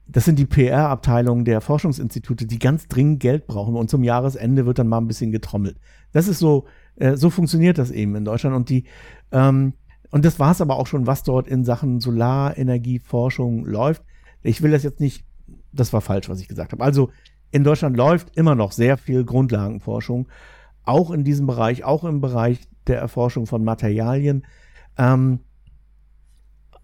das 0.06 0.24
sind 0.24 0.38
die 0.38 0.46
PR-Abteilungen 0.46 1.44
der 1.44 1.60
Forschungsinstitute, 1.60 2.46
die 2.46 2.58
ganz 2.58 2.86
dringend 2.86 3.20
Geld 3.20 3.46
brauchen 3.46 3.74
und 3.74 3.90
zum 3.90 4.04
Jahresende 4.04 4.66
wird 4.66 4.78
dann 4.78 4.88
mal 4.88 4.98
ein 4.98 5.08
bisschen 5.08 5.32
getrommelt. 5.32 5.78
Das 6.12 6.28
ist 6.28 6.38
so, 6.38 6.66
äh, 6.96 7.16
so 7.16 7.30
funktioniert 7.30 7.78
das 7.78 7.90
eben 7.90 8.14
in 8.14 8.24
Deutschland 8.24 8.54
und 8.54 8.68
die, 8.68 8.84
ähm, 9.32 9.72
und 10.10 10.24
das 10.24 10.38
war 10.38 10.52
es 10.52 10.60
aber 10.60 10.76
auch 10.76 10.86
schon, 10.86 11.06
was 11.06 11.22
dort 11.22 11.48
in 11.48 11.64
Sachen 11.64 12.00
Solarenergieforschung 12.00 13.64
läuft. 13.64 14.02
Ich 14.42 14.62
will 14.62 14.70
das 14.70 14.82
jetzt 14.82 15.00
nicht, 15.00 15.24
das 15.72 15.92
war 15.92 16.00
falsch, 16.00 16.28
was 16.28 16.40
ich 16.40 16.48
gesagt 16.48 16.72
habe. 16.72 16.84
Also 16.84 17.10
in 17.50 17.64
Deutschland 17.64 17.96
läuft 17.96 18.36
immer 18.36 18.54
noch 18.54 18.72
sehr 18.72 18.96
viel 18.96 19.24
Grundlagenforschung, 19.24 20.28
auch 20.84 21.10
in 21.10 21.24
diesem 21.24 21.46
Bereich, 21.46 21.84
auch 21.84 22.04
im 22.04 22.20
Bereich 22.20 22.60
der 22.86 22.98
Erforschung 22.98 23.46
von 23.46 23.64
Materialien, 23.64 24.46
ähm, 24.96 25.40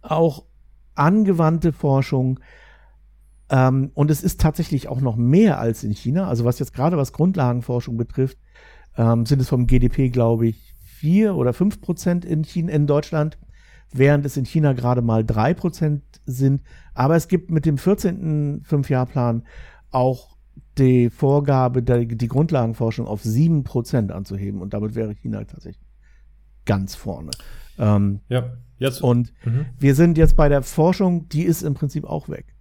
auch 0.02 0.44
angewandte 0.94 1.72
Forschung. 1.72 2.40
Ähm, 3.50 3.90
und 3.94 4.10
es 4.10 4.22
ist 4.22 4.40
tatsächlich 4.40 4.88
auch 4.88 5.00
noch 5.00 5.16
mehr 5.16 5.58
als 5.58 5.84
in 5.84 5.92
China. 5.92 6.26
Also 6.26 6.44
was 6.44 6.58
jetzt 6.58 6.74
gerade 6.74 6.96
was 6.96 7.12
Grundlagenforschung 7.12 7.96
betrifft, 7.96 8.38
ähm, 8.96 9.26
sind 9.26 9.40
es 9.40 9.48
vom 9.48 9.66
GDP, 9.66 10.10
glaube 10.10 10.48
ich, 10.48 10.71
vier 11.02 11.34
oder 11.34 11.52
fünf 11.52 11.80
Prozent 11.80 12.24
in 12.24 12.44
China, 12.44 12.70
in 12.70 12.86
Deutschland, 12.86 13.36
während 13.92 14.24
es 14.24 14.36
in 14.36 14.44
China 14.44 14.72
gerade 14.72 15.02
mal 15.02 15.24
drei 15.24 15.52
Prozent 15.52 16.04
sind. 16.26 16.62
Aber 16.94 17.16
es 17.16 17.26
gibt 17.26 17.50
mit 17.50 17.66
dem 17.66 17.76
14. 17.76 18.60
Fünfjahrplan 18.62 19.42
auch 19.90 20.36
die 20.78 21.10
Vorgabe, 21.10 21.82
die 21.82 22.28
Grundlagenforschung 22.28 23.08
auf 23.08 23.20
sieben 23.20 23.64
Prozent 23.64 24.12
anzuheben. 24.12 24.62
Und 24.62 24.74
damit 24.74 24.94
wäre 24.94 25.12
China 25.16 25.42
tatsächlich 25.42 25.84
ganz 26.66 26.94
vorne. 26.94 27.32
Ähm, 27.80 28.20
ja, 28.28 28.52
jetzt. 28.78 29.02
Und 29.02 29.32
mhm. 29.44 29.66
wir 29.80 29.96
sind 29.96 30.16
jetzt 30.16 30.36
bei 30.36 30.48
der 30.48 30.62
Forschung, 30.62 31.28
die 31.30 31.42
ist 31.42 31.62
im 31.62 31.74
Prinzip 31.74 32.04
auch 32.04 32.28
weg. 32.28 32.54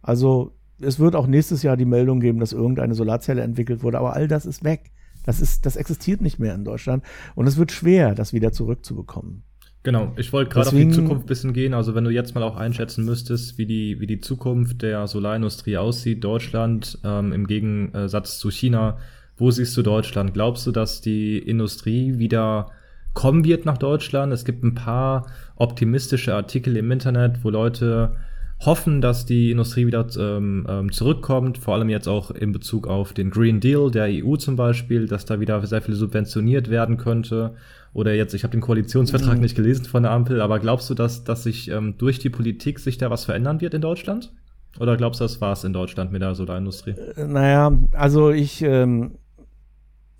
Also 0.00 0.56
es 0.80 0.98
wird 0.98 1.14
auch 1.14 1.26
nächstes 1.26 1.62
Jahr 1.62 1.76
die 1.76 1.84
Meldung 1.84 2.20
geben, 2.20 2.40
dass 2.40 2.54
irgendeine 2.54 2.94
Solarzelle 2.94 3.42
entwickelt 3.42 3.82
wurde, 3.82 3.98
aber 3.98 4.14
all 4.14 4.28
das 4.28 4.46
ist 4.46 4.64
weg. 4.64 4.92
Das 5.24 5.40
ist, 5.40 5.66
das 5.66 5.76
existiert 5.76 6.20
nicht 6.20 6.38
mehr 6.38 6.54
in 6.54 6.64
Deutschland 6.64 7.04
und 7.34 7.46
es 7.46 7.56
wird 7.56 7.72
schwer, 7.72 8.14
das 8.14 8.32
wieder 8.32 8.52
zurückzubekommen. 8.52 9.44
Genau, 9.84 10.12
ich 10.16 10.32
wollte 10.32 10.50
gerade 10.50 10.68
auf 10.68 10.74
die 10.74 10.90
Zukunft 10.90 11.24
ein 11.24 11.26
bisschen 11.26 11.52
gehen. 11.52 11.74
Also 11.74 11.94
wenn 11.96 12.04
du 12.04 12.10
jetzt 12.10 12.34
mal 12.34 12.44
auch 12.44 12.56
einschätzen 12.56 13.04
müsstest, 13.04 13.58
wie 13.58 13.66
die, 13.66 13.98
wie 13.98 14.06
die 14.06 14.20
Zukunft 14.20 14.82
der 14.82 15.08
Solarindustrie 15.08 15.76
aussieht, 15.76 16.22
Deutschland 16.22 16.98
ähm, 17.02 17.32
im 17.32 17.48
Gegensatz 17.48 18.38
zu 18.38 18.50
China, 18.50 18.98
wo 19.36 19.50
siehst 19.50 19.76
du 19.76 19.82
Deutschland? 19.82 20.34
Glaubst 20.34 20.66
du, 20.68 20.70
dass 20.70 21.00
die 21.00 21.36
Industrie 21.38 22.18
wieder 22.18 22.70
kommen 23.12 23.44
wird 23.44 23.64
nach 23.64 23.76
Deutschland? 23.76 24.32
Es 24.32 24.44
gibt 24.44 24.62
ein 24.62 24.76
paar 24.76 25.26
optimistische 25.56 26.32
Artikel 26.32 26.76
im 26.76 26.92
Internet, 26.92 27.42
wo 27.42 27.50
Leute 27.50 28.16
hoffen, 28.64 29.00
dass 29.00 29.26
die 29.26 29.50
Industrie 29.50 29.86
wieder 29.86 30.06
ähm, 30.18 30.66
ähm, 30.68 30.92
zurückkommt, 30.92 31.58
vor 31.58 31.74
allem 31.74 31.88
jetzt 31.88 32.08
auch 32.08 32.30
in 32.30 32.52
Bezug 32.52 32.86
auf 32.86 33.12
den 33.12 33.30
Green 33.30 33.60
Deal 33.60 33.90
der 33.90 34.06
EU 34.08 34.36
zum 34.36 34.56
Beispiel, 34.56 35.06
dass 35.06 35.24
da 35.24 35.40
wieder 35.40 35.64
sehr 35.66 35.82
viel 35.82 35.94
subventioniert 35.94 36.70
werden 36.70 36.96
könnte. 36.96 37.54
Oder 37.92 38.14
jetzt, 38.14 38.34
ich 38.34 38.44
habe 38.44 38.52
den 38.52 38.60
Koalitionsvertrag 38.60 39.36
mhm. 39.36 39.42
nicht 39.42 39.56
gelesen 39.56 39.84
von 39.84 40.04
der 40.04 40.12
Ampel, 40.12 40.40
aber 40.40 40.60
glaubst 40.60 40.88
du, 40.88 40.94
dass, 40.94 41.24
dass 41.24 41.42
sich 41.42 41.68
ähm, 41.68 41.96
durch 41.98 42.18
die 42.18 42.30
Politik 42.30 42.78
sich 42.78 42.98
da 42.98 43.10
was 43.10 43.24
verändern 43.24 43.60
wird 43.60 43.74
in 43.74 43.82
Deutschland? 43.82 44.32
Oder 44.78 44.96
glaubst 44.96 45.20
du, 45.20 45.24
das 45.24 45.40
war 45.40 45.52
es 45.52 45.64
in 45.64 45.72
Deutschland 45.72 46.12
mit 46.12 46.22
der 46.22 46.34
Solarindustrie? 46.34 46.92
Äh, 47.16 47.26
naja, 47.26 47.76
also 47.92 48.30
ich, 48.30 48.62
ähm, 48.62 49.18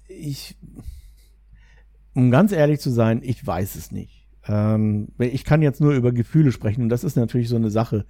ich, 0.09 0.57
um 2.15 2.31
ganz 2.31 2.53
ehrlich 2.53 2.81
zu 2.81 2.91
sein, 2.91 3.21
ich 3.23 3.47
weiß 3.47 3.77
es 3.77 3.93
nicht. 3.93 4.27
Ähm, 4.47 5.09
ich 5.19 5.45
kann 5.45 5.63
jetzt 5.63 5.81
nur 5.81 5.93
über 5.93 6.13
Gefühle 6.13 6.53
sprechen 6.53 6.83
und 6.83 6.89
das 6.89 7.05
ist 7.05 7.17
natürlich 7.17 7.49
so 7.49 7.57
eine 7.57 7.71
Sache. 7.71 8.05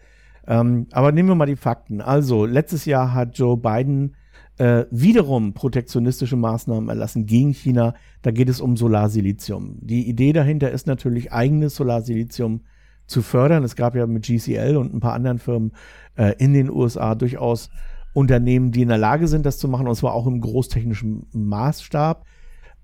Ähm, 0.46 0.86
aber 0.90 1.12
nehmen 1.12 1.28
wir 1.28 1.34
mal 1.34 1.46
die 1.46 1.56
Fakten. 1.56 2.00
Also, 2.00 2.46
letztes 2.46 2.84
Jahr 2.84 3.14
hat 3.14 3.38
Joe 3.38 3.56
Biden 3.56 4.16
äh, 4.58 4.84
wiederum 4.90 5.54
protektionistische 5.54 6.36
Maßnahmen 6.36 6.88
erlassen 6.88 7.26
gegen 7.26 7.52
China. 7.52 7.94
Da 8.22 8.30
geht 8.30 8.48
es 8.48 8.60
um 8.60 8.76
Solarsilizium. 8.76 9.78
Die 9.80 10.08
Idee 10.08 10.32
dahinter 10.32 10.70
ist 10.70 10.86
natürlich, 10.86 11.32
eigenes 11.32 11.76
Solarsilizium 11.76 12.62
zu 13.06 13.22
fördern. 13.22 13.64
Es 13.64 13.76
gab 13.76 13.94
ja 13.94 14.06
mit 14.06 14.24
GCL 14.24 14.76
und 14.76 14.94
ein 14.94 15.00
paar 15.00 15.14
anderen 15.14 15.38
Firmen 15.38 15.72
äh, 16.16 16.34
in 16.38 16.52
den 16.52 16.70
USA 16.70 17.14
durchaus 17.14 17.70
Unternehmen, 18.14 18.72
die 18.72 18.82
in 18.82 18.88
der 18.88 18.98
Lage 18.98 19.26
sind, 19.26 19.46
das 19.46 19.58
zu 19.58 19.68
machen, 19.68 19.88
und 19.88 19.94
zwar 19.94 20.12
auch 20.12 20.26
im 20.26 20.40
großtechnischen 20.40 21.26
Maßstab. 21.32 22.24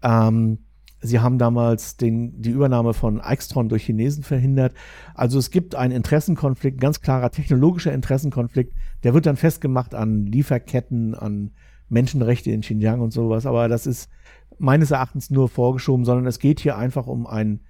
Ähm, 0.03 0.59
Sie 1.01 1.21
haben 1.21 1.39
damals 1.39 1.97
den, 1.97 2.41
die 2.43 2.51
Übernahme 2.51 2.93
von 2.93 3.21
Aixtron 3.21 3.69
durch 3.69 3.85
Chinesen 3.85 4.25
verhindert. 4.25 4.75
Also 5.15 5.39
es 5.39 5.51
gibt 5.51 5.75
einen 5.75 5.95
Interessenkonflikt, 5.95 6.81
ganz 6.81 7.01
klarer 7.01 7.31
technologischer 7.31 7.93
Interessenkonflikt. 7.93 8.75
Der 9.05 9.15
wird 9.15 9.27
dann 9.27 9.37
festgemacht 9.37 9.95
an 9.95 10.27
Lieferketten, 10.27 11.15
an 11.15 11.53
Menschenrechte 11.89 12.51
in 12.51 12.63
Xinjiang 12.63 13.01
und 13.01 13.13
sowas. 13.13 13.47
Aber 13.47 13.69
das 13.69 13.87
ist 13.87 14.11
meines 14.59 14.91
Erachtens 14.91 15.31
nur 15.31 15.49
vorgeschoben, 15.49 16.05
sondern 16.05 16.27
es 16.27 16.41
geht 16.41 16.61
hier 16.61 16.77
einfach 16.77 17.07
um 17.07 17.27
einen 17.27 17.61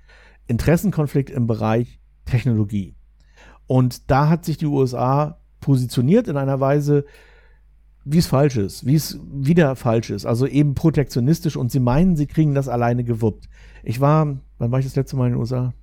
Interessenkonflikt 0.46 1.30
im 1.30 1.46
Bereich 1.46 2.00
Technologie. 2.24 2.94
Und 3.66 4.10
da 4.10 4.30
hat 4.30 4.46
sich 4.46 4.56
die 4.56 4.66
USA 4.66 5.38
positioniert 5.60 6.28
in 6.28 6.36
einer 6.36 6.60
Weise, 6.60 7.04
wie 8.04 8.18
es 8.18 8.26
falsch 8.26 8.56
ist, 8.56 8.86
wie 8.86 8.94
es 8.94 9.18
wieder 9.30 9.76
falsch 9.76 10.10
ist, 10.10 10.24
also 10.24 10.46
eben 10.46 10.74
protektionistisch 10.74 11.56
und 11.56 11.70
sie 11.70 11.80
meinen, 11.80 12.16
sie 12.16 12.26
kriegen 12.26 12.54
das 12.54 12.68
alleine 12.68 13.04
gewuppt. 13.04 13.48
Ich 13.82 14.00
war, 14.00 14.38
wann 14.58 14.72
war 14.72 14.78
ich 14.78 14.86
das 14.86 14.96
letzte 14.96 15.16
Mal 15.16 15.26
in 15.26 15.32
den 15.32 15.40
USA? 15.40 15.74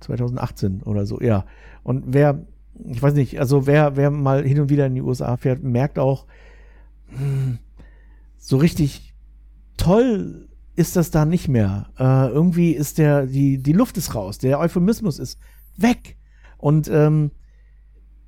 2018 0.00 0.82
oder 0.82 1.06
so, 1.06 1.20
ja. 1.20 1.44
Und 1.82 2.04
wer, 2.08 2.46
ich 2.84 3.02
weiß 3.02 3.14
nicht, 3.14 3.38
also 3.40 3.66
wer, 3.66 3.96
wer 3.96 4.10
mal 4.10 4.44
hin 4.44 4.60
und 4.60 4.70
wieder 4.70 4.86
in 4.86 4.94
die 4.94 5.02
USA 5.02 5.36
fährt, 5.36 5.62
merkt 5.62 5.98
auch, 5.98 6.26
hm, 7.08 7.58
so 8.38 8.56
richtig 8.56 9.14
toll 9.76 10.48
ist 10.76 10.94
das 10.94 11.10
da 11.10 11.24
nicht 11.24 11.48
mehr. 11.48 11.88
Äh, 11.98 12.28
irgendwie 12.28 12.72
ist 12.72 12.98
der, 12.98 13.26
die, 13.26 13.58
die 13.58 13.72
Luft 13.72 13.96
ist 13.98 14.14
raus, 14.14 14.38
der 14.38 14.60
Euphemismus 14.60 15.18
ist 15.18 15.38
weg. 15.76 16.16
Und 16.56 16.88
ähm, 16.88 17.32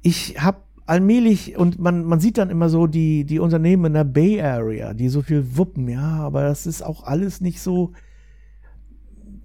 ich 0.03 0.43
habe 0.43 0.59
allmählich, 0.91 1.57
und 1.57 1.79
man, 1.79 2.05
man 2.05 2.19
sieht 2.19 2.37
dann 2.37 2.51
immer 2.51 2.69
so 2.69 2.89
die, 2.89 3.25
die 3.25 3.39
Unternehmen 3.39 3.87
in 3.87 3.93
der 3.95 4.05
Bay 4.05 4.43
Area, 4.43 4.93
die 4.93 5.09
so 5.09 5.23
viel 5.23 5.57
wuppen, 5.57 5.89
ja, 5.89 6.17
aber 6.19 6.43
das 6.43 6.67
ist 6.67 6.83
auch 6.83 7.05
alles 7.05 7.41
nicht 7.41 7.61
so, 7.61 7.93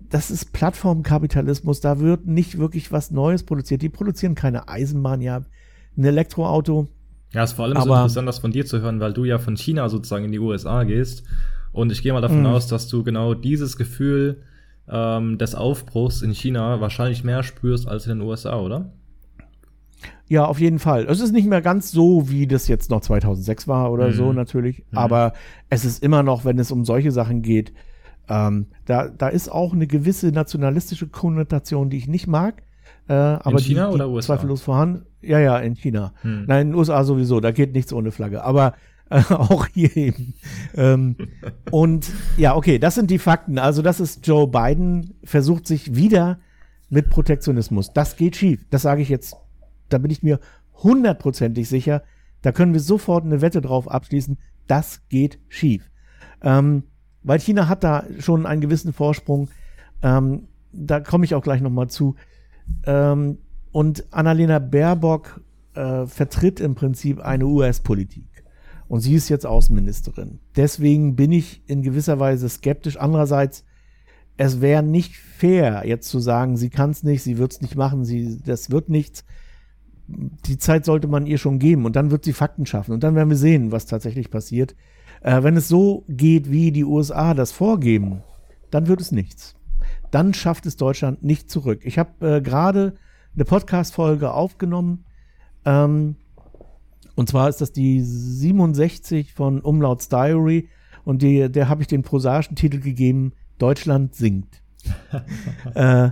das 0.10 0.32
ist 0.32 0.54
Plattformkapitalismus, 0.54 1.82
da 1.82 2.00
wird 2.00 2.26
nicht 2.26 2.58
wirklich 2.58 2.92
was 2.92 3.12
Neues 3.12 3.44
produziert. 3.44 3.84
Die 3.84 3.90
produzieren 3.90 4.34
keine 4.34 4.68
Eisenbahn, 4.70 5.22
ja, 5.22 5.42
ein 5.96 6.04
Elektroauto. 6.04 6.88
Ja, 7.32 7.44
es 7.44 7.52
ist 7.52 7.56
vor 7.56 7.66
allem 7.66 7.78
Aber, 7.78 7.86
so 7.86 7.94
interessant, 7.94 8.28
das 8.28 8.40
von 8.40 8.52
dir 8.52 8.66
zu 8.66 8.82
hören, 8.82 9.00
weil 9.00 9.14
du 9.14 9.24
ja 9.24 9.38
von 9.38 9.56
China 9.56 9.88
sozusagen 9.90 10.26
in 10.26 10.32
die 10.32 10.40
USA 10.40 10.84
gehst. 10.84 11.24
Und 11.72 11.92
ich 11.92 12.02
gehe 12.02 12.14
mal 12.14 12.22
davon 12.22 12.44
mh. 12.44 12.52
aus, 12.52 12.68
dass 12.68 12.88
du 12.88 13.04
genau 13.04 13.36
dieses 13.36 13.78
Gefühl 13.78 14.42
ähm, 14.88 15.38
des 15.38 15.54
Aufbruchs 15.54 16.22
in 16.22 16.32
China 16.32 16.82
wahrscheinlich 16.82 17.24
mehr 17.24 17.44
spürst 17.44 17.88
als 17.88 18.08
in 18.08 18.18
den 18.18 18.28
USA, 18.28 18.60
oder? 18.60 18.94
Ja, 20.28 20.46
auf 20.46 20.60
jeden 20.60 20.80
Fall. 20.80 21.06
Es 21.06 21.20
ist 21.20 21.32
nicht 21.32 21.48
mehr 21.48 21.62
ganz 21.62 21.92
so, 21.92 22.30
wie 22.30 22.48
das 22.48 22.68
jetzt 22.68 22.90
noch 22.90 23.02
2006 23.02 23.68
war 23.68 23.92
oder 23.92 24.08
mhm. 24.08 24.14
so 24.14 24.34
natürlich, 24.34 24.80
mhm. 24.92 24.98
aber 24.98 25.34
es 25.70 25.86
ist 25.86 26.04
immer 26.04 26.24
noch, 26.24 26.46
wenn 26.46 26.58
es 26.58 26.72
um 26.72 26.84
solche 26.84 27.12
Sachen 27.12 27.42
geht, 27.42 27.74
ähm, 28.28 28.68
da, 28.86 29.08
da 29.08 29.28
ist 29.28 29.50
auch 29.50 29.74
eine 29.74 29.88
gewisse 29.88 30.32
nationalistische 30.32 31.08
Konnotation, 31.08 31.90
die 31.90 31.98
ich 31.98 32.08
nicht 32.08 32.28
mag. 32.28 32.64
Äh, 33.08 33.14
aber 33.14 33.52
in 33.52 33.58
China 33.60 33.86
die, 33.86 33.90
die 33.92 33.96
oder 33.96 34.10
USA? 34.10 34.34
Zweifellos 34.34 34.62
vorhanden. 34.62 35.06
Ja, 35.22 35.40
ja, 35.40 35.58
in 35.60 35.76
China. 35.76 36.14
Hm. 36.22 36.46
Nein, 36.48 36.62
in 36.62 36.68
den 36.70 36.76
USA 36.76 37.04
sowieso, 37.04 37.40
da 37.40 37.52
geht 37.52 37.74
nichts 37.74 37.94
ohne 37.94 38.12
Flagge. 38.12 38.44
Aber 38.44 38.74
äh, 39.10 39.22
auch 39.30 39.68
hier 39.68 39.96
eben. 39.96 40.34
ähm, 40.76 41.16
und 41.72 42.12
ja, 42.38 42.56
okay, 42.56 42.80
das 42.80 42.96
sind 42.96 43.12
die 43.12 43.20
Fakten. 43.20 43.60
Also, 43.60 43.82
das 43.82 44.00
ist 44.00 44.26
Joe 44.26 44.48
Biden 44.48 45.14
versucht 45.24 45.68
sich 45.68 45.96
wieder 45.96 46.40
mit 46.90 47.10
Protektionismus. 47.10 47.94
Das 47.94 48.16
geht 48.16 48.36
schief. 48.36 48.66
Das 48.70 48.82
sage 48.82 49.02
ich 49.02 49.10
jetzt 49.10 49.36
da 49.96 50.00
bin 50.00 50.12
ich 50.12 50.22
mir 50.24 50.42
hundertprozentig 50.84 51.70
sicher, 51.70 52.04
da 52.42 52.52
können 52.52 52.74
wir 52.74 52.82
sofort 52.82 53.24
eine 53.24 53.40
Wette 53.42 53.62
drauf 53.62 53.90
abschließen, 53.90 54.38
das 54.68 55.08
geht 55.08 55.40
schief. 55.48 55.90
Ähm, 56.42 56.84
weil 57.24 57.40
China 57.40 57.70
hat 57.70 57.86
da 57.86 58.04
schon 58.20 58.46
einen 58.46 58.60
gewissen 58.60 58.92
Vorsprung. 58.92 59.48
Ähm, 60.04 60.50
da 60.74 61.00
komme 61.00 61.24
ich 61.24 61.34
auch 61.34 61.42
gleich 61.42 61.62
nochmal 61.62 61.88
zu. 61.88 62.16
Ähm, 62.86 63.38
und 63.72 64.06
Annalena 64.12 64.60
Baerbock 64.60 65.42
äh, 65.76 66.06
vertritt 66.08 66.60
im 66.60 66.76
Prinzip 66.76 67.22
eine 67.22 67.46
US-Politik. 67.46 68.44
Und 68.90 69.00
sie 69.00 69.16
ist 69.16 69.30
jetzt 69.30 69.46
Außenministerin. 69.46 70.40
Deswegen 70.58 71.16
bin 71.16 71.32
ich 71.32 71.64
in 71.68 71.84
gewisser 71.84 72.20
Weise 72.20 72.50
skeptisch. 72.50 72.98
Andererseits, 72.98 73.64
es 74.36 74.60
wäre 74.60 74.84
nicht 74.84 75.16
fair, 75.16 75.84
jetzt 75.86 76.10
zu 76.10 76.20
sagen, 76.20 76.58
sie 76.58 76.70
kann 76.70 76.90
es 76.92 77.02
nicht, 77.02 77.24
sie 77.24 77.38
wird 77.38 77.54
es 77.54 77.62
nicht 77.62 77.78
machen, 77.78 78.04
sie, 78.04 78.42
das 78.46 78.70
wird 78.70 78.90
nichts 78.90 79.24
die 80.08 80.58
Zeit 80.58 80.86
sollte 80.86 81.08
man 81.08 81.26
ihr 81.26 81.38
schon 81.38 81.60
geben 81.60 81.86
und 81.86 81.96
dann 81.96 82.12
wird 82.12 82.26
sie 82.26 82.34
Fakten 82.34 82.66
schaffen 82.66 82.94
und 82.94 83.04
dann 83.04 83.16
werden 83.16 83.30
wir 83.30 83.38
sehen, 83.38 83.72
was 83.72 83.86
tatsächlich 83.86 84.30
passiert. 84.30 84.76
Äh, 85.22 85.44
wenn 85.44 85.58
es 85.58 85.68
so 85.68 86.04
geht, 86.08 86.52
wie 86.52 86.72
die 86.72 86.84
USA 86.84 87.34
das 87.34 87.52
vorgeben, 87.52 88.22
dann 88.70 88.88
wird 88.88 89.02
es 89.02 89.12
nichts. 89.12 89.56
Dann 90.12 90.34
schafft 90.34 90.66
es 90.66 90.78
Deutschland 90.78 91.24
nicht 91.24 91.50
zurück. 91.50 91.82
Ich 91.84 91.98
habe 91.98 92.38
äh, 92.38 92.42
gerade 92.42 92.96
eine 93.34 93.46
Podcast-Folge 93.46 94.32
aufgenommen. 94.32 95.06
Ähm, 95.66 96.16
und 97.16 97.30
zwar 97.30 97.50
ist 97.50 97.62
das 97.62 97.72
die 97.72 98.02
67 98.02 99.34
von 99.34 99.62
Umlauts 99.62 100.10
Diary. 100.10 100.70
Und 101.04 101.22
die, 101.22 101.50
der 101.52 101.70
habe 101.70 101.82
ich 101.82 101.88
den 101.88 102.02
prosaischen 102.02 102.56
Titel 102.56 102.80
gegeben, 102.80 103.34
Deutschland 103.58 104.16
singt. 104.16 104.62
äh, 105.74 106.12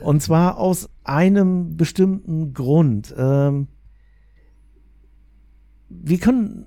und 0.00 0.22
zwar 0.22 0.58
aus 0.58 0.88
einem 1.04 1.76
bestimmten 1.76 2.52
Grund. 2.52 3.14
Ähm, 3.16 3.68
wir 5.88 6.18
können, 6.18 6.66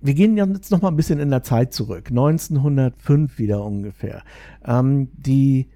wir 0.00 0.14
gehen 0.14 0.36
jetzt 0.36 0.70
noch 0.70 0.82
mal 0.82 0.88
ein 0.88 0.96
bisschen 0.96 1.20
in 1.20 1.30
der 1.30 1.42
Zeit 1.42 1.72
zurück. 1.72 2.08
1905 2.08 3.38
wieder 3.38 3.64
ungefähr. 3.64 4.22
Ähm, 4.64 5.08
die, 5.12 5.68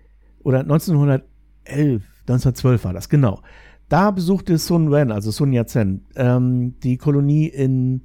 oder 0.42 0.60
1911, 0.60 1.24
1912 1.66 2.84
war 2.84 2.92
das, 2.92 3.08
genau. 3.08 3.42
Da 3.88 4.10
besuchte 4.10 4.58
Sun 4.58 4.90
Wen, 4.90 5.12
also 5.12 5.30
Sun 5.30 5.52
Yat-sen, 5.52 6.06
ähm, 6.16 6.74
die 6.80 6.96
Kolonie 6.96 7.46
in 7.46 8.02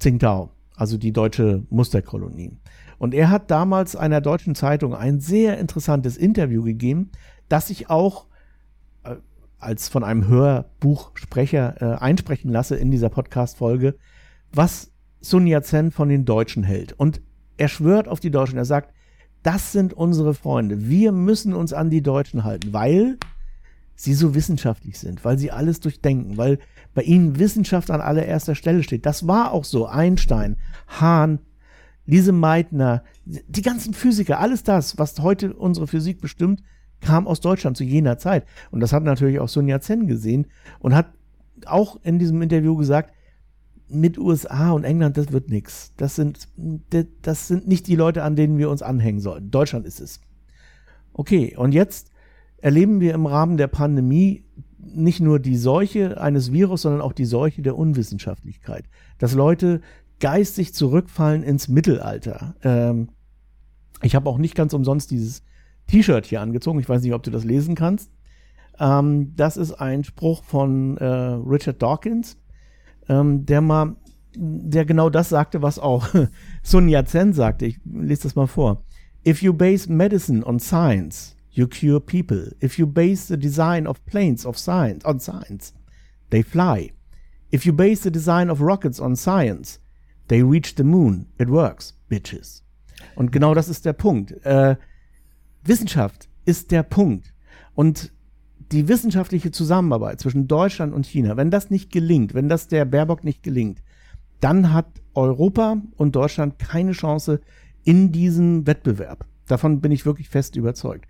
Tsingtao, 0.00 0.50
also 0.74 0.96
die 0.98 1.12
deutsche 1.12 1.62
Musterkolonie. 1.70 2.52
Und 2.98 3.14
er 3.14 3.30
hat 3.30 3.50
damals 3.50 3.94
einer 3.94 4.20
deutschen 4.20 4.56
Zeitung 4.56 4.94
ein 4.94 5.20
sehr 5.20 5.58
interessantes 5.58 6.16
Interview 6.16 6.64
gegeben, 6.64 7.10
das 7.48 7.70
ich 7.70 7.90
auch 7.90 8.26
äh, 9.04 9.16
als 9.58 9.88
von 9.88 10.04
einem 10.04 10.28
Hörbuchsprecher 10.28 11.82
äh, 11.82 11.98
einsprechen 11.98 12.50
lasse 12.50 12.76
in 12.76 12.90
dieser 12.90 13.08
Podcast-Folge, 13.08 13.96
was 14.52 14.90
Sun 15.20 15.46
Yat-sen 15.46 15.90
von 15.90 16.08
den 16.08 16.24
Deutschen 16.24 16.62
hält. 16.62 16.92
Und 16.92 17.20
er 17.56 17.68
schwört 17.68 18.08
auf 18.08 18.20
die 18.20 18.30
Deutschen. 18.30 18.58
Er 18.58 18.64
sagt, 18.64 18.94
das 19.42 19.72
sind 19.72 19.94
unsere 19.94 20.34
Freunde. 20.34 20.88
Wir 20.88 21.12
müssen 21.12 21.54
uns 21.54 21.72
an 21.72 21.90
die 21.90 22.02
Deutschen 22.02 22.44
halten, 22.44 22.72
weil 22.72 23.18
sie 23.94 24.14
so 24.14 24.34
wissenschaftlich 24.34 24.98
sind, 24.98 25.24
weil 25.24 25.38
sie 25.38 25.50
alles 25.50 25.80
durchdenken, 25.80 26.36
weil 26.36 26.58
bei 26.94 27.02
ihnen 27.02 27.38
Wissenschaft 27.38 27.90
an 27.90 28.00
allererster 28.00 28.54
Stelle 28.54 28.82
steht. 28.82 29.06
Das 29.06 29.26
war 29.26 29.52
auch 29.52 29.64
so. 29.64 29.86
Einstein, 29.86 30.56
Hahn, 30.86 31.40
Lise 32.06 32.32
Meitner, 32.32 33.02
die 33.24 33.62
ganzen 33.62 33.94
Physiker, 33.94 34.38
alles 34.38 34.62
das, 34.62 34.98
was 34.98 35.18
heute 35.20 35.52
unsere 35.52 35.86
Physik 35.86 36.20
bestimmt, 36.20 36.62
kam 37.00 37.26
aus 37.26 37.40
Deutschland 37.40 37.76
zu 37.76 37.84
jener 37.84 38.18
Zeit. 38.18 38.44
Und 38.70 38.80
das 38.80 38.92
hat 38.92 39.02
natürlich 39.02 39.40
auch 39.40 39.48
Sonja 39.48 39.80
Zen 39.80 40.06
gesehen 40.06 40.46
und 40.80 40.94
hat 40.94 41.06
auch 41.66 41.98
in 42.02 42.18
diesem 42.18 42.42
Interview 42.42 42.76
gesagt, 42.76 43.12
mit 43.88 44.18
USA 44.18 44.72
und 44.72 44.84
England, 44.84 45.16
das 45.16 45.32
wird 45.32 45.48
nichts. 45.48 45.94
Das 45.96 46.14
sind, 46.14 46.48
das 47.22 47.48
sind 47.48 47.66
nicht 47.66 47.86
die 47.86 47.96
Leute, 47.96 48.22
an 48.22 48.36
denen 48.36 48.58
wir 48.58 48.68
uns 48.70 48.82
anhängen 48.82 49.20
sollten. 49.20 49.50
Deutschland 49.50 49.86
ist 49.86 50.00
es. 50.00 50.20
Okay, 51.14 51.56
und 51.56 51.72
jetzt 51.72 52.12
erleben 52.58 53.00
wir 53.00 53.14
im 53.14 53.26
Rahmen 53.26 53.56
der 53.56 53.66
Pandemie 53.66 54.44
nicht 54.78 55.20
nur 55.20 55.38
die 55.38 55.56
Seuche 55.56 56.20
eines 56.20 56.52
Virus, 56.52 56.82
sondern 56.82 57.00
auch 57.00 57.12
die 57.12 57.24
Seuche 57.24 57.62
der 57.62 57.76
Unwissenschaftlichkeit. 57.76 58.84
Dass 59.18 59.34
Leute 59.34 59.80
geistig 60.20 60.74
zurückfallen 60.74 61.42
ins 61.42 61.68
Mittelalter. 61.68 62.56
Ähm, 62.62 63.08
ich 64.02 64.14
habe 64.14 64.28
auch 64.28 64.38
nicht 64.38 64.54
ganz 64.54 64.74
umsonst 64.74 65.10
dieses 65.10 65.42
T-Shirt 65.88 66.26
hier 66.26 66.40
angezogen. 66.40 66.78
Ich 66.78 66.88
weiß 66.88 67.02
nicht, 67.02 67.14
ob 67.14 67.22
du 67.22 67.30
das 67.30 67.44
lesen 67.44 67.74
kannst. 67.74 68.12
Ähm, 68.78 69.34
das 69.34 69.56
ist 69.56 69.72
ein 69.72 70.04
Spruch 70.04 70.44
von 70.44 70.96
äh, 70.98 71.04
Richard 71.04 71.82
Dawkins, 71.82 72.38
ähm, 73.08 73.44
der 73.44 73.60
mal, 73.60 73.96
der 74.36 74.84
genau 74.84 75.10
das 75.10 75.30
sagte, 75.30 75.62
was 75.62 75.78
auch 75.78 76.08
Sun 76.62 76.88
Yat-sen 76.88 77.32
sagte. 77.32 77.66
Ich 77.66 77.80
lese 77.84 78.24
das 78.24 78.36
mal 78.36 78.46
vor. 78.46 78.84
If 79.26 79.42
you 79.42 79.52
base 79.52 79.90
medicine 79.90 80.44
on 80.46 80.60
science, 80.60 81.36
you 81.50 81.66
cure 81.66 82.00
people. 82.00 82.54
If 82.62 82.78
you 82.78 82.86
base 82.86 83.26
the 83.26 83.38
design 83.38 83.86
of 83.86 84.04
planes 84.06 84.46
of 84.46 84.56
science 84.56 85.04
on 85.04 85.18
science, 85.18 85.74
they 86.30 86.42
fly. 86.42 86.92
If 87.52 87.64
you 87.64 87.72
base 87.72 88.02
the 88.02 88.12
design 88.12 88.50
of 88.50 88.60
rockets 88.60 89.00
on 89.00 89.16
science, 89.16 89.80
they 90.28 90.42
reach 90.42 90.76
the 90.76 90.84
moon. 90.84 91.26
It 91.38 91.48
works, 91.48 91.98
bitches. 92.08 92.62
Und 93.16 93.32
genau 93.32 93.54
das 93.54 93.68
ist 93.68 93.84
der 93.84 93.94
Punkt. 93.94 94.32
Äh, 94.44 94.76
Wissenschaft 95.68 96.28
ist 96.44 96.70
der 96.70 96.82
Punkt. 96.82 97.34
Und 97.74 98.12
die 98.72 98.88
wissenschaftliche 98.88 99.50
Zusammenarbeit 99.50 100.20
zwischen 100.20 100.48
Deutschland 100.48 100.92
und 100.92 101.06
China, 101.06 101.36
wenn 101.36 101.50
das 101.50 101.70
nicht 101.70 101.90
gelingt, 101.90 102.34
wenn 102.34 102.48
das 102.48 102.68
der 102.68 102.84
Baerbock 102.84 103.24
nicht 103.24 103.42
gelingt, 103.42 103.82
dann 104.40 104.72
hat 104.72 104.86
Europa 105.14 105.78
und 105.96 106.14
Deutschland 106.14 106.58
keine 106.58 106.92
Chance 106.92 107.40
in 107.84 108.12
diesem 108.12 108.66
Wettbewerb. 108.66 109.26
Davon 109.46 109.80
bin 109.80 109.92
ich 109.92 110.04
wirklich 110.04 110.28
fest 110.28 110.56
überzeugt. 110.56 111.06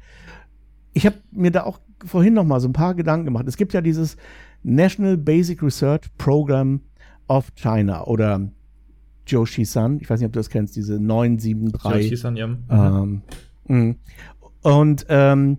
Ich 0.93 1.05
habe 1.07 1.17
mir 1.33 1.51
da 1.51 1.65
auch 1.65 1.81
vorhin 2.05 2.35
noch 2.35 2.45
mal 2.45 2.61
so 2.61 2.69
ein 2.69 2.73
paar 2.73 2.95
Gedanken 2.95 3.27
gemacht. 3.27 3.47
Es 3.49 3.57
gibt 3.57 3.73
ja 3.73 3.81
dieses 3.81 4.17
National 4.63 5.17
Basic 5.17 5.63
Research 5.63 6.03
Program 6.17 6.81
of 7.27 7.53
China 7.55 8.05
oder 8.05 8.49
Joshi 9.27 9.65
San. 9.65 9.99
Ich 10.01 10.09
weiß 10.09 10.21
nicht, 10.21 10.27
ob 10.27 10.33
du 10.33 10.39
das 10.39 10.49
kennst, 10.49 10.77
diese 10.77 10.99
973. 11.01 12.03
Joshi 12.03 12.17
San, 12.17 12.37
ja. 12.37 12.57
Ähm, 12.71 13.23
mhm. 13.67 13.97
Und 14.63 15.07
ähm, 15.09 15.59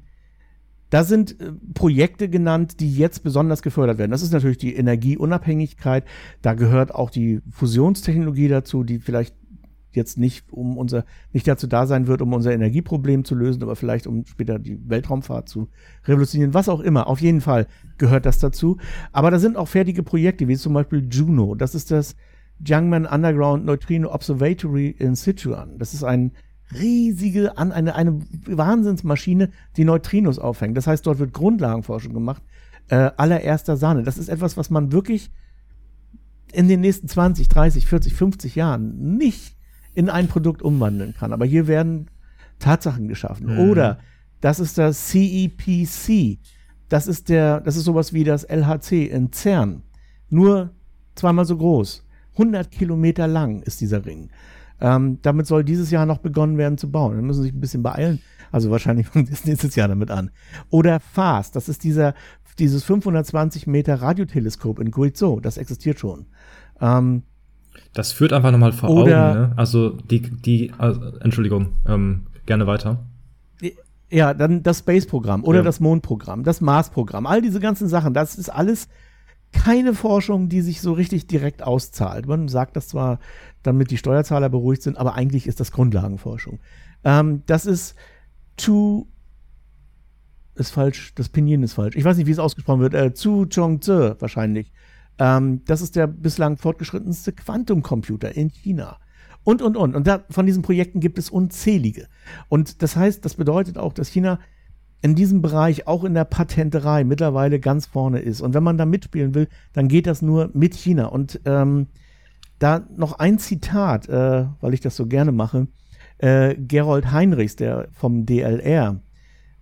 da 0.90 1.04
sind 1.04 1.40
äh, 1.40 1.52
Projekte 1.74 2.30
genannt, 2.30 2.80
die 2.80 2.94
jetzt 2.94 3.24
besonders 3.24 3.62
gefördert 3.62 3.98
werden. 3.98 4.12
Das 4.12 4.22
ist 4.22 4.34
natürlich 4.34 4.58
die 4.58 4.76
Energieunabhängigkeit. 4.76 6.06
Da 6.42 6.54
gehört 6.54 6.94
auch 6.94 7.10
die 7.10 7.42
Fusionstechnologie 7.52 8.48
dazu, 8.48 8.84
die 8.84 9.00
vielleicht 9.00 9.36
jetzt 9.92 10.18
nicht 10.18 10.52
um 10.54 10.78
unser 10.78 11.04
nicht 11.34 11.48
dazu 11.48 11.66
da 11.66 11.88
sein 11.88 12.08
wird, 12.08 12.22
um 12.22 12.34
unser 12.34 12.54
Energieproblem 12.54 13.26
zu 13.26 13.34
lösen, 13.34 13.64
aber 13.64 13.76
vielleicht 13.76 14.06
um 14.06 14.24
später 14.26 14.60
die 14.60 14.78
Weltraumfahrt 14.88 15.50
zu 15.50 15.70
revolutionieren, 16.06 16.54
was 16.54 16.70
auch 16.70 16.80
immer. 16.80 17.08
Auf 17.08 17.22
jeden 17.22 17.42
Fall 17.42 17.68
gehört 17.98 18.26
das 18.26 18.40
dazu. 18.40 18.78
Aber 19.12 19.32
da 19.32 19.40
sind 19.40 19.58
auch 19.58 19.68
fertige 19.68 20.04
Projekte, 20.04 20.48
wie 20.48 20.58
zum 20.58 20.74
Beispiel 20.74 21.08
Juno. 21.10 21.56
Das 21.56 21.74
ist 21.76 21.92
das 21.92 22.16
Jiangmen 22.64 23.06
Underground 23.06 23.66
Neutrino 23.66 24.14
Observatory 24.14 24.90
in 24.90 25.16
Sichuan. 25.16 25.80
Das 25.80 25.94
ist 25.94 26.04
ein 26.04 26.34
riesige, 26.74 27.58
an 27.58 27.72
eine, 27.72 27.96
eine 27.96 28.20
Wahnsinnsmaschine, 28.46 29.50
die 29.78 29.86
Neutrinos 29.86 30.40
auffängt. 30.40 30.78
Das 30.78 30.88
heißt, 30.88 31.06
dort 31.06 31.20
wird 31.20 31.34
Grundlagenforschung 31.34 32.14
gemacht, 32.14 32.44
äh, 32.90 33.12
allererster 33.18 33.78
Sahne. 33.78 34.04
Das 34.04 34.18
ist 34.18 34.30
etwas, 34.30 34.58
was 34.58 34.70
man 34.70 34.92
wirklich 34.92 35.32
in 36.52 36.68
den 36.68 36.82
nächsten 36.82 37.08
20, 37.08 37.48
30, 37.48 37.86
40, 37.86 38.14
50 38.14 38.56
Jahren 38.56 39.18
nicht 39.18 39.56
in 39.94 40.10
ein 40.10 40.28
Produkt 40.28 40.62
umwandeln 40.62 41.14
kann. 41.14 41.34
Aber 41.34 41.46
hier 41.46 41.68
werden 41.68 42.10
Tatsachen 42.60 43.08
geschaffen. 43.08 43.54
Mhm. 43.54 43.70
Oder 43.70 44.00
das 44.42 44.60
ist 44.60 44.78
das 44.78 45.10
CEPC. 45.10 46.40
Das 46.88 47.08
ist 47.08 47.30
der, 47.30 47.62
das 47.62 47.76
ist 47.76 47.84
sowas 47.84 48.14
wie 48.14 48.24
das 48.24 48.44
LHC 48.44 49.06
in 49.06 49.32
CERN. 49.32 49.84
Nur 50.30 50.72
zweimal 51.16 51.46
so 51.46 51.58
groß. 51.58 52.06
100 52.34 52.72
Kilometer 52.72 53.28
lang 53.28 53.62
ist 53.62 53.82
dieser 53.82 54.06
Ring. 54.06 54.30
Ähm, 54.82 55.20
damit 55.22 55.48
soll 55.48 55.64
dieses 55.64 55.92
Jahr 55.92 56.06
noch 56.06 56.20
begonnen 56.20 56.58
werden 56.58 56.78
zu 56.78 56.92
bauen. 56.92 57.16
Dann 57.16 57.26
müssen 57.26 57.42
sie 57.42 57.48
sich 57.50 57.56
ein 57.56 57.62
bisschen 57.62 57.84
beeilen. 57.84 58.22
Also 58.52 58.72
wahrscheinlich 58.72 59.08
fängt 59.12 59.32
es 59.32 59.46
nächstes 59.46 59.76
Jahr 59.76 59.88
damit 59.88 60.12
an. 60.12 60.32
Oder 60.70 61.00
FAST, 61.00 61.56
das 61.56 61.70
ist 61.70 61.84
dieser, 61.84 62.14
dieses 62.58 62.84
520 62.84 63.68
Meter 63.68 64.02
Radioteleskop 64.02 64.80
in 64.80 64.92
Guizhou. 64.92 65.40
Das 65.40 65.58
existiert 65.58 66.00
schon. 66.00 66.28
Ähm, 66.82 67.24
das 67.94 68.12
führt 68.12 68.34
einfach 68.34 68.52
nochmal 68.52 68.72
vor 68.72 68.90
Augen. 68.90 69.10
Ne? 69.10 69.54
Also 69.56 69.90
die, 69.90 70.22
die, 70.22 70.72
also, 70.78 71.18
Entschuldigung, 71.20 71.70
ähm, 71.88 72.28
gerne 72.46 72.68
weiter. 72.68 73.00
Ja, 74.12 74.34
dann 74.34 74.64
das 74.64 74.80
Space-Programm 74.80 75.44
oder 75.44 75.60
ja. 75.60 75.64
das 75.64 75.80
Mondprogramm, 75.80 76.44
das 76.44 76.62
Mars-Programm, 76.62 77.28
all 77.28 77.44
diese 77.44 77.60
ganzen 77.60 77.88
Sachen, 77.88 78.16
das 78.16 78.36
ist 78.36 78.50
alles 78.50 78.88
keine 79.52 79.94
Forschung, 79.94 80.50
die 80.50 80.62
sich 80.62 80.82
so 80.82 80.94
richtig 80.94 81.28
direkt 81.28 81.64
auszahlt. 81.64 82.28
Man 82.28 82.48
sagt 82.48 82.76
das 82.76 82.88
zwar, 82.88 83.20
damit 83.64 83.92
die 83.92 83.98
Steuerzahler 83.98 84.50
beruhigt 84.50 84.84
sind, 84.84 84.98
aber 84.98 85.16
eigentlich 85.16 85.48
ist 85.48 85.60
das 85.60 85.72
Grundlagenforschung. 85.72 86.60
Ähm, 87.04 87.44
das 87.46 87.66
ist 87.66 87.96
Chu 88.58 89.08
ist 90.56 90.72
falsch, 90.72 91.14
das 91.16 91.30
Pinyin 91.30 91.64
ist 91.64 91.74
falsch. 91.74 91.96
Ich 91.96 92.04
weiß 92.04 92.18
nicht, 92.18 92.28
wie 92.28 92.32
es 92.32 92.40
ausgesprochen 92.40 92.82
wird. 92.82 92.94
Äh, 92.94 93.14
Zu 93.14 93.48
Chongze 93.48 94.18
wahrscheinlich. 94.20 94.72
Ähm, 95.18 95.64
das 95.66 95.82
ist 95.82 95.96
der 95.96 96.08
bislang 96.08 96.58
fortgeschrittenste 96.58 97.34
Quantumcomputer 97.34 98.36
in 98.36 98.50
China. 98.50 98.98
Und, 99.44 99.62
und, 99.62 99.78
und. 99.78 99.96
Und 99.96 100.08
da, 100.08 100.26
von 100.30 100.46
diesen 100.46 100.62
Projekten 100.62 101.00
gibt 101.00 101.18
es 101.18 101.30
unzählige. 101.30 102.08
Und 102.50 102.82
das 102.82 102.96
heißt, 102.96 103.24
das 103.24 103.36
bedeutet 103.36 103.78
auch, 103.78 103.94
dass 103.94 104.10
China 104.10 104.40
in 105.02 105.16
diesem 105.16 105.42
Bereich, 105.42 105.88
auch 105.88 106.04
in 106.04 106.14
der 106.14 106.26
Patenterei, 106.26 107.04
mittlerweile 107.04 107.60
ganz 107.60 107.86
vorne 107.86 108.20
ist. 108.20 108.42
Und 108.42 108.54
wenn 108.54 108.64
man 108.64 108.78
da 108.78 108.86
mitspielen 108.86 109.34
will, 109.34 109.48
dann 109.74 109.88
geht 109.88 110.08
das 110.08 110.22
nur 110.22 110.50
mit 110.54 110.76
China. 110.76 111.06
Und 111.06 111.40
ähm, 111.46 111.88
da 112.60 112.86
noch 112.96 113.20
ein 113.20 113.40
Zitat, 113.40 114.10
äh, 114.10 114.46
weil 114.60 114.74
ich 114.74 114.82
das 114.82 114.96
so 114.96 115.08
gerne 115.08 115.32
mache. 115.32 115.68
Äh, 116.18 116.56
Gerold 116.56 117.12
Heinrichs, 117.12 117.56
der 117.56 117.88
vom 117.94 118.26
DLR, 118.26 119.02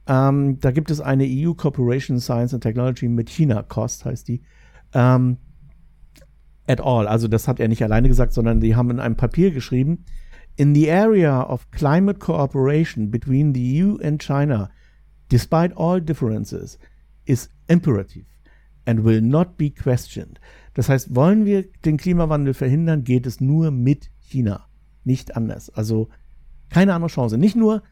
ähm, 0.07 0.59
da 0.59 0.71
gibt 0.71 0.89
es 0.89 1.01
eine 1.01 1.25
EU 1.27 1.53
Corporation 1.53 2.19
Science 2.19 2.53
and 2.53 2.63
Technology 2.63 3.07
mit 3.07 3.29
China, 3.29 3.61
COST 3.61 4.05
heißt 4.05 4.27
die, 4.27 4.41
ähm, 4.93 5.37
at 6.65 6.81
all. 6.81 7.07
Also 7.07 7.27
das 7.27 7.47
hat 7.47 7.59
er 7.59 7.67
nicht 7.67 7.83
alleine 7.83 8.07
gesagt, 8.07 8.33
sondern 8.33 8.59
die 8.59 8.75
haben 8.75 8.89
in 8.89 8.99
einem 8.99 9.15
Papier 9.15 9.51
geschrieben, 9.51 10.05
in 10.55 10.73
the 10.73 10.91
area 10.91 11.43
of 11.43 11.69
climate 11.71 12.19
cooperation 12.19 13.11
between 13.11 13.53
the 13.53 13.83
EU 13.83 13.97
and 14.01 14.21
China, 14.21 14.69
despite 15.29 15.75
all 15.77 16.01
differences, 16.01 16.77
is 17.25 17.49
imperative 17.67 18.25
and 18.85 19.03
will 19.03 19.21
not 19.21 19.57
be 19.57 19.69
questioned. 19.69 20.39
Das 20.73 20.89
heißt, 20.89 21.15
wollen 21.15 21.45
wir 21.45 21.65
den 21.85 21.97
Klimawandel 21.97 22.53
verhindern, 22.53 23.03
geht 23.03 23.25
es 23.25 23.41
nur 23.41 23.71
mit 23.71 24.09
China, 24.19 24.67
nicht 25.03 25.35
anders. 25.35 25.69
Also 25.69 26.09
keine 26.69 26.93
andere 26.93 27.09
Chance. 27.09 27.37
Nicht 27.37 27.55
nur, 27.55 27.83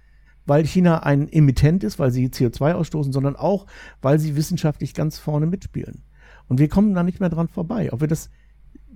weil 0.46 0.66
China 0.66 1.04
ein 1.04 1.28
Emittent 1.28 1.84
ist, 1.84 2.00
weil 2.00 2.12
sie 2.12 2.28
CO2 2.28 2.74
ausstoßen, 2.74 3.12
sondern 3.12 3.36
auch, 3.36 3.66
weil 4.02 4.20
sie 4.20 4.36
wissenschaftlich 4.36 4.94
ganz 4.94 5.18
vorne 5.18 5.48
mitspielen. 5.48 6.04
Und 6.48 6.60
wir 6.60 6.70
kommen 6.70 6.94
da 6.94 7.04
nicht 7.04 7.20
mehr 7.20 7.30
dran 7.30 7.48
vorbei. 7.48 7.92
Ob 7.92 8.02
wir 8.02 8.08
das 8.08 8.30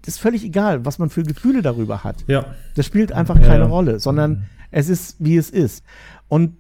das 0.02 0.16
ist 0.16 0.20
völlig 0.22 0.44
egal, 0.44 0.86
was 0.86 1.00
man 1.00 1.10
für 1.10 1.24
Gefühle 1.24 1.62
darüber 1.62 2.04
hat. 2.04 2.24
Ja. 2.28 2.56
Das 2.76 2.86
spielt 2.86 3.12
einfach 3.12 3.36
keine 3.36 3.64
ja. 3.64 3.66
Rolle, 3.66 4.00
sondern 4.00 4.32
mhm. 4.32 4.44
es 4.72 4.90
ist, 4.90 5.18
wie 5.20 5.38
es 5.38 5.50
ist. 5.50 5.84
Und 6.28 6.58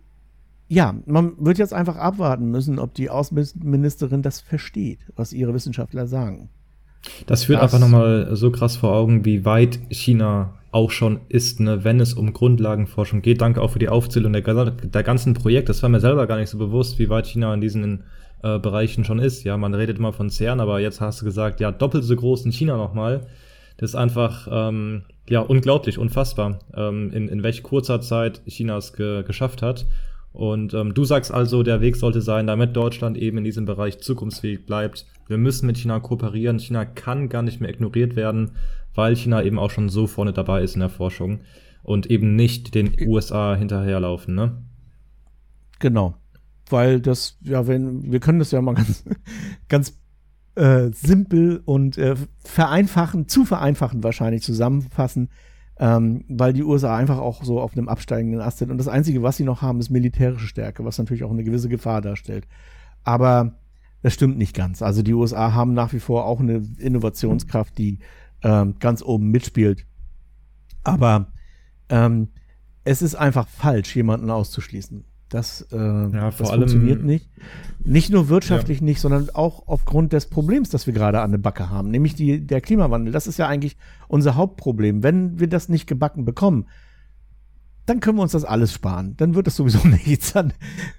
ja, 0.69 0.95
man 1.07 1.33
wird 1.39 1.57
jetzt 1.57 1.73
einfach 1.73 1.97
abwarten 1.97 2.51
müssen, 2.51 2.77
ob 2.77 2.93
die 2.93 3.09
Außenministerin 3.09 4.21
das 4.21 4.39
versteht, 4.39 4.99
was 5.15 5.33
ihre 5.33 5.53
Wissenschaftler 5.53 6.07
sagen. 6.07 6.49
Das 7.25 7.45
führt 7.45 7.61
das, 7.61 7.73
einfach 7.73 7.85
nochmal 7.85 8.35
so 8.35 8.51
krass 8.51 8.77
vor 8.77 8.93
Augen, 8.93 9.25
wie 9.25 9.45
weit 9.45 9.79
China 9.89 10.53
auch 10.71 10.91
schon 10.91 11.21
ist, 11.27 11.59
ne, 11.59 11.83
wenn 11.83 11.99
es 11.99 12.13
um 12.13 12.33
Grundlagenforschung 12.33 13.23
geht. 13.23 13.41
Danke 13.41 13.61
auch 13.61 13.71
für 13.71 13.79
die 13.79 13.89
Aufzählung 13.89 14.31
der, 14.31 14.43
der 14.43 15.03
ganzen 15.03 15.33
Projekte. 15.33 15.71
Das 15.71 15.81
war 15.81 15.89
mir 15.89 15.99
selber 15.99 16.27
gar 16.27 16.37
nicht 16.37 16.49
so 16.49 16.59
bewusst, 16.59 16.99
wie 16.99 17.09
weit 17.09 17.25
China 17.25 17.51
in 17.55 17.61
diesen 17.61 18.03
äh, 18.43 18.59
Bereichen 18.59 19.03
schon 19.05 19.17
ist. 19.17 19.43
Ja, 19.43 19.57
man 19.57 19.73
redet 19.73 19.97
immer 19.97 20.13
von 20.13 20.29
CERN, 20.29 20.59
aber 20.59 20.79
jetzt 20.79 21.01
hast 21.01 21.21
du 21.21 21.25
gesagt, 21.25 21.59
ja, 21.59 21.71
doppelt 21.71 22.03
so 22.03 22.15
groß 22.15 22.45
in 22.45 22.51
China 22.51 22.77
nochmal. 22.77 23.25
Das 23.77 23.91
ist 23.91 23.95
einfach, 23.95 24.47
ähm, 24.51 25.03
ja, 25.27 25.39
unglaublich, 25.39 25.97
unfassbar, 25.97 26.59
ähm, 26.75 27.11
in, 27.11 27.27
in 27.27 27.41
welch 27.41 27.63
kurzer 27.63 28.01
Zeit 28.01 28.41
China 28.45 28.77
es 28.77 28.93
ge 28.93 29.23
geschafft 29.23 29.63
hat. 29.63 29.87
Und 30.31 30.73
ähm, 30.73 30.93
du 30.93 31.05
sagst 31.05 31.31
also, 31.33 31.63
der 31.63 31.81
Weg 31.81 31.95
sollte 31.95 32.21
sein, 32.21 32.47
damit 32.47 32.75
Deutschland 32.75 33.17
eben 33.17 33.39
in 33.39 33.43
diesem 33.43 33.65
Bereich 33.65 33.99
zukunftsfähig 33.99 34.65
bleibt. 34.65 35.05
Wir 35.27 35.37
müssen 35.37 35.65
mit 35.65 35.77
China 35.77 35.99
kooperieren. 35.99 36.59
China 36.59 36.85
kann 36.85 37.29
gar 37.29 37.41
nicht 37.41 37.59
mehr 37.59 37.69
ignoriert 37.69 38.15
werden, 38.15 38.51
weil 38.93 39.15
China 39.15 39.43
eben 39.43 39.59
auch 39.59 39.71
schon 39.71 39.89
so 39.89 40.07
vorne 40.07 40.33
dabei 40.33 40.61
ist 40.61 40.75
in 40.75 40.81
der 40.81 40.89
Forschung 40.89 41.41
und 41.83 42.07
eben 42.07 42.35
nicht 42.35 42.75
den 42.75 42.95
USA 43.07 43.55
hinterherlaufen, 43.55 44.35
ne? 44.35 44.63
Genau 45.79 46.15
weil 46.71 47.01
das, 47.01 47.37
ja, 47.41 47.67
wenn, 47.67 48.11
wir 48.11 48.19
können 48.19 48.39
das 48.39 48.51
ja 48.51 48.61
mal 48.61 48.75
ganz, 48.75 49.03
ganz 49.67 49.99
äh, 50.55 50.89
simpel 50.93 51.61
und 51.65 51.97
äh, 51.97 52.15
vereinfachen, 52.43 53.27
zu 53.27 53.45
vereinfachen 53.45 54.03
wahrscheinlich 54.03 54.43
zusammenfassen, 54.43 55.29
ähm, 55.79 56.25
weil 56.27 56.53
die 56.53 56.63
USA 56.63 56.95
einfach 56.95 57.17
auch 57.17 57.43
so 57.43 57.61
auf 57.61 57.73
einem 57.73 57.87
absteigenden 57.87 58.41
Ast 58.41 58.57
sind. 58.57 58.69
Und 58.69 58.77
das 58.77 58.89
Einzige, 58.89 59.23
was 59.23 59.37
sie 59.37 59.45
noch 59.45 59.61
haben, 59.61 59.79
ist 59.79 59.89
militärische 59.89 60.47
Stärke, 60.47 60.83
was 60.83 60.97
natürlich 60.97 61.23
auch 61.23 61.31
eine 61.31 61.43
gewisse 61.43 61.69
Gefahr 61.69 62.01
darstellt. 62.01 62.47
Aber 63.03 63.55
das 64.01 64.13
stimmt 64.13 64.37
nicht 64.37 64.55
ganz. 64.55 64.81
Also 64.81 65.01
die 65.01 65.13
USA 65.13 65.53
haben 65.53 65.73
nach 65.73 65.93
wie 65.93 65.99
vor 65.99 66.25
auch 66.25 66.41
eine 66.41 66.63
Innovationskraft, 66.77 67.77
die 67.77 67.99
ähm, 68.43 68.75
ganz 68.79 69.01
oben 69.01 69.31
mitspielt. 69.31 69.85
Aber 70.83 71.31
ähm, 71.89 72.29
es 72.83 73.01
ist 73.01 73.15
einfach 73.15 73.47
falsch, 73.47 73.95
jemanden 73.95 74.29
auszuschließen. 74.29 75.05
Das, 75.29 75.61
äh, 75.71 75.77
ja, 75.77 76.31
das 76.31 76.49
funktioniert 76.49 77.03
nicht. 77.03 77.29
Nicht 77.83 78.09
nur 78.09 78.29
wirtschaftlich 78.29 78.79
ja. 78.79 78.85
nicht, 78.85 78.99
sondern 78.99 79.29
auch 79.33 79.67
aufgrund 79.67 80.11
des 80.11 80.25
Problems, 80.25 80.69
das 80.69 80.87
wir 80.87 80.93
gerade 80.93 81.21
an 81.21 81.31
der 81.31 81.37
Backe 81.37 81.69
haben, 81.69 81.91
nämlich 81.91 82.15
die, 82.15 82.45
der 82.45 82.61
Klimawandel. 82.61 83.13
Das 83.13 83.27
ist 83.27 83.37
ja 83.37 83.47
eigentlich 83.47 83.77
unser 84.07 84.35
Hauptproblem. 84.35 85.03
Wenn 85.03 85.39
wir 85.39 85.47
das 85.47 85.69
nicht 85.69 85.85
gebacken 85.85 86.25
bekommen, 86.25 86.65
dann 87.89 87.99
können 87.99 88.17
wir 88.17 88.23
uns 88.23 88.33
das 88.33 88.45
alles 88.45 88.73
sparen. 88.73 89.15
Dann 89.17 89.35
wird 89.35 89.47
das 89.47 89.55
sowieso 89.55 89.87
nichts. 89.87 90.33
Dann 90.33 90.53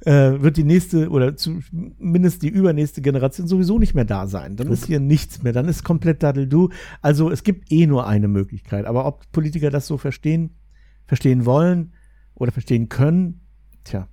äh, 0.05 0.40
wird 0.40 0.57
die 0.57 0.65
nächste 0.65 1.09
oder 1.11 1.36
zumindest 1.36 2.43
die 2.43 2.48
übernächste 2.48 3.01
Generation 3.01 3.47
sowieso 3.47 3.78
nicht 3.78 3.94
mehr 3.94 4.05
da 4.05 4.27
sein. 4.27 4.57
Dann 4.57 4.69
Gut. 4.69 4.74
ist 4.74 4.86
hier 4.86 5.01
nichts 5.01 5.43
mehr. 5.43 5.52
Dann 5.52 5.69
ist 5.69 5.85
komplett 5.85 6.23
Daddel-Du. 6.23 6.70
Also 7.01 7.31
es 7.31 7.44
gibt 7.44 7.70
eh 7.70 7.86
nur 7.86 8.07
eine 8.07 8.28
Möglichkeit. 8.28 8.86
Aber 8.86 9.07
ob 9.07 9.31
Politiker 9.32 9.70
das 9.70 9.86
so 9.86 9.98
verstehen, 9.98 10.57
verstehen 11.07 11.47
wollen 11.47 11.93
oder 12.35 12.52
verstehen 12.52 12.89
können, 12.89 13.40
tja, 13.85 14.09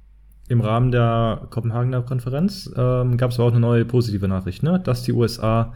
im 0.48 0.61
Rahmen 0.61 0.91
der 0.91 1.48
Kopenhagener 1.49 2.02
Konferenz 2.03 2.72
ähm, 2.76 3.18
gab 3.18 3.32
es 3.32 3.40
auch 3.40 3.52
eine 3.52 3.60
neue 3.60 3.86
positive 3.86 4.28
Nachricht, 4.28 4.64
ne? 4.64 4.80
dass 4.80 5.03
die 5.03 5.11
USA 5.11 5.74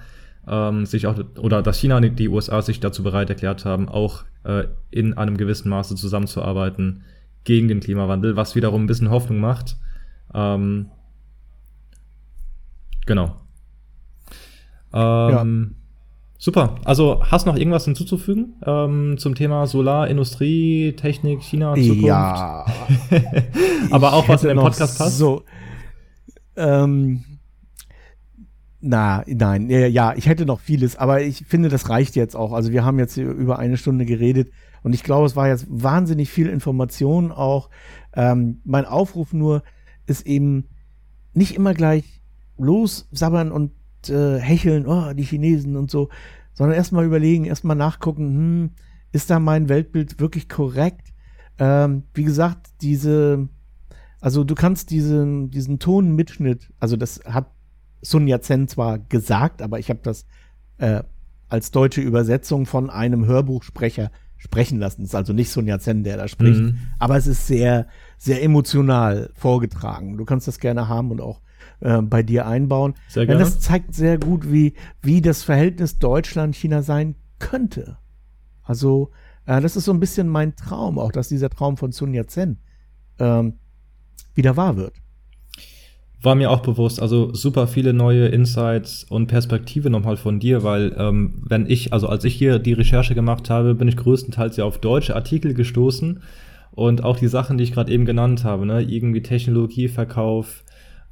ähm, 0.47 0.85
sich 0.85 1.07
auch 1.07 1.19
oder 1.37 1.61
dass 1.61 1.77
China 1.77 1.97
und 1.97 2.17
die 2.17 2.29
USA 2.29 2.61
sich 2.61 2.79
dazu 2.79 3.03
bereit 3.03 3.29
erklärt 3.29 3.65
haben, 3.65 3.89
auch 3.89 4.23
äh, 4.43 4.63
in 4.89 5.13
einem 5.13 5.37
gewissen 5.37 5.69
Maße 5.69 5.95
zusammenzuarbeiten 5.95 7.03
gegen 7.43 7.67
den 7.67 7.79
Klimawandel, 7.79 8.35
was 8.35 8.55
wiederum 8.55 8.83
ein 8.83 8.87
bisschen 8.87 9.09
Hoffnung 9.09 9.39
macht. 9.39 9.77
Ähm, 10.33 10.89
genau. 13.05 13.35
Ähm, 14.93 15.75
ja. 15.75 15.80
Super. 16.43 16.77
Also 16.85 17.21
hast 17.23 17.45
noch 17.45 17.55
irgendwas 17.55 17.85
hinzuzufügen 17.85 18.55
ähm, 18.65 19.19
zum 19.19 19.35
Thema 19.35 19.67
Solar, 19.67 20.07
Industrie, 20.07 20.93
Technik, 20.93 21.43
China, 21.43 21.75
Zukunft? 21.75 22.01
Ja. 22.01 22.65
Aber 23.91 24.13
auch 24.13 24.27
was 24.27 24.41
in 24.41 24.49
den 24.49 24.57
Podcast 24.57 24.97
passt? 24.97 25.19
So. 25.19 25.43
Ähm, 26.55 27.23
na, 28.79 29.23
nein, 29.27 29.69
ja, 29.69 30.15
ich 30.15 30.25
hätte 30.25 30.47
noch 30.47 30.59
vieles, 30.59 30.95
aber 30.95 31.21
ich 31.21 31.45
finde, 31.45 31.69
das 31.69 31.89
reicht 31.89 32.15
jetzt 32.15 32.35
auch. 32.35 32.53
Also 32.53 32.71
wir 32.71 32.83
haben 32.83 32.97
jetzt 32.97 33.15
über 33.17 33.59
eine 33.59 33.77
Stunde 33.77 34.05
geredet 34.05 34.51
und 34.81 34.93
ich 34.93 35.03
glaube, 35.03 35.27
es 35.27 35.35
war 35.35 35.47
jetzt 35.47 35.67
wahnsinnig 35.69 36.31
viel 36.31 36.47
Information 36.47 37.31
auch. 37.31 37.69
Ähm, 38.15 38.61
mein 38.63 38.85
Aufruf 38.85 39.31
nur 39.31 39.61
ist 40.07 40.25
eben 40.25 40.69
nicht 41.33 41.55
immer 41.55 41.75
gleich 41.75 42.23
lossabbern 42.57 43.51
und 43.51 43.73
äh, 44.09 44.39
hecheln, 44.39 44.87
oh, 44.87 45.13
die 45.13 45.23
Chinesen 45.23 45.75
und 45.75 45.91
so, 45.91 46.09
sondern 46.53 46.75
erstmal 46.75 47.05
überlegen, 47.05 47.45
erstmal 47.45 47.75
nachgucken, 47.75 48.27
hm, 48.27 48.69
ist 49.11 49.29
da 49.29 49.39
mein 49.39 49.69
Weltbild 49.69 50.19
wirklich 50.19 50.49
korrekt? 50.49 51.13
Ähm, 51.59 52.03
wie 52.13 52.23
gesagt, 52.23 52.67
diese, 52.81 53.49
also 54.19 54.43
du 54.43 54.55
kannst 54.55 54.89
diesen, 54.89 55.49
diesen 55.49 55.79
Tonmitschnitt, 55.79 56.71
also 56.79 56.95
das 56.95 57.21
hat 57.25 57.51
Sun 58.01 58.27
Yat-sen 58.27 58.67
zwar 58.67 58.99
gesagt, 58.99 59.61
aber 59.61 59.79
ich 59.79 59.89
habe 59.89 59.99
das 60.03 60.25
äh, 60.77 61.03
als 61.49 61.71
deutsche 61.71 62.01
Übersetzung 62.01 62.65
von 62.65 62.89
einem 62.89 63.25
Hörbuchsprecher 63.25 64.11
sprechen 64.37 64.79
lassen. 64.79 65.03
Es 65.03 65.09
ist 65.09 65.15
also 65.15 65.33
nicht 65.33 65.51
Sun 65.51 65.67
Yat-sen, 65.67 66.03
der 66.03 66.17
da 66.17 66.27
spricht, 66.27 66.61
mhm. 66.61 66.79
aber 66.97 67.17
es 67.17 67.27
ist 67.27 67.45
sehr, 67.45 67.87
sehr 68.17 68.41
emotional 68.41 69.29
vorgetragen. 69.35 70.17
Du 70.17 70.25
kannst 70.25 70.47
das 70.47 70.59
gerne 70.59 70.87
haben 70.87 71.11
und 71.11 71.21
auch 71.21 71.41
äh, 71.81 72.01
bei 72.01 72.23
dir 72.23 72.47
einbauen. 72.47 72.93
Sehr 73.07 73.25
gerne. 73.25 73.39
Denn 73.39 73.45
das 73.45 73.59
zeigt 73.59 73.93
sehr 73.93 74.17
gut, 74.17 74.51
wie, 74.51 74.73
wie 75.01 75.21
das 75.21 75.43
Verhältnis 75.43 75.99
Deutschland-China 75.99 76.81
sein 76.81 77.15
könnte. 77.39 77.97
Also 78.63 79.11
äh, 79.45 79.61
das 79.61 79.75
ist 79.75 79.85
so 79.85 79.91
ein 79.91 79.99
bisschen 79.99 80.29
mein 80.29 80.55
Traum, 80.55 80.97
auch 80.97 81.11
dass 81.11 81.27
dieser 81.27 81.49
Traum 81.49 81.77
von 81.77 81.91
Sun 81.91 82.13
Yat-sen 82.13 82.59
ähm, 83.19 83.53
wieder 84.33 84.55
wahr 84.55 84.77
wird. 84.77 84.93
War 86.23 86.35
mir 86.35 86.51
auch 86.51 86.61
bewusst, 86.61 87.01
also 87.01 87.33
super 87.33 87.65
viele 87.65 87.93
neue 87.93 88.27
Insights 88.27 89.03
und 89.03 89.25
Perspektive 89.25 89.89
nochmal 89.89 90.17
von 90.17 90.39
dir, 90.39 90.61
weil 90.61 90.93
ähm, 90.95 91.43
wenn 91.47 91.65
ich, 91.65 91.93
also 91.93 92.07
als 92.07 92.23
ich 92.25 92.35
hier 92.35 92.59
die 92.59 92.73
Recherche 92.73 93.15
gemacht 93.15 93.49
habe, 93.49 93.73
bin 93.73 93.87
ich 93.87 93.97
größtenteils 93.97 94.55
ja 94.57 94.65
auf 94.65 94.77
deutsche 94.77 95.15
Artikel 95.15 95.55
gestoßen 95.55 96.21
und 96.69 97.03
auch 97.03 97.17
die 97.17 97.27
Sachen, 97.27 97.57
die 97.57 97.63
ich 97.63 97.71
gerade 97.71 97.91
eben 97.91 98.05
genannt 98.05 98.43
habe, 98.43 98.67
ne, 98.67 98.83
irgendwie 98.83 99.23
Technologieverkauf, 99.23 100.63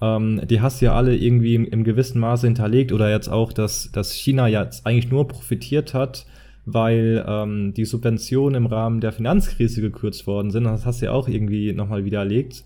ähm, 0.02 0.42
die 0.48 0.62
hast 0.62 0.82
du 0.82 0.86
ja 0.86 0.94
alle 0.94 1.16
irgendwie 1.16 1.56
im, 1.56 1.66
im 1.66 1.84
gewissen 1.84 2.20
Maße 2.20 2.48
hinterlegt 2.48 2.92
oder 2.92 3.10
jetzt 3.10 3.28
auch, 3.28 3.52
dass, 3.52 3.92
dass 3.92 4.14
China 4.14 4.48
jetzt 4.48 4.86
eigentlich 4.86 5.12
nur 5.12 5.28
profitiert 5.28 5.94
hat, 5.94 6.26
weil 6.66 7.24
ähm, 7.28 7.74
die 7.74 7.86
Subventionen 7.86 8.56
im 8.56 8.66
Rahmen 8.66 9.02
der 9.02 9.12
Finanzkrise 9.12 9.82
gekürzt 9.82 10.28
worden 10.28 10.52
sind. 10.52 10.66
Das 10.66 10.86
hast 10.86 11.02
du 11.02 11.08
ja 11.08 11.12
auch 11.12 11.28
irgendwie 11.28 11.74
nochmal 11.74 12.06
widerlegt. 12.06 12.64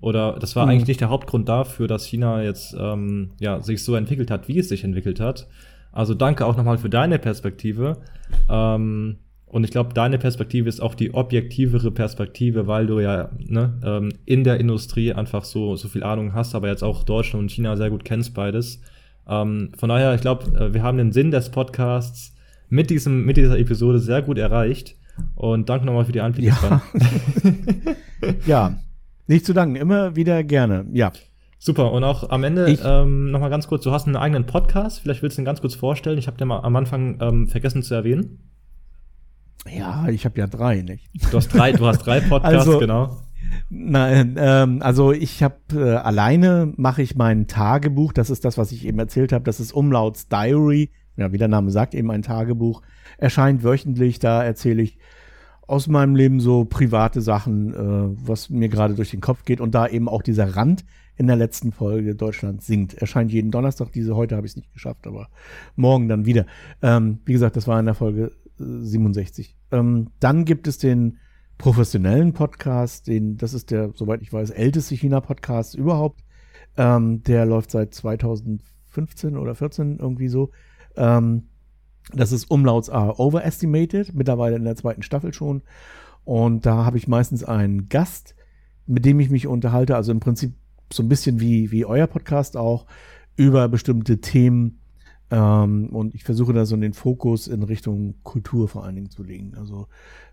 Oder 0.00 0.36
das 0.38 0.54
war 0.54 0.66
mhm. 0.66 0.72
eigentlich 0.72 0.88
nicht 0.88 1.00
der 1.00 1.08
Hauptgrund 1.08 1.48
dafür, 1.48 1.88
dass 1.88 2.04
China 2.04 2.42
jetzt 2.42 2.76
ähm, 2.78 3.30
ja, 3.40 3.62
sich 3.62 3.82
so 3.82 3.94
entwickelt 3.94 4.30
hat, 4.30 4.48
wie 4.48 4.58
es 4.58 4.68
sich 4.68 4.84
entwickelt 4.84 5.20
hat. 5.20 5.46
Also 5.92 6.12
danke 6.12 6.44
auch 6.44 6.56
nochmal 6.56 6.76
für 6.76 6.90
deine 6.90 7.18
Perspektive. 7.18 7.98
Ähm, 8.50 9.16
und 9.54 9.62
ich 9.62 9.70
glaube, 9.70 9.94
deine 9.94 10.18
Perspektive 10.18 10.68
ist 10.68 10.80
auch 10.80 10.96
die 10.96 11.14
objektivere 11.14 11.92
Perspektive, 11.92 12.66
weil 12.66 12.88
du 12.88 12.98
ja 12.98 13.30
ne, 13.38 13.78
ähm, 13.84 14.12
in 14.24 14.42
der 14.42 14.58
Industrie 14.58 15.12
einfach 15.12 15.44
so, 15.44 15.76
so 15.76 15.86
viel 15.86 16.02
Ahnung 16.02 16.34
hast, 16.34 16.56
aber 16.56 16.66
jetzt 16.66 16.82
auch 16.82 17.04
Deutschland 17.04 17.44
und 17.44 17.52
China 17.52 17.76
sehr 17.76 17.88
gut 17.88 18.04
kennst 18.04 18.34
beides. 18.34 18.80
Ähm, 19.28 19.70
von 19.78 19.90
daher, 19.90 20.12
ich 20.12 20.22
glaube, 20.22 20.58
äh, 20.58 20.74
wir 20.74 20.82
haben 20.82 20.98
den 20.98 21.12
Sinn 21.12 21.30
des 21.30 21.50
Podcasts 21.50 22.34
mit, 22.68 22.90
diesem, 22.90 23.24
mit 23.24 23.36
dieser 23.36 23.56
Episode 23.56 24.00
sehr 24.00 24.22
gut 24.22 24.38
erreicht. 24.38 24.96
Und 25.36 25.68
danke 25.68 25.86
nochmal 25.86 26.06
für 26.06 26.10
die 26.10 26.20
Einblicke. 26.20 26.50
Ja. 26.60 26.82
ja, 28.46 28.78
nicht 29.28 29.46
zu 29.46 29.52
danken, 29.52 29.76
immer 29.76 30.16
wieder 30.16 30.42
gerne. 30.42 30.84
Ja. 30.92 31.12
Super, 31.60 31.92
und 31.92 32.02
auch 32.02 32.28
am 32.28 32.42
Ende 32.42 32.76
ähm, 32.84 33.30
nochmal 33.30 33.50
ganz 33.50 33.68
kurz, 33.68 33.84
du 33.84 33.92
hast 33.92 34.08
einen 34.08 34.16
eigenen 34.16 34.46
Podcast, 34.46 34.98
vielleicht 34.98 35.22
willst 35.22 35.38
du 35.38 35.42
ihn 35.42 35.44
ganz 35.46 35.60
kurz 35.60 35.76
vorstellen. 35.76 36.18
Ich 36.18 36.26
habe 36.26 36.38
den 36.38 36.48
mal 36.48 36.58
am 36.58 36.74
Anfang 36.74 37.18
ähm, 37.20 37.46
vergessen 37.46 37.84
zu 37.84 37.94
erwähnen. 37.94 38.50
Ja, 39.70 40.08
ich 40.08 40.24
habe 40.24 40.38
ja 40.38 40.46
drei, 40.46 40.82
nicht? 40.82 41.08
Du 41.30 41.36
hast 41.36 41.48
drei, 41.48 41.72
du 41.72 41.86
hast 41.86 41.98
drei 41.98 42.20
Podcasts, 42.28 42.68
also, 42.68 42.78
genau. 42.78 43.20
Nein, 43.70 44.36
ähm, 44.38 44.82
also 44.82 45.12
ich 45.12 45.42
habe 45.42 45.56
äh, 45.72 45.94
alleine 45.96 46.72
mache 46.76 47.02
ich 47.02 47.16
mein 47.16 47.46
Tagebuch. 47.46 48.12
Das 48.12 48.30
ist 48.30 48.44
das, 48.44 48.58
was 48.58 48.72
ich 48.72 48.86
eben 48.86 48.98
erzählt 48.98 49.32
habe. 49.32 49.44
Das 49.44 49.60
ist 49.60 49.72
Umlauts 49.72 50.28
Diary. 50.28 50.90
Ja, 51.16 51.32
wie 51.32 51.38
der 51.38 51.48
Name 51.48 51.70
sagt, 51.70 51.94
eben 51.94 52.10
ein 52.10 52.22
Tagebuch. 52.22 52.82
Erscheint 53.18 53.62
wöchentlich. 53.62 54.18
Da 54.18 54.42
erzähle 54.42 54.82
ich 54.82 54.98
aus 55.66 55.86
meinem 55.86 56.16
Leben 56.16 56.40
so 56.40 56.64
private 56.64 57.20
Sachen, 57.20 57.74
äh, 57.74 58.26
was 58.26 58.50
mir 58.50 58.68
gerade 58.68 58.94
durch 58.94 59.10
den 59.10 59.20
Kopf 59.20 59.44
geht. 59.44 59.60
Und 59.60 59.74
da 59.74 59.86
eben 59.86 60.08
auch 60.08 60.22
dieser 60.22 60.56
Rand 60.56 60.84
in 61.16 61.26
der 61.26 61.36
letzten 61.36 61.72
Folge 61.72 62.14
Deutschland 62.14 62.62
singt. 62.62 62.94
Erscheint 62.94 63.32
jeden 63.32 63.50
Donnerstag. 63.50 63.92
Diese 63.92 64.16
heute 64.16 64.36
habe 64.36 64.46
ich 64.46 64.52
es 64.52 64.56
nicht 64.56 64.72
geschafft, 64.72 65.06
aber 65.06 65.28
morgen 65.76 66.08
dann 66.08 66.26
wieder. 66.26 66.46
Ähm, 66.82 67.20
wie 67.24 67.32
gesagt, 67.32 67.56
das 67.56 67.68
war 67.68 67.78
in 67.78 67.86
der 67.86 67.94
Folge 67.94 68.32
67. 68.58 69.53
Ähm, 69.74 70.10
dann 70.20 70.44
gibt 70.44 70.68
es 70.68 70.78
den 70.78 71.18
professionellen 71.58 72.32
Podcast, 72.32 73.06
den, 73.06 73.36
das 73.36 73.54
ist 73.54 73.70
der, 73.70 73.92
soweit 73.94 74.22
ich 74.22 74.32
weiß, 74.32 74.50
älteste 74.50 74.94
China-Podcast 74.94 75.74
überhaupt. 75.74 76.24
Ähm, 76.76 77.22
der 77.22 77.46
läuft 77.46 77.70
seit 77.70 77.94
2015 77.94 79.36
oder 79.36 79.54
14 79.54 79.98
irgendwie 79.98 80.28
so. 80.28 80.50
Ähm, 80.96 81.48
das 82.12 82.32
ist 82.32 82.50
Umlauts 82.50 82.90
are 82.90 83.18
overestimated, 83.18 84.14
mittlerweile 84.14 84.56
in 84.56 84.64
der 84.64 84.76
zweiten 84.76 85.02
Staffel 85.02 85.32
schon. 85.32 85.62
Und 86.24 86.66
da 86.66 86.84
habe 86.84 86.98
ich 86.98 87.08
meistens 87.08 87.44
einen 87.44 87.88
Gast, 87.88 88.34
mit 88.86 89.04
dem 89.04 89.20
ich 89.20 89.30
mich 89.30 89.46
unterhalte, 89.46 89.96
also 89.96 90.12
im 90.12 90.20
Prinzip 90.20 90.54
so 90.92 91.02
ein 91.02 91.08
bisschen 91.08 91.40
wie, 91.40 91.70
wie 91.70 91.84
euer 91.84 92.06
Podcast 92.06 92.56
auch, 92.56 92.86
über 93.36 93.68
bestimmte 93.68 94.20
Themen, 94.20 94.80
ähm, 95.30 95.88
und 95.90 96.14
ich 96.14 96.24
versuche 96.24 96.52
da 96.52 96.64
so 96.66 96.76
den 96.76 96.92
Fokus 96.92 97.48
in 97.48 97.62
Richtung 97.62 98.14
Kultur 98.22 98.68
vor 98.68 98.84
allen 98.84 98.94
Dingen 98.94 99.10
zu 99.10 99.22
legen. 99.22 99.54
Also 99.56 99.88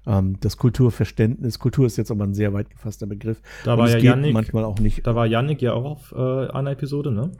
ähm, 0.06 0.38
das 0.42 0.58
Kulturverständnis, 0.58 1.60
Kultur 1.60 1.86
ist 1.86 1.98
jetzt 1.98 2.12
aber 2.12 2.24
ein 2.24 2.34
sehr 2.34 2.54
weit 2.54 2.70
gefasster 2.70 3.08
Begriff. 3.08 3.42
Da 3.64 3.78
war 3.78 3.90
ja 3.90 3.98
Yannick, 3.98 4.34
manchmal 4.34 4.64
auch 4.64 4.80
nicht. 4.80 5.06
Da 5.08 5.16
war 5.16 5.26
Yannick 5.26 5.62
ja 5.62 5.74
auch 5.74 5.86
auf 5.86 6.12
äh, 6.16 6.52
einer 6.52 6.72
Episode, 6.72 7.12
ne? 7.12 7.32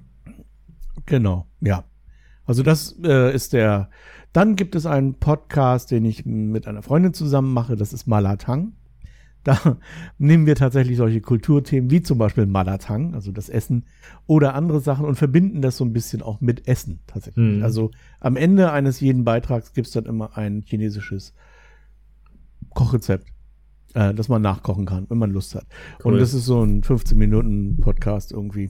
Genau, 1.06 1.48
ja. 1.60 1.84
Also 2.46 2.64
das 2.64 2.98
äh, 3.04 3.34
ist 3.34 3.54
der. 3.54 3.90
Dann 4.34 4.56
gibt 4.56 4.76
es 4.76 4.86
einen 4.86 5.16
Podcast, 5.16 5.92
den 5.92 6.06
ich 6.06 6.26
mit 6.26 6.68
einer 6.68 6.82
Freundin 6.82 7.14
zusammen 7.14 7.54
mache. 7.54 7.76
Das 7.76 7.92
ist 7.92 8.08
Malatang. 8.08 8.74
Da 9.44 9.78
nehmen 10.18 10.46
wir 10.46 10.56
tatsächlich 10.56 10.98
solche 10.98 11.22
Kulturthemen 11.22 11.90
wie 11.90 12.02
zum 12.02 12.18
Beispiel 12.18 12.46
Malatang, 12.46 13.14
also 13.16 13.32
das 13.32 13.50
Essen 13.50 13.86
oder 14.28 14.54
andere 14.54 14.80
Sachen 14.80 15.06
und 15.06 15.16
verbinden 15.16 15.62
das 15.62 15.78
so 15.78 15.86
ein 15.86 15.94
bisschen 15.94 16.22
auch 16.22 16.42
mit 16.42 16.68
Essen 16.68 17.00
tatsächlich. 17.08 17.58
Mhm. 17.58 17.64
Also 17.64 17.92
am 18.20 18.36
Ende 18.36 18.72
eines 18.72 19.00
jeden 19.00 19.24
Beitrags 19.24 19.74
gibt 19.74 19.88
es 19.88 19.94
dann 19.94 20.06
immer 20.06 20.38
ein 20.38 20.64
chinesisches 20.66 21.34
Kochrezept, 22.74 23.28
äh, 23.94 24.14
das 24.14 24.30
man 24.30 24.42
nachkochen 24.42 24.86
kann, 24.86 25.10
wenn 25.10 25.18
man 25.18 25.32
Lust 25.32 25.56
hat. 25.56 25.66
Cool. 26.04 26.14
Und 26.14 26.20
das 26.20 26.34
ist 26.34 26.46
so 26.46 26.64
ein 26.64 26.84
15 26.84 27.18
Minuten 27.18 27.78
Podcast 27.78 28.32
irgendwie, 28.32 28.70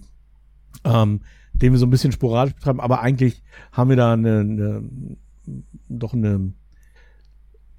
ähm, 0.84 1.22
den 1.54 1.74
wir 1.74 1.80
so 1.80 1.86
ein 1.86 1.92
bisschen 1.92 2.12
sporadisch 2.12 2.56
betreiben, 2.56 2.80
aber 2.80 3.02
eigentlich 3.02 3.44
haben 3.72 3.90
wir 3.90 3.98
da 3.98 4.14
eine, 4.14 4.40
eine 4.40 4.84
doch 5.90 6.14
eine 6.14 6.54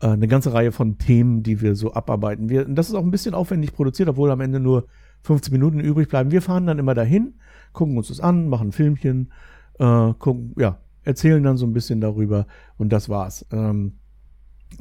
äh, 0.03 0.09
eine 0.09 0.29
ganze 0.29 0.53
Reihe 0.53 0.73
von 0.73 0.99
Themen, 0.99 1.43
die 1.43 1.61
wir 1.61 1.77
so 1.77 1.95
abarbeiten. 1.95 2.49
Wir, 2.49 2.65
das 2.65 2.89
ist 2.89 2.95
auch 2.95 3.05
ein 3.05 3.11
bisschen 3.11 3.35
aufwendig 3.35 3.73
produziert, 3.73 4.09
obwohl 4.09 4.31
am 4.31 4.41
Ende 4.41 4.61
nur 4.61 4.87
15 5.23 5.53
Minuten 5.53 5.79
übrig 5.79 6.09
bleiben. 6.09 6.33
Wir 6.33 6.43
fahren 6.43 6.67
dann 6.67 6.79
immer 6.79 6.95
dahin, 6.95 7.35
gucken 7.73 7.97
uns 7.97 8.09
das 8.09 8.21
an, 8.21 8.49
machen 8.49 8.69
ein 8.69 8.73
Filmchen, 8.73 9.33
äh, 9.79 10.13
gucken, 10.19 10.55
ja, 10.59 10.79
erzählen 11.05 11.43
dann 11.43 11.57
so 11.57 11.67
ein 11.67 11.73
bisschen 11.73 12.01
darüber 12.01 12.47
und 12.79 12.93
das 12.93 13.09
war's. 13.09 13.47
Ähm, 13.53 13.93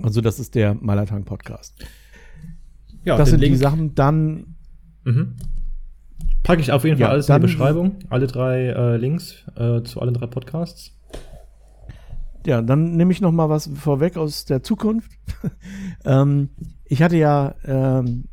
also 0.02 0.22
das 0.22 0.40
ist 0.40 0.56
der 0.56 0.74
Malatang 0.74 1.24
Podcast. 1.24 1.86
Ja, 3.04 3.18
das 3.18 3.30
sind 3.30 3.42
Link. 3.42 3.54
die 3.54 3.58
Sachen. 3.58 3.94
Dann 3.94 4.56
mhm. 5.04 5.36
packe 6.44 6.62
ich 6.62 6.72
auf 6.72 6.84
jeden 6.84 6.98
Fall 6.98 7.08
ja, 7.08 7.10
alles 7.10 7.30
in 7.30 7.36
die 7.36 7.42
Beschreibung, 7.42 7.98
alle 8.10 8.28
drei 8.28 8.68
äh, 8.68 8.98
Links 8.98 9.46
äh, 9.56 9.84
zu 9.84 10.02
allen 10.02 10.14
drei 10.14 10.28
Podcasts. 10.28 10.98
Ja, 12.46 12.62
dann 12.62 12.96
nehme 12.96 13.12
ich 13.12 13.22
noch 13.22 13.32
mal 13.32 13.50
was 13.50 13.70
vorweg 13.76 14.18
aus 14.18 14.46
der 14.46 14.64
Zukunft. 14.64 15.12
ähm, 16.06 16.50
ich 16.86 17.02
hatte 17.02 17.18
ja, 17.18 17.56
ähm, 17.64 18.26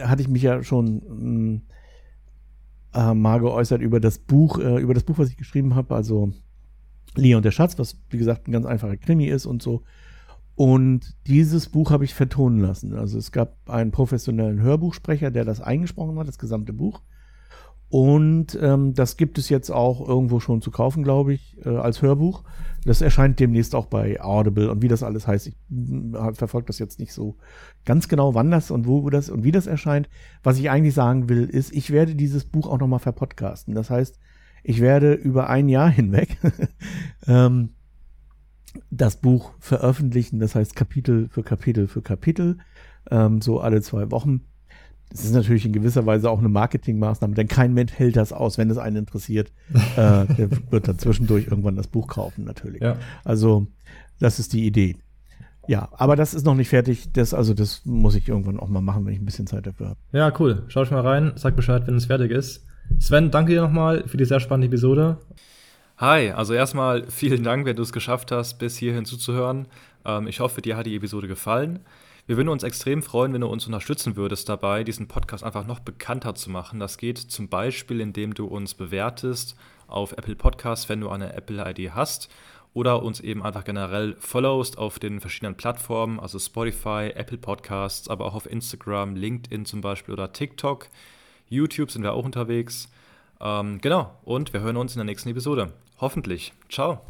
hatte 0.00 0.22
ich 0.22 0.28
mich 0.28 0.42
ja 0.42 0.62
schon 0.62 1.02
ähm, 1.08 1.62
äh, 2.94 3.14
mal 3.14 3.40
geäußert 3.40 3.80
über 3.80 4.00
das 4.00 4.18
Buch, 4.18 4.58
äh, 4.58 4.80
über 4.80 4.94
das 4.94 5.04
Buch, 5.04 5.18
was 5.18 5.30
ich 5.30 5.36
geschrieben 5.36 5.74
habe, 5.74 5.94
also 5.94 6.32
Lia 7.14 7.36
und 7.36 7.44
der 7.44 7.50
Schatz, 7.50 7.78
was 7.78 7.98
wie 8.10 8.18
gesagt 8.18 8.46
ein 8.46 8.52
ganz 8.52 8.66
einfacher 8.66 8.96
Krimi 8.96 9.26
ist 9.26 9.46
und 9.46 9.62
so. 9.62 9.82
Und 10.54 11.16
dieses 11.26 11.68
Buch 11.68 11.90
habe 11.92 12.04
ich 12.04 12.14
vertonen 12.14 12.58
lassen. 12.58 12.94
Also 12.94 13.16
es 13.16 13.30
gab 13.30 13.70
einen 13.70 13.92
professionellen 13.92 14.60
Hörbuchsprecher, 14.60 15.30
der 15.30 15.44
das 15.44 15.60
eingesprochen 15.60 16.18
hat, 16.18 16.26
das 16.26 16.38
gesamte 16.38 16.72
Buch. 16.72 17.00
Und 17.90 18.58
ähm, 18.60 18.92
das 18.94 19.16
gibt 19.16 19.38
es 19.38 19.48
jetzt 19.48 19.70
auch 19.70 20.06
irgendwo 20.06 20.40
schon 20.40 20.60
zu 20.60 20.70
kaufen, 20.70 21.02
glaube 21.02 21.32
ich, 21.32 21.56
äh, 21.64 21.70
als 21.70 22.02
Hörbuch. 22.02 22.44
Das 22.84 23.00
erscheint 23.00 23.40
demnächst 23.40 23.74
auch 23.74 23.86
bei 23.86 24.20
Audible 24.20 24.70
und 24.70 24.82
wie 24.82 24.88
das 24.88 25.02
alles 25.02 25.26
heißt. 25.26 25.46
Ich 25.46 25.54
äh, 25.54 26.34
verfolge 26.34 26.66
das 26.66 26.78
jetzt 26.78 26.98
nicht 26.98 27.14
so 27.14 27.36
ganz 27.86 28.08
genau, 28.08 28.34
wann 28.34 28.50
das 28.50 28.70
und 28.70 28.86
wo 28.86 29.08
das 29.08 29.30
und 29.30 29.42
wie 29.42 29.52
das 29.52 29.66
erscheint. 29.66 30.08
Was 30.42 30.58
ich 30.58 30.68
eigentlich 30.68 30.94
sagen 30.94 31.30
will, 31.30 31.44
ist, 31.44 31.72
ich 31.72 31.90
werde 31.90 32.14
dieses 32.14 32.44
Buch 32.44 32.68
auch 32.68 32.78
nochmal 32.78 32.98
verpodcasten. 32.98 33.74
Das 33.74 33.88
heißt, 33.88 34.18
ich 34.62 34.80
werde 34.80 35.14
über 35.14 35.48
ein 35.48 35.68
Jahr 35.70 35.88
hinweg 35.90 36.36
ähm, 37.26 37.70
das 38.90 39.16
Buch 39.16 39.52
veröffentlichen. 39.60 40.40
Das 40.40 40.54
heißt 40.54 40.76
Kapitel 40.76 41.28
für 41.30 41.42
Kapitel 41.42 41.88
für 41.88 42.02
Kapitel, 42.02 42.58
ähm, 43.10 43.40
so 43.40 43.60
alle 43.60 43.80
zwei 43.80 44.10
Wochen 44.10 44.42
das 45.10 45.24
ist 45.24 45.32
natürlich 45.32 45.64
in 45.64 45.72
gewisser 45.72 46.04
Weise 46.06 46.30
auch 46.30 46.38
eine 46.38 46.48
Marketingmaßnahme, 46.48 47.34
denn 47.34 47.48
kein 47.48 47.72
Mensch 47.72 47.92
hält 47.92 48.16
das 48.16 48.32
aus, 48.32 48.58
wenn 48.58 48.70
es 48.70 48.78
einen 48.78 48.96
interessiert. 48.96 49.52
äh, 49.96 50.26
der 50.26 50.48
wird 50.70 50.88
dann 50.88 50.98
zwischendurch 50.98 51.46
irgendwann 51.46 51.76
das 51.76 51.86
Buch 51.86 52.08
kaufen, 52.08 52.44
natürlich. 52.44 52.82
Ja. 52.82 52.96
Also, 53.24 53.66
das 54.20 54.38
ist 54.38 54.52
die 54.52 54.66
Idee. 54.66 54.96
Ja, 55.66 55.88
aber 55.92 56.16
das 56.16 56.34
ist 56.34 56.44
noch 56.44 56.54
nicht 56.54 56.68
fertig. 56.68 57.12
Das, 57.12 57.34
also, 57.34 57.54
das 57.54 57.84
muss 57.84 58.14
ich 58.14 58.28
irgendwann 58.28 58.58
auch 58.58 58.68
mal 58.68 58.80
machen, 58.80 59.06
wenn 59.06 59.12
ich 59.12 59.20
ein 59.20 59.24
bisschen 59.24 59.46
Zeit 59.46 59.66
dafür 59.66 59.90
habe. 59.90 59.98
Ja, 60.12 60.32
cool. 60.38 60.64
Schau 60.68 60.82
ich 60.82 60.90
mal 60.90 61.00
rein, 61.00 61.32
sag 61.36 61.56
Bescheid, 61.56 61.86
wenn 61.86 61.96
es 61.96 62.06
fertig 62.06 62.30
ist. 62.30 62.66
Sven, 62.98 63.30
danke 63.30 63.52
dir 63.52 63.60
nochmal 63.60 64.04
für 64.06 64.16
die 64.16 64.24
sehr 64.24 64.40
spannende 64.40 64.68
Episode. 64.68 65.18
Hi, 65.98 66.30
also 66.30 66.54
erstmal 66.54 67.10
vielen 67.10 67.42
Dank, 67.42 67.66
wenn 67.66 67.76
du 67.76 67.82
es 67.82 67.92
geschafft 67.92 68.30
hast, 68.30 68.58
bis 68.58 68.76
hierhin 68.76 69.04
zuzuhören. 69.04 69.66
Ähm, 70.04 70.26
ich 70.26 70.40
hoffe, 70.40 70.62
dir 70.62 70.76
hat 70.76 70.86
die 70.86 70.96
Episode 70.96 71.28
gefallen. 71.28 71.80
Wir 72.28 72.36
würden 72.36 72.50
uns 72.50 72.62
extrem 72.62 73.02
freuen, 73.02 73.32
wenn 73.32 73.40
du 73.40 73.46
uns 73.46 73.64
unterstützen 73.64 74.14
würdest 74.14 74.50
dabei, 74.50 74.84
diesen 74.84 75.08
Podcast 75.08 75.42
einfach 75.42 75.66
noch 75.66 75.80
bekannter 75.80 76.34
zu 76.34 76.50
machen. 76.50 76.78
Das 76.78 76.98
geht 76.98 77.16
zum 77.16 77.48
Beispiel, 77.48 78.02
indem 78.02 78.34
du 78.34 78.44
uns 78.44 78.74
bewertest 78.74 79.56
auf 79.86 80.12
Apple 80.12 80.36
Podcasts, 80.36 80.90
wenn 80.90 81.00
du 81.00 81.08
eine 81.08 81.32
Apple-ID 81.32 81.92
hast 81.94 82.28
oder 82.74 83.02
uns 83.02 83.20
eben 83.20 83.42
einfach 83.42 83.64
generell 83.64 84.14
followst 84.18 84.76
auf 84.76 84.98
den 84.98 85.20
verschiedenen 85.20 85.54
Plattformen, 85.54 86.20
also 86.20 86.38
Spotify, 86.38 87.12
Apple 87.14 87.38
Podcasts, 87.38 88.08
aber 88.08 88.26
auch 88.26 88.34
auf 88.34 88.44
Instagram, 88.44 89.16
LinkedIn 89.16 89.64
zum 89.64 89.80
Beispiel 89.80 90.12
oder 90.12 90.30
TikTok. 90.30 90.88
YouTube 91.48 91.90
sind 91.90 92.02
wir 92.02 92.12
auch 92.12 92.26
unterwegs. 92.26 92.90
Ähm, 93.40 93.80
genau, 93.80 94.14
und 94.22 94.52
wir 94.52 94.60
hören 94.60 94.76
uns 94.76 94.92
in 94.92 94.98
der 94.98 95.06
nächsten 95.06 95.30
Episode. 95.30 95.72
Hoffentlich. 95.98 96.52
Ciao. 96.68 97.00